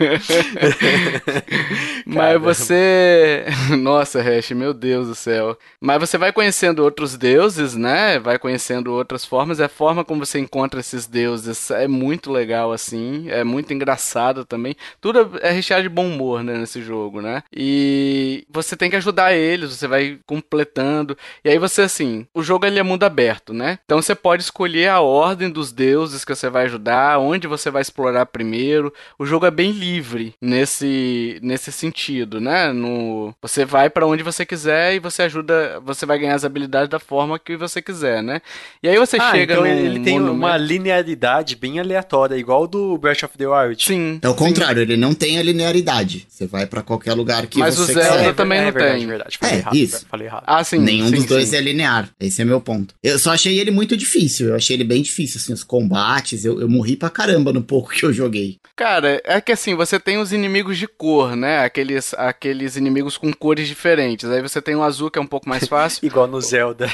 Mas 2.05 2.41
você. 2.41 3.45
Nossa, 3.79 4.21
Hash, 4.21 4.51
meu 4.51 4.73
Deus 4.73 5.07
do 5.07 5.15
céu. 5.15 5.57
Mas 5.79 5.99
você 5.99 6.17
vai 6.17 6.33
conhecendo 6.33 6.83
outros 6.83 7.17
deuses, 7.17 7.75
né? 7.75 8.19
Vai 8.19 8.37
conhecendo 8.37 8.93
outras 8.93 9.25
formas. 9.25 9.59
A 9.59 9.69
forma 9.69 10.03
como 10.03 10.25
você 10.25 10.39
encontra 10.39 10.79
esses 10.79 11.07
deuses 11.07 11.71
é 11.71 11.87
muito 11.87 12.31
legal, 12.31 12.71
assim. 12.71 13.29
É 13.29 13.43
muito 13.43 13.73
engraçado 13.73 14.45
também. 14.45 14.75
Tudo 14.99 15.39
é 15.41 15.51
recheado 15.51 15.83
de 15.83 15.89
bom 15.89 16.05
humor, 16.05 16.43
né? 16.43 16.57
Nesse 16.57 16.81
jogo, 16.81 17.21
né? 17.21 17.43
E 17.55 18.45
você 18.49 18.75
tem 18.75 18.89
que 18.89 18.97
ajudar 18.97 19.33
eles, 19.33 19.71
você 19.71 19.87
vai 19.87 20.19
completando. 20.25 21.17
E 21.43 21.49
aí 21.49 21.57
você, 21.57 21.83
assim, 21.83 22.27
o 22.33 22.43
jogo 22.43 22.65
ele 22.65 22.77
é 22.77 22.83
mundo 22.83 23.03
aberto, 23.05 23.53
né? 23.53 23.79
Então 23.85 24.01
você 24.01 24.13
pode 24.13 24.43
escolher 24.43 24.89
a 24.89 24.99
ordem 24.99 25.49
dos 25.49 25.71
deuses 25.71 26.25
que 26.25 26.35
você 26.35 26.40
vai 26.49 26.65
ajudar, 26.65 27.19
onde 27.19 27.47
você 27.47 27.69
vai 27.69 27.81
explorar 27.81 28.25
primeiro. 28.25 28.93
O 29.17 29.25
jogo 29.25 29.45
é 29.45 29.51
bem 29.51 29.71
livre 29.71 30.33
nesse, 30.41 31.39
nesse 31.41 31.71
sentido, 31.71 32.39
né? 32.39 32.71
No, 32.71 33.33
você 33.41 33.65
vai 33.65 33.89
pra 33.89 34.05
onde 34.05 34.23
você 34.23 34.45
quiser 34.45 34.95
e 34.95 34.99
você 34.99 35.23
ajuda, 35.23 35.79
você 35.85 36.05
vai 36.05 36.17
ganhar 36.19 36.35
as 36.35 36.45
habilidades 36.45 36.89
da 36.89 36.99
forma 36.99 37.37
que 37.39 37.55
você 37.57 37.81
quiser, 37.81 38.21
né? 38.23 38.41
E 38.81 38.87
aí 38.87 38.97
você 38.97 39.17
ah, 39.19 39.31
chega 39.31 39.53
então 39.53 39.65
ele, 39.65 39.99
tem 40.01 40.13
monumento- 40.19 40.31
uma 40.37 40.57
linearidade 40.57 41.55
bem 41.55 41.79
aleatória, 41.79 42.35
igual 42.35 42.67
do 42.67 42.97
Breath 42.97 43.23
of 43.23 43.37
the 43.37 43.47
Wild. 43.47 43.83
Sim. 43.83 44.19
É 44.21 44.27
o 44.29 44.31
sim. 44.31 44.37
contrário, 44.37 44.81
ele 44.81 44.97
não 44.97 45.13
tem 45.13 45.37
a 45.37 45.43
linearidade. 45.43 46.25
Você 46.29 46.45
vai 46.45 46.65
pra 46.65 46.81
qualquer 46.81 47.13
lugar 47.13 47.45
que 47.47 47.59
Mas 47.59 47.77
o 47.79 47.85
você 47.85 47.93
Zelda 47.93 48.09
quiser. 48.17 48.29
é, 48.29 48.33
também 48.33 48.59
é 48.59 48.65
não 48.65 48.71
verdade, 48.71 48.97
tem. 48.97 49.07
verdade. 49.07 49.37
Falei 49.37 49.55
É, 49.55 49.57
errado. 49.59 49.75
isso. 49.77 50.05
Falei 50.09 50.27
errado. 50.27 50.43
Ah, 50.47 50.63
sim. 50.63 50.77
Nenhum 50.79 51.07
sim, 51.07 51.15
dos 51.15 51.25
dois 51.25 51.49
sim. 51.49 51.55
é 51.55 51.61
linear. 51.61 52.09
Esse 52.19 52.41
é 52.41 52.45
meu 52.45 52.61
ponto. 52.61 52.93
Eu 53.03 53.17
só 53.19 53.31
achei 53.31 53.59
ele 53.59 53.71
muito 53.71 53.95
difícil. 53.97 54.49
Eu 54.49 54.55
achei 54.55 54.75
ele 54.75 54.83
bem 54.83 55.01
difícil, 55.01 55.39
assim, 55.39 55.53
os 55.53 55.63
combates. 55.63 56.30
Eu, 56.43 56.59
eu 56.61 56.69
morri 56.69 56.95
pra 56.95 57.09
caramba 57.09 57.51
no 57.53 57.61
pouco 57.63 57.89
que 57.89 58.03
eu 58.03 58.13
joguei. 58.13 58.57
Cara, 58.75 59.21
é 59.23 59.39
que 59.41 59.51
assim, 59.51 59.75
você 59.75 59.99
tem 59.99 60.17
os 60.17 60.31
inimigos 60.33 60.77
de 60.77 60.87
cor, 60.87 61.35
né? 61.35 61.63
Aqueles, 61.63 62.13
aqueles 62.15 62.75
inimigos 62.75 63.17
com 63.17 63.31
cores 63.33 63.67
diferentes. 63.67 64.29
Aí 64.29 64.41
você 64.41 64.61
tem 64.61 64.75
o 64.75 64.83
azul, 64.83 65.11
que 65.11 65.19
é 65.19 65.21
um 65.21 65.27
pouco 65.27 65.47
mais 65.47 65.67
fácil. 65.69 66.05
Igual 66.05 66.27
no 66.27 66.41
Zelda. 66.41 66.87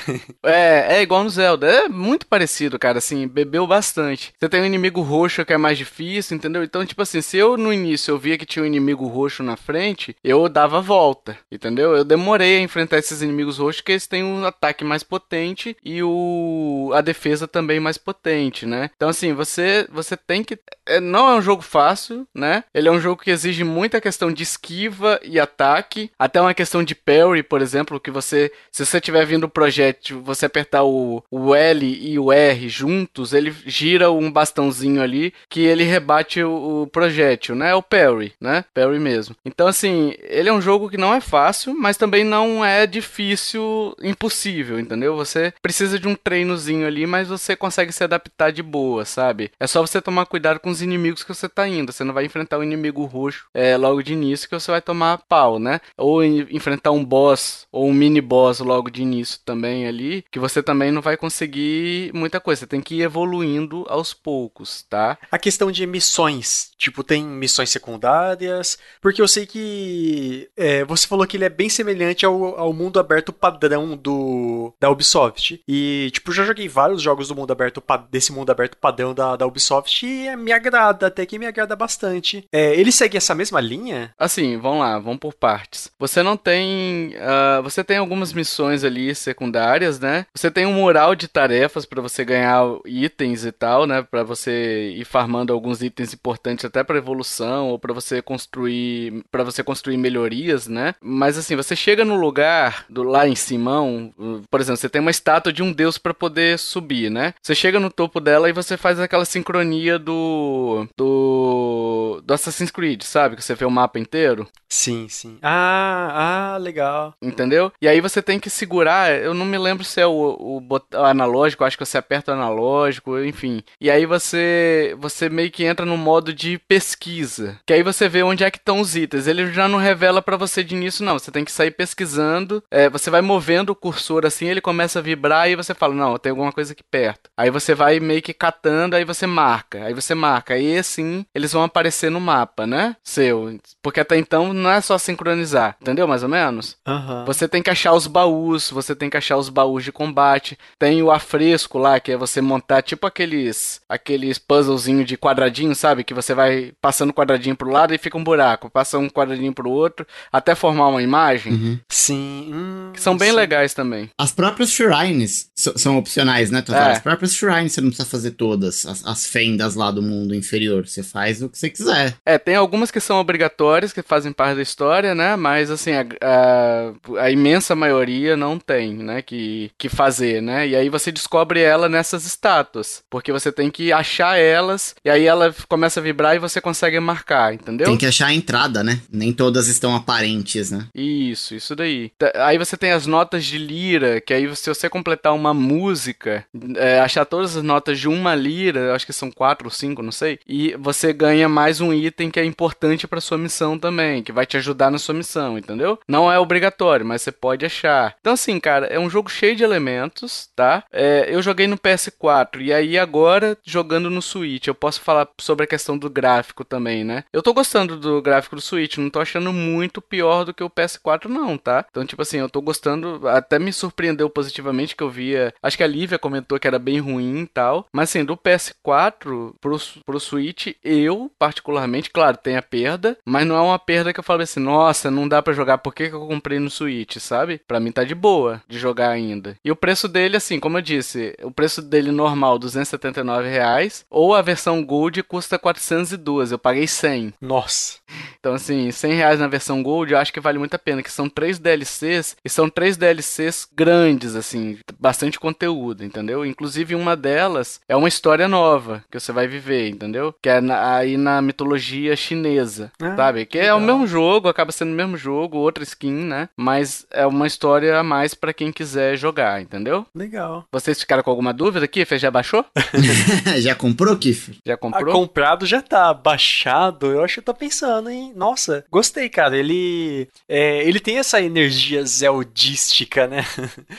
é, 0.44 0.98
é 0.98 1.02
igual 1.02 1.24
no 1.24 1.30
Zelda. 1.30 1.68
É 1.68 1.88
muito 1.88 2.26
parecido, 2.28 2.80
cara, 2.80 2.98
assim, 2.98 3.28
bebeu 3.28 3.66
bastante. 3.68 4.34
Você 4.40 4.50
tem 4.50 4.62
o 4.62 4.66
inimigo 4.66 5.02
roxo, 5.02 5.46
que 5.46 5.54
é 5.54 5.58
mais 5.58 5.78
difícil, 5.78 6.36
entendeu? 6.36 6.64
Então, 6.64 6.86
tipo 6.86 7.02
assim, 7.02 7.22
se 7.22 7.38
eu 7.38 7.58
no 7.58 7.72
início 7.72 8.12
eu 8.12 8.18
via 8.18 8.38
que 8.38 8.46
tinha 8.46 8.64
um 8.64 8.68
inimigo 8.68 9.08
roxo 9.08 9.44
na 9.44 9.56
frente, 9.56 10.16
eu 10.24 10.48
dava 10.50 10.78
a 10.78 10.82
volta, 10.82 11.38
entendeu? 11.52 11.96
Eu 11.96 12.04
demorei 12.04 12.58
a 12.58 12.62
enfrentar 12.62 12.98
esses 12.98 13.22
inimigos 13.22 13.58
roxos, 13.58 13.82
porque 13.82 13.94
eles 13.94 14.08
têm 14.08 14.24
um 14.24 14.46
ataque 14.46 14.84
mais 14.84 15.04
potente 15.04 15.76
e 15.84 16.02
o 16.04 16.92
a 16.94 17.02
defesa 17.02 17.48
também 17.48 17.80
mais 17.80 17.98
potente, 17.98 18.66
né? 18.66 18.90
Então, 18.96 19.10
assim, 19.10 19.27
você, 19.34 19.88
você 19.92 20.16
tem 20.16 20.44
que. 20.44 20.58
é, 20.86 21.00
não 21.00 21.30
é 21.30 21.36
um 21.36 21.42
jogo 21.42 21.62
fácil, 21.62 22.28
né? 22.34 22.64
Ele 22.74 22.88
é 22.88 22.92
um 22.92 23.00
jogo 23.00 23.22
que 23.22 23.32
exige 23.32 23.64
muita 23.64 24.02
questão 24.02 24.32
de 24.32 24.44
esquiva 24.44 25.20
e 25.24 25.40
ataque, 25.40 26.12
até 26.18 26.42
uma 26.42 26.54
questão 26.54 26.84
de 26.84 26.96
parry, 26.96 27.44
por 27.44 27.62
exemplo, 27.62 28.00
que 28.00 28.12
você, 28.12 28.52
se 28.72 28.86
você 28.86 29.00
tiver 29.00 29.26
vindo 29.26 29.46
o 29.46 29.50
projétil, 29.50 30.22
você 30.22 30.46
apertar 30.46 30.84
o, 30.84 31.24
o 31.30 31.54
L 31.54 31.86
e 31.86 32.18
o 32.20 32.32
R 32.32 32.70
juntos, 32.70 33.34
ele 33.34 33.54
gira 33.66 34.12
um 34.12 34.32
bastãozinho 34.32 35.02
ali 35.02 35.34
que 35.50 35.62
ele 35.62 35.84
rebate 35.84 36.42
o, 36.44 36.84
o 36.84 36.88
projétil, 36.88 37.56
né? 37.56 37.74
O 37.76 37.84
parry, 37.84 38.34
né? 38.40 38.66
Parry 38.74 39.00
mesmo. 39.00 39.36
Então, 39.46 39.68
assim, 39.68 40.14
ele 40.24 40.50
é 40.50 40.54
um 40.54 40.62
jogo 40.62 40.90
que 40.90 40.98
não 40.98 41.14
é 41.14 41.22
fácil, 41.22 41.74
mas 41.78 41.98
também 41.98 42.24
não 42.24 42.64
é 42.64 42.86
difícil, 42.86 43.96
impossível, 44.02 44.80
entendeu? 44.80 45.16
Você 45.16 45.54
precisa 45.62 46.00
de 46.00 46.08
um 46.08 46.16
treinozinho 46.16 46.88
ali, 46.88 47.06
mas 47.06 47.28
você 47.28 47.56
consegue 47.56 47.92
se 47.92 48.04
adaptar 48.04 48.52
de 48.52 48.64
boas. 48.64 49.17
Sabe? 49.18 49.52
É 49.60 49.66
só 49.66 49.82
você 49.82 50.00
tomar 50.00 50.28
cuidado 50.28 50.60
com 50.60 50.70
os 50.70 50.84
inimigos 50.84 51.24
que 51.24 51.34
você 51.34 51.50
tá 51.50 51.68
indo. 51.68 51.92
Você 51.92 52.04
não 52.04 52.14
vai 52.14 52.24
enfrentar 52.26 52.60
um 52.60 52.64
inimigo 52.64 53.04
roxo 53.04 53.48
é, 53.52 53.76
logo 53.76 54.04
de 54.04 54.14
início 54.14 54.48
que 54.48 54.54
você 54.54 54.70
vai 54.70 54.80
tomar 54.80 55.24
pau, 55.28 55.58
né? 55.58 55.82
Ou 55.98 56.24
enfrentar 56.24 56.92
um 56.92 57.04
boss 57.04 57.66
ou 57.72 57.88
um 57.88 57.94
mini 57.94 58.22
boss 58.22 58.60
logo 58.60 58.92
de 58.92 59.02
início 59.02 59.40
também 59.44 59.88
ali, 59.88 60.24
que 60.32 60.38
você 60.38 60.62
também 60.62 60.92
não 60.92 61.02
vai 61.02 61.18
conseguir 61.18 62.12
muita 62.14 62.40
coisa. 62.40 62.60
Você 62.60 62.68
tem 62.68 62.80
que 62.80 62.96
ir 62.96 63.02
evoluindo 63.02 63.88
aos 63.90 64.14
poucos, 64.14 64.84
tá? 64.84 65.18
A 65.32 65.40
questão 65.40 65.72
de 65.72 65.88
missões, 65.88 66.70
tipo, 66.78 67.04
tem 67.04 67.24
missões 67.24 67.72
secundárias, 67.72 68.78
porque 69.02 69.22
eu 69.22 69.28
sei 69.28 69.48
que 69.48 70.48
é, 70.56 70.86
você 70.86 71.08
falou 71.08 71.26
que 71.26 71.38
ele 71.38 71.46
é 71.46 71.50
bem 71.50 71.70
semelhante 71.70 72.24
ao, 72.24 72.60
ao 72.60 72.72
mundo 72.72 73.00
aberto 73.00 73.34
padrão 73.34 73.98
do 73.98 74.72
da 74.80 74.92
Ubisoft. 74.92 75.60
E, 75.68 76.12
tipo, 76.14 76.32
já 76.32 76.44
joguei 76.46 76.68
vários 76.68 77.02
jogos 77.02 77.28
do 77.28 77.36
mundo 77.36 77.52
aberto 77.52 77.84
desse 78.12 78.32
mundo 78.32 78.52
aberto 78.52 78.78
padrão 78.78 79.07
da, 79.14 79.36
da 79.36 79.46
Ubisoft 79.46 80.06
e 80.06 80.36
me 80.36 80.52
agrada, 80.52 81.08
até 81.08 81.26
que 81.26 81.40
me 81.40 81.46
agrada 81.46 81.76
bastante. 81.76 82.46
É, 82.52 82.76
ele 82.76 82.92
segue 82.92 83.18
essa 83.18 83.36
mesma 83.36 83.60
linha? 83.60 84.14
Assim, 84.18 84.58
vamos 84.58 84.80
lá, 84.80 85.00
vamos 85.00 85.20
por 85.20 85.34
partes. 85.34 85.90
Você 86.00 86.24
não 86.24 86.38
tem. 86.38 87.14
Uh, 87.16 87.64
você 87.64 87.84
tem 87.84 87.98
algumas 87.98 88.34
missões 88.34 88.84
ali 88.84 89.14
secundárias, 89.16 90.00
né? 90.00 90.26
Você 90.34 90.52
tem 90.52 90.66
um 90.66 90.74
mural 90.74 91.16
de 91.16 91.28
tarefas 91.28 91.86
para 91.86 92.02
você 92.02 92.24
ganhar 92.24 92.64
itens 92.86 93.46
e 93.46 93.52
tal, 93.52 93.86
né? 93.86 94.02
Para 94.02 94.24
você 94.24 94.92
ir 94.96 95.06
farmando 95.06 95.54
alguns 95.54 95.82
itens 95.82 96.14
importantes 96.14 96.66
até 96.66 96.84
para 96.84 96.98
evolução 96.98 97.70
ou 97.70 97.80
para 97.80 97.94
você 97.94 98.22
construir, 98.22 99.24
para 99.32 99.44
você 99.44 99.64
construir 99.64 99.98
melhorias, 99.98 100.68
né? 100.68 100.96
Mas 101.02 101.38
assim, 101.38 101.56
você 101.56 101.76
chega 101.76 102.04
no 102.04 102.16
lugar 102.16 102.86
do 102.90 103.04
lá 103.04 103.28
em 103.28 103.36
Simão, 103.36 104.14
por 104.50 104.60
exemplo, 104.60 104.78
você 104.78 104.90
tem 104.90 105.02
uma 105.02 105.12
estátua 105.12 105.52
de 105.52 105.64
um 105.64 105.72
deus 105.72 105.98
para 105.98 106.14
poder 106.14 106.60
subir, 106.60 107.10
né? 107.10 107.34
Você 107.42 107.56
chega 107.56 107.80
no 107.80 107.92
topo 107.92 108.20
dela 108.20 108.50
e 108.50 108.54
você 108.54 108.78
faz 108.78 108.97
aquela 109.00 109.26
sincronia 109.26 109.98
do 110.00 110.88
do 110.98 112.22
do 112.24 112.34
Assassin's 112.34 112.72
Creed, 112.72 113.04
sabe? 113.04 113.36
Que 113.36 113.44
você 113.44 113.56
vê 113.56 113.66
o 113.66 113.72
mapa 113.72 114.00
inteiro. 114.00 114.48
Sim, 114.70 115.08
sim. 115.10 115.38
Ah, 115.42 116.54
ah, 116.56 116.58
legal. 116.58 117.14
Entendeu? 117.22 117.72
E 117.82 117.88
aí 117.88 118.02
você 118.02 118.22
tem 118.22 118.40
que 118.40 118.50
segurar, 118.50 119.12
eu 119.12 119.34
não 119.34 119.46
me 119.46 119.58
lembro 119.58 119.84
se 119.84 120.02
é 120.02 120.06
o, 120.06 120.12
o, 120.12 120.62
o 120.70 121.04
analógico, 121.04 121.64
acho 121.64 121.78
que 121.78 121.86
você 121.86 121.98
aperta 121.98 122.32
o 122.32 122.36
analógico, 122.36 123.18
enfim. 123.20 123.64
E 123.80 123.90
aí 123.90 124.06
você 124.06 124.96
você 125.00 125.30
meio 125.30 125.52
que 125.52 125.64
entra 125.64 125.86
no 125.86 125.98
modo 125.98 126.34
de 126.34 126.58
pesquisa, 126.68 127.60
que 127.66 127.74
aí 127.74 127.84
você 127.84 128.10
vê 128.10 128.24
onde 128.24 128.44
é 128.44 128.52
que 128.52 128.58
estão 128.58 128.82
os 128.82 128.96
itens. 128.96 129.28
Ele 129.28 129.52
já 129.54 129.68
não 129.68 129.80
revela 129.80 130.22
para 130.22 130.38
você 130.38 130.64
de 130.64 130.76
início 130.76 131.06
não, 131.06 131.18
você 131.18 131.32
tem 131.32 131.46
que 131.46 131.52
sair 131.52 131.72
pesquisando. 131.72 132.64
É, 132.72 132.90
você 132.90 133.10
vai 133.10 133.22
movendo 133.22 133.72
o 133.72 133.76
cursor 133.76 134.26
assim, 134.26 134.48
ele 134.48 134.62
começa 134.62 135.00
a 135.00 135.02
vibrar 135.02 135.50
e 135.50 135.56
você 135.56 135.74
fala, 135.74 135.94
não, 135.94 136.18
tem 136.18 136.30
alguma 136.32 136.52
coisa 136.52 136.74
aqui 136.74 136.84
perto. 136.84 137.30
Aí 137.38 137.50
você 137.50 137.74
vai 137.74 138.00
meio 138.00 138.22
que 138.22 138.34
catando, 138.34 138.87
aí 138.96 139.04
você 139.04 139.26
marca, 139.28 139.84
aí 139.84 139.94
você 139.94 140.14
marca. 140.14 140.54
Aí 140.54 140.78
assim, 140.78 141.26
eles 141.34 141.54
vão 141.54 141.64
aparecer 141.64 142.10
no 142.10 142.20
mapa, 142.20 142.66
né? 142.66 142.96
Seu. 143.04 143.60
Porque 143.82 144.00
até 144.00 144.18
então 144.18 144.54
não 144.54 144.70
é 144.70 144.82
só 144.82 144.98
sincronizar, 144.98 145.76
entendeu? 145.82 146.08
Mais 146.08 146.24
ou 146.24 146.30
menos? 146.30 146.76
Uhum. 146.88 147.26
Você 147.26 147.48
tem 147.48 147.62
que 147.62 147.70
achar 147.70 147.94
os 147.94 148.08
baús, 148.08 148.70
você 148.70 148.96
tem 148.96 149.10
que 149.10 149.18
achar 149.18 149.38
os 149.38 149.50
baús 149.50 149.84
de 149.84 149.92
combate. 149.92 150.58
Tem 150.80 151.02
o 151.02 151.12
afresco 151.12 151.78
lá, 151.78 152.00
que 152.00 152.12
é 152.12 152.18
você 152.18 152.42
montar 152.42 152.82
tipo 152.82 153.08
aqueles 153.08 153.82
aqueles 153.90 154.38
puzzlezinho 154.38 155.04
de 155.04 155.18
quadradinho, 155.18 155.76
sabe? 155.76 156.04
Que 156.04 156.14
você 156.14 156.34
vai 156.34 156.74
passando 156.82 157.14
quadradinho 157.14 157.56
pro 157.56 157.72
lado 157.72 157.94
e 157.94 157.98
fica 157.98 158.18
um 158.18 158.24
buraco. 158.24 158.70
Passa 158.70 158.98
um 158.98 159.10
quadradinho 159.10 159.54
pro 159.54 159.70
outro, 159.70 160.06
até 160.32 160.56
formar 160.56 160.88
uma 160.88 161.02
imagem. 161.02 161.54
Uhum. 161.54 161.80
Sim. 161.90 162.52
Hum, 162.54 162.92
que 162.94 163.02
são 163.02 163.18
bem 163.18 163.30
sim. 163.30 163.36
legais 163.36 163.74
também. 163.74 164.10
As 164.18 164.32
próprias 164.32 164.72
shrines 164.72 165.50
são 165.56 165.98
opcionais, 165.98 166.52
né, 166.52 166.62
Total? 166.62 166.90
É. 166.90 166.92
As 166.94 167.00
próprias 167.00 167.34
shrines 167.34 167.74
você 167.74 167.82
não 167.82 167.90
precisa 167.90 168.08
fazer 168.10 168.32
todas. 168.32 168.67
As, 168.68 169.06
as 169.06 169.26
fendas 169.26 169.76
lá 169.76 169.92
do 169.92 170.02
mundo 170.02 170.36
inferior. 170.36 170.88
Você 170.88 171.04
faz 171.04 171.42
o 171.42 171.50
que 171.50 171.58
você 171.58 171.70
quiser. 171.70 172.16
É, 172.26 172.38
tem 172.38 172.56
algumas 172.56 172.92
que 172.92 173.00
são 173.00 173.20
obrigatórias, 173.20 173.94
que 173.94 174.02
fazem 174.02 174.32
parte 174.32 174.58
da 174.58 174.62
história, 174.62 175.14
né? 175.14 175.36
Mas 175.36 175.72
assim, 175.72 175.92
a, 175.94 176.06
a, 176.22 177.24
a, 177.24 177.32
imensa 177.32 177.76
maioria 177.76 178.36
não 178.36 178.60
tem, 178.60 178.94
né? 178.94 179.22
Que, 179.22 179.72
que 179.78 179.90
fazer, 179.90 180.42
né? 180.42 180.68
E 180.68 180.76
aí 180.76 180.90
você 180.90 181.12
descobre 181.12 181.62
ela 181.62 181.90
nessas 181.90 182.26
estátuas. 182.26 183.04
Porque 183.10 183.32
você 183.32 183.52
tem 183.52 183.70
que 183.70 183.92
achar 183.92 184.38
elas, 184.38 184.96
e 185.04 185.10
aí 185.10 185.26
ela 185.26 185.54
começa 185.68 186.00
a 186.00 186.04
vibrar 186.04 186.36
e 186.36 186.40
você 186.40 186.62
consegue 186.62 187.00
marcar, 187.00 187.54
entendeu? 187.54 187.88
Tem 187.88 187.98
que 187.98 188.06
achar 188.06 188.28
a 188.28 188.34
entrada, 188.34 188.84
né? 188.84 189.02
Nem 189.12 189.34
todas 189.34 189.68
estão 189.68 189.96
aparentes, 189.96 190.72
né? 190.72 190.88
Isso, 190.94 191.56
isso 191.56 191.76
daí. 191.76 192.12
Aí 192.36 192.58
você 192.58 192.78
tem 192.78 192.92
as 192.92 193.06
notas 193.06 193.46
de 193.46 193.58
lira, 193.58 194.22
que 194.22 194.34
aí 194.34 194.54
se 194.56 194.70
você 194.70 194.90
completar 194.90 195.34
uma 195.34 195.54
música, 195.54 196.46
é, 196.76 197.00
achar 197.00 197.26
todas 197.26 197.58
as 197.58 197.64
notas 197.64 198.00
de 198.00 198.08
uma 198.08 198.36
lira, 198.36 198.57
acho 198.94 199.06
que 199.06 199.14
são 199.14 199.32
quatro 199.32 199.68
ou 199.68 199.72
cinco, 199.72 200.02
não 200.02 200.12
sei, 200.12 200.40
e 200.48 200.76
você 200.78 201.14
ganha 201.14 201.50
mais 201.50 201.82
um 201.82 201.94
item 201.94 202.30
que 202.30 202.40
é 202.40 202.46
importante 202.46 203.08
para 203.08 203.22
sua 203.22 203.38
missão 203.38 203.78
também, 203.78 204.24
que 204.24 204.32
vai 204.32 204.46
te 204.46 204.58
ajudar 204.58 204.92
na 204.92 204.98
sua 204.98 205.16
missão, 205.16 205.58
entendeu? 205.58 206.00
Não 206.08 206.32
é 206.32 206.40
obrigatório, 206.40 207.06
mas 207.06 207.22
você 207.22 207.32
pode 207.32 207.66
achar. 207.66 208.16
Então, 208.20 208.34
assim, 208.34 208.60
cara, 208.60 208.88
é 208.88 209.00
um 209.00 209.10
jogo 209.10 209.30
cheio 209.30 209.56
de 209.56 209.64
elementos, 209.64 210.50
tá? 210.56 210.84
É, 210.92 211.28
eu 211.30 211.42
joguei 211.42 211.68
no 211.68 211.78
PS4 211.78 212.62
e 212.62 212.74
aí 212.74 212.98
agora 212.98 213.58
jogando 213.64 214.10
no 214.10 214.22
Switch, 214.22 214.68
eu 214.68 214.76
posso 214.76 215.02
falar 215.02 215.28
sobre 215.40 215.66
a 215.66 215.68
questão 215.68 215.98
do 215.98 216.10
gráfico 216.10 216.64
também, 216.64 217.04
né? 217.04 217.24
Eu 217.32 217.42
tô 217.42 217.54
gostando 217.54 217.98
do 217.98 218.22
gráfico 218.22 218.56
do 218.56 218.62
Switch, 218.62 218.98
não 218.98 219.10
tô 219.10 219.20
achando 219.20 219.52
muito 219.54 220.02
pior 220.02 220.44
do 220.44 220.54
que 220.54 220.64
o 220.64 220.70
PS4, 220.70 221.26
não, 221.26 221.58
tá? 221.58 221.86
Então, 221.90 222.06
tipo 222.06 222.22
assim, 222.22 222.38
eu 222.38 222.50
tô 222.50 222.62
gostando, 222.62 223.28
até 223.28 223.60
me 223.60 223.74
surpreendeu 223.74 224.30
positivamente 224.30 224.96
que 224.96 225.04
eu 225.04 225.10
via. 225.10 225.54
Acho 225.62 225.78
que 225.78 225.84
a 225.84 225.88
Lívia 225.88 226.20
comentou 226.20 226.60
que 226.60 226.68
era 226.68 226.80
bem 226.80 227.00
ruim 227.00 227.42
e 227.42 227.48
tal. 227.48 227.88
Mas 227.92 228.10
assim, 228.10 228.24
do 228.24 228.38
PS4 228.48 229.54
pro, 229.60 229.78
pro 230.06 230.20
Switch, 230.20 230.68
eu, 230.84 231.30
particularmente, 231.38 232.10
claro, 232.10 232.38
tem 232.38 232.56
a 232.56 232.62
perda, 232.62 233.18
mas 233.26 233.46
não 233.46 233.58
é 233.58 233.62
uma 233.62 233.80
perda 233.80 234.14
que 234.14 234.20
eu 234.20 234.24
falo 234.24 234.42
assim, 234.42 234.62
nossa, 234.62 235.12
não 235.12 235.28
dá 235.28 235.42
para 235.42 235.54
jogar, 235.54 235.80
por 235.80 235.94
que, 235.94 236.10
que 236.10 236.16
eu 236.16 236.28
comprei 236.28 236.60
no 236.60 236.70
Switch, 236.70 237.18
sabe? 237.18 237.60
Pra 237.68 237.80
mim 237.80 237.92
tá 237.92 238.04
de 238.04 238.16
boa 238.16 238.62
de 238.68 238.80
jogar 238.80 239.10
ainda. 239.10 239.58
E 239.64 239.72
o 239.72 239.76
preço 239.76 240.08
dele, 240.08 240.38
assim, 240.38 240.60
como 240.60 240.78
eu 240.78 240.82
disse, 240.82 241.36
o 241.44 241.52
preço 241.52 241.82
dele 241.82 242.12
normal, 242.12 242.58
279 242.58 243.50
reais, 243.50 244.06
ou 244.10 244.34
a 244.34 244.42
versão 244.42 244.84
Gold 244.84 245.22
custa 245.24 245.60
412, 245.60 246.54
eu 246.54 246.60
paguei 246.60 246.88
100. 246.88 247.34
Nossa. 247.42 247.98
Então, 248.40 248.54
assim, 248.54 248.92
100 248.92 249.14
reais 249.14 249.40
na 249.40 249.48
versão 249.48 249.84
Gold, 249.84 250.14
eu 250.14 250.20
acho 250.20 250.32
que 250.32 250.40
vale 250.40 250.58
muito 250.58 250.74
a 250.74 250.80
pena, 250.80 251.04
que 251.04 251.12
são 251.12 251.28
três 251.28 251.60
DLCs, 251.60 252.38
e 252.46 252.50
são 252.50 252.70
três 252.70 252.96
DLCs 252.96 253.68
grandes, 253.74 254.36
assim, 254.36 254.78
bastante 254.98 255.40
conteúdo, 255.40 256.06
entendeu? 256.06 256.46
Inclusive, 256.46 256.96
uma 256.96 257.16
delas 257.16 257.82
é 257.90 257.96
uma 257.96 258.08
história 258.08 258.37
nova 258.46 259.06
que 259.10 259.18
você 259.18 259.32
vai 259.32 259.48
viver, 259.48 259.88
entendeu? 259.88 260.36
Que 260.42 260.50
é 260.50 260.60
na, 260.60 260.98
aí 260.98 261.16
na 261.16 261.42
mitologia 261.42 262.14
chinesa, 262.18 262.92
ah, 263.02 263.16
sabe? 263.16 263.46
Que 263.46 263.58
legal. 263.58 263.80
é 263.80 263.82
o 263.82 263.86
mesmo 263.86 264.06
jogo, 264.06 264.50
acaba 264.50 264.74
sendo 264.74 264.92
o 264.92 264.96
mesmo 264.96 265.16
jogo, 265.16 265.58
outra 265.58 265.84
skin, 265.84 266.12
né? 266.12 266.50
Mas 266.58 267.08
é 267.12 267.26
uma 267.26 267.48
história 267.48 267.98
a 267.98 268.04
mais 268.04 268.34
para 268.34 268.54
quem 268.54 268.74
quiser 268.74 269.16
jogar, 269.16 269.62
entendeu? 269.62 270.06
Legal. 270.14 270.66
Vocês 270.70 271.00
ficaram 271.00 271.24
com 271.24 271.30
alguma 271.30 271.54
dúvida, 271.54 271.88
Kiffer? 271.88 272.20
Já 272.20 272.30
baixou? 272.30 272.66
já 273.60 273.74
comprou, 273.74 274.18
Kiffer? 274.18 274.56
Já 274.66 274.76
comprou? 274.76 275.10
Ah, 275.10 275.14
comprado 275.14 275.66
já 275.66 275.82
tá. 275.82 276.14
Baixado, 276.14 277.08
eu 277.08 277.24
acho 277.24 277.36
que 277.36 277.40
eu 277.40 277.46
tô 277.46 277.54
pensando, 277.54 278.10
hein? 278.10 278.34
Nossa, 278.36 278.84
gostei, 278.92 279.30
cara. 279.30 279.58
Ele, 279.58 280.28
é, 280.50 280.88
ele 280.88 281.00
tem 281.00 281.18
essa 281.20 281.42
energia 281.42 282.04
zeldística, 282.04 283.28
né? 283.28 283.46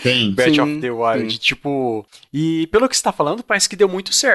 Tem. 0.03 0.33
Breath 0.35 0.55
sim, 0.55 0.61
of 0.61 0.81
the 0.81 0.91
Wild. 0.91 1.33
Sim. 1.33 1.39
Tipo, 1.39 2.07
e 2.33 2.67
pelo 2.69 2.89
que 2.89 2.97
você 2.97 3.03
tá 3.03 3.13
falando, 3.13 3.43
parece 3.43 3.69
que 3.69 3.77
deu 3.77 3.89
muito 3.89 4.13
certo. 4.13 4.28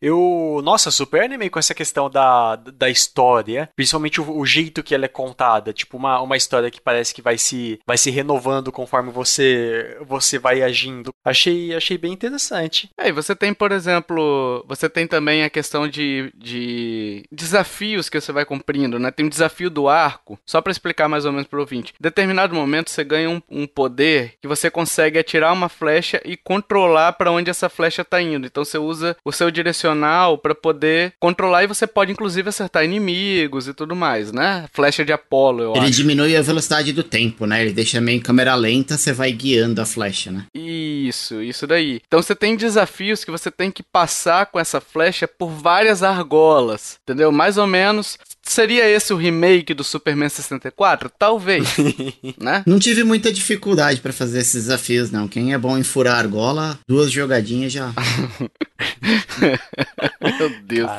Eu, 0.00 0.60
nossa, 0.62 0.90
super 0.90 1.22
animei 1.22 1.48
com 1.48 1.58
essa 1.58 1.74
questão 1.74 2.10
da, 2.10 2.56
da 2.56 2.88
história, 2.88 3.68
principalmente 3.74 4.20
o, 4.20 4.38
o 4.38 4.46
jeito 4.46 4.82
que 4.82 4.94
ela 4.94 5.04
é 5.04 5.08
contada. 5.08 5.72
Tipo, 5.72 5.96
uma, 5.96 6.20
uma 6.20 6.36
história 6.36 6.70
que 6.70 6.80
parece 6.80 7.14
que 7.14 7.22
vai 7.22 7.38
se, 7.38 7.80
vai 7.86 7.96
se 7.96 8.10
renovando 8.10 8.72
conforme 8.72 9.10
você, 9.10 9.96
você 10.06 10.38
vai 10.38 10.62
agindo. 10.62 11.12
Achei, 11.24 11.74
achei 11.74 11.98
bem 11.98 12.12
interessante. 12.12 12.90
É, 12.98 13.08
e 13.08 13.12
você 13.12 13.34
tem, 13.34 13.52
por 13.52 13.72
exemplo, 13.72 14.64
você 14.68 14.88
tem 14.88 15.06
também 15.06 15.44
a 15.44 15.50
questão 15.50 15.88
de, 15.88 16.32
de 16.36 17.24
desafios 17.30 18.08
que 18.08 18.20
você 18.20 18.32
vai 18.32 18.44
cumprindo, 18.44 18.98
né? 18.98 19.10
Tem 19.10 19.26
um 19.26 19.30
desafio 19.30 19.70
do 19.70 19.88
arco, 19.88 20.38
só 20.46 20.60
para 20.60 20.72
explicar 20.72 21.08
mais 21.08 21.24
ou 21.24 21.32
menos 21.32 21.46
pro 21.46 21.60
ouvinte. 21.60 21.92
Em 21.98 22.02
determinado 22.02 22.54
momento 22.54 22.90
você 22.90 23.04
ganha 23.04 23.30
um, 23.30 23.40
um 23.48 23.66
poder 23.66 24.34
que 24.40 24.48
você 24.48 24.70
consegue 24.70 25.18
atirar 25.18 25.52
uma 25.52 25.68
flecha 25.68 26.20
e 26.24 26.36
controlar 26.36 27.12
para 27.12 27.30
onde 27.30 27.50
essa 27.50 27.68
flecha 27.68 28.04
tá 28.04 28.20
indo. 28.20 28.46
Então 28.46 28.64
você 28.64 28.78
usa 28.78 29.16
o 29.24 29.32
seu 29.36 29.50
direcional 29.50 30.38
para 30.38 30.54
poder 30.54 31.12
controlar 31.20 31.64
e 31.64 31.66
você 31.66 31.86
pode 31.86 32.12
inclusive 32.12 32.48
acertar 32.48 32.84
inimigos 32.84 33.68
e 33.68 33.74
tudo 33.74 33.94
mais, 33.94 34.32
né? 34.32 34.64
Flecha 34.72 35.04
de 35.04 35.12
Apolo, 35.12 35.62
eu 35.62 35.70
Ele 35.76 35.86
acho. 35.86 35.90
diminui 35.92 36.36
a 36.36 36.42
velocidade 36.42 36.92
do 36.92 37.02
tempo, 37.02 37.46
né? 37.46 37.62
Ele 37.62 37.72
deixa 37.72 38.00
meio 38.00 38.16
em 38.16 38.20
câmera 38.20 38.54
lenta, 38.54 38.96
você 38.96 39.12
vai 39.12 39.30
guiando 39.32 39.80
a 39.80 39.86
flecha, 39.86 40.30
né? 40.30 40.46
Isso, 40.54 41.42
isso 41.42 41.66
daí. 41.66 42.00
Então 42.06 42.20
você 42.22 42.34
tem 42.34 42.56
desafios 42.56 43.24
que 43.24 43.30
você 43.30 43.50
tem 43.50 43.70
que 43.70 43.82
passar 43.82 44.46
com 44.46 44.58
essa 44.58 44.80
flecha 44.80 45.28
por 45.28 45.48
várias 45.50 46.02
argolas, 46.02 46.98
entendeu? 47.02 47.30
Mais 47.30 47.58
ou 47.58 47.66
menos 47.66 48.18
seria 48.42 48.88
esse 48.88 49.12
o 49.12 49.16
remake 49.16 49.74
do 49.74 49.82
Superman 49.82 50.28
64? 50.28 51.10
Talvez, 51.18 51.76
né? 52.40 52.62
Não 52.66 52.78
tive 52.78 53.02
muita 53.04 53.32
dificuldade 53.32 54.00
pra 54.00 54.12
fazer 54.12 54.38
esses 54.40 54.64
desafios, 54.64 55.10
não. 55.10 55.26
Quem 55.28 55.52
é 55.52 55.58
bom 55.58 55.76
em 55.76 55.82
furar 55.82 56.18
argola, 56.18 56.78
duas 56.88 57.10
jogadinhas 57.10 57.72
já. 57.72 57.92
Meu 60.38 60.50
Deus. 60.62 60.90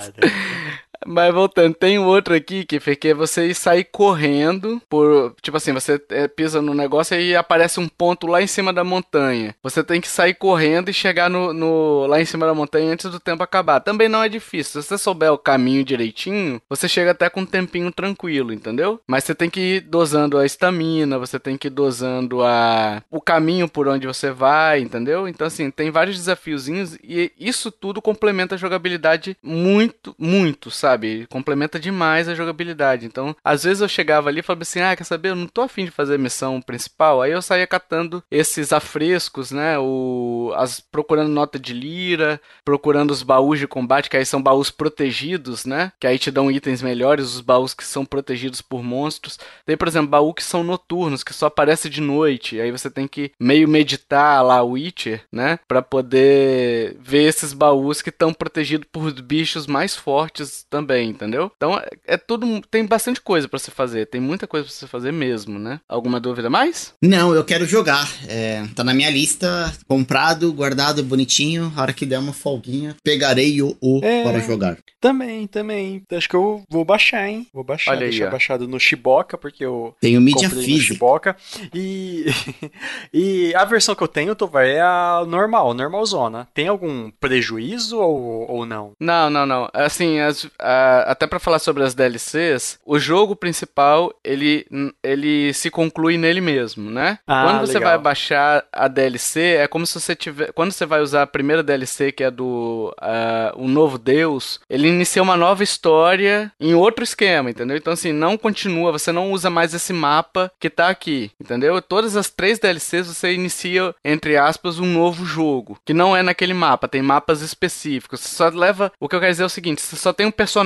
Mas 1.06 1.34
voltando, 1.34 1.74
tem 1.76 1.98
um 2.00 2.06
outro 2.06 2.34
aqui 2.34 2.66
que 2.66 2.80
é 3.08 3.14
você 3.14 3.54
sair 3.54 3.84
correndo 3.86 4.82
por. 4.90 5.36
Tipo 5.42 5.58
assim, 5.58 5.74
você 5.74 6.02
é, 6.10 6.28
pisa 6.28 6.62
no 6.62 6.74
negócio 6.74 7.20
e 7.20 7.36
aparece 7.36 7.80
um 7.80 7.88
ponto 7.88 8.28
lá 8.28 8.42
em 8.42 8.48
cima 8.48 8.74
da 8.74 8.84
montanha. 8.84 9.56
Você 9.64 9.84
tem 9.84 10.02
que 10.02 10.08
sair 10.08 10.34
correndo 10.34 10.90
e 10.90 10.94
chegar 10.94 11.30
no, 11.30 11.54
no- 11.54 12.06
lá 12.08 12.20
em 12.22 12.26
cima 12.26 12.46
da 12.46 12.54
montanha 12.54 12.92
antes 12.92 13.10
do 13.10 13.20
tempo 13.20 13.44
acabar. 13.44 13.80
Também 13.80 14.10
não 14.10 14.24
é 14.24 14.30
difícil. 14.30 14.82
Se 14.82 14.88
você 14.88 14.98
souber 14.98 15.32
o 15.32 15.38
caminho 15.38 15.84
direitinho, 15.84 16.62
você 16.70 16.88
chega 16.88 17.12
até 17.12 17.30
com 17.30 17.42
um 17.42 17.46
tempinho 17.46 17.92
tranquilo, 17.92 18.52
entendeu? 18.54 19.00
Mas 19.08 19.24
você 19.24 19.36
tem 19.36 19.50
que 19.50 19.60
ir 19.60 19.82
dosando 19.82 20.38
a 20.38 20.46
estamina, 20.46 21.18
você 21.20 21.40
tem 21.40 21.58
que 21.58 21.68
ir 21.68 21.72
dosando 21.72 22.44
a, 22.44 23.02
o 23.12 23.22
caminho 23.22 23.68
por 23.68 23.88
onde 23.88 24.08
você 24.08 24.32
vai, 24.32 24.80
entendeu? 24.80 25.28
Então, 25.28 25.48
assim, 25.48 25.70
tem 25.72 25.92
vários 25.92 26.16
desafiozinhos 26.18 26.96
e 27.04 27.32
isso 27.40 27.72
tudo 27.72 28.02
complementa 28.02 28.56
a 28.56 28.58
jogabilidade 28.58 29.38
muito, 29.44 30.16
muito, 30.18 30.70
sabe? 30.72 30.87
Complementa 31.30 31.80
demais 31.80 32.30
a 32.30 32.36
jogabilidade. 32.36 33.06
Então, 33.06 33.36
às 33.44 33.64
vezes 33.64 33.82
eu 33.82 33.88
chegava 33.88 34.30
ali 34.30 34.40
e 34.40 34.44
falava 34.44 34.64
assim: 34.64 34.82
ah, 34.82 34.96
quer 34.96 35.04
saber? 35.04 35.30
Eu 35.30 35.36
não 35.36 35.48
tô 35.48 35.62
afim 35.62 35.86
de 35.86 35.92
fazer 35.92 36.16
a 36.16 36.20
missão 36.20 36.62
principal. 36.62 37.22
Aí 37.22 37.32
eu 37.32 37.42
saía 37.42 37.68
catando 37.68 38.24
esses 38.32 38.72
afrescos, 38.72 39.52
né? 39.52 39.78
O, 39.80 40.52
as, 40.56 40.80
procurando 40.80 41.30
nota 41.30 41.60
de 41.60 41.74
lira, 41.74 42.40
procurando 42.64 43.12
os 43.12 43.24
baús 43.24 43.60
de 43.60 43.68
combate, 43.68 44.10
que 44.10 44.18
aí 44.18 44.26
são 44.26 44.42
baús 44.42 44.70
protegidos, 44.70 45.66
né? 45.66 45.92
Que 46.00 46.08
aí 46.08 46.18
te 46.18 46.32
dão 46.32 46.52
itens 46.52 46.82
melhores, 46.82 47.36
os 47.36 47.42
baús 47.42 47.74
que 47.74 47.84
são 47.84 48.06
protegidos 48.06 48.62
por 48.62 48.84
monstros. 48.84 49.40
Tem, 49.66 49.78
por 49.78 49.88
exemplo, 49.88 50.10
baú 50.10 50.34
que 50.34 50.44
são 50.44 50.64
noturnos, 50.64 51.24
que 51.24 51.34
só 51.34 51.48
aparece 51.48 51.90
de 51.90 52.02
noite. 52.02 52.60
Aí 52.60 52.72
você 52.72 52.90
tem 52.90 53.08
que 53.08 53.32
meio 53.40 53.68
meditar 53.68 54.44
lá 54.44 54.62
o 54.62 54.72
Witcher, 54.72 55.24
né? 55.32 55.60
Pra 55.68 55.82
poder 55.82 56.96
ver 57.00 57.24
esses 57.24 57.54
baús 57.54 58.02
que 58.02 58.10
estão 58.10 58.34
protegidos 58.34 58.88
por 58.92 59.12
bichos 59.22 59.68
mais 59.68 59.96
fortes 59.96 60.66
também, 60.78 61.10
entendeu? 61.10 61.52
Então 61.58 61.78
é, 61.78 61.88
é 62.06 62.18
tudo. 62.18 62.62
Tem 62.70 62.86
bastante 62.86 63.20
coisa 63.20 63.48
pra 63.48 63.58
você 63.58 63.72
fazer. 63.72 64.06
Tem 64.06 64.22
muita 64.22 64.46
coisa 64.46 64.66
pra 64.66 64.74
você 64.74 64.86
fazer 64.88 65.12
mesmo, 65.12 65.58
né? 65.58 65.80
Alguma 65.90 66.20
dúvida 66.20 66.50
mais? 66.50 66.94
Não, 67.02 67.34
eu 67.34 67.44
quero 67.44 67.66
jogar. 67.66 68.08
É, 68.28 68.64
tá 68.76 68.84
na 68.84 68.94
minha 68.94 69.10
lista, 69.10 69.74
comprado, 69.88 70.54
guardado, 70.54 71.04
bonitinho. 71.04 71.72
A 71.76 71.82
hora 71.82 71.94
que 71.94 72.06
der 72.06 72.20
uma 72.20 72.34
folguinha, 72.34 72.96
pegarei 73.04 73.62
o, 73.62 73.76
o 73.82 74.00
É. 74.04 74.24
para 74.24 74.40
jogar. 74.40 74.78
Também, 75.02 75.48
também. 75.48 76.04
Acho 76.12 76.30
que 76.30 76.36
eu 76.36 76.62
vou 76.70 76.84
baixar, 76.86 77.28
hein? 77.28 77.48
Vou 77.54 77.64
baixar, 77.64 77.92
Olha 77.92 78.06
aí, 78.06 78.10
deixar 78.12 78.28
ó. 78.28 78.32
baixado 78.32 78.68
no 78.68 78.80
Shiboka, 78.80 79.38
porque 79.38 79.64
eu 79.66 79.96
Tenho 80.00 80.22
mídia 80.22 80.50
física. 80.50 80.94
Shiboka. 80.94 81.36
E, 81.74 82.26
e 83.14 83.54
a 83.56 83.66
versão 83.66 83.96
que 83.96 84.04
eu 84.04 84.08
tenho, 84.08 84.36
Tovar, 84.36 84.66
é 84.66 84.80
a 84.82 85.24
normal, 85.28 85.74
normalzona. 85.74 86.48
Tem 86.54 86.68
algum 86.68 87.10
prejuízo 87.20 87.98
ou, 88.00 88.50
ou 88.52 88.66
não? 88.66 88.92
Não, 89.00 89.30
não, 89.30 89.46
não. 89.46 89.70
Assim, 89.74 90.20
as- 90.20 90.48
a- 90.68 91.12
até 91.12 91.26
pra 91.26 91.40
falar 91.40 91.60
sobre 91.60 91.84
as 91.84 91.94
DLCs, 91.94 92.80
o 92.86 93.00
jogo 93.00 93.36
principal 93.36 94.14
ele, 94.24 94.66
ele 95.04 95.54
se 95.54 95.70
conclui 95.70 96.18
nele 96.18 96.42
mesmo, 96.42 96.90
né? 96.92 97.20
Ah, 97.26 97.44
quando 97.46 97.60
você 97.62 97.76
legal. 97.76 97.92
vai 97.92 98.00
baixar 98.00 98.64
a 98.72 98.88
DLC, 98.88 99.58
é 99.60 99.68
como 99.68 99.86
se 99.86 100.00
você 100.00 100.16
tiver. 100.16 100.52
Quando 100.54 100.72
você 100.72 100.86
vai 100.86 101.02
usar 101.02 101.22
a 101.24 101.28
primeira 101.28 101.64
DLC, 101.64 102.12
que 102.12 102.24
é 102.24 102.32
do 102.32 102.94
ah, 103.02 103.54
O 103.56 103.68
Novo 103.68 103.98
Deus, 103.98 104.60
ele 104.70 104.88
inicia 104.88 105.24
uma 105.24 105.38
nova 105.38 105.64
história 105.64 106.52
em 106.60 106.74
outro 106.74 107.04
esquema, 107.04 107.50
entendeu? 107.50 107.78
Então, 107.78 107.94
assim, 107.94 108.12
não 108.12 108.38
continua, 108.38 108.92
você 108.92 109.12
não 109.12 109.32
usa 109.32 109.50
mais 109.50 109.74
esse 109.74 109.94
mapa 109.94 110.52
que 110.60 110.70
tá 110.70 110.90
aqui, 110.90 111.32
entendeu? 111.40 111.82
Todas 111.82 112.16
as 112.18 112.30
três 112.30 112.60
DLCs 112.60 113.08
você 113.08 113.34
inicia, 113.34 113.94
entre 114.04 114.36
aspas, 114.38 114.80
um 114.80 114.86
novo 114.86 115.26
jogo, 115.26 115.80
que 115.86 115.94
não 115.94 116.16
é 116.16 116.22
naquele 116.22 116.54
mapa, 116.54 116.88
tem 116.88 117.02
mapas 117.02 117.42
específicos. 117.42 118.20
Você 118.20 118.36
só 118.36 118.50
leva. 118.50 118.92
O 119.00 119.08
que 119.08 119.16
eu 119.16 119.20
quero 119.20 119.32
dizer 119.32 119.44
é 119.44 119.46
o 119.46 119.50
seguinte: 119.50 119.82
você 119.82 119.96
só 119.96 120.12
tem 120.12 120.26
um 120.26 120.32
personagem. 120.32 120.57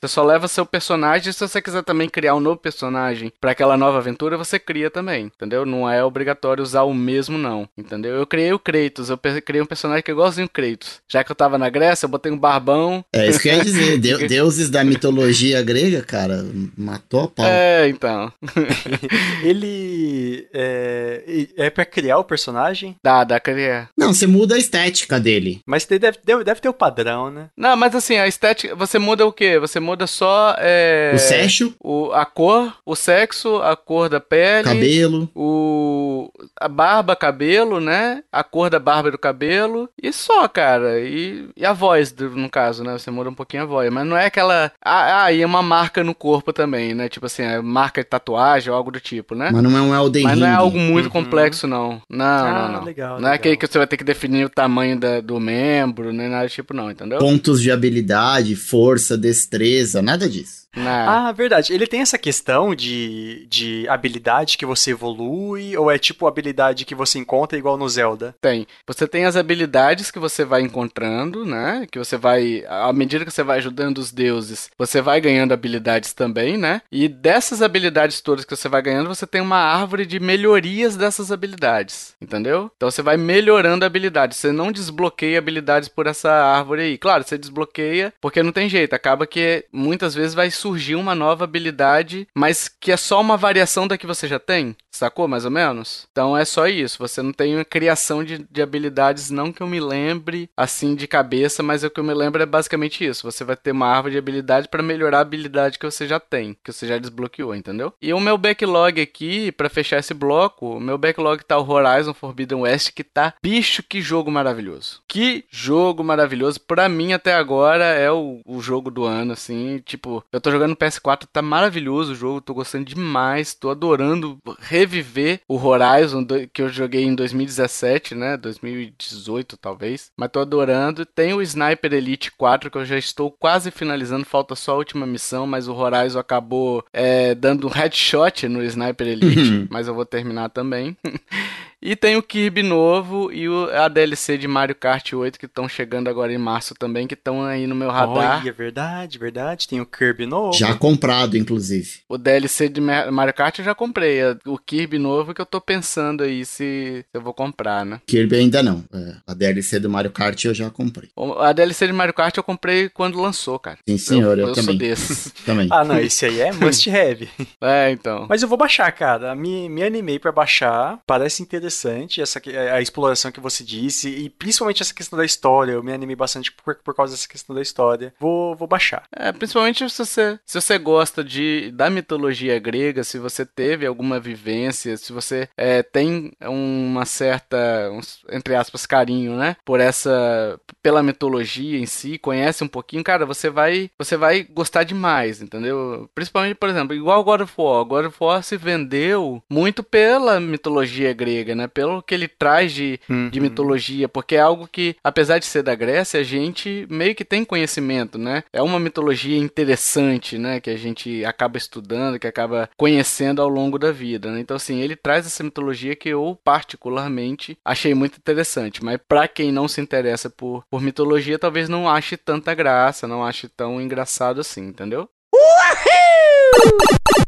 Você 0.00 0.08
só 0.08 0.22
leva 0.24 0.48
seu 0.48 0.64
personagem. 0.66 1.32
Se 1.32 1.40
você 1.46 1.60
quiser 1.60 1.82
também 1.82 2.08
criar 2.08 2.34
um 2.34 2.40
novo 2.40 2.56
personagem 2.56 3.32
pra 3.40 3.50
aquela 3.52 3.76
nova 3.76 3.98
aventura, 3.98 4.36
você 4.36 4.58
cria 4.58 4.90
também, 4.90 5.26
entendeu? 5.26 5.64
Não 5.66 5.88
é 5.88 6.02
obrigatório 6.04 6.62
usar 6.62 6.82
o 6.82 6.94
mesmo, 6.94 7.36
não, 7.38 7.68
entendeu? 7.76 8.14
Eu 8.14 8.26
criei 8.26 8.52
o 8.52 8.58
Kratos, 8.58 9.10
eu 9.10 9.18
criei 9.44 9.62
um 9.62 9.66
personagem 9.66 10.02
que 10.02 10.10
é 10.10 10.14
igualzinho 10.14 10.46
o 10.46 10.50
Kratos. 10.50 11.00
Já 11.08 11.22
que 11.24 11.30
eu 11.30 11.36
tava 11.36 11.58
na 11.58 11.68
Grécia, 11.68 12.06
eu 12.06 12.10
botei 12.10 12.30
um 12.32 12.38
barbão. 12.38 13.04
É 13.12 13.28
isso 13.28 13.40
que 13.40 13.48
eu 13.48 13.54
ia 13.54 13.64
dizer. 13.64 13.98
Deu- 14.04 14.26
deuses 14.26 14.68
da 14.70 14.82
mitologia 14.84 15.62
grega, 15.62 16.02
cara, 16.02 16.44
matou 16.76 17.24
a 17.24 17.28
pau. 17.28 17.46
É, 17.46 17.88
então. 17.88 18.32
Ele 19.42 20.46
é, 20.52 21.46
é 21.56 21.70
pra 21.70 21.84
criar 21.84 22.18
o 22.18 22.24
personagem, 22.24 22.96
Dá, 23.02 23.24
dá, 23.24 23.38
criar. 23.40 23.88
Não, 23.96 24.12
você 24.12 24.26
muda 24.26 24.54
a 24.54 24.58
estética 24.58 25.18
dele. 25.20 25.60
mas 25.66 25.84
deve, 25.84 26.18
deve, 26.24 26.44
deve 26.44 26.60
ter 26.60 26.68
o 26.68 26.72
padrão, 26.74 27.30
né? 27.30 27.48
Não, 27.56 27.76
mas 27.76 27.94
assim, 27.94 28.16
a 28.16 28.26
estética, 28.26 28.74
você 28.74 28.98
muda 28.98 29.26
o 29.26 29.32
quê? 29.34 29.58
Você 29.58 29.78
muda 29.80 30.06
só 30.06 30.54
é, 30.58 31.12
O 31.14 31.18
sexo, 31.18 31.74
o- 31.82 32.10
a 32.12 32.24
cor, 32.24 32.72
o 32.86 32.94
sexo, 32.96 33.56
a 33.56 33.76
cor 33.76 34.08
da 34.08 34.20
pele, 34.20 34.64
cabelo. 34.64 35.28
o 35.34 36.30
a 36.60 36.68
barba, 36.68 37.14
cabelo, 37.14 37.80
né? 37.80 38.22
A 38.32 38.42
cor 38.42 38.70
da 38.70 38.78
barba 38.78 39.08
e 39.08 39.12
do 39.12 39.18
cabelo 39.18 39.88
e 40.02 40.12
só, 40.12 40.46
cara. 40.48 41.00
E, 41.00 41.48
e 41.56 41.64
a 41.66 41.72
voz, 41.72 42.12
do- 42.12 42.30
no 42.30 42.48
caso, 42.48 42.82
né? 42.82 42.92
Você 42.96 43.10
muda 43.10 43.28
um 43.30 43.34
pouquinho 43.34 43.64
a 43.64 43.66
voz, 43.66 43.90
mas 43.92 44.06
não 44.06 44.16
é 44.16 44.26
aquela 44.26 44.72
ah, 44.82 45.24
ah, 45.24 45.32
e 45.32 45.42
é 45.42 45.46
uma 45.46 45.62
marca 45.62 46.02
no 46.04 46.14
corpo 46.14 46.52
também, 46.52 46.94
né? 46.94 47.08
Tipo 47.08 47.26
assim, 47.26 47.42
é 47.42 47.60
marca 47.60 48.02
de 48.02 48.08
tatuagem 48.08 48.70
ou 48.70 48.76
algo 48.76 48.90
do 48.90 49.00
tipo, 49.00 49.34
né? 49.34 49.50
Mas 49.52 49.62
não 49.62 49.76
é 49.76 49.80
um 49.82 49.94
Elden 49.94 50.22
Mas 50.24 50.38
não 50.38 50.46
é 50.46 50.50
algo 50.52 50.78
muito 50.78 51.06
Uhum. 51.06 51.10
complexo, 51.10 51.66
não. 51.66 52.00
Não, 52.08 52.24
Ah, 52.24 52.68
não, 52.68 52.78
não. 52.80 52.84
legal, 52.84 53.08
não 53.10 53.16
é 53.16 53.20
legal. 53.22 53.34
aquele 53.34 53.56
que 53.56 53.66
você 53.66 53.78
vai 53.78 53.86
ter 53.86 53.96
que 53.96 54.04
definir 54.04 54.44
o 54.44 54.48
tamanho 54.50 54.98
da- 54.98 55.20
do 55.20 55.38
membro, 55.40 56.12
nem 56.12 56.28
nada 56.28 56.46
do 56.46 56.50
tipo, 56.50 56.72
não, 56.74 56.90
entendeu? 56.90 57.18
Pontos 57.18 57.60
de 57.60 57.70
habilidade, 57.70 58.54
força, 58.56 59.16
destreza, 59.24 60.02
nada 60.02 60.28
disso. 60.28 60.63
Não. 60.76 60.90
Ah, 61.08 61.32
verdade. 61.32 61.72
Ele 61.72 61.86
tem 61.86 62.00
essa 62.00 62.18
questão 62.18 62.74
de, 62.74 63.46
de 63.48 63.88
habilidade 63.88 64.58
que 64.58 64.66
você 64.66 64.90
evolui, 64.90 65.76
ou 65.76 65.90
é 65.90 65.98
tipo 65.98 66.26
habilidade 66.26 66.84
que 66.84 66.94
você 66.94 67.18
encontra 67.18 67.58
igual 67.58 67.76
no 67.76 67.88
Zelda? 67.88 68.34
Tem. 68.40 68.66
Você 68.86 69.06
tem 69.06 69.24
as 69.24 69.36
habilidades 69.36 70.10
que 70.10 70.18
você 70.18 70.44
vai 70.44 70.62
encontrando, 70.62 71.44
né? 71.44 71.86
Que 71.90 71.98
você 71.98 72.16
vai. 72.16 72.64
À 72.68 72.92
medida 72.92 73.24
que 73.24 73.30
você 73.30 73.42
vai 73.42 73.58
ajudando 73.58 73.98
os 73.98 74.10
deuses, 74.12 74.70
você 74.76 75.00
vai 75.00 75.20
ganhando 75.20 75.52
habilidades 75.52 76.12
também, 76.12 76.56
né? 76.56 76.82
E 76.90 77.08
dessas 77.08 77.62
habilidades 77.62 78.20
todas 78.20 78.44
que 78.44 78.54
você 78.54 78.68
vai 78.68 78.82
ganhando, 78.82 79.08
você 79.08 79.26
tem 79.26 79.40
uma 79.40 79.58
árvore 79.58 80.06
de 80.06 80.18
melhorias 80.18 80.96
dessas 80.96 81.30
habilidades. 81.30 82.14
Entendeu? 82.20 82.70
Então 82.76 82.90
você 82.90 83.02
vai 83.02 83.16
melhorando 83.16 83.84
a 83.84 83.86
habilidade. 83.86 84.34
Você 84.34 84.52
não 84.52 84.72
desbloqueia 84.72 85.38
habilidades 85.38 85.88
por 85.88 86.06
essa 86.06 86.30
árvore 86.30 86.82
aí. 86.82 86.98
Claro, 86.98 87.24
você 87.24 87.38
desbloqueia, 87.38 88.12
porque 88.20 88.42
não 88.42 88.52
tem 88.52 88.68
jeito. 88.68 88.94
Acaba 88.94 89.26
que 89.26 89.64
muitas 89.72 90.14
vezes 90.14 90.34
vai 90.34 90.50
surgir 90.64 90.94
uma 90.94 91.14
nova 91.14 91.44
habilidade, 91.44 92.26
mas 92.34 92.68
que 92.68 92.90
é 92.90 92.96
só 92.96 93.20
uma 93.20 93.36
variação 93.36 93.86
da 93.86 93.98
que 93.98 94.06
você 94.06 94.26
já 94.26 94.38
tem. 94.38 94.74
Sacou, 94.90 95.28
mais 95.28 95.44
ou 95.44 95.50
menos? 95.50 96.06
Então 96.10 96.34
é 96.36 96.44
só 96.44 96.66
isso. 96.66 96.98
Você 96.98 97.20
não 97.20 97.32
tem 97.32 97.56
uma 97.56 97.64
criação 97.64 98.24
de, 98.24 98.46
de 98.50 98.62
habilidades, 98.62 99.28
não 99.28 99.52
que 99.52 99.60
eu 99.60 99.66
me 99.66 99.80
lembre 99.80 100.48
assim 100.56 100.94
de 100.94 101.06
cabeça, 101.06 101.62
mas 101.62 101.84
o 101.84 101.90
que 101.90 102.00
eu 102.00 102.04
me 102.04 102.14
lembro 102.14 102.42
é 102.42 102.46
basicamente 102.46 103.04
isso. 103.04 103.30
Você 103.30 103.44
vai 103.44 103.56
ter 103.56 103.72
uma 103.72 103.88
árvore 103.88 104.12
de 104.12 104.18
habilidade 104.18 104.68
para 104.68 104.82
melhorar 104.82 105.18
a 105.18 105.20
habilidade 105.20 105.78
que 105.78 105.84
você 105.84 106.06
já 106.06 106.18
tem, 106.18 106.56
que 106.64 106.72
você 106.72 106.86
já 106.86 106.96
desbloqueou, 106.96 107.54
entendeu? 107.54 107.92
E 108.00 108.14
o 108.14 108.20
meu 108.20 108.38
backlog 108.38 109.00
aqui, 109.00 109.52
para 109.52 109.68
fechar 109.68 109.98
esse 109.98 110.14
bloco, 110.14 110.76
o 110.76 110.80
meu 110.80 110.96
backlog 110.96 111.44
tá 111.44 111.58
o 111.58 111.68
Horizon 111.68 112.14
Forbidden 112.14 112.60
West, 112.60 112.92
que 112.92 113.04
tá 113.04 113.34
bicho, 113.42 113.82
que 113.82 114.00
jogo 114.00 114.30
maravilhoso. 114.30 115.02
Que 115.08 115.44
jogo 115.50 116.02
maravilhoso. 116.04 116.60
Pra 116.60 116.88
mim, 116.88 117.12
até 117.12 117.34
agora, 117.34 117.84
é 117.84 118.10
o, 118.10 118.40
o 118.46 118.62
jogo 118.62 118.90
do 118.90 119.04
ano, 119.04 119.32
assim. 119.32 119.82
Tipo, 119.84 120.24
eu 120.32 120.40
tô 120.40 120.50
jogando 120.54 120.70
no 120.70 120.76
PS4, 120.76 121.26
tá 121.32 121.42
maravilhoso 121.42 122.12
o 122.12 122.14
jogo, 122.14 122.40
tô 122.40 122.54
gostando 122.54 122.84
demais, 122.84 123.54
tô 123.54 123.70
adorando 123.70 124.38
reviver 124.58 125.40
o 125.48 125.56
Horizon 125.56 126.24
que 126.52 126.62
eu 126.62 126.68
joguei 126.68 127.04
em 127.04 127.14
2017, 127.14 128.14
né? 128.14 128.36
2018, 128.36 129.56
talvez. 129.56 130.10
Mas 130.16 130.30
tô 130.30 130.40
adorando. 130.40 131.04
Tem 131.04 131.32
o 131.34 131.42
Sniper 131.42 131.92
Elite 131.92 132.30
4, 132.32 132.70
que 132.70 132.78
eu 132.78 132.84
já 132.84 132.96
estou 132.96 133.30
quase 133.30 133.70
finalizando, 133.70 134.24
falta 134.24 134.54
só 134.54 134.72
a 134.72 134.76
última 134.76 135.06
missão, 135.06 135.46
mas 135.46 135.68
o 135.68 135.74
Horizon 135.74 136.18
acabou 136.18 136.84
é, 136.92 137.34
dando 137.34 137.66
um 137.66 137.70
headshot 137.70 138.48
no 138.48 138.62
Sniper 138.62 139.06
Elite, 139.06 139.66
mas 139.70 139.88
eu 139.88 139.94
vou 139.94 140.06
terminar 140.06 140.48
também. 140.50 140.96
E 141.84 141.94
tem 141.94 142.16
o 142.16 142.22
Kirby 142.22 142.62
novo 142.62 143.30
e 143.30 143.46
o, 143.46 143.68
a 143.70 143.88
DLC 143.88 144.38
de 144.38 144.48
Mario 144.48 144.74
Kart 144.74 145.12
8 145.12 145.38
que 145.38 145.44
estão 145.44 145.68
chegando 145.68 146.08
agora 146.08 146.32
em 146.32 146.38
março 146.38 146.74
também, 146.74 147.06
que 147.06 147.12
estão 147.12 147.44
aí 147.44 147.66
no 147.66 147.74
meu 147.74 147.90
radar. 147.90 148.40
Olha, 148.40 148.52
verdade, 148.54 149.18
verdade. 149.18 149.68
Tem 149.68 149.82
o 149.82 149.84
Kirby 149.84 150.24
novo. 150.24 150.56
Já 150.56 150.74
comprado, 150.74 151.36
inclusive. 151.36 151.98
O 152.08 152.16
DLC 152.16 152.70
de 152.70 152.80
Mario 152.80 153.34
Kart 153.34 153.58
eu 153.58 153.64
já 153.66 153.74
comprei. 153.74 154.18
O 154.46 154.56
Kirby 154.56 154.98
novo 154.98 155.34
que 155.34 155.42
eu 155.42 155.44
tô 155.44 155.60
pensando 155.60 156.22
aí 156.22 156.46
se 156.46 157.04
eu 157.12 157.20
vou 157.20 157.34
comprar, 157.34 157.84
né? 157.84 158.00
Kirby 158.06 158.36
ainda 158.36 158.62
não. 158.62 158.82
É, 158.90 159.16
a 159.26 159.34
DLC 159.34 159.78
do 159.78 159.90
Mario 159.90 160.10
Kart 160.10 160.42
eu 160.42 160.54
já 160.54 160.70
comprei. 160.70 161.10
A 161.38 161.52
DLC 161.52 161.86
de 161.86 161.92
Mario 161.92 162.14
Kart 162.14 162.34
eu 162.34 162.42
comprei 162.42 162.88
quando 162.88 163.20
lançou, 163.20 163.58
cara. 163.58 163.76
Sim, 163.86 163.98
senhor, 163.98 164.38
eu, 164.38 164.44
eu, 164.44 164.48
eu 164.48 164.54
também. 164.54 164.64
sou 164.64 164.74
desses. 164.76 165.32
também. 165.44 165.68
Ah, 165.70 165.84
não, 165.84 166.00
esse 166.00 166.24
aí 166.24 166.40
é 166.40 166.50
must 166.50 166.88
have. 166.88 167.28
é, 167.60 167.90
então. 167.90 168.24
Mas 168.26 168.40
eu 168.40 168.48
vou 168.48 168.56
baixar, 168.56 168.90
cara. 168.92 169.34
Me, 169.34 169.68
me 169.68 169.82
animei 169.82 170.18
para 170.18 170.32
baixar. 170.32 170.98
Parece 171.06 171.42
interessante 171.42 171.73
essa 172.20 172.40
a 172.72 172.80
exploração 172.80 173.32
que 173.32 173.40
você 173.40 173.64
disse 173.64 174.08
e 174.08 174.30
principalmente 174.30 174.82
essa 174.82 174.94
questão 174.94 175.18
da 175.18 175.24
história. 175.24 175.72
Eu 175.72 175.82
me 175.82 175.92
animei 175.92 176.16
bastante 176.16 176.52
por, 176.52 176.76
por 176.76 176.94
causa 176.94 177.14
dessa 177.14 177.28
questão 177.28 177.54
da 177.54 177.62
história. 177.62 178.14
Vou, 178.18 178.54
vou 178.54 178.68
baixar. 178.68 179.04
É, 179.14 179.32
principalmente 179.32 179.88
se 179.88 179.98
você, 180.04 180.38
se 180.44 180.60
você 180.60 180.78
gosta 180.78 181.24
de, 181.24 181.70
da 181.72 181.90
mitologia 181.90 182.58
grega, 182.58 183.04
se 183.04 183.18
você 183.18 183.44
teve 183.44 183.86
alguma 183.86 184.20
vivência, 184.20 184.96
se 184.96 185.12
você 185.12 185.48
é, 185.56 185.82
tem 185.82 186.32
uma 186.40 187.04
certa, 187.04 187.90
entre 188.30 188.54
aspas, 188.54 188.86
carinho, 188.86 189.36
né? 189.36 189.56
Por 189.64 189.80
essa, 189.80 190.60
pela 190.82 191.02
mitologia 191.02 191.78
em 191.78 191.86
si, 191.86 192.18
conhece 192.18 192.62
um 192.62 192.68
pouquinho, 192.68 193.04
cara, 193.04 193.26
você 193.26 193.50
vai, 193.50 193.90
você 193.98 194.16
vai 194.16 194.42
gostar 194.42 194.84
demais, 194.84 195.40
entendeu? 195.40 196.08
Principalmente, 196.14 196.56
por 196.56 196.68
exemplo, 196.68 196.94
igual 196.94 197.24
God 197.24 197.42
of 197.42 197.52
War. 197.56 197.84
God 197.84 198.06
of 198.06 198.16
War 198.20 198.42
se 198.42 198.56
vendeu 198.56 199.42
muito 199.50 199.82
pela 199.82 200.40
mitologia 200.40 201.12
grega, 201.12 201.54
né? 201.54 201.63
Pelo 201.66 202.02
que 202.02 202.14
ele 202.14 202.28
traz 202.28 202.72
de, 202.72 203.00
uhum. 203.08 203.28
de 203.28 203.40
mitologia, 203.40 204.08
porque 204.08 204.36
é 204.36 204.40
algo 204.40 204.68
que, 204.70 204.96
apesar 205.02 205.38
de 205.38 205.46
ser 205.46 205.62
da 205.62 205.74
Grécia, 205.74 206.20
a 206.20 206.22
gente 206.22 206.86
meio 206.90 207.14
que 207.14 207.24
tem 207.24 207.44
conhecimento, 207.44 208.18
né? 208.18 208.44
É 208.52 208.62
uma 208.62 208.80
mitologia 208.80 209.38
interessante, 209.38 210.38
né? 210.38 210.60
Que 210.60 210.70
a 210.70 210.76
gente 210.76 211.24
acaba 211.24 211.56
estudando, 211.58 212.18
que 212.18 212.26
acaba 212.26 212.68
conhecendo 212.76 213.40
ao 213.40 213.48
longo 213.48 213.78
da 213.78 213.92
vida, 213.92 214.30
né? 214.30 214.40
Então, 214.40 214.56
assim, 214.56 214.80
ele 214.80 214.96
traz 214.96 215.26
essa 215.26 215.42
mitologia 215.42 215.96
que 215.96 216.08
eu, 216.08 216.38
particularmente, 216.44 217.56
achei 217.64 217.94
muito 217.94 218.18
interessante. 218.18 218.84
Mas 218.84 218.98
para 219.08 219.28
quem 219.28 219.52
não 219.52 219.68
se 219.68 219.80
interessa 219.80 220.30
por, 220.30 220.64
por 220.70 220.80
mitologia, 220.80 221.38
talvez 221.38 221.68
não 221.68 221.88
ache 221.88 222.16
tanta 222.16 222.54
graça, 222.54 223.06
não 223.06 223.24
ache 223.24 223.48
tão 223.48 223.80
engraçado 223.80 224.40
assim, 224.40 224.66
entendeu? 224.66 225.08
Uhul! 225.34 227.23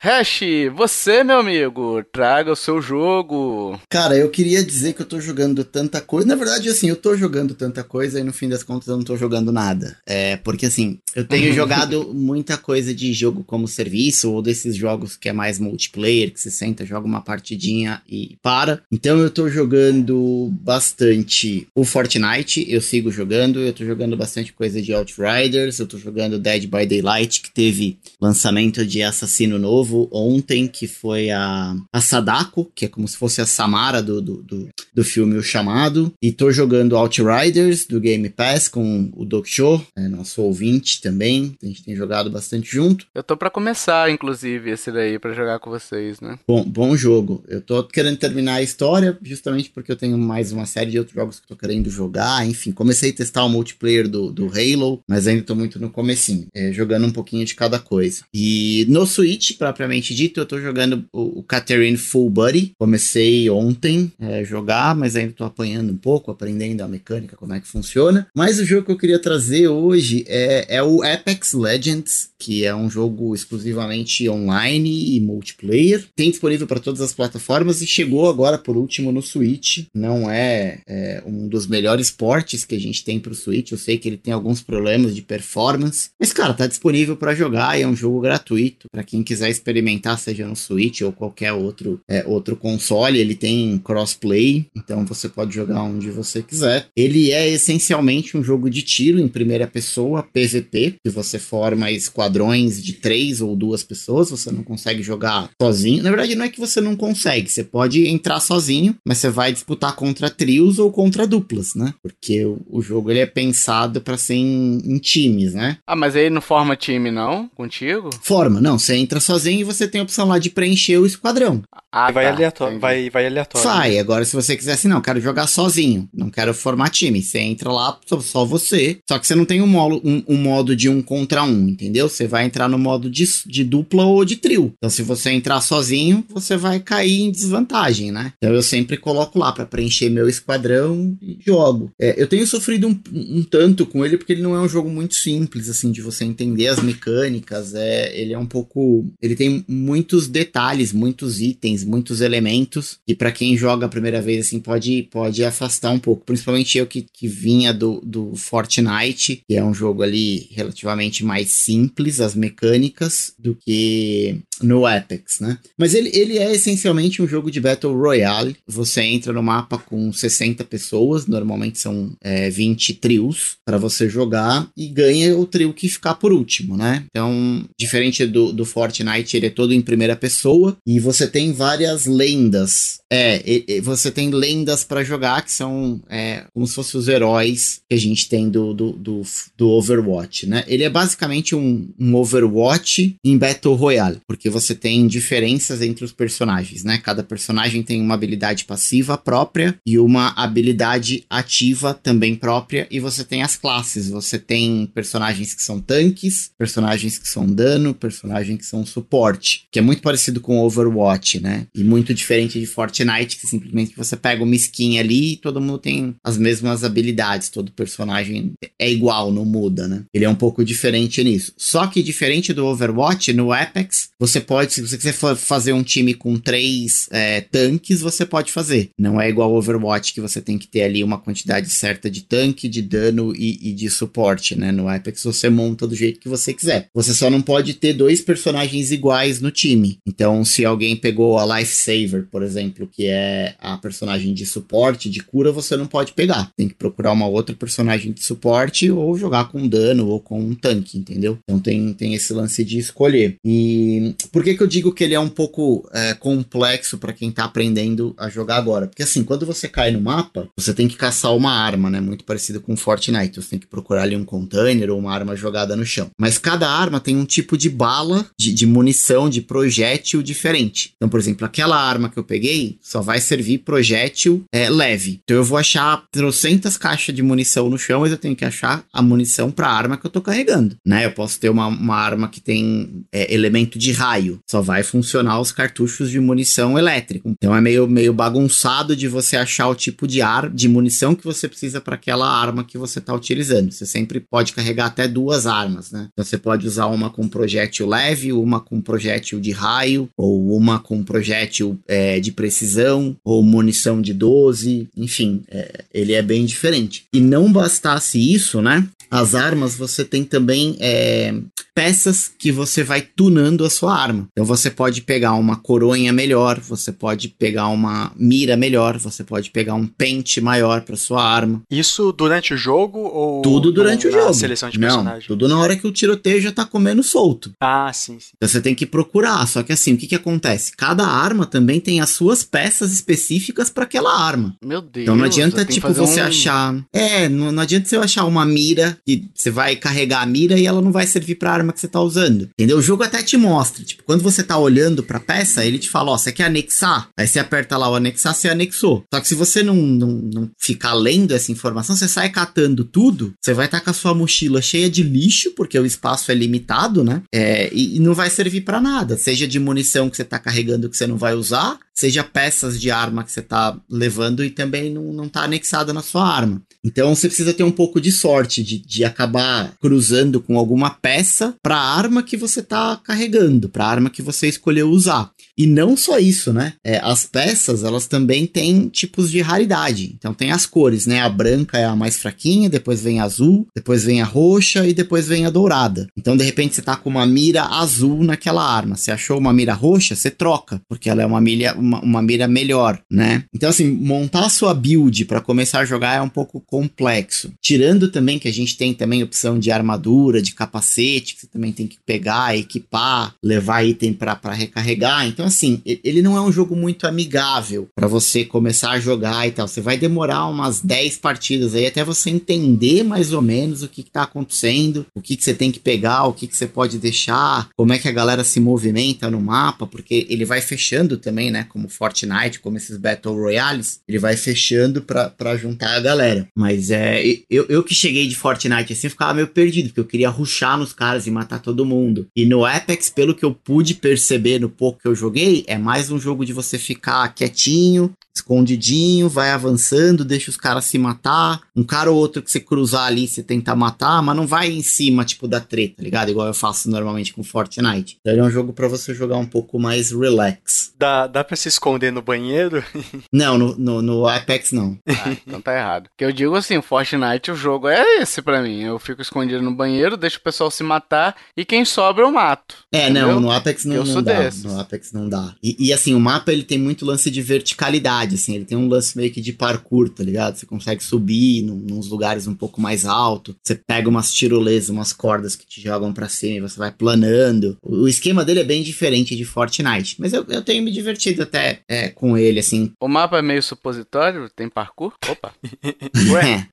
Hash, 0.00 0.42
você, 0.76 1.24
meu 1.24 1.40
amigo, 1.40 2.04
traga 2.12 2.52
o 2.52 2.56
seu 2.56 2.80
jogo. 2.80 3.80
Cara, 3.90 4.16
eu 4.16 4.30
queria 4.30 4.62
dizer 4.62 4.92
que 4.92 5.02
eu 5.02 5.06
tô 5.06 5.20
jogando 5.20 5.64
tanta 5.64 6.00
coisa. 6.00 6.28
Na 6.28 6.36
verdade, 6.36 6.68
assim, 6.68 6.88
eu 6.88 6.94
tô 6.94 7.16
jogando 7.16 7.52
tanta 7.52 7.82
coisa 7.82 8.20
e 8.20 8.22
no 8.22 8.32
fim 8.32 8.48
das 8.48 8.62
contas 8.62 8.86
eu 8.86 8.96
não 8.96 9.02
tô 9.02 9.16
jogando 9.16 9.50
nada. 9.50 9.96
É, 10.06 10.36
porque 10.36 10.66
assim, 10.66 11.00
eu 11.16 11.24
tenho 11.24 11.50
jogado 11.52 12.14
muita 12.14 12.56
coisa 12.56 12.94
de 12.94 13.12
jogo 13.12 13.42
como 13.42 13.66
serviço 13.66 14.30
ou 14.30 14.40
desses 14.40 14.76
jogos 14.76 15.16
que 15.16 15.28
é 15.28 15.32
mais 15.32 15.58
multiplayer, 15.58 16.32
que 16.32 16.40
você 16.40 16.50
senta, 16.50 16.86
joga 16.86 17.04
uma 17.04 17.20
partidinha 17.20 18.00
e 18.08 18.36
para. 18.40 18.80
Então 18.92 19.18
eu 19.18 19.30
tô 19.30 19.48
jogando 19.48 20.48
bastante 20.60 21.66
o 21.74 21.84
Fortnite, 21.84 22.64
eu 22.68 22.80
sigo 22.80 23.10
jogando, 23.10 23.58
eu 23.58 23.72
tô 23.72 23.84
jogando 23.84 24.16
bastante 24.16 24.52
coisa 24.52 24.80
de 24.80 24.94
Outriders, 24.94 25.80
eu 25.80 25.88
tô 25.88 25.98
jogando 25.98 26.38
Dead 26.38 26.66
by 26.66 26.86
Daylight, 26.86 27.42
que 27.42 27.50
teve 27.50 27.98
lançamento 28.20 28.86
de 28.86 29.02
assassino 29.02 29.58
novo 29.58 29.87
novo 29.88 30.08
ontem, 30.12 30.68
que 30.68 30.86
foi 30.86 31.30
a, 31.30 31.74
a 31.92 32.00
Sadako, 32.00 32.70
que 32.74 32.84
é 32.84 32.88
como 32.88 33.08
se 33.08 33.16
fosse 33.16 33.40
a 33.40 33.46
Samara 33.46 34.02
do, 34.02 34.20
do, 34.20 34.42
do, 34.42 34.68
do 34.94 35.04
filme 35.04 35.36
O 35.36 35.42
Chamado. 35.42 36.12
E 36.22 36.30
tô 36.30 36.50
jogando 36.50 36.96
Outriders 36.96 37.86
do 37.86 38.00
Game 38.00 38.28
Pass 38.28 38.68
com 38.68 39.10
o 39.16 39.24
Doc 39.24 39.46
Show, 39.46 39.84
é 39.96 40.08
nosso 40.08 40.42
ouvinte 40.42 41.00
também. 41.00 41.56
A 41.62 41.66
gente 41.66 41.84
tem 41.84 41.96
jogado 41.96 42.30
bastante 42.30 42.70
junto. 42.70 43.06
Eu 43.14 43.22
tô 43.22 43.36
para 43.36 43.50
começar, 43.50 44.10
inclusive, 44.10 44.70
esse 44.70 44.92
daí, 44.92 45.18
para 45.18 45.32
jogar 45.32 45.58
com 45.58 45.70
vocês, 45.70 46.20
né? 46.20 46.38
Bom, 46.46 46.64
bom 46.64 46.96
jogo. 46.96 47.42
Eu 47.48 47.60
tô 47.60 47.82
querendo 47.84 48.18
terminar 48.18 48.54
a 48.54 48.62
história, 48.62 49.18
justamente 49.22 49.70
porque 49.70 49.90
eu 49.90 49.96
tenho 49.96 50.18
mais 50.18 50.52
uma 50.52 50.66
série 50.66 50.90
de 50.90 50.98
outros 50.98 51.14
jogos 51.14 51.40
que 51.40 51.44
eu 51.50 51.56
tô 51.56 51.60
querendo 51.60 51.88
jogar. 51.90 52.46
Enfim, 52.46 52.72
comecei 52.72 53.10
a 53.10 53.14
testar 53.14 53.44
o 53.44 53.48
multiplayer 53.48 54.08
do, 54.08 54.30
do 54.30 54.46
Halo, 54.46 55.00
mas 55.08 55.26
ainda 55.26 55.42
tô 55.42 55.54
muito 55.54 55.80
no 55.80 55.90
comecinho, 55.90 56.46
é, 56.54 56.72
jogando 56.72 57.06
um 57.06 57.12
pouquinho 57.12 57.44
de 57.44 57.54
cada 57.54 57.78
coisa. 57.78 58.22
E 58.34 58.86
no 58.88 59.06
Switch, 59.06 59.56
pra 59.56 59.72
propriamente 59.78 60.12
dito, 60.12 60.40
eu 60.40 60.46
tô 60.46 60.60
jogando 60.60 61.04
o, 61.12 61.40
Catherine 61.44 61.96
Full 61.96 62.28
Buddy. 62.28 62.72
Comecei 62.76 63.48
ontem 63.48 64.12
a 64.20 64.32
é, 64.32 64.44
jogar, 64.44 64.96
mas 64.96 65.14
ainda 65.14 65.32
tô 65.32 65.44
apanhando 65.44 65.92
um 65.92 65.96
pouco, 65.96 66.32
aprendendo 66.32 66.82
a 66.82 66.88
mecânica, 66.88 67.36
como 67.36 67.54
é 67.54 67.60
que 67.60 67.68
funciona. 67.68 68.26
Mas 68.34 68.58
o 68.58 68.64
jogo 68.64 68.86
que 68.86 68.92
eu 68.92 68.98
queria 68.98 69.20
trazer 69.20 69.68
hoje 69.68 70.24
é, 70.26 70.76
é 70.76 70.82
o 70.82 71.00
Apex 71.04 71.52
Legends, 71.52 72.30
que 72.38 72.64
é 72.64 72.74
um 72.74 72.88
jogo 72.88 73.34
exclusivamente 73.34 74.28
online 74.28 75.16
e 75.16 75.20
multiplayer. 75.20 76.04
Tem 76.14 76.30
disponível 76.30 76.66
para 76.66 76.80
todas 76.80 77.00
as 77.00 77.12
plataformas 77.12 77.82
e 77.82 77.86
chegou 77.86 78.28
agora 78.28 78.56
por 78.56 78.76
último 78.76 79.10
no 79.10 79.20
Switch. 79.20 79.86
Não 79.92 80.30
é, 80.30 80.80
é 80.86 81.22
um 81.26 81.48
dos 81.48 81.66
melhores 81.66 82.10
portes 82.10 82.64
que 82.64 82.76
a 82.76 82.80
gente 82.80 83.04
tem 83.04 83.18
pro 83.18 83.34
Switch. 83.34 83.72
Eu 83.72 83.78
sei 83.78 83.98
que 83.98 84.08
ele 84.08 84.16
tem 84.16 84.32
alguns 84.32 84.62
problemas 84.62 85.14
de 85.14 85.22
performance, 85.22 86.10
mas 86.18 86.32
cara, 86.32 86.54
tá 86.54 86.66
disponível 86.66 87.16
para 87.16 87.34
jogar 87.34 87.78
e 87.78 87.82
é 87.82 87.88
um 87.88 87.96
jogo 87.96 88.20
gratuito 88.20 88.86
para 88.90 89.02
quem 89.02 89.22
quiser 89.22 89.50
experimentar, 89.50 90.18
seja 90.18 90.46
no 90.46 90.54
Switch 90.54 91.00
ou 91.00 91.12
qualquer 91.12 91.52
outro, 91.52 92.00
é, 92.08 92.24
outro 92.26 92.56
console, 92.56 93.18
ele 93.18 93.34
tem 93.34 93.78
crossplay, 93.78 94.66
então 94.76 95.04
você 95.04 95.28
pode 95.28 95.54
jogar 95.54 95.82
onde 95.82 96.10
você 96.10 96.42
quiser. 96.42 96.86
Ele 96.96 97.32
é 97.32 97.48
essencialmente 97.48 98.36
um 98.36 98.44
jogo 98.44 98.70
de 98.70 98.82
tiro 98.82 99.18
em 99.18 99.28
primeira 99.28 99.66
pessoa, 99.66 100.22
PVP, 100.22 100.96
que 101.04 101.10
você 101.10 101.38
forma 101.38 101.90
esquadrões 101.90 102.27
de 102.28 102.92
três 102.94 103.40
ou 103.40 103.56
duas 103.56 103.82
pessoas, 103.82 104.30
você 104.30 104.50
não 104.50 104.62
consegue 104.62 105.02
jogar 105.02 105.50
sozinho. 105.60 106.02
Na 106.02 106.10
verdade, 106.10 106.34
não 106.34 106.44
é 106.44 106.48
que 106.48 106.60
você 106.60 106.80
não 106.80 106.96
consegue, 106.96 107.48
você 107.48 107.64
pode 107.64 108.06
entrar 108.06 108.40
sozinho, 108.40 108.96
mas 109.06 109.18
você 109.18 109.30
vai 109.30 109.52
disputar 109.52 109.94
contra 109.94 110.30
trios 110.30 110.78
ou 110.78 110.90
contra 110.90 111.26
duplas, 111.26 111.74
né? 111.74 111.94
Porque 112.02 112.44
o, 112.44 112.60
o 112.70 112.82
jogo 112.82 113.10
ele 113.10 113.20
é 113.20 113.26
pensado 113.26 114.00
para 114.00 114.16
ser 114.16 114.34
em, 114.34 114.78
em 114.84 114.98
times, 114.98 115.54
né? 115.54 115.78
Ah, 115.86 115.96
mas 115.96 116.16
aí 116.16 116.30
não 116.30 116.40
forma 116.40 116.76
time 116.76 117.10
não, 117.10 117.48
contigo? 117.48 118.10
Forma, 118.22 118.60
não, 118.60 118.78
você 118.78 118.96
entra 118.96 119.20
sozinho 119.20 119.60
e 119.60 119.64
você 119.64 119.88
tem 119.88 120.00
a 120.00 120.04
opção 120.04 120.28
lá 120.28 120.38
de 120.38 120.50
preencher 120.50 120.98
o 120.98 121.06
esquadrão. 121.06 121.62
Ah, 121.90 122.10
vai, 122.10 122.24
tá, 122.26 122.32
aleatório, 122.32 122.78
vai, 122.78 123.10
vai 123.10 123.26
aleatório. 123.26 123.66
Vai, 123.66 123.92
né? 123.92 124.00
agora 124.00 124.24
se 124.24 124.36
você 124.36 124.56
quiser 124.56 124.72
assim, 124.72 124.88
não, 124.88 125.00
quero 125.00 125.20
jogar 125.20 125.46
sozinho, 125.46 126.08
não 126.12 126.30
quero 126.30 126.52
formar 126.52 126.90
time. 126.90 127.22
Você 127.22 127.38
entra 127.38 127.72
lá, 127.72 127.98
só, 128.06 128.20
só 128.20 128.44
você. 128.44 128.98
Só 129.08 129.18
que 129.18 129.26
você 129.26 129.34
não 129.34 129.44
tem 129.44 129.62
um 129.62 129.66
modo, 129.66 130.00
um, 130.04 130.22
um, 130.28 130.36
modo 130.36 130.76
de 130.76 130.88
um 130.88 131.00
contra 131.00 131.42
um, 131.42 131.68
entendeu? 131.68 132.08
Você 132.18 132.26
vai 132.26 132.44
entrar 132.44 132.68
no 132.68 132.76
modo 132.76 133.08
de, 133.08 133.24
de 133.46 133.62
dupla 133.62 134.04
ou 134.04 134.24
de 134.24 134.34
trio. 134.34 134.72
Então 134.76 134.90
se 134.90 135.02
você 135.02 135.30
entrar 135.30 135.60
sozinho, 135.60 136.24
você 136.28 136.56
vai 136.56 136.80
cair 136.80 137.20
em 137.20 137.30
desvantagem, 137.30 138.10
né? 138.10 138.32
Então 138.36 138.52
eu 138.52 138.62
sempre 138.62 138.96
coloco 138.96 139.38
lá 139.38 139.52
para 139.52 139.64
preencher 139.64 140.10
meu 140.10 140.28
esquadrão 140.28 141.16
e 141.22 141.38
jogo. 141.46 141.92
É, 142.00 142.20
eu 142.20 142.26
tenho 142.26 142.44
sofrido 142.44 142.88
um, 142.88 143.00
um, 143.12 143.44
tanto 143.44 143.86
com 143.86 144.04
ele 144.04 144.18
porque 144.18 144.32
ele 144.32 144.42
não 144.42 144.56
é 144.56 144.60
um 144.60 144.68
jogo 144.68 144.90
muito 144.90 145.14
simples, 145.14 145.68
assim, 145.68 145.92
de 145.92 146.02
você 146.02 146.24
entender 146.24 146.66
as 146.66 146.82
mecânicas. 146.82 147.72
É, 147.72 148.20
ele 148.20 148.32
é 148.32 148.38
um 148.38 148.46
pouco. 148.46 149.06
Ele 149.22 149.36
tem 149.36 149.64
muitos 149.68 150.26
detalhes, 150.26 150.92
muitos 150.92 151.40
itens, 151.40 151.84
muitos 151.84 152.20
elementos 152.20 152.98
que 153.06 153.14
para 153.14 153.30
quem 153.30 153.56
joga 153.56 153.86
a 153.86 153.88
primeira 153.88 154.20
vez 154.20 154.46
assim 154.46 154.58
pode 154.58 155.04
pode 155.04 155.44
afastar 155.44 155.92
um 155.92 156.00
pouco. 156.00 156.24
Principalmente 156.24 156.78
eu 156.78 156.86
que, 156.86 157.02
que 157.02 157.28
vinha 157.28 157.72
do, 157.72 158.00
do 158.04 158.34
Fortnite, 158.34 159.42
que 159.46 159.54
é 159.54 159.62
um 159.62 159.72
jogo 159.72 160.02
ali 160.02 160.48
relativamente 160.50 161.24
mais 161.24 161.50
simples 161.50 162.07
as 162.20 162.34
mecânicas 162.34 163.32
do 163.38 163.54
que 163.54 164.40
no 164.62 164.86
Apex, 164.86 165.40
né? 165.40 165.58
Mas 165.76 165.94
ele, 165.94 166.10
ele 166.12 166.38
é 166.38 166.52
essencialmente 166.52 167.22
um 167.22 167.28
jogo 167.28 167.50
de 167.50 167.60
Battle 167.60 167.96
Royale. 167.96 168.56
Você 168.66 169.02
entra 169.02 169.32
no 169.32 169.42
mapa 169.42 169.78
com 169.78 170.12
60 170.12 170.64
pessoas, 170.64 171.26
normalmente 171.26 171.78
são 171.78 172.12
é, 172.20 172.50
20 172.50 172.94
trios 172.94 173.56
para 173.64 173.78
você 173.78 174.08
jogar 174.08 174.68
e 174.76 174.88
ganha 174.88 175.36
o 175.36 175.46
trio 175.46 175.72
que 175.72 175.88
ficar 175.88 176.14
por 176.14 176.32
último, 176.32 176.76
né? 176.76 177.04
Então, 177.10 177.64
diferente 177.78 178.26
do, 178.26 178.52
do 178.52 178.64
Fortnite, 178.64 179.36
ele 179.36 179.46
é 179.46 179.50
todo 179.50 179.72
em 179.72 179.80
primeira 179.80 180.16
pessoa 180.16 180.76
e 180.86 180.98
você 180.98 181.26
tem 181.26 181.52
várias 181.52 182.06
lendas. 182.06 182.98
É, 183.10 183.42
e, 183.46 183.64
e 183.68 183.80
você 183.80 184.10
tem 184.10 184.30
lendas 184.30 184.84
para 184.84 185.04
jogar 185.04 185.42
que 185.42 185.52
são 185.52 186.00
é, 186.10 186.44
como 186.52 186.66
se 186.66 186.74
fossem 186.74 187.00
os 187.00 187.08
heróis 187.08 187.80
que 187.88 187.94
a 187.94 187.98
gente 187.98 188.28
tem 188.28 188.50
do, 188.50 188.74
do, 188.74 188.92
do, 188.92 189.22
do 189.56 189.68
Overwatch, 189.70 190.46
né? 190.46 190.64
Ele 190.66 190.84
é 190.84 190.90
basicamente 190.90 191.54
um, 191.54 191.88
um 191.98 192.14
Overwatch 192.14 193.16
em 193.24 193.36
Battle 193.36 193.74
Royale, 193.74 194.20
porque 194.26 194.48
você 194.48 194.74
tem 194.74 195.06
diferenças 195.06 195.82
entre 195.82 196.04
os 196.04 196.12
personagens, 196.12 196.84
né? 196.84 196.98
Cada 196.98 197.22
personagem 197.22 197.82
tem 197.82 198.00
uma 198.00 198.14
habilidade 198.14 198.64
passiva 198.64 199.16
própria 199.16 199.76
e 199.86 199.98
uma 199.98 200.28
habilidade 200.36 201.24
ativa 201.28 201.94
também 201.94 202.34
própria, 202.34 202.86
e 202.90 203.00
você 203.00 203.24
tem 203.24 203.42
as 203.42 203.56
classes. 203.56 204.08
Você 204.08 204.38
tem 204.38 204.88
personagens 204.94 205.54
que 205.54 205.62
são 205.62 205.80
tanques, 205.80 206.50
personagens 206.56 207.18
que 207.18 207.28
são 207.28 207.46
dano, 207.46 207.94
personagens 207.94 208.58
que 208.58 208.66
são 208.66 208.86
suporte, 208.86 209.64
que 209.70 209.78
é 209.78 209.82
muito 209.82 210.02
parecido 210.02 210.40
com 210.40 210.60
Overwatch, 210.60 211.40
né? 211.40 211.66
E 211.74 211.82
muito 211.82 212.14
diferente 212.14 212.60
de 212.60 212.66
Fortnite, 212.66 213.36
que 213.36 213.46
simplesmente 213.46 213.96
você 213.96 214.16
pega 214.16 214.44
uma 214.44 214.54
skin 214.54 214.98
ali 214.98 215.32
e 215.32 215.36
todo 215.36 215.60
mundo 215.60 215.78
tem 215.78 216.14
as 216.24 216.36
mesmas 216.36 216.84
habilidades, 216.84 217.48
todo 217.48 217.72
personagem 217.72 218.52
é 218.78 218.90
igual, 218.90 219.32
não 219.32 219.44
muda, 219.44 219.88
né? 219.88 220.04
Ele 220.14 220.24
é 220.24 220.28
um 220.28 220.34
pouco 220.34 220.64
diferente 220.64 221.22
nisso. 221.24 221.52
Só 221.56 221.87
que 221.88 222.02
diferente 222.02 222.52
do 222.52 222.66
Overwatch, 222.66 223.32
no 223.32 223.52
Apex, 223.52 224.10
você 224.18 224.40
pode, 224.40 224.72
se 224.72 224.80
você 224.80 224.96
quiser 224.96 225.12
fazer 225.12 225.72
um 225.72 225.82
time 225.82 226.14
com 226.14 226.36
três 226.36 227.08
é, 227.10 227.40
tanques, 227.40 228.00
você 228.00 228.24
pode 228.24 228.52
fazer. 228.52 228.90
Não 228.98 229.20
é 229.20 229.28
igual 229.28 229.50
ao 229.50 229.56
Overwatch, 229.56 230.12
que 230.12 230.20
você 230.20 230.40
tem 230.40 230.58
que 230.58 230.66
ter 230.66 230.82
ali 230.82 231.02
uma 231.02 231.18
quantidade 231.18 231.70
certa 231.70 232.10
de 232.10 232.22
tanque, 232.22 232.68
de 232.68 232.82
dano 232.82 233.34
e, 233.34 233.70
e 233.70 233.72
de 233.72 233.88
suporte, 233.90 234.56
né? 234.56 234.72
No 234.72 234.88
Apex 234.88 235.24
você 235.24 235.48
monta 235.48 235.86
do 235.86 235.94
jeito 235.94 236.20
que 236.20 236.28
você 236.28 236.52
quiser. 236.52 236.88
Você 236.94 237.14
só 237.14 237.30
não 237.30 237.42
pode 237.42 237.74
ter 237.74 237.92
dois 237.92 238.20
personagens 238.20 238.90
iguais 238.92 239.40
no 239.40 239.50
time. 239.50 239.98
Então, 240.06 240.44
se 240.44 240.64
alguém 240.64 240.96
pegou 240.96 241.38
a 241.38 241.58
Lifesaver, 241.58 242.26
por 242.30 242.42
exemplo, 242.42 242.88
que 242.90 243.06
é 243.06 243.54
a 243.58 243.76
personagem 243.76 244.34
de 244.34 244.46
suporte, 244.46 245.10
de 245.10 245.20
cura, 245.20 245.52
você 245.52 245.76
não 245.76 245.86
pode 245.86 246.12
pegar. 246.12 246.50
Tem 246.56 246.68
que 246.68 246.74
procurar 246.74 247.12
uma 247.12 247.26
outra 247.26 247.54
personagem 247.54 248.12
de 248.12 248.22
suporte 248.22 248.90
ou 248.90 249.16
jogar 249.16 249.48
com 249.48 249.66
dano 249.66 250.08
ou 250.08 250.20
com 250.20 250.40
um 250.40 250.54
tanque, 250.54 250.98
entendeu? 250.98 251.38
Então 251.44 251.58
tem, 251.58 251.77
tem 251.94 252.14
esse 252.14 252.32
lance 252.32 252.64
de 252.64 252.78
escolher. 252.78 253.36
E 253.44 254.14
por 254.32 254.42
que, 254.42 254.54
que 254.54 254.62
eu 254.62 254.66
digo 254.66 254.92
que 254.92 255.04
ele 255.04 255.14
é 255.14 255.20
um 255.20 255.28
pouco 255.28 255.88
é, 255.92 256.14
complexo 256.14 256.98
para 256.98 257.12
quem 257.12 257.30
tá 257.30 257.44
aprendendo 257.44 258.14
a 258.18 258.28
jogar 258.28 258.56
agora? 258.56 258.86
Porque 258.86 259.02
assim, 259.02 259.24
quando 259.24 259.46
você 259.46 259.68
cai 259.68 259.90
no 259.90 260.00
mapa, 260.00 260.48
você 260.56 260.72
tem 260.74 260.88
que 260.88 260.96
caçar 260.96 261.34
uma 261.34 261.52
arma, 261.52 261.90
né? 261.90 262.00
Muito 262.00 262.24
parecido 262.24 262.60
com 262.60 262.76
Fortnite. 262.76 263.40
Você 263.40 263.50
tem 263.50 263.58
que 263.58 263.66
procurar 263.66 264.02
ali 264.02 264.16
um 264.16 264.24
container 264.24 264.90
ou 264.90 264.98
uma 264.98 265.12
arma 265.12 265.36
jogada 265.36 265.76
no 265.76 265.84
chão. 265.84 266.10
Mas 266.18 266.38
cada 266.38 266.68
arma 266.68 267.00
tem 267.00 267.16
um 267.16 267.24
tipo 267.24 267.56
de 267.56 267.68
bala, 267.68 268.26
de, 268.38 268.52
de 268.52 268.66
munição, 268.66 269.28
de 269.28 269.40
projétil 269.40 270.22
diferente. 270.22 270.92
Então, 270.96 271.08
por 271.08 271.20
exemplo, 271.20 271.46
aquela 271.46 271.76
arma 271.76 272.08
que 272.08 272.18
eu 272.18 272.24
peguei 272.24 272.78
só 272.80 273.00
vai 273.00 273.20
servir 273.20 273.58
projétil 273.58 274.44
é, 274.52 274.68
leve. 274.68 275.20
Então 275.24 275.36
eu 275.36 275.44
vou 275.44 275.58
achar 275.58 276.04
trocentas 276.10 276.76
caixas 276.76 277.14
de 277.14 277.22
munição 277.22 277.68
no 277.68 277.78
chão, 277.78 278.00
mas 278.00 278.12
eu 278.12 278.18
tenho 278.18 278.36
que 278.36 278.44
achar 278.44 278.84
a 278.92 279.02
munição 279.02 279.50
para 279.50 279.68
a 279.68 279.72
arma 279.72 279.96
que 279.96 280.06
eu 280.06 280.10
tô 280.10 280.20
carregando, 280.20 280.76
né? 280.86 281.04
Eu 281.04 281.12
posso 281.12 281.38
ter 281.38 281.48
uma, 281.48 281.66
uma 281.68 281.96
arma 281.96 282.28
que 282.28 282.40
tem 282.40 283.04
é, 283.12 283.32
elemento 283.32 283.78
de 283.78 283.92
raio, 283.92 284.40
só 284.48 284.60
vai 284.60 284.82
funcionar 284.82 285.40
os 285.40 285.52
cartuchos 285.52 286.10
de 286.10 286.20
munição 286.20 286.78
elétrico. 286.78 287.30
Então 287.30 287.54
é 287.54 287.60
meio, 287.60 287.86
meio 287.86 288.12
bagunçado 288.12 288.96
de 288.96 289.08
você 289.08 289.36
achar 289.36 289.68
o 289.68 289.74
tipo 289.74 290.06
de 290.06 290.22
ar, 290.22 290.50
de 290.50 290.68
munição 290.68 291.14
que 291.14 291.24
você 291.24 291.48
precisa 291.48 291.80
para 291.80 291.94
aquela 291.94 292.28
arma 292.28 292.64
que 292.64 292.78
você 292.78 293.00
tá 293.00 293.14
utilizando. 293.14 293.72
Você 293.72 293.86
sempre 293.86 294.20
pode 294.20 294.52
carregar 294.52 294.86
até 294.86 295.06
duas 295.06 295.46
armas, 295.46 295.90
né? 295.90 296.08
Então 296.12 296.24
você 296.24 296.38
pode 296.38 296.66
usar 296.66 296.86
uma 296.86 297.10
com 297.10 297.28
projétil 297.28 297.86
leve, 297.86 298.32
uma 298.32 298.60
com 298.60 298.80
projétil 298.80 299.40
de 299.40 299.50
raio, 299.50 300.08
ou 300.16 300.54
uma 300.56 300.78
com 300.78 301.02
projétil 301.02 301.78
é, 301.86 302.20
de 302.20 302.32
precisão, 302.32 303.16
ou 303.24 303.42
munição 303.42 304.00
de 304.00 304.12
12, 304.12 304.88
enfim, 304.96 305.42
é, 305.50 305.84
ele 305.92 306.12
é 306.12 306.22
bem 306.22 306.44
diferente. 306.44 307.04
E 307.12 307.20
não 307.20 307.52
bastasse 307.52 308.18
isso, 308.18 308.60
né? 308.60 308.86
As 309.10 309.34
armas 309.34 309.74
você 309.74 310.04
tem 310.04 310.22
também 310.22 310.76
é, 310.80 311.34
peças 311.78 312.28
que 312.36 312.50
você 312.50 312.82
vai 312.82 313.00
tunando 313.00 313.64
a 313.64 313.70
sua 313.70 313.96
arma. 313.96 314.26
Então 314.32 314.44
você 314.44 314.68
pode 314.68 315.00
pegar 315.02 315.34
uma 315.34 315.54
coronha 315.54 316.12
melhor, 316.12 316.58
você 316.58 316.90
pode 316.90 317.28
pegar 317.28 317.68
uma 317.68 318.10
mira 318.16 318.56
melhor, 318.56 318.98
você 318.98 319.22
pode 319.22 319.52
pegar 319.52 319.76
um 319.76 319.86
pente 319.86 320.40
maior 320.40 320.80
para 320.80 320.96
sua 320.96 321.22
arma. 321.22 321.62
Isso 321.70 322.10
durante 322.10 322.52
o 322.52 322.56
jogo 322.56 322.98
ou 322.98 323.42
tudo 323.42 323.70
durante 323.70 324.08
o 324.08 324.10
jogo? 324.10 324.34
Seleção 324.34 324.70
de 324.70 324.80
Não, 324.80 324.88
personagem. 324.88 325.28
tudo 325.28 325.46
na 325.46 325.56
hora 325.56 325.76
que 325.76 325.86
o 325.86 325.92
tiroteio 325.92 326.40
já 326.40 326.50
tá 326.50 326.64
comendo 326.64 327.00
solto. 327.00 327.52
Ah, 327.60 327.92
sim, 327.92 328.18
sim. 328.18 328.30
Então 328.34 328.48
você 328.48 328.60
tem 328.60 328.74
que 328.74 328.84
procurar. 328.84 329.46
Só 329.46 329.62
que 329.62 329.72
assim, 329.72 329.94
o 329.94 329.96
que 329.96 330.08
que 330.08 330.16
acontece? 330.16 330.72
Cada 330.76 331.06
arma 331.06 331.46
também 331.46 331.78
tem 331.78 332.00
as 332.00 332.10
suas 332.10 332.42
peças 332.42 332.92
específicas 332.92 333.70
para 333.70 333.84
aquela 333.84 334.20
arma. 334.20 334.56
Meu 334.64 334.82
Deus. 334.82 335.04
Então 335.04 335.14
não 335.14 335.26
adianta 335.26 335.64
tipo 335.64 335.92
você 335.92 336.20
um... 336.20 336.26
achar, 336.26 336.84
é, 336.92 337.28
não, 337.28 337.52
não 337.52 337.62
adianta 337.62 337.88
você 337.88 337.96
achar 337.98 338.24
uma 338.24 338.44
mira 338.44 338.98
que 339.06 339.30
você 339.32 339.48
vai 339.48 339.76
carregar 339.76 340.22
a 340.22 340.26
mira 340.26 340.58
e 340.58 340.66
ela 340.66 340.82
não 340.82 340.90
vai 340.90 341.06
servir 341.06 341.36
para 341.36 341.52
arma 341.52 341.67
que 341.72 341.80
você 341.80 341.88
tá 341.88 342.00
usando. 342.00 342.48
Entendeu? 342.58 342.78
O 342.78 342.82
jogo 342.82 343.02
até 343.02 343.22
te 343.22 343.36
mostra. 343.36 343.84
Tipo, 343.84 344.02
quando 344.04 344.22
você 344.22 344.42
tá 344.42 344.58
olhando 344.58 345.02
pra 345.02 345.20
peça, 345.20 345.64
ele 345.64 345.78
te 345.78 345.88
fala, 345.88 346.10
ó, 346.10 346.18
você 346.18 346.32
quer 346.32 346.44
anexar? 346.44 347.08
Aí 347.16 347.26
você 347.26 347.38
aperta 347.38 347.76
lá 347.76 347.90
o 347.90 347.94
anexar, 347.94 348.34
você 348.34 348.48
anexou. 348.48 349.04
Só 349.12 349.20
que 349.20 349.28
se 349.28 349.34
você 349.34 349.62
não, 349.62 349.74
não, 349.74 350.08
não 350.08 350.50
ficar 350.58 350.94
lendo 350.94 351.34
essa 351.34 351.52
informação, 351.52 351.96
você 351.96 352.08
sai 352.08 352.30
catando 352.30 352.84
tudo, 352.84 353.32
você 353.40 353.54
vai 353.54 353.66
estar 353.66 353.78
tá 353.78 353.84
com 353.84 353.90
a 353.90 353.94
sua 353.94 354.14
mochila 354.14 354.60
cheia 354.62 354.90
de 354.90 355.02
lixo, 355.02 355.52
porque 355.56 355.78
o 355.78 355.86
espaço 355.86 356.30
é 356.30 356.34
limitado, 356.34 357.04
né? 357.04 357.22
É, 357.32 357.70
e, 357.72 357.96
e 357.96 358.00
não 358.00 358.14
vai 358.14 358.30
servir 358.30 358.62
para 358.62 358.80
nada. 358.80 359.16
Seja 359.16 359.46
de 359.46 359.58
munição 359.58 360.10
que 360.10 360.16
você 360.16 360.24
tá 360.24 360.38
carregando 360.38 360.88
que 360.88 360.96
você 360.96 361.06
não 361.06 361.16
vai 361.16 361.34
usar, 361.34 361.78
seja 361.98 362.22
peças 362.22 362.80
de 362.80 362.92
arma 362.92 363.24
que 363.24 363.32
você 363.32 363.42
tá 363.42 363.76
levando 363.90 364.44
e 364.44 364.50
também 364.50 364.88
não, 364.88 365.12
não 365.12 365.28
tá 365.28 365.42
anexada 365.42 365.92
na 365.92 366.00
sua 366.00 366.24
arma. 366.24 366.62
Então 366.84 367.12
você 367.12 367.26
precisa 367.26 367.52
ter 367.52 367.64
um 367.64 367.72
pouco 367.72 368.00
de 368.00 368.12
sorte 368.12 368.62
de, 368.62 368.78
de 368.78 369.04
acabar 369.04 369.74
cruzando 369.80 370.40
com 370.40 370.56
alguma 370.56 370.90
peça 370.90 371.56
para 371.60 371.74
a 371.74 371.96
arma 371.96 372.22
que 372.22 372.36
você 372.36 372.60
está 372.60 372.96
carregando, 373.02 373.68
para 373.68 373.84
a 373.84 373.88
arma 373.88 374.10
que 374.10 374.22
você 374.22 374.46
escolheu 374.46 374.88
usar. 374.88 375.32
E 375.58 375.66
não 375.66 375.96
só 375.96 376.18
isso, 376.18 376.52
né? 376.52 376.74
É, 376.84 377.00
as 377.02 377.26
peças, 377.26 377.82
elas 377.82 378.06
também 378.06 378.46
têm 378.46 378.88
tipos 378.88 379.28
de 379.28 379.40
raridade. 379.40 380.14
Então 380.16 380.32
tem 380.32 380.52
as 380.52 380.64
cores, 380.64 381.04
né? 381.04 381.20
A 381.20 381.28
branca 381.28 381.76
é 381.76 381.84
a 381.84 381.96
mais 381.96 382.16
fraquinha, 382.16 382.70
depois 382.70 383.02
vem 383.02 383.18
a 383.18 383.24
azul, 383.24 383.66
depois 383.74 384.04
vem 384.04 384.22
a 384.22 384.24
roxa 384.24 384.86
e 384.86 384.94
depois 384.94 385.26
vem 385.26 385.46
a 385.46 385.50
dourada. 385.50 386.06
Então 386.16 386.36
de 386.36 386.44
repente 386.44 386.76
você 386.76 386.82
tá 386.82 386.94
com 386.94 387.10
uma 387.10 387.26
mira 387.26 387.64
azul 387.64 388.22
naquela 388.22 388.64
arma. 388.64 388.96
Você 388.96 389.10
achou 389.10 389.36
uma 389.36 389.52
mira 389.52 389.74
roxa, 389.74 390.14
você 390.14 390.30
troca, 390.30 390.80
porque 390.88 391.10
ela 391.10 391.22
é 391.22 391.26
uma 391.26 391.40
mira, 391.40 391.74
uma, 391.76 392.00
uma 392.00 392.22
mira 392.22 392.46
melhor, 392.46 393.00
né? 393.10 393.42
Então 393.52 393.68
assim, 393.68 393.90
montar 393.90 394.46
a 394.46 394.50
sua 394.50 394.72
build 394.72 395.24
para 395.24 395.40
começar 395.40 395.80
a 395.80 395.84
jogar 395.84 396.14
é 396.14 396.22
um 396.22 396.28
pouco 396.28 396.60
complexo. 396.60 397.52
Tirando 397.60 398.12
também 398.12 398.38
que 398.38 398.46
a 398.46 398.52
gente 398.52 398.76
tem 398.76 398.94
também 398.94 399.24
opção 399.24 399.58
de 399.58 399.72
armadura, 399.72 400.40
de 400.40 400.54
capacete, 400.54 401.34
que 401.34 401.40
você 401.40 401.46
também 401.48 401.72
tem 401.72 401.88
que 401.88 401.98
pegar, 402.06 402.56
equipar, 402.56 403.34
levar 403.42 403.82
item 403.82 404.12
para 404.12 404.38
recarregar. 404.52 405.26
Então 405.26 405.47
assim, 405.48 405.82
ele 405.84 406.22
não 406.22 406.36
é 406.36 406.40
um 406.40 406.52
jogo 406.52 406.76
muito 406.76 407.06
amigável 407.06 407.88
para 407.94 408.06
você 408.06 408.44
começar 408.44 408.90
a 408.90 409.00
jogar 409.00 409.46
e 409.46 409.50
tal. 409.50 409.66
Você 409.66 409.80
vai 409.80 409.98
demorar 409.98 410.46
umas 410.46 410.80
10 410.80 411.18
partidas 411.18 411.74
aí 411.74 411.86
até 411.86 412.04
você 412.04 412.30
entender 412.30 413.02
mais 413.02 413.32
ou 413.32 413.42
menos 413.42 413.82
o 413.82 413.88
que, 413.88 414.02
que 414.02 414.10
tá 414.10 414.22
acontecendo, 414.22 415.06
o 415.14 415.20
que, 415.20 415.36
que 415.36 415.44
você 415.44 415.54
tem 415.54 415.72
que 415.72 415.80
pegar, 415.80 416.24
o 416.24 416.32
que, 416.32 416.46
que 416.46 416.56
você 416.56 416.66
pode 416.66 416.98
deixar, 416.98 417.68
como 417.76 417.92
é 417.92 417.98
que 417.98 418.08
a 418.08 418.12
galera 418.12 418.44
se 418.44 418.60
movimenta 418.60 419.30
no 419.30 419.40
mapa, 419.40 419.86
porque 419.86 420.26
ele 420.28 420.44
vai 420.44 420.60
fechando 420.60 421.16
também, 421.16 421.50
né? 421.50 421.66
Como 421.68 421.88
Fortnite, 421.88 422.60
como 422.60 422.76
esses 422.76 422.96
Battle 422.96 423.34
Royales, 423.34 424.00
ele 424.06 424.18
vai 424.18 424.36
fechando 424.36 425.02
para 425.02 425.56
juntar 425.56 425.96
a 425.96 426.00
galera. 426.00 426.48
Mas 426.56 426.90
é. 426.90 427.22
Eu, 427.50 427.66
eu 427.68 427.82
que 427.82 427.94
cheguei 427.94 428.26
de 428.26 428.36
Fortnite 428.36 428.92
assim, 428.92 429.08
ficava 429.08 429.34
meio 429.34 429.48
perdido, 429.48 429.88
porque 429.88 430.00
eu 430.00 430.04
queria 430.04 430.28
ruxar 430.28 430.78
nos 430.78 430.92
caras 430.92 431.26
e 431.26 431.30
matar 431.30 431.60
todo 431.60 431.86
mundo. 431.86 432.26
E 432.36 432.44
no 432.44 432.64
Apex, 432.64 433.10
pelo 433.10 433.34
que 433.34 433.44
eu 433.44 433.52
pude 433.52 433.94
perceber 433.94 434.58
no 434.58 434.68
pouco 434.68 435.00
que 435.00 435.08
eu 435.08 435.14
joguei, 435.14 435.37
joguei, 435.38 435.64
é 435.68 435.78
mais 435.78 436.10
um 436.10 436.18
jogo 436.18 436.44
de 436.44 436.52
você 436.52 436.78
ficar 436.78 437.32
quietinho, 437.32 438.12
escondidinho, 438.34 439.28
vai 439.28 439.50
avançando, 439.50 440.24
deixa 440.24 440.50
os 440.50 440.56
caras 440.56 440.84
se 440.84 440.98
matar. 440.98 441.60
Um 441.76 441.84
cara 441.84 442.10
ou 442.10 442.16
outro 442.16 442.42
que 442.42 442.50
você 442.50 442.60
cruzar 442.60 443.06
ali, 443.06 443.26
você 443.28 443.42
tentar 443.42 443.76
matar, 443.76 444.22
mas 444.22 444.36
não 444.36 444.46
vai 444.46 444.70
em 444.70 444.82
cima, 444.82 445.24
tipo, 445.24 445.46
da 445.46 445.60
treta, 445.60 446.02
ligado? 446.02 446.30
Igual 446.30 446.46
eu 446.46 446.54
faço 446.54 446.90
normalmente 446.90 447.32
com 447.32 447.42
Fortnite. 447.42 448.18
Então 448.20 448.32
ele 448.32 448.40
é 448.40 448.44
um 448.44 448.50
jogo 448.50 448.72
para 448.72 448.88
você 448.88 449.14
jogar 449.14 449.36
um 449.36 449.46
pouco 449.46 449.78
mais 449.78 450.10
relax. 450.10 450.92
Dá, 450.98 451.26
dá 451.26 451.44
pra 451.44 451.56
se 451.56 451.68
esconder 451.68 452.12
no 452.12 452.22
banheiro? 452.22 452.84
não, 453.32 453.58
no, 453.58 453.76
no, 453.76 454.02
no 454.02 454.26
Apex 454.26 454.72
não. 454.72 454.98
Ah, 455.08 455.36
então 455.46 455.60
tá 455.60 455.76
errado. 455.76 456.08
Porque 456.10 456.24
eu 456.24 456.32
digo 456.32 456.54
assim, 456.54 456.80
Fortnite, 456.80 457.50
o 457.50 457.56
jogo 457.56 457.88
é 457.88 458.20
esse 458.20 458.40
para 458.40 458.62
mim. 458.62 458.82
Eu 458.82 458.98
fico 458.98 459.22
escondido 459.22 459.62
no 459.62 459.74
banheiro, 459.74 460.16
deixo 460.16 460.38
o 460.38 460.42
pessoal 460.42 460.70
se 460.70 460.82
matar 460.82 461.36
e 461.56 461.64
quem 461.64 461.84
sobra 461.84 462.24
eu 462.24 462.32
mato. 462.32 462.76
É, 462.92 463.04
entendeu? 463.04 463.28
não, 463.28 463.40
no 463.40 463.50
Apex 463.52 463.84
não, 463.84 463.96
eu 463.96 464.04
não 464.04 464.22
dá. 464.22 464.38
Desses. 464.38 464.64
No 464.64 464.80
Apex 464.80 465.12
não 465.12 465.27
dá. 465.28 465.54
E, 465.62 465.76
e 465.78 465.92
assim, 465.92 466.14
o 466.14 466.20
mapa 466.20 466.52
ele 466.52 466.62
tem 466.62 466.78
muito 466.78 467.04
lance 467.04 467.30
de 467.30 467.42
verticalidade, 467.42 468.36
assim, 468.36 468.54
ele 468.54 468.64
tem 468.64 468.76
um 468.76 468.88
lance 468.88 469.16
meio 469.16 469.30
que 469.30 469.40
de 469.40 469.52
parkour, 469.52 470.08
tá 470.08 470.22
ligado? 470.22 470.56
Você 470.56 470.66
consegue 470.66 471.02
subir 471.02 471.62
num, 471.62 471.76
nos 471.76 472.08
lugares 472.08 472.46
um 472.46 472.54
pouco 472.54 472.80
mais 472.80 473.04
alto, 473.04 473.56
você 473.62 473.74
pega 473.74 474.08
umas 474.08 474.32
tirolesas, 474.32 474.90
umas 474.90 475.12
cordas 475.12 475.54
que 475.56 475.66
te 475.66 475.80
jogam 475.80 476.12
para 476.12 476.28
cima 476.28 476.56
e 476.56 476.60
você 476.60 476.78
vai 476.78 476.90
planando. 476.90 477.76
O, 477.82 478.02
o, 478.02 478.08
esquema 478.08 478.44
dele 478.44 478.60
é 478.60 478.64
bem 478.64 478.82
diferente 478.82 479.36
de 479.36 479.44
Fortnite, 479.44 480.16
mas 480.18 480.32
eu, 480.32 480.44
eu 480.48 480.62
tenho 480.62 480.82
me 480.82 480.90
divertido 480.90 481.42
até 481.42 481.80
é, 481.88 482.08
com 482.08 482.36
ele, 482.36 482.60
assim. 482.60 482.92
O 483.00 483.08
mapa 483.08 483.38
é 483.38 483.42
meio 483.42 483.62
supositório, 483.62 484.48
tem 484.54 484.68
parkour? 484.68 485.12
Opa! 485.28 485.52
Ué? 486.32 486.68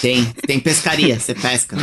Tem, 0.00 0.24
tem 0.46 0.58
pescaria, 0.58 1.18
você 1.20 1.32
pesca. 1.34 1.76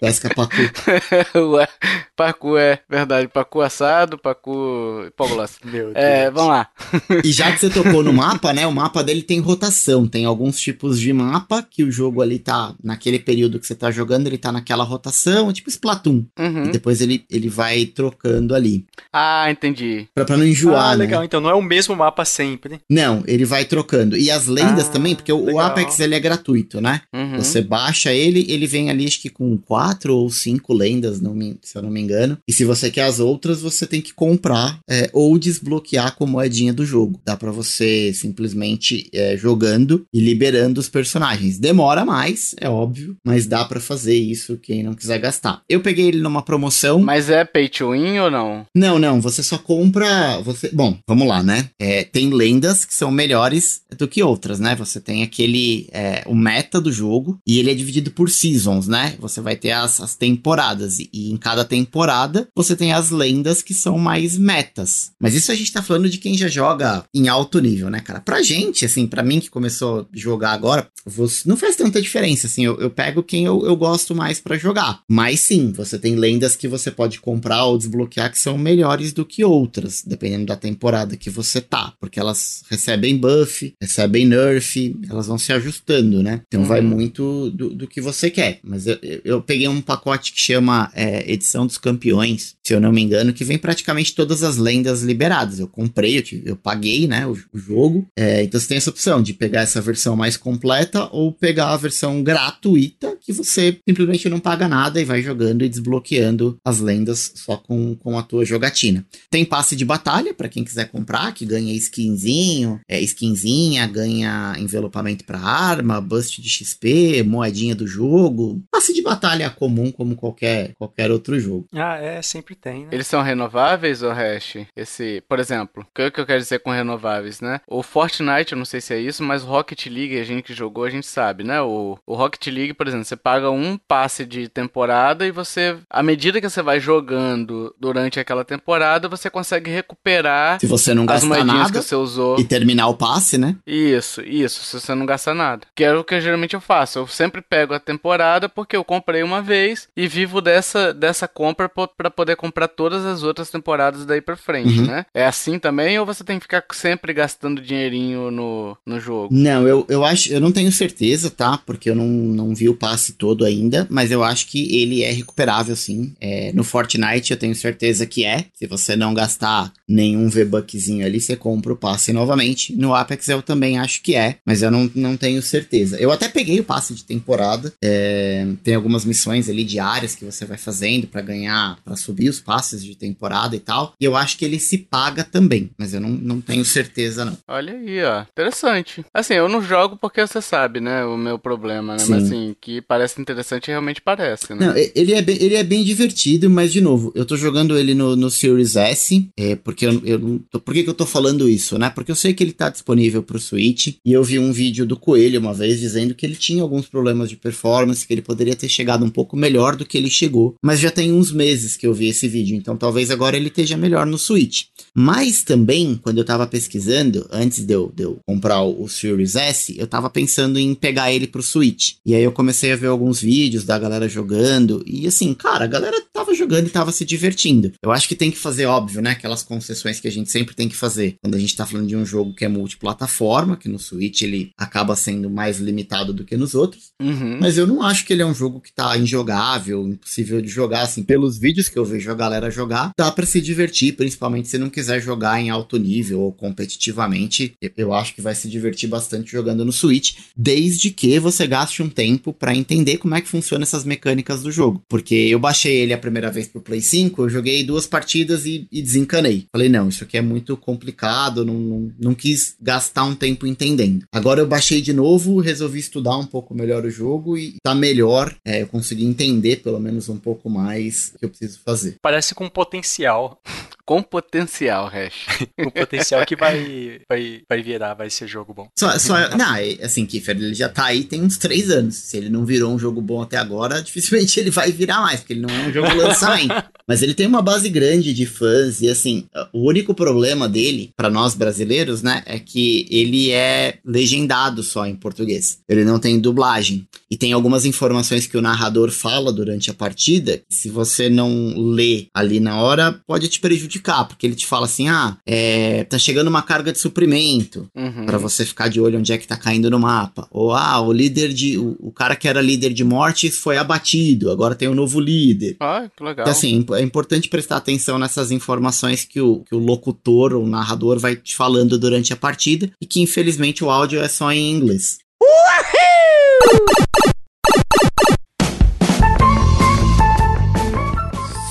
Pesca 0.00 0.32
pacu. 0.34 0.56
Ué, 1.52 1.68
pacu 2.16 2.56
é 2.56 2.78
verdade, 2.88 3.28
pacu 3.28 3.60
assado, 3.60 4.16
pacu 4.16 5.04
hipoglossa. 5.08 5.58
Meu 5.64 5.92
Deus. 5.92 5.96
É, 5.96 6.30
vamos 6.30 6.48
lá. 6.50 6.68
E 7.24 7.30
já 7.32 7.50
que 7.52 7.58
você 7.58 7.68
tocou 7.68 8.02
no 8.02 8.12
mapa, 8.12 8.52
né? 8.52 8.66
O 8.66 8.72
mapa 8.72 9.02
dele 9.02 9.22
tem 9.22 9.40
rotação. 9.40 10.06
Tem 10.06 10.24
alguns 10.24 10.58
tipos 10.58 10.98
de 11.00 11.12
mapa 11.12 11.62
que 11.68 11.82
o 11.82 11.90
jogo 11.90 12.22
ali 12.22 12.38
tá. 12.38 12.74
Naquele 12.82 13.18
período 13.18 13.58
que 13.58 13.66
você 13.66 13.74
tá 13.74 13.90
jogando, 13.90 14.26
ele 14.28 14.38
tá 14.38 14.50
naquela 14.52 14.84
rotação, 14.84 15.52
tipo 15.52 15.68
Splatoon. 15.68 16.24
Uhum. 16.38 16.64
E 16.66 16.70
depois 16.70 17.00
ele, 17.00 17.24
ele 17.30 17.48
vai 17.48 17.84
trocando 17.86 18.54
ali. 18.54 18.86
Ah, 19.12 19.50
entendi. 19.50 20.06
Pra, 20.14 20.24
pra 20.24 20.36
não 20.36 20.46
enjoar, 20.46 20.86
ah, 20.86 20.96
né? 20.96 20.96
legal. 21.04 21.24
Então 21.24 21.40
não 21.40 21.50
é 21.50 21.54
o 21.54 21.60
mesmo 21.62 21.94
mapa 21.94 22.24
sempre. 22.24 22.80
Não, 22.88 23.22
ele 23.26 23.44
vai 23.44 23.64
trocando. 23.64 24.16
E 24.16 24.30
as 24.30 24.46
lendas 24.46 24.88
Ah, 24.88 24.92
também, 24.92 25.14
porque 25.14 25.32
o- 25.32 25.38
o 25.42 25.46
legal. 25.46 25.66
Apex 25.66 25.98
ele 26.00 26.14
é 26.14 26.20
gratuito, 26.20 26.80
né? 26.80 27.02
Uhum. 27.12 27.17
Você 27.36 27.60
baixa 27.62 28.12
ele, 28.12 28.46
ele 28.48 28.66
vem 28.66 28.90
ali 28.90 29.06
acho 29.06 29.20
que 29.20 29.28
com 29.30 29.56
quatro 29.56 30.14
ou 30.16 30.30
cinco 30.30 30.72
lendas, 30.72 31.20
não 31.20 31.34
me- 31.34 31.56
se 31.62 31.76
eu 31.76 31.82
não 31.82 31.90
me 31.90 32.00
engano. 32.00 32.38
E 32.48 32.52
se 32.52 32.64
você 32.64 32.90
quer 32.90 33.02
as 33.04 33.18
outras, 33.20 33.60
você 33.60 33.86
tem 33.86 34.00
que 34.00 34.12
comprar 34.14 34.78
é, 34.88 35.10
ou 35.12 35.38
desbloquear 35.38 36.14
com 36.16 36.26
moedinha 36.26 36.72
do 36.72 36.84
jogo. 36.84 37.20
Dá 37.24 37.36
pra 37.36 37.50
você 37.50 38.12
simplesmente 38.14 39.08
é, 39.12 39.36
jogando 39.36 40.04
e 40.12 40.20
liberando 40.20 40.80
os 40.80 40.88
personagens. 40.88 41.58
Demora 41.58 42.04
mais, 42.04 42.54
é 42.60 42.68
óbvio, 42.68 43.16
mas 43.24 43.46
dá 43.46 43.64
pra 43.64 43.80
fazer 43.80 44.16
isso 44.16 44.56
quem 44.62 44.82
não 44.82 44.94
quiser 44.94 45.18
gastar. 45.18 45.62
Eu 45.68 45.80
peguei 45.80 46.06
ele 46.06 46.20
numa 46.20 46.42
promoção. 46.42 47.00
Mas 47.00 47.28
é 47.30 47.44
pay 47.44 47.68
to 47.68 47.90
win 47.92 48.18
ou 48.18 48.30
não? 48.30 48.66
Não, 48.74 48.98
não, 48.98 49.20
você 49.20 49.42
só 49.42 49.58
compra. 49.58 50.40
Você... 50.42 50.70
Bom, 50.72 50.96
vamos 51.06 51.26
lá, 51.26 51.42
né? 51.42 51.68
É, 51.80 52.04
tem 52.04 52.30
lendas 52.30 52.84
que 52.84 52.94
são 52.94 53.10
melhores 53.10 53.82
do 53.96 54.06
que 54.06 54.22
outras, 54.22 54.60
né? 54.60 54.76
Você 54.76 55.00
tem 55.00 55.22
aquele. 55.22 55.88
É, 55.92 56.22
o 56.26 56.34
meta 56.34 56.80
do 56.80 56.92
jogo 56.92 57.07
e 57.46 57.58
ele 57.58 57.70
é 57.70 57.74
dividido 57.74 58.10
por 58.10 58.30
seasons, 58.30 58.86
né? 58.88 59.14
Você 59.20 59.40
vai 59.40 59.56
ter 59.56 59.72
as, 59.72 60.00
as 60.00 60.14
temporadas 60.14 60.98
e, 60.98 61.08
e 61.12 61.30
em 61.30 61.36
cada 61.36 61.64
temporada 61.64 62.48
você 62.54 62.76
tem 62.76 62.92
as 62.92 63.10
lendas 63.10 63.62
que 63.62 63.74
são 63.74 63.98
mais 63.98 64.36
metas. 64.36 65.10
Mas 65.20 65.34
isso 65.34 65.50
a 65.50 65.54
gente 65.54 65.72
tá 65.72 65.82
falando 65.82 66.08
de 66.08 66.18
quem 66.18 66.36
já 66.36 66.48
joga 66.48 67.04
em 67.14 67.28
alto 67.28 67.58
nível, 67.60 67.90
né, 67.90 68.00
cara? 68.00 68.20
Pra 68.20 68.42
gente, 68.42 68.84
assim, 68.84 69.06
pra 69.06 69.22
mim 69.22 69.40
que 69.40 69.50
começou 69.50 70.00
a 70.00 70.06
jogar 70.12 70.52
agora, 70.52 70.88
você- 71.04 71.48
não 71.48 71.56
faz 71.56 71.76
tanta 71.76 72.00
diferença, 72.00 72.46
assim. 72.46 72.64
Eu, 72.64 72.78
eu 72.80 72.90
pego 72.90 73.22
quem 73.22 73.44
eu, 73.44 73.64
eu 73.64 73.76
gosto 73.76 74.14
mais 74.14 74.40
pra 74.40 74.56
jogar. 74.58 75.00
Mas 75.08 75.40
sim, 75.40 75.72
você 75.72 75.98
tem 75.98 76.14
lendas 76.16 76.54
que 76.56 76.68
você 76.68 76.90
pode 76.90 77.20
comprar 77.20 77.64
ou 77.64 77.78
desbloquear 77.78 78.30
que 78.30 78.38
são 78.38 78.56
melhores 78.58 79.12
do 79.12 79.24
que 79.24 79.44
outras, 79.44 80.02
dependendo 80.06 80.46
da 80.46 80.56
temporada 80.56 81.16
que 81.16 81.30
você 81.30 81.60
tá. 81.60 81.92
Porque 82.00 82.18
elas 82.20 82.62
recebem 82.70 83.16
buff, 83.16 83.74
recebem 83.80 84.26
nerf, 84.26 84.96
elas 85.08 85.26
vão 85.26 85.38
se 85.38 85.52
ajustando, 85.52 86.22
né? 86.22 86.42
Então 86.46 86.64
vai 86.64 86.80
Uhum. 86.80 86.88
Muito 86.98 87.50
do, 87.50 87.70
do 87.70 87.86
que 87.86 88.00
você 88.00 88.28
quer. 88.30 88.58
Mas 88.64 88.86
eu, 88.86 88.98
eu- 89.24 89.42
peguei 89.42 89.68
um 89.68 89.80
pacote 89.80 90.32
que 90.32 90.40
chama 90.40 90.90
é, 90.94 91.30
Edição 91.32 91.64
dos 91.66 91.78
Campeões, 91.78 92.56
se 92.62 92.74
eu 92.74 92.80
não 92.80 92.90
me 92.92 93.00
engano, 93.00 93.32
que 93.32 93.44
vem 93.44 93.56
praticamente 93.56 94.14
todas 94.14 94.42
as 94.42 94.56
lendas 94.56 95.02
liberadas. 95.02 95.60
Eu 95.60 95.68
comprei, 95.68 96.18
eu, 96.18 96.22
tive- 96.22 96.50
eu 96.50 96.56
paguei, 96.56 97.06
né, 97.06 97.24
o, 97.26 97.32
o 97.52 97.58
jogo. 97.58 98.06
É, 98.18 98.42
então 98.42 98.60
você 98.60 98.66
tem 98.66 98.76
essa 98.76 98.90
opção 98.90 99.22
de 99.22 99.32
pegar 99.32 99.60
essa 99.60 99.80
versão 99.80 100.16
mais 100.16 100.36
completa 100.36 101.08
ou 101.12 101.32
pegar 101.32 101.68
a 101.72 101.76
versão 101.76 102.22
gratuita, 102.22 103.16
que 103.20 103.32
você 103.32 103.78
simplesmente 103.88 104.28
não 104.28 104.40
paga 104.40 104.66
nada 104.68 105.00
e 105.00 105.04
vai 105.04 105.22
jogando 105.22 105.64
e 105.64 105.68
desbloqueando 105.68 106.58
as 106.64 106.80
lendas 106.80 107.32
só 107.36 107.56
com, 107.56 107.94
com 107.94 108.18
a 108.18 108.22
tua 108.22 108.44
jogatina. 108.44 109.06
Tem 109.30 109.44
passe 109.44 109.76
de 109.76 109.84
batalha 109.84 110.34
para 110.34 110.48
quem 110.48 110.64
quiser 110.64 110.90
comprar, 110.90 111.32
que 111.32 111.46
ganha 111.46 111.72
skinzinho, 111.74 112.80
é, 112.88 113.00
skinzinha, 113.00 113.86
ganha 113.86 114.54
envelopamento 114.58 115.24
para 115.24 115.38
arma, 115.38 116.00
boost 116.00 116.40
de 116.42 116.48
XP, 116.48 116.87
moedinha 117.24 117.74
do 117.74 117.86
jogo. 117.86 118.62
Passe 118.70 118.92
de 118.92 119.02
batalha 119.02 119.50
comum 119.50 119.90
como 119.92 120.16
qualquer, 120.16 120.72
qualquer 120.78 121.10
outro 121.10 121.38
jogo. 121.38 121.66
Ah, 121.74 121.96
é, 121.96 122.20
sempre 122.22 122.54
tem, 122.54 122.82
né? 122.82 122.88
Eles 122.92 123.06
são 123.06 123.22
renováveis 123.22 124.02
ou 124.02 124.12
hash? 124.12 124.58
Esse, 124.76 125.22
por 125.28 125.38
exemplo, 125.38 125.82
o 125.82 125.94
que 125.94 126.10
que 126.10 126.20
eu 126.20 126.26
quero 126.26 126.40
dizer 126.40 126.60
com 126.60 126.70
renováveis, 126.70 127.40
né? 127.40 127.60
O 127.66 127.82
Fortnite, 127.82 128.52
eu 128.52 128.58
não 128.58 128.64
sei 128.64 128.80
se 128.80 128.94
é 128.94 128.98
isso, 128.98 129.22
mas 129.22 129.42
o 129.42 129.46
Rocket 129.46 129.86
League, 129.86 130.18
a 130.18 130.24
gente 130.24 130.42
que 130.44 130.54
jogou, 130.54 130.84
a 130.84 130.90
gente 130.90 131.06
sabe, 131.06 131.44
né? 131.44 131.60
O, 131.60 131.98
o 132.06 132.14
Rocket 132.14 132.46
League, 132.48 132.74
por 132.74 132.86
exemplo, 132.86 133.04
você 133.04 133.16
paga 133.16 133.50
um 133.50 133.76
passe 133.76 134.24
de 134.24 134.48
temporada 134.48 135.26
e 135.26 135.30
você, 135.30 135.76
à 135.90 136.02
medida 136.02 136.40
que 136.40 136.48
você 136.48 136.62
vai 136.62 136.80
jogando 136.80 137.74
durante 137.78 138.20
aquela 138.20 138.44
temporada, 138.44 139.08
você 139.08 139.28
consegue 139.30 139.70
recuperar 139.70 140.60
Se 140.60 140.66
você 140.66 140.94
não 140.94 141.02
as 141.04 141.08
gastar 141.08 141.26
moedinhas 141.26 141.56
nada 141.58 141.78
que 141.80 141.84
você 141.84 141.94
usou. 141.94 142.38
e 142.38 142.44
terminar 142.44 142.88
o 142.88 142.94
passe, 142.94 143.38
né? 143.38 143.56
Isso, 143.66 144.20
isso, 144.22 144.62
se 144.64 144.80
você 144.80 144.94
não 144.94 145.06
gasta 145.06 145.34
nada. 145.34 145.66
Que 145.74 145.84
é 145.84 145.94
o 145.94 146.04
que 146.04 146.20
geralmente 146.20 146.54
eu 146.54 146.60
faço. 146.68 146.98
Eu 146.98 147.06
sempre 147.06 147.40
pego 147.40 147.72
a 147.72 147.80
temporada 147.80 148.46
porque 148.48 148.76
eu 148.76 148.84
comprei 148.84 149.22
uma 149.22 149.40
vez 149.40 149.88
e 149.96 150.06
vivo 150.06 150.42
dessa, 150.42 150.92
dessa 150.92 151.26
compra 151.26 151.66
pra 151.96 152.10
poder 152.10 152.36
comprar 152.36 152.68
todas 152.68 153.06
as 153.06 153.22
outras 153.22 153.50
temporadas 153.50 154.04
daí 154.04 154.20
pra 154.20 154.36
frente, 154.36 154.80
Uhum. 154.80 154.86
né? 154.86 155.06
É 155.14 155.24
assim 155.24 155.58
também 155.58 155.98
ou 155.98 156.04
você 156.04 156.22
tem 156.22 156.36
que 156.38 156.42
ficar 156.44 156.62
sempre 156.72 157.14
gastando 157.14 157.62
dinheirinho 157.62 158.30
no, 158.30 158.76
no 158.84 159.00
jogo? 159.00 159.28
Não, 159.34 159.66
eu, 159.66 159.86
eu 159.88 160.04
acho, 160.04 160.30
eu 160.30 160.40
não 160.40 160.52
tenho 160.52 160.70
certeza, 160.70 161.30
tá? 161.30 161.56
Porque 161.64 161.88
eu 161.88 161.94
não, 161.94 162.06
não 162.06 162.54
vi 162.54 162.68
o 162.68 162.74
passe 162.74 163.14
todo 163.14 163.46
ainda, 163.46 163.86
mas 163.88 164.10
eu 164.10 164.22
acho 164.22 164.46
que 164.48 164.76
ele 164.82 165.02
é 165.02 165.10
recuperável, 165.10 165.74
sim. 165.74 166.12
É, 166.20 166.52
no 166.52 166.62
Fortnite 166.64 167.30
eu 167.30 167.38
tenho 167.38 167.54
certeza 167.54 168.04
que 168.04 168.24
é. 168.26 168.44
Se 168.54 168.66
você 168.66 168.94
não 168.94 169.14
gastar 169.14 169.72
nenhum 169.88 170.28
V-Buckzinho 170.28 171.06
ali, 171.06 171.18
você 171.20 171.34
compra 171.34 171.72
o 171.72 171.76
passe 171.76 172.12
novamente. 172.12 172.74
No 172.76 172.94
Apex 172.94 173.26
eu 173.28 173.40
também 173.42 173.78
acho 173.78 174.02
que 174.02 174.14
é, 174.14 174.36
mas 174.44 174.60
eu 174.62 174.70
não, 174.70 174.90
não 174.94 175.16
tenho 175.16 175.40
certeza. 175.40 175.96
Eu 175.98 176.10
até 176.12 176.28
peguei 176.28 176.57
o 176.60 176.64
passe 176.64 176.94
de 176.94 177.04
temporada. 177.04 177.72
é, 177.82 178.46
tem 178.62 178.74
algumas 178.74 179.04
missões 179.04 179.48
ali 179.48 179.64
diárias 179.64 180.14
que 180.14 180.24
você 180.24 180.44
vai 180.44 180.56
fazendo 180.58 181.06
pra 181.06 181.20
ganhar, 181.20 181.78
pra 181.84 181.96
subir 181.96 182.28
os 182.28 182.40
passes 182.40 182.84
de 182.84 182.94
temporada 182.96 183.54
e 183.56 183.60
tal. 183.60 183.94
E 184.00 184.04
eu 184.04 184.16
acho 184.16 184.36
que 184.38 184.44
ele 184.44 184.58
se 184.58 184.78
paga 184.78 185.24
também, 185.24 185.70
mas 185.78 185.94
eu 185.94 186.00
não, 186.00 186.10
não 186.10 186.40
tenho 186.40 186.64
certeza, 186.64 187.24
não. 187.24 187.36
Olha 187.46 187.72
aí, 187.74 188.02
ó. 188.04 188.22
Interessante. 188.30 189.04
Assim, 189.12 189.34
eu 189.34 189.48
não 189.48 189.62
jogo 189.62 189.96
porque 190.00 190.26
você 190.26 190.40
sabe, 190.40 190.80
né? 190.80 191.04
O 191.04 191.16
meu 191.16 191.38
problema, 191.38 191.94
né? 191.94 191.98
Sim. 191.98 192.12
Mas 192.12 192.24
assim, 192.24 192.56
que 192.60 192.80
parece 192.80 193.20
interessante 193.20 193.68
realmente 193.68 194.00
parece, 194.00 194.54
né? 194.54 194.66
Não, 194.66 194.74
ele 194.94 195.12
é, 195.14 195.22
bem, 195.22 195.36
ele 195.40 195.54
é 195.54 195.62
bem 195.62 195.84
divertido, 195.84 196.48
mas 196.48 196.72
de 196.72 196.80
novo, 196.80 197.12
eu 197.14 197.24
tô 197.24 197.36
jogando 197.36 197.76
ele 197.78 197.94
no, 197.94 198.16
no 198.16 198.30
Series 198.30 198.76
S, 198.76 199.28
é, 199.36 199.56
porque 199.56 199.86
eu, 199.86 200.00
eu 200.04 200.18
não 200.18 200.38
tô- 200.50 200.60
Por 200.60 200.72
que, 200.74 200.82
que 200.84 200.90
eu 200.90 200.94
tô 200.94 201.06
falando 201.06 201.48
isso, 201.48 201.78
né? 201.78 201.90
Porque 201.90 202.10
eu 202.10 202.16
sei 202.16 202.32
que 202.34 202.42
ele 202.42 202.52
tá 202.52 202.68
disponível 202.68 203.22
pro 203.22 203.38
Switch, 203.38 203.96
e 204.04 204.12
eu 204.12 204.22
vi 204.22 204.38
um 204.38 204.52
vídeo 204.52 204.86
do 204.86 204.96
Coelho 204.96 205.40
uma 205.40 205.52
vez 205.54 205.78
dizendo 205.80 206.14
que 206.14 206.24
ele 206.24 206.36
tinha 206.36 206.47
alguns 206.60 206.86
problemas 206.86 207.28
de 207.28 207.36
performance, 207.36 208.06
que 208.06 208.12
ele 208.12 208.22
poderia 208.22 208.56
ter 208.56 208.68
chegado 208.68 209.04
um 209.04 209.10
pouco 209.10 209.36
melhor 209.36 209.76
do 209.76 209.84
que 209.84 209.98
ele 209.98 210.10
chegou, 210.10 210.54
mas 210.62 210.80
já 210.80 210.90
tem 210.90 211.12
uns 211.12 211.30
meses 211.30 211.76
que 211.76 211.86
eu 211.86 211.94
vi 211.94 212.08
esse 212.08 212.26
vídeo, 212.26 212.56
então 212.56 212.76
talvez 212.76 213.10
agora 213.10 213.36
ele 213.36 213.48
esteja 213.48 213.76
melhor 213.76 214.06
no 214.06 214.18
Switch. 214.18 214.64
Mas 214.94 215.42
também, 215.42 215.98
quando 216.02 216.18
eu 216.18 216.24
tava 216.24 216.46
pesquisando, 216.46 217.26
antes 217.30 217.64
de 217.64 217.72
eu, 217.74 217.92
de 217.94 218.04
eu 218.04 218.18
comprar 218.26 218.62
o, 218.62 218.82
o 218.82 218.88
Series 218.88 219.36
S, 219.36 219.78
eu 219.78 219.86
tava 219.86 220.10
pensando 220.10 220.58
em 220.58 220.74
pegar 220.74 221.12
ele 221.12 221.26
pro 221.26 221.42
Switch. 221.42 221.94
E 222.04 222.14
aí 222.14 222.22
eu 222.22 222.32
comecei 222.32 222.72
a 222.72 222.76
ver 222.76 222.88
alguns 222.88 223.20
vídeos 223.20 223.64
da 223.64 223.78
galera 223.78 224.08
jogando. 224.08 224.82
E 224.86 225.06
assim, 225.06 225.32
cara, 225.34 225.64
a 225.64 225.68
galera 225.68 226.02
tava 226.12 226.34
jogando 226.34 226.66
e 226.66 226.70
tava 226.70 226.92
se 226.92 227.04
divertindo. 227.04 227.72
Eu 227.82 227.92
acho 227.92 228.08
que 228.08 228.16
tem 228.16 228.30
que 228.30 228.38
fazer, 228.38 228.66
óbvio, 228.66 229.00
né? 229.00 229.10
Aquelas 229.10 229.42
concessões 229.42 230.00
que 230.00 230.08
a 230.08 230.12
gente 230.12 230.30
sempre 230.30 230.54
tem 230.54 230.68
que 230.68 230.76
fazer. 230.76 231.16
Quando 231.22 231.34
a 231.34 231.38
gente 231.38 231.56
tá 231.56 231.66
falando 231.66 231.86
de 231.86 231.96
um 231.96 232.04
jogo 232.04 232.34
que 232.34 232.44
é 232.44 232.48
multiplataforma, 232.48 233.56
que 233.56 233.68
no 233.68 233.78
Switch 233.78 234.22
ele 234.22 234.50
acaba 234.56 234.96
sendo 234.96 235.30
mais 235.30 235.58
limitado 235.58 236.12
do 236.12 236.24
que 236.24 236.36
nos 236.38 236.54
outros. 236.54 236.92
Uhum. 237.00 237.38
Mas 237.40 237.58
eu 237.58 237.66
não 237.66 237.82
acho 237.82 238.04
que 238.06 238.12
ele 238.12 238.22
é 238.22 238.26
um 238.26 238.34
jogo 238.34 238.60
que 238.60 238.72
tá 238.72 238.96
injogável, 238.96 239.86
impossível 239.86 240.40
de 240.40 240.48
jogar, 240.48 240.82
assim, 240.82 241.02
pelos 241.02 241.38
vídeos 241.38 241.68
que 241.68 241.78
eu 241.78 241.84
vejo 241.84 242.10
a 242.10 242.14
galera 242.14 242.50
jogar, 242.50 242.92
dá 242.98 243.10
pra 243.12 243.26
se 243.26 243.40
divertir, 243.40 243.94
principalmente 243.96 244.48
se 244.48 244.58
não 244.58 244.70
quiser 244.70 245.00
jogar 245.02 245.40
em 245.40 245.50
alto 245.50 245.76
nível 245.78 246.20
ou 246.20 246.32
competitivamente, 246.32 247.52
eu- 247.76 247.92
acho 247.92 248.14
que 248.14 248.20
vai 248.22 248.34
se 248.34 248.48
divertir 248.48 248.88
bastante 248.88 249.32
jogando 249.32 249.64
no 249.64 249.72
Switch, 249.72 250.14
desde 250.36 250.90
que 250.90 251.18
você 251.18 251.46
gaste 251.46 251.82
um 251.82 251.88
tempo 251.88 252.32
pra 252.32 252.54
entender 252.54 252.98
como 252.98 253.14
é 253.14 253.20
que 253.20 253.28
funciona 253.28 253.64
essas 253.64 253.84
mecânicas 253.84 254.42
do 254.42 254.52
jogo. 254.52 254.82
Porque 254.88 255.14
eu 255.14 255.38
baixei 255.38 255.76
ele 255.76 255.92
a 255.92 255.98
primeira 255.98 256.30
vez 256.30 256.46
pro 256.46 256.60
Play 256.60 256.80
5, 256.80 257.22
eu 257.22 257.28
joguei 257.28 257.64
duas 257.64 257.86
partidas 257.86 258.44
e, 258.46 258.66
e 258.70 258.80
desencanei. 258.82 259.46
Falei, 259.52 259.68
não, 259.68 259.88
isso 259.88 260.04
aqui 260.04 260.16
é 260.16 260.22
muito 260.22 260.56
complicado, 260.56 261.44
não, 261.44 261.54
não, 261.54 261.92
não 262.00 262.14
quis 262.14 262.54
gastar 262.60 263.04
um 263.04 263.14
tempo 263.14 263.46
entendendo. 263.46 264.04
Agora 264.12 264.40
eu 264.40 264.46
baixei 264.46 264.80
de 264.80 264.92
novo, 264.92 265.40
resolvi 265.40 265.78
estudar 265.80 266.16
um 266.16 266.26
pouco 266.28 266.54
melhor 266.54 266.84
o 266.84 266.90
jogo 266.90 267.36
e 267.36 267.56
tá 267.62 267.74
melhor. 267.74 268.34
É, 268.44 268.62
eu 268.62 268.68
consegui 268.68 269.04
entender 269.04 269.56
pelo 269.56 269.80
menos 269.80 270.08
um 270.08 270.18
pouco 270.18 270.48
mais 270.48 271.12
o 271.14 271.18
que 271.18 271.24
eu 271.24 271.30
preciso 271.30 271.60
fazer. 271.64 271.96
Parece 272.00 272.34
com 272.34 272.48
potencial. 272.48 273.40
Com 273.88 274.02
potencial, 274.02 274.86
Hash. 274.86 275.48
o 275.66 275.70
potencial 275.70 276.26
que 276.26 276.36
vai, 276.36 277.00
vai, 277.08 277.40
vai 277.48 277.62
virar, 277.62 277.94
vai 277.94 278.10
ser 278.10 278.28
jogo 278.28 278.52
bom. 278.52 278.68
Só, 278.78 278.98
só, 278.98 279.34
não, 279.34 279.54
é, 279.54 279.78
assim, 279.82 280.04
Kiefer, 280.04 280.36
ele 280.36 280.52
já 280.52 280.68
tá 280.68 280.84
aí 280.84 281.04
tem 281.04 281.22
uns 281.22 281.38
três 281.38 281.70
anos. 281.70 281.94
Se 281.94 282.18
ele 282.18 282.28
não 282.28 282.44
virou 282.44 282.70
um 282.70 282.78
jogo 282.78 283.00
bom 283.00 283.22
até 283.22 283.38
agora, 283.38 283.80
dificilmente 283.80 284.38
ele 284.38 284.50
vai 284.50 284.70
virar 284.70 285.00
mais, 285.00 285.20
porque 285.20 285.32
ele 285.32 285.40
não 285.40 285.48
é 285.48 285.68
um 285.68 285.72
jogo 285.72 285.88
lançamento. 285.94 286.52
Mas 286.86 287.02
ele 287.02 287.14
tem 287.14 287.26
uma 287.26 287.40
base 287.40 287.68
grande 287.70 288.12
de 288.12 288.26
fãs 288.26 288.82
e 288.82 288.88
assim, 288.88 289.26
o 289.52 289.66
único 289.66 289.94
problema 289.94 290.48
dele, 290.48 290.90
para 290.96 291.10
nós 291.10 291.34
brasileiros, 291.34 292.02
né, 292.02 292.22
é 292.26 292.38
que 292.38 292.86
ele 292.90 293.30
é 293.30 293.78
legendado 293.84 294.62
só 294.62 294.86
em 294.86 294.96
português. 294.96 295.58
Ele 295.68 295.84
não 295.84 295.98
tem 295.98 296.18
dublagem. 296.18 296.86
E 297.10 297.16
tem 297.16 297.32
algumas 297.32 297.64
informações 297.66 298.26
que 298.26 298.36
o 298.36 298.42
narrador 298.42 298.90
fala 298.90 299.30
durante 299.32 299.70
a 299.70 299.74
partida, 299.74 300.42
se 300.48 300.68
você 300.68 301.08
não 301.10 301.54
lê 301.56 302.06
ali 302.14 302.40
na 302.40 302.60
hora, 302.60 303.00
pode 303.06 303.28
te 303.28 303.38
prejudicar, 303.38 303.77
porque 304.08 304.26
ele 304.26 304.34
te 304.34 304.46
fala 304.46 304.66
assim: 304.66 304.88
ah, 304.88 305.16
é, 305.26 305.84
tá 305.84 305.98
chegando 305.98 306.28
uma 306.28 306.42
carga 306.42 306.72
de 306.72 306.78
suprimento, 306.78 307.68
Uhum. 307.74 308.06
para 308.06 308.18
você 308.18 308.44
ficar 308.44 308.68
de 308.68 308.80
olho 308.80 308.98
onde 308.98 309.12
é 309.12 309.18
que 309.18 309.26
tá 309.26 309.36
caindo 309.36 309.70
no 309.70 309.78
mapa. 309.78 310.26
Ou, 310.30 310.52
ah, 310.52 310.80
o 310.80 310.92
líder 310.92 311.32
de. 311.32 311.56
O, 311.58 311.76
o 311.80 311.92
cara 311.92 312.16
que 312.16 312.26
era 312.28 312.40
líder 312.40 312.72
de 312.72 312.84
mortes 312.84 313.38
foi 313.38 313.56
abatido, 313.58 314.30
agora 314.30 314.54
tem 314.54 314.68
um 314.68 314.74
novo 314.74 315.00
líder. 315.00 315.56
Ah, 315.60 315.88
que 315.96 316.02
legal. 316.02 316.24
Então, 316.24 316.32
assim, 316.32 316.64
é 316.72 316.82
importante 316.82 317.28
prestar 317.28 317.56
atenção 317.56 317.98
nessas 317.98 318.30
informações 318.30 319.04
que 319.04 319.20
o, 319.20 319.40
que 319.48 319.54
o 319.54 319.58
locutor 319.58 320.32
ou 320.34 320.46
narrador 320.46 320.98
vai 320.98 321.16
te 321.16 321.34
falando 321.36 321.78
durante 321.78 322.12
a 322.12 322.16
partida 322.16 322.70
e 322.80 322.86
que, 322.86 323.00
infelizmente, 323.00 323.64
o 323.64 323.70
áudio 323.70 324.00
é 324.00 324.08
só 324.08 324.32
em 324.32 324.50
inglês. 324.50 324.98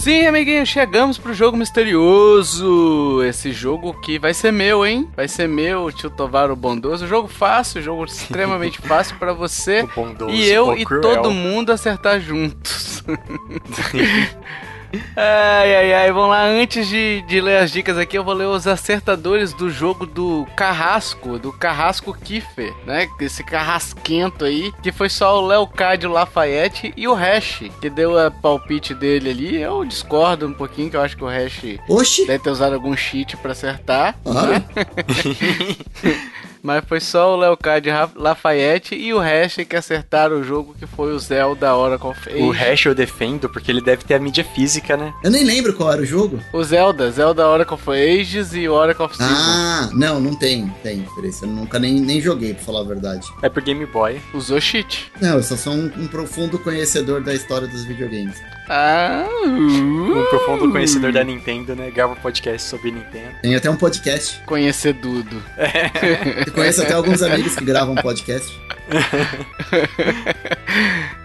Sim, 0.08 0.26
amiguinhos, 0.26 0.70
chegamos 0.70 1.18
pro 1.18 1.34
jogo 1.34 1.58
misterioso. 1.58 3.22
Esse 3.26 3.52
jogo 3.52 3.94
que 4.00 4.18
vai 4.18 4.34
ser 4.34 4.54
meu, 4.54 4.86
hein? 4.86 5.06
Vai 5.14 5.28
ser 5.28 5.50
meu, 5.50 5.92
tio 5.92 6.10
Tovaro 6.10 6.56
Bondoso. 6.56 7.06
Jogo 7.06 7.28
fácil, 7.28 7.82
jogo 7.82 8.06
extremamente 8.06 8.80
fácil 8.88 9.18
pra 9.18 9.34
você 9.34 9.82
O 9.82 9.88
bondoso, 9.88 10.32
e 10.32 10.50
eu 10.50 10.68
o 10.68 10.78
e 10.78 10.86
cruel. 10.86 11.02
todo 11.02 11.30
mundo 11.30 11.74
acertar 11.74 12.22
juntos. 12.22 13.04
ai, 15.16 15.76
ai, 15.76 15.94
ai, 15.94 16.12
vamos 16.12 16.30
lá. 16.30 16.44
Antes 16.46 16.88
de, 16.88 17.22
de 17.28 17.42
ler 17.42 17.58
as 17.58 17.72
dicas 17.72 17.98
aqui, 17.98 18.18
eu 18.18 18.24
vou 18.24 18.34
ler 18.34 18.46
os 18.46 18.68
acertadores 18.68 19.54
do 19.54 19.70
jogo 19.70 20.06
do 20.06 20.48
Carrasco, 20.56 21.38
do 21.38 21.52
Carrasco 21.52 22.14
Kiffer, 22.14 22.74
né? 22.86 23.08
Esse 23.20 23.44
carrasquento 23.44 24.46
aí, 24.46 24.72
que 24.82 24.92
foi 24.92 25.10
só 25.10 25.42
o 25.42 25.48
Leocádio 25.48 26.10
Lafayette 26.12 26.94
e 26.96 27.08
o 27.08 27.14
Hash, 27.14 27.64
que 27.82 27.90
deu 27.90 28.18
a 28.18 28.32
palpite 28.32 28.94
dele 28.94 29.30
ali. 29.30 29.62
Eu 29.62 29.84
discordo 29.84 30.48
um 30.48 30.54
pouquinho, 30.54 30.90
que 30.90 30.96
eu 30.96 31.02
acho 31.02 31.18
que 31.18 31.24
o 31.24 31.28
Hash 31.28 31.80
Oxi! 31.88 32.26
deve 32.26 32.44
ter 32.44 32.50
usado 32.50 32.74
algum 32.74 32.96
cheat 32.96 33.36
pra 33.38 33.52
acertar. 33.52 34.16
Olha, 34.24 34.64
Mas 36.64 36.84
foi 36.88 37.00
só 37.00 37.34
o 37.34 37.38
Leocádio 37.40 37.92
Ra- 37.94 38.10
Lafayette 38.16 38.96
e 38.96 39.14
o 39.14 39.20
Hash 39.20 39.58
que 39.68 39.76
acertaram 39.76 40.40
o 40.40 40.44
jogo, 40.44 40.76
que 40.78 40.86
foi 40.86 41.14
o 41.14 41.20
Zelda 41.20 41.76
Oracle 41.76 42.10
of 42.10 42.30
Age. 42.30 42.42
O 42.42 42.52
hash 42.52 42.86
eu 42.86 42.96
defendo 42.96 43.48
porque 43.50 43.72
ele 43.72 43.82
deve 43.82 44.04
ter 44.04 44.16
a 44.16 44.20
mídia 44.20 44.44
física, 44.44 44.98
né? 44.98 45.14
eu 45.24 45.32
nem 45.32 45.44
lembro 45.44 45.74
qual 45.74 45.92
era 45.94 46.02
o 46.02 46.06
jogo. 46.06 46.40
O 46.54 46.64
Zelda, 46.64 47.10
Zelda 47.12 47.48
Oracle 47.48 47.76
of 47.76 47.90
Ages 47.92 48.54
e 48.54 48.68
Oracle 48.68 49.06
of 49.06 49.16
Seasons. 49.16 49.38
Ah, 49.40 49.90
não, 49.94 50.20
não 50.20 50.36
tem, 50.36 50.68
tem 50.84 51.02
diferença. 51.02 51.46
Eu 51.46 51.50
nunca 51.50 51.80
nem, 51.80 52.00
nem 52.00 52.20
joguei, 52.22 52.54
pra 52.54 52.64
falar 52.64 52.82
a 52.82 52.84
verdade. 52.86 53.28
É 53.42 53.50
pro 53.50 53.62
Game 53.62 53.86
Boy. 53.86 54.20
Usou 54.34 54.60
cheat. 54.60 55.12
Não, 55.22 55.36
eu 55.38 55.44
só 55.44 55.56
sou 55.56 55.74
um, 55.74 55.92
um 55.98 56.08
profundo 56.08 56.58
conhecedor 56.60 57.22
da 57.22 57.34
história 57.34 57.68
dos 57.68 57.86
videogames. 57.86 58.36
Ah, 58.70 59.26
Um 59.46 60.20
uh, 60.20 60.30
profundo 60.30 60.70
conhecedor 60.72 61.14
da 61.14 61.24
Nintendo, 61.24 61.74
né? 61.74 61.90
Grava 61.90 62.14
um 62.14 62.18
podcast 62.18 62.68
sobre 62.68 62.92
Nintendo. 62.92 63.36
Tem 63.42 63.56
até 63.56 63.70
um 63.70 63.78
podcast. 63.78 64.42
Conhecedudo. 64.46 65.42
Eu 66.48 66.54
conheço 66.54 66.82
até 66.82 66.94
alguns 66.94 67.22
amigos 67.22 67.56
que 67.56 67.64
gravam 67.64 67.94
podcast. 67.96 68.60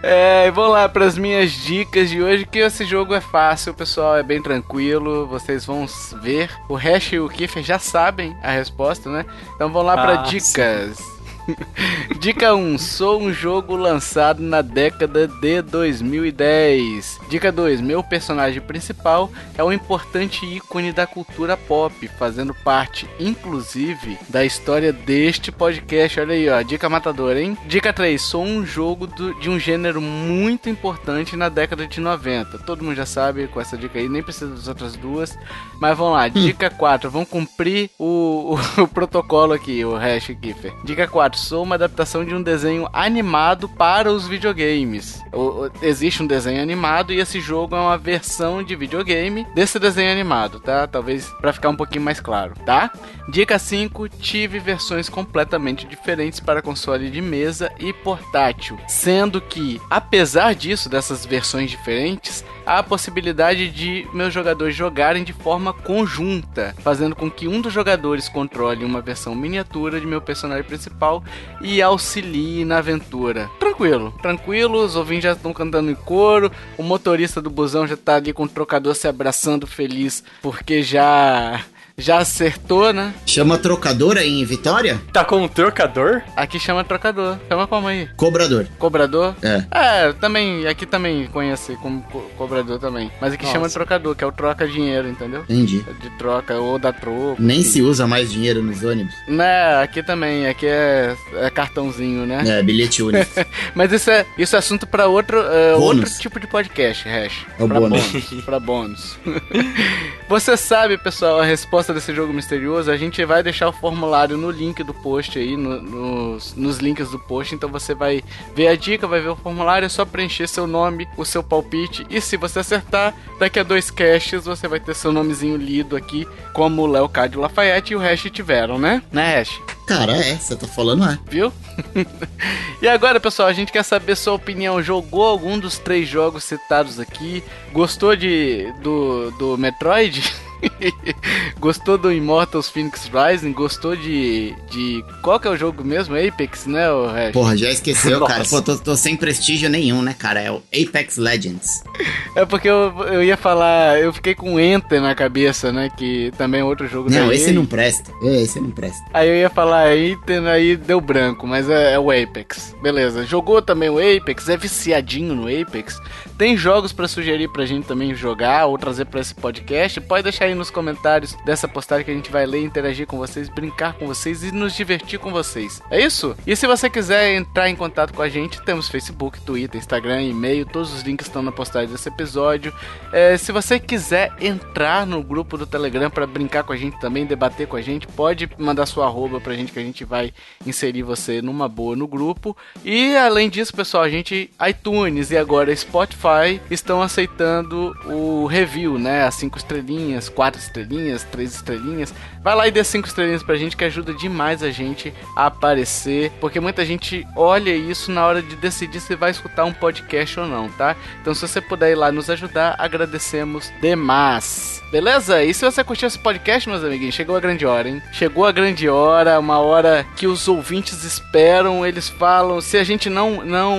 É, 0.03 0.49
e 0.49 0.51
vamos 0.51 0.73
lá 0.73 0.89
para 0.89 1.05
as 1.05 1.17
minhas 1.17 1.53
dicas 1.53 2.11
de 2.11 2.21
hoje, 2.21 2.45
que 2.45 2.59
esse 2.59 2.85
jogo 2.85 3.15
é 3.15 3.21
fácil, 3.21 3.73
pessoal, 3.73 4.17
é 4.17 4.23
bem 4.23 4.43
tranquilo, 4.43 5.29
vocês 5.29 5.65
vão 5.65 5.87
ver. 6.21 6.51
O 6.69 6.75
Hash 6.75 7.13
e 7.13 7.21
o 7.21 7.29
Kiefer 7.29 7.63
já 7.63 7.79
sabem 7.79 8.37
a 8.43 8.51
resposta, 8.51 9.09
né? 9.09 9.25
Então 9.55 9.71
vamos 9.71 9.87
lá 9.87 9.95
para 9.95 10.15
Ah, 10.21 10.23
dicas. 10.25 10.99
Dica 12.21 12.55
1. 12.55 12.79
Sou 12.79 13.21
um 13.21 13.33
jogo 13.33 13.75
lançado 13.77 14.41
na 14.43 14.63
década 14.63 15.27
de 15.27 15.61
2010. 15.63 17.21
Dica 17.29 17.51
2. 17.51 17.81
Meu 17.81 18.03
personagem 18.03 18.61
principal 18.61 19.31
é 19.57 19.63
um 19.65 19.73
importante 19.73 20.45
ícone 20.47 20.93
da 20.93 21.07
cultura 21.07 21.57
pop, 21.57 22.09
fazendo 22.19 22.55
parte, 22.55 23.09
inclusive, 23.19 24.19
da 24.29 24.45
história 24.45 24.93
deste 24.93 25.51
podcast. 25.51 26.21
Olha 26.21 26.35
aí, 26.35 26.49
ó. 26.49 26.63
Dica 26.63 26.89
matadora, 26.89 27.41
hein? 27.41 27.57
Dica 27.67 27.93
3. 27.93 28.21
Sou 28.21 28.45
um 28.45 28.65
jogo 28.65 29.07
do- 29.07 29.35
de 29.41 29.51
um 29.51 29.59
gênero 29.59 30.01
muito 30.01 30.69
importante 30.69 31.37
na 31.37 31.49
década 31.49 31.87
de 31.87 32.01
90. 32.01 32.59
Todo 32.61 32.85
mundo 32.85 32.97
já 32.97 33.07
sabe 33.07 33.47
com 33.49 33.61
essa 33.61 33.77
dica 33.77 33.99
aí, 33.99 34.09
nem 34.09 34.23
precisa 34.23 34.49
das 34.55 34.69
outras 34.69 34.97
duas. 34.97 35.37
Mas 35.81 35.97
vamos 35.97 36.15
lá. 36.15 36.29
Dica 36.29 36.71
4. 36.71 37.11
Vamos 37.11 37.29
cumprir 37.29 37.91
o, 37.99 38.57
o, 38.79 38.83
o 38.83 38.89
protocolo 38.89 39.53
aqui, 39.53 39.85
o 39.85 39.97
hash 39.97 40.27
Kiffer. 40.41 40.73
Dica 40.85 41.07
4. 41.07 41.32
Sou 41.35 41.63
uma 41.63 41.75
adaptação 41.77 42.25
de 42.25 42.35
um 42.35 42.43
desenho 42.43 42.89
animado 42.93 43.69
para 43.69 44.13
os 44.13 44.27
videogames. 44.29 45.23
O- 45.33 45.67
o- 45.67 45.71
existe 45.83 46.23
um 46.23 46.27
desenho 46.27 46.63
animado 46.63 47.13
e 47.13 47.19
esse 47.21 47.41
jogo 47.41 47.75
é 47.75 47.81
uma 47.81 47.97
versão 47.99 48.63
de 48.63 48.77
videogame 48.77 49.47
desse 49.55 49.79
desenho 49.79 50.13
animado, 50.13 50.61
tá? 50.61 50.87
Talvez 50.87 51.27
para 51.41 51.53
ficar 51.53 51.71
um 51.71 51.77
pouquinho 51.77 52.05
mais 52.05 52.21
claro, 52.21 52.53
tá? 52.67 52.91
Dica 53.29 53.59
5. 53.59 54.09
Tive 54.09 54.59
versões 54.59 55.09
completamente 55.09 55.87
diferentes 55.87 56.39
para 56.41 56.61
console 56.63 57.11
de 57.11 57.21
mesa 57.23 57.71
e 57.79 57.93
portátil. 57.93 58.79
Sendo 58.89 59.41
que, 59.41 59.81
apesar 59.91 60.55
disso, 60.55 60.89
dessas 60.89 61.25
versões 61.25 61.71
diferentes, 61.71 62.45
a 62.65 62.83
possibilidade 62.83 63.71
de 63.71 64.07
meus 64.13 64.33
jogadores 64.33 64.75
jogarem 64.75 65.25
de 65.25 65.33
forma 65.33 65.73
conjunta, 65.73 66.75
fazendo 66.79 67.15
com 67.15 67.31
que 67.31 67.49
um 67.49 67.61
dos 67.61 67.73
jogadores 67.73 68.29
controle 68.29 68.85
uma 68.85 69.01
versão 69.01 69.35
miniatura 69.35 70.01
de 70.01 70.07
meu 70.07 70.21
personagem 70.21 70.65
principal 70.65 71.23
e 71.61 71.83
auxilie 71.83 72.65
na 72.65 72.79
aventura. 72.79 73.51
Tranquilo, 73.59 74.13
tranquilo, 74.23 74.85
os 74.85 74.97
ouvintes 74.97 75.25
já 75.25 75.33
estão 75.33 75.53
cantando 75.53 75.91
em 75.91 75.95
coro, 75.95 76.51
o 76.77 76.83
motorista 76.83 77.41
do 77.41 77.51
busão 77.51 77.87
já 77.87 77.97
tá 77.97 78.17
ali 78.17 78.33
com 78.33 78.45
o 78.45 78.49
trocador 78.49 78.95
se 78.95 79.09
abraçando 79.09 79.67
feliz 79.67 80.23
porque 80.41 80.83
já 80.83 81.65
já 81.97 82.19
acertou, 82.19 82.93
né? 82.93 83.13
Chama 83.27 83.59
trocador 83.59 84.17
aí 84.17 84.41
em 84.41 84.45
Vitória? 84.45 85.01
Tá 85.13 85.25
com 85.25 85.43
um 85.43 85.49
trocador? 85.49 86.23
Aqui 86.37 86.59
chama 86.59 86.83
trocador. 86.85 87.39
Chama 87.49 87.67
como 87.67 87.87
aí? 87.87 88.09
Cobrador. 88.17 88.67
Cobrador? 88.79 89.35
É. 89.43 89.65
É, 89.71 90.13
também, 90.15 90.67
aqui 90.67 90.87
também 90.87 91.27
conhece 91.27 91.77
como 91.77 92.03
co- 92.03 92.31
cobrador 92.37 92.79
também. 92.79 93.11
Mas 93.21 93.33
aqui 93.35 93.45
Nossa. 93.45 93.57
chama 93.57 93.69
trocador, 93.69 94.15
que 94.17 94.25
é 94.25 94.27
o 94.27 94.33
troca 94.33 94.67
dinheiro, 94.67 95.09
entendeu? 95.09 95.43
Entendi. 95.43 95.85
De 96.01 96.11
troca 96.19 96.55
ou 96.59 96.79
da 96.79 96.93
troco. 96.93 97.37
Nem 97.39 97.61
enfim. 97.61 97.69
se 97.71 97.83
usa 97.83 98.07
mais 98.07 98.31
dinheiro 98.33 98.63
nos 98.63 98.83
ônibus. 98.83 99.15
Né, 99.29 99.83
aqui 99.83 100.03
também, 100.03 100.47
aqui 100.49 100.67
é, 100.67 101.15
é 101.35 101.51
cartãozinho, 101.51 102.27
né? 102.27 102.43
É, 102.47 102.63
bilhete 102.63 103.03
único. 103.03 103.31
Mas 103.75 103.93
isso 103.93 104.11
é, 104.11 104.27
isso 104.39 104.57
é 104.57 104.59
assunto 104.59 104.87
pra 104.87 105.07
outro, 105.07 105.39
é, 105.39 105.75
outro 105.75 106.09
tipo 106.19 106.41
de 106.41 106.47
podcast, 106.47 107.09
Hash. 107.09 107.47
É 107.59 107.63
o 107.65 107.69
pra 107.69 107.81
bônus. 107.81 108.07
bônus. 108.07 108.45
pra 108.45 108.61
bônus. 108.61 109.19
Você 110.29 110.57
sabe, 110.57 110.97
pessoal, 110.97 111.41
a 111.41 111.45
resposta 111.45 111.82
desse 111.91 112.15
jogo 112.15 112.35
misterioso? 112.35 112.91
A 112.91 112.97
gente 112.99 113.25
vai 113.25 113.43
deixar 113.43 113.67
o 113.69 113.73
formulário 113.73 114.37
no 114.37 114.51
link 114.51 114.83
do 114.85 114.93
post 114.93 115.39
aí, 115.39 115.57
no- 115.57 115.81
nos, 115.81 116.55
nos 116.55 116.77
links 116.77 117.09
do 117.11 117.19
post. 117.19 117.55
Então 117.55 117.71
você 117.71 117.95
vai 117.95 118.23
ver 118.55 118.69
a 118.69 118.77
dica, 118.77 119.07
vai 119.07 119.21
ver 119.21 119.31
o 119.31 119.37
formulário, 119.37 119.87
é 119.87 119.89
só 119.89 120.05
preencher 120.05 120.47
seu 120.47 120.67
nome, 120.67 121.09
o 121.17 121.25
seu 121.25 121.43
palpite. 121.43 122.07
E 122.11 122.21
se 122.21 122.37
você 122.37 122.59
acertar, 122.59 123.15
daqui 123.39 123.59
a 123.59 123.63
dois 123.63 123.91
caches 123.91 124.45
você 124.45 124.69
vai 124.69 124.79
ter 124.81 124.95
seu 124.95 125.11
nomezinho 125.11 125.57
lido 125.57 125.97
aqui, 125.97 126.29
como 126.53 126.83
o 126.83 126.87
Léo 126.87 127.09
Cádio 127.09 127.41
Lafayette 127.41 127.95
e 127.95 127.97
o 127.97 127.99
Hash 127.99 128.25
tiveram, 128.31 128.79
né? 128.79 129.03
Né, 129.11 129.39
Hash? 129.39 129.59
Cara, 129.87 130.13
é, 130.17 130.37
você 130.37 130.55
tá 130.55 130.67
falando 130.67 131.05
é. 131.05 131.19
Viu? 131.29 131.51
e 132.83 132.89
agora, 132.89 133.19
pessoal, 133.19 133.49
a 133.49 133.53
gente 133.53 133.73
quer 133.73 133.83
saber 133.83 134.17
sua 134.17 134.35
opinião. 134.35 134.83
Jogou 134.83 135.25
algum 135.25 135.59
dos 135.59 135.79
três 135.79 136.09
jogos 136.09 136.45
citados 136.45 137.01
aqui? 137.01 137.43
Gostou 137.73 138.15
de 138.15 138.73
do, 138.83 139.31
do 139.33 139.57
Metroid? 139.59 140.23
Gostou 141.59 141.97
do 141.99 142.13
Immortals 142.13 142.69
Phoenix 142.69 143.09
Rising? 143.13 143.53
Gostou 143.53 143.95
de, 143.97 144.55
de. 144.71 145.05
Qual 145.23 145.39
que 145.39 145.47
é 145.47 145.51
o 145.51 145.57
jogo 145.57 145.85
mesmo? 145.85 146.17
Apex, 146.17 146.67
né, 146.67 146.91
o 146.91 147.07
Hash? 147.07 147.33
Porra, 147.33 147.57
já 147.57 147.71
esqueceu, 147.71 148.21
cara. 148.27 148.45
Pô, 148.45 148.61
tô, 148.63 148.77
tô 148.77 148.97
sem 148.97 149.17
prestígio 149.17 149.69
nenhum, 149.69 150.03
né, 150.03 150.15
cara? 150.19 150.41
É 150.41 150.51
o 150.51 150.63
Apex 150.73 151.17
Legends. 151.17 151.83
É 152.35 152.47
porque 152.47 152.67
eu, 152.67 152.95
eu 153.13 153.23
ia 153.23 153.37
falar. 153.37 154.01
Eu 154.01 154.11
fiquei 154.11 154.35
com 154.35 154.59
Enter 154.59 155.03
na 155.03 155.15
cabeça, 155.15 155.71
né? 155.71 155.91
Que 155.95 156.33
também 156.39 156.63
é 156.63 156.65
outro 156.65 156.89
jogo 156.89 157.11
Não, 157.11 157.31
esse 157.31 157.51
EA. 157.51 157.53
não 157.53 157.67
presta. 157.67 158.11
É, 158.23 158.41
Esse 158.41 158.59
não 158.59 158.71
presta. 158.71 159.05
Aí 159.13 159.29
eu 159.29 159.35
ia 159.37 159.51
falar 159.51 159.95
Enter, 159.95 160.43
aí 160.47 160.75
deu 160.75 160.99
branco, 160.99 161.47
mas 161.47 161.69
é, 161.69 161.93
é 161.93 161.99
o 161.99 162.11
Apex. 162.11 162.75
Beleza. 162.83 163.27
Jogou 163.27 163.61
também 163.61 163.91
o 163.91 163.99
Apex, 163.99 164.49
é 164.49 164.57
viciadinho 164.57 165.35
no 165.35 165.43
Apex. 165.47 165.99
Tem 166.43 166.57
jogos 166.57 166.93
pra 166.93 167.07
sugerir 167.07 167.47
pra 167.47 167.65
gente 167.65 167.87
também 167.87 168.17
jogar 168.17 168.67
ou 168.67 168.77
trazer 168.77 169.05
pra 169.05 169.21
esse 169.21 169.33
podcast? 169.33 170.01
Pode 170.01 170.25
deixar 170.25 170.47
aí 170.47 170.57
nos 170.57 170.73
comentários 170.73 171.37
dessa 171.45 171.69
postagem 171.69 172.05
que 172.05 172.11
a 172.11 172.15
gente 172.15 172.33
vai 172.33 172.45
ler, 172.45 172.65
interagir 172.65 173.07
com 173.07 173.17
vocês, 173.17 173.49
brincar 173.49 173.93
com 173.93 174.09
vocês 174.09 174.43
e 174.43 174.51
nos 174.51 174.75
divertir 174.75 175.21
com 175.21 175.31
vocês. 175.31 175.81
É 175.89 176.05
isso? 176.05 176.35
E 176.45 176.57
se 176.57 176.67
você 176.67 176.91
quiser 176.91 177.37
entrar 177.37 177.71
em 177.71 177.77
contato 177.77 178.13
com 178.13 178.23
a 178.23 178.29
gente, 178.29 178.61
temos 178.65 178.89
Facebook, 178.89 179.41
Twitter, 179.43 179.79
Instagram, 179.79 180.21
e-mail, 180.23 180.67
todos 180.67 180.93
os 180.93 181.03
links 181.03 181.29
estão 181.29 181.43
na 181.43 181.53
postagem 181.53 181.93
desse 181.93 182.09
episódio. 182.09 182.75
É, 183.13 183.37
se 183.37 183.53
você 183.53 183.79
quiser 183.79 184.33
entrar 184.41 185.07
no 185.07 185.23
grupo 185.23 185.57
do 185.57 185.65
Telegram 185.65 186.11
para 186.11 186.27
brincar 186.27 186.65
com 186.65 186.73
a 186.73 186.77
gente 186.77 186.99
também, 186.99 187.25
debater 187.25 187.69
com 187.69 187.77
a 187.77 187.83
gente, 187.83 188.09
pode 188.09 188.51
mandar 188.59 188.87
sua 188.87 189.07
arroba 189.07 189.41
pra 189.41 189.55
gente 189.55 189.71
que 189.71 189.79
a 189.79 189.85
gente 189.85 190.05
vai 190.05 190.33
inserir 190.67 191.05
você 191.05 191.41
numa 191.41 191.69
boa 191.69 191.95
no 191.95 192.09
grupo. 192.09 192.57
E 192.85 193.17
além 193.17 193.49
disso, 193.49 193.73
pessoal, 193.73 194.03
a 194.03 194.11
gente 194.11 194.51
iTunes 194.69 195.31
e 195.31 195.37
agora 195.37 195.77
Spotify 195.77 196.32
estão 196.71 197.03
aceitando 197.03 197.97
o 198.07 198.47
review, 198.47 198.99
né? 198.99 199.25
As 199.25 199.35
cinco 199.35 199.59
estrelinhas, 199.59 200.29
quatro 200.29 200.61
estrelinhas, 200.61 201.25
três 201.25 201.55
estrelinhas. 201.55 202.15
Vai 202.43 202.55
lá 202.57 202.67
e 202.67 202.71
dê 202.71 202.83
cinco 202.83 203.07
estrelinhas 203.07 203.43
pra 203.43 203.57
gente 203.57 203.77
que 203.77 203.85
ajuda 203.85 204.13
demais 204.13 204.63
a 204.63 204.71
gente 204.71 205.15
a 205.37 205.47
aparecer, 205.47 206.33
porque 206.41 206.59
muita 206.59 206.85
gente 206.85 207.25
olha 207.37 207.75
isso 207.75 208.11
na 208.11 208.27
hora 208.27 208.43
de 208.43 208.57
decidir 208.57 209.01
se 209.01 209.15
vai 209.15 209.31
escutar 209.31 209.65
um 209.65 209.73
podcast 209.73 210.41
ou 210.41 210.47
não, 210.47 210.69
tá? 210.69 210.97
Então 211.21 211.35
se 211.35 211.47
você 211.47 211.61
puder 211.61 211.93
ir 211.93 211.95
lá 211.95 212.11
nos 212.11 212.29
ajudar, 212.29 212.75
agradecemos 212.79 213.73
demais. 213.81 214.83
Beleza? 214.91 215.43
E 215.43 215.55
se 215.55 215.65
você 215.65 215.83
curtiu 215.83 216.07
esse 216.07 216.19
podcast, 216.19 216.69
meus 216.69 216.85
amiguinhos, 216.85 217.15
chegou 217.15 217.35
a 217.35 217.41
grande 217.41 217.65
hora, 217.65 217.89
hein? 217.89 218.03
Chegou 218.13 218.45
a 218.45 218.53
grande 218.53 218.89
hora, 218.91 219.39
uma 219.39 219.59
hora 219.59 220.05
que 220.17 220.27
os 220.27 220.47
ouvintes 220.49 221.03
esperam, 221.03 221.87
eles 221.87 222.11
falam, 222.11 222.61
se 222.61 222.77
a 222.77 222.85
gente 222.85 223.09
não 223.09 223.43
não 223.43 223.79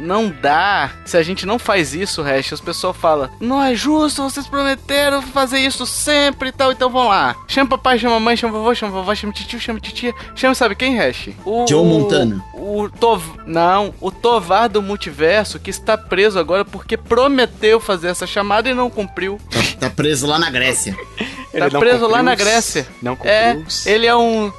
não 0.00 0.28
dá, 0.28 0.90
se 1.04 1.16
a 1.16 1.22
gente 1.22 1.46
não 1.46 1.56
faz 1.56 1.69
isso, 1.78 2.22
Hash, 2.22 2.52
os 2.52 2.60
pessoal 2.60 2.92
fala: 2.92 3.30
"Não 3.40 3.62
é 3.62 3.74
justo, 3.74 4.22
vocês 4.22 4.46
prometeram 4.46 5.22
fazer 5.22 5.58
isso 5.58 5.86
sempre 5.86 6.48
e 6.48 6.52
tal, 6.52 6.72
então 6.72 6.90
vão 6.90 7.08
lá. 7.08 7.36
Chama 7.48 7.70
papai, 7.70 7.98
chama 7.98 8.14
mamãe, 8.14 8.36
chama 8.36 8.52
vovô, 8.52 8.74
chama 8.74 8.92
vovó, 8.92 9.14
chama 9.14 9.32
tio, 9.32 9.60
chama 9.60 9.80
titia, 9.80 10.14
chama 10.34 10.54
sabe 10.54 10.74
quem, 10.74 10.96
Hash? 10.96 11.30
O 11.44 11.66
Joe 11.68 11.84
Montana. 11.84 12.44
O, 12.54 12.82
o 12.82 12.90
Tov, 12.90 13.24
não, 13.46 13.94
o 14.00 14.10
Tovar 14.10 14.68
do 14.68 14.82
multiverso 14.82 15.58
que 15.58 15.70
está 15.70 15.96
preso 15.96 16.38
agora 16.38 16.64
porque 16.64 16.96
prometeu 16.96 17.80
fazer 17.80 18.08
essa 18.08 18.26
chamada 18.26 18.68
e 18.68 18.74
não 18.74 18.90
cumpriu. 18.90 19.38
Tá, 19.50 19.88
tá 19.88 19.90
preso 19.90 20.26
lá 20.26 20.38
na 20.38 20.50
Grécia. 20.50 20.96
tá 21.56 21.78
preso 21.78 22.06
lá 22.06 22.22
na 22.22 22.34
Grécia. 22.34 22.86
Não 23.02 23.16
cumpriu. 23.16 23.32
É, 23.32 23.62
ele 23.86 24.06
é 24.06 24.16
um. 24.16 24.52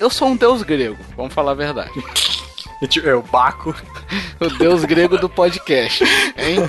Eu 0.00 0.08
sou 0.10 0.28
um 0.28 0.36
deus 0.36 0.62
grego, 0.62 0.96
vamos 1.16 1.32
falar 1.32 1.52
a 1.52 1.54
verdade. 1.54 1.92
É 3.04 3.14
o 3.14 3.22
Baco. 3.22 3.74
O 4.40 4.48
deus 4.58 4.84
grego 4.84 5.16
do 5.16 5.28
podcast, 5.28 6.04
hein? 6.36 6.68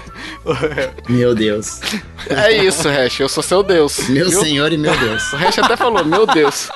Meu 1.09 1.33
Deus. 1.33 1.81
É 2.29 2.51
isso, 2.63 2.87
Hash, 2.87 3.19
eu 3.19 3.27
sou 3.27 3.41
seu 3.41 3.63
deus. 3.63 4.07
Meu 4.09 4.29
viu? 4.29 4.39
senhor 4.39 4.71
e 4.71 4.77
meu 4.77 4.95
Deus. 4.97 5.33
O 5.33 5.37
Hash 5.37 5.57
até 5.59 5.75
falou, 5.75 6.05
meu 6.05 6.25
Deus. 6.27 6.69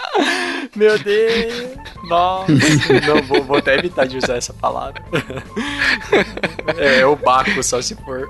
Meu 0.78 0.98
Deus. 0.99 1.68
Nossa. 2.08 2.52
Não, 3.06 3.22
vou, 3.24 3.44
vou 3.44 3.58
até 3.58 3.76
evitar 3.78 4.06
de 4.08 4.18
usar 4.18 4.36
essa 4.38 4.54
palavra. 4.54 5.02
É, 6.78 7.06
o 7.06 7.16
Baco, 7.16 7.62
só 7.64 7.82
se 7.82 7.95
for. 7.95 8.28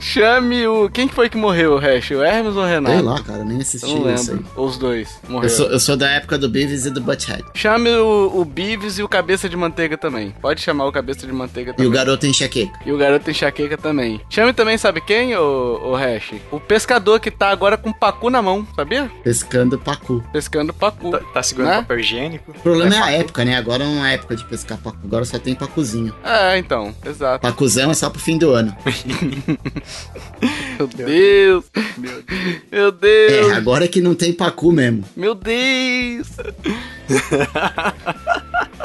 Chame 0.00 0.66
o. 0.66 0.88
Quem 0.90 1.06
que 1.08 1.14
foi 1.14 1.28
que 1.28 1.36
morreu, 1.36 1.78
Hash? 1.78 2.10
O 2.10 2.22
Hermes 2.22 2.56
ou 2.56 2.62
o 2.62 2.66
Renato? 2.66 2.94
Sei 2.96 3.02
lá, 3.04 3.22
cara, 3.22 3.44
nem 3.44 3.60
assisti 3.60 3.88
Eu 3.90 4.00
não 4.00 4.14
isso 4.14 4.30
aí. 4.32 4.36
lembro. 4.36 4.50
Os 4.62 4.76
dois 4.76 5.18
Eu 5.24 5.30
morreram. 5.30 5.54
sou, 5.54 5.66
eu 5.68 5.80
sou 5.80 5.96
da 5.96 6.10
época 6.10 6.36
do 6.36 6.48
Beavis 6.48 6.84
e 6.86 6.90
do 6.90 7.00
Butthead. 7.00 7.44
Chame 7.54 7.90
o, 7.96 8.32
o 8.34 8.44
Beavis 8.44 8.98
e 8.98 9.02
o 9.02 9.08
Cabeça 9.08 9.48
de 9.48 9.56
Manteiga 9.56 9.96
também. 9.96 10.34
Pode 10.42 10.60
chamar 10.60 10.86
o 10.86 10.92
Cabeça 10.92 11.26
de 11.26 11.32
Manteiga 11.32 11.70
E 11.70 11.74
também. 11.74 11.90
o 11.90 11.94
garoto 11.94 12.26
enxaqueca. 12.26 12.78
E 12.84 12.92
o 12.92 12.98
garoto 12.98 13.30
enxaqueca 13.30 13.76
também. 13.78 14.20
Chame 14.28 14.52
também, 14.52 14.76
sabe 14.76 15.00
quem, 15.00 15.36
o, 15.36 15.80
o 15.90 15.94
Hash? 15.94 16.34
O 16.50 16.58
pescador 16.60 17.20
que 17.20 17.30
tá 17.30 17.50
agora 17.50 17.76
com 17.76 17.92
pacu 17.92 18.30
na 18.30 18.42
mão, 18.42 18.66
sabia? 18.74 19.10
Pescando 19.22 19.78
pacu. 19.78 20.22
Pescando 20.32 20.74
pacu. 20.74 21.12
Tá, 21.12 21.20
tá 21.34 21.42
segurando 21.42 21.70
Né? 21.70 21.85
Papel 21.86 22.00
higiênico. 22.00 22.50
O 22.50 22.60
problema 22.60 22.94
é 22.94 22.98
a 22.98 23.10
época, 23.12 23.44
né? 23.44 23.56
Agora 23.56 23.84
não 23.84 24.04
é 24.04 24.14
época 24.14 24.34
de 24.34 24.44
pescar 24.44 24.76
pacu. 24.78 24.98
Agora 25.04 25.24
só 25.24 25.38
tem 25.38 25.54
pacuzinho. 25.54 26.12
É, 26.24 26.58
então, 26.58 26.94
exato. 27.04 27.40
Pacuzão 27.40 27.90
é 27.90 27.94
só 27.94 28.10
pro 28.10 28.20
fim 28.20 28.36
do 28.36 28.50
ano. 28.50 28.76
Meu 30.76 30.86
Deus. 30.88 31.64
Meu 31.96 32.22
Deus. 32.22 32.60
Meu 32.70 32.92
Deus. 32.92 33.52
É, 33.52 33.54
agora 33.54 33.86
que 33.86 34.00
não 34.00 34.14
tem 34.14 34.32
pacu 34.32 34.72
mesmo. 34.72 35.04
Meu 35.16 35.34
Deus. 35.34 36.28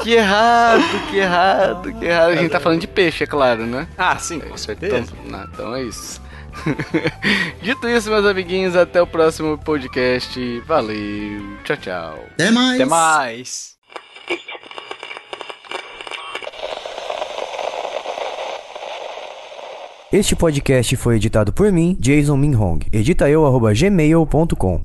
que 0.02 0.12
errado, 0.12 0.82
que 1.10 1.16
errado, 1.16 1.92
que 1.92 2.04
errado. 2.04 2.30
A 2.30 2.36
gente 2.36 2.50
tá 2.50 2.60
falando 2.60 2.80
de 2.80 2.86
peixe, 2.86 3.24
é 3.24 3.26
claro, 3.26 3.66
né? 3.66 3.88
Ah, 3.98 4.16
sim, 4.18 4.38
com 4.38 4.56
certeza. 4.56 4.98
Então, 4.98 5.16
não, 5.26 5.44
então 5.44 5.74
é 5.74 5.82
isso. 5.82 6.20
Dito 7.62 7.88
isso, 7.88 8.10
meus 8.10 8.26
amiguinhos, 8.26 8.76
até 8.76 9.00
o 9.00 9.06
próximo 9.06 9.58
podcast. 9.58 10.60
Valeu. 10.66 11.58
Tchau, 11.64 11.76
tchau. 11.76 12.18
Até 12.34 12.50
mais. 12.50 12.74
Até 12.74 12.84
mais. 12.84 13.72
Este 20.12 20.36
podcast 20.36 20.94
foi 20.96 21.16
editado 21.16 21.54
por 21.54 21.72
mim, 21.72 21.96
Jason 21.98 22.36
Minhong. 22.36 22.80
Edita 22.92 23.30
eu, 23.30 23.46
arroba 23.46 23.72
gmail.com. 23.72 24.80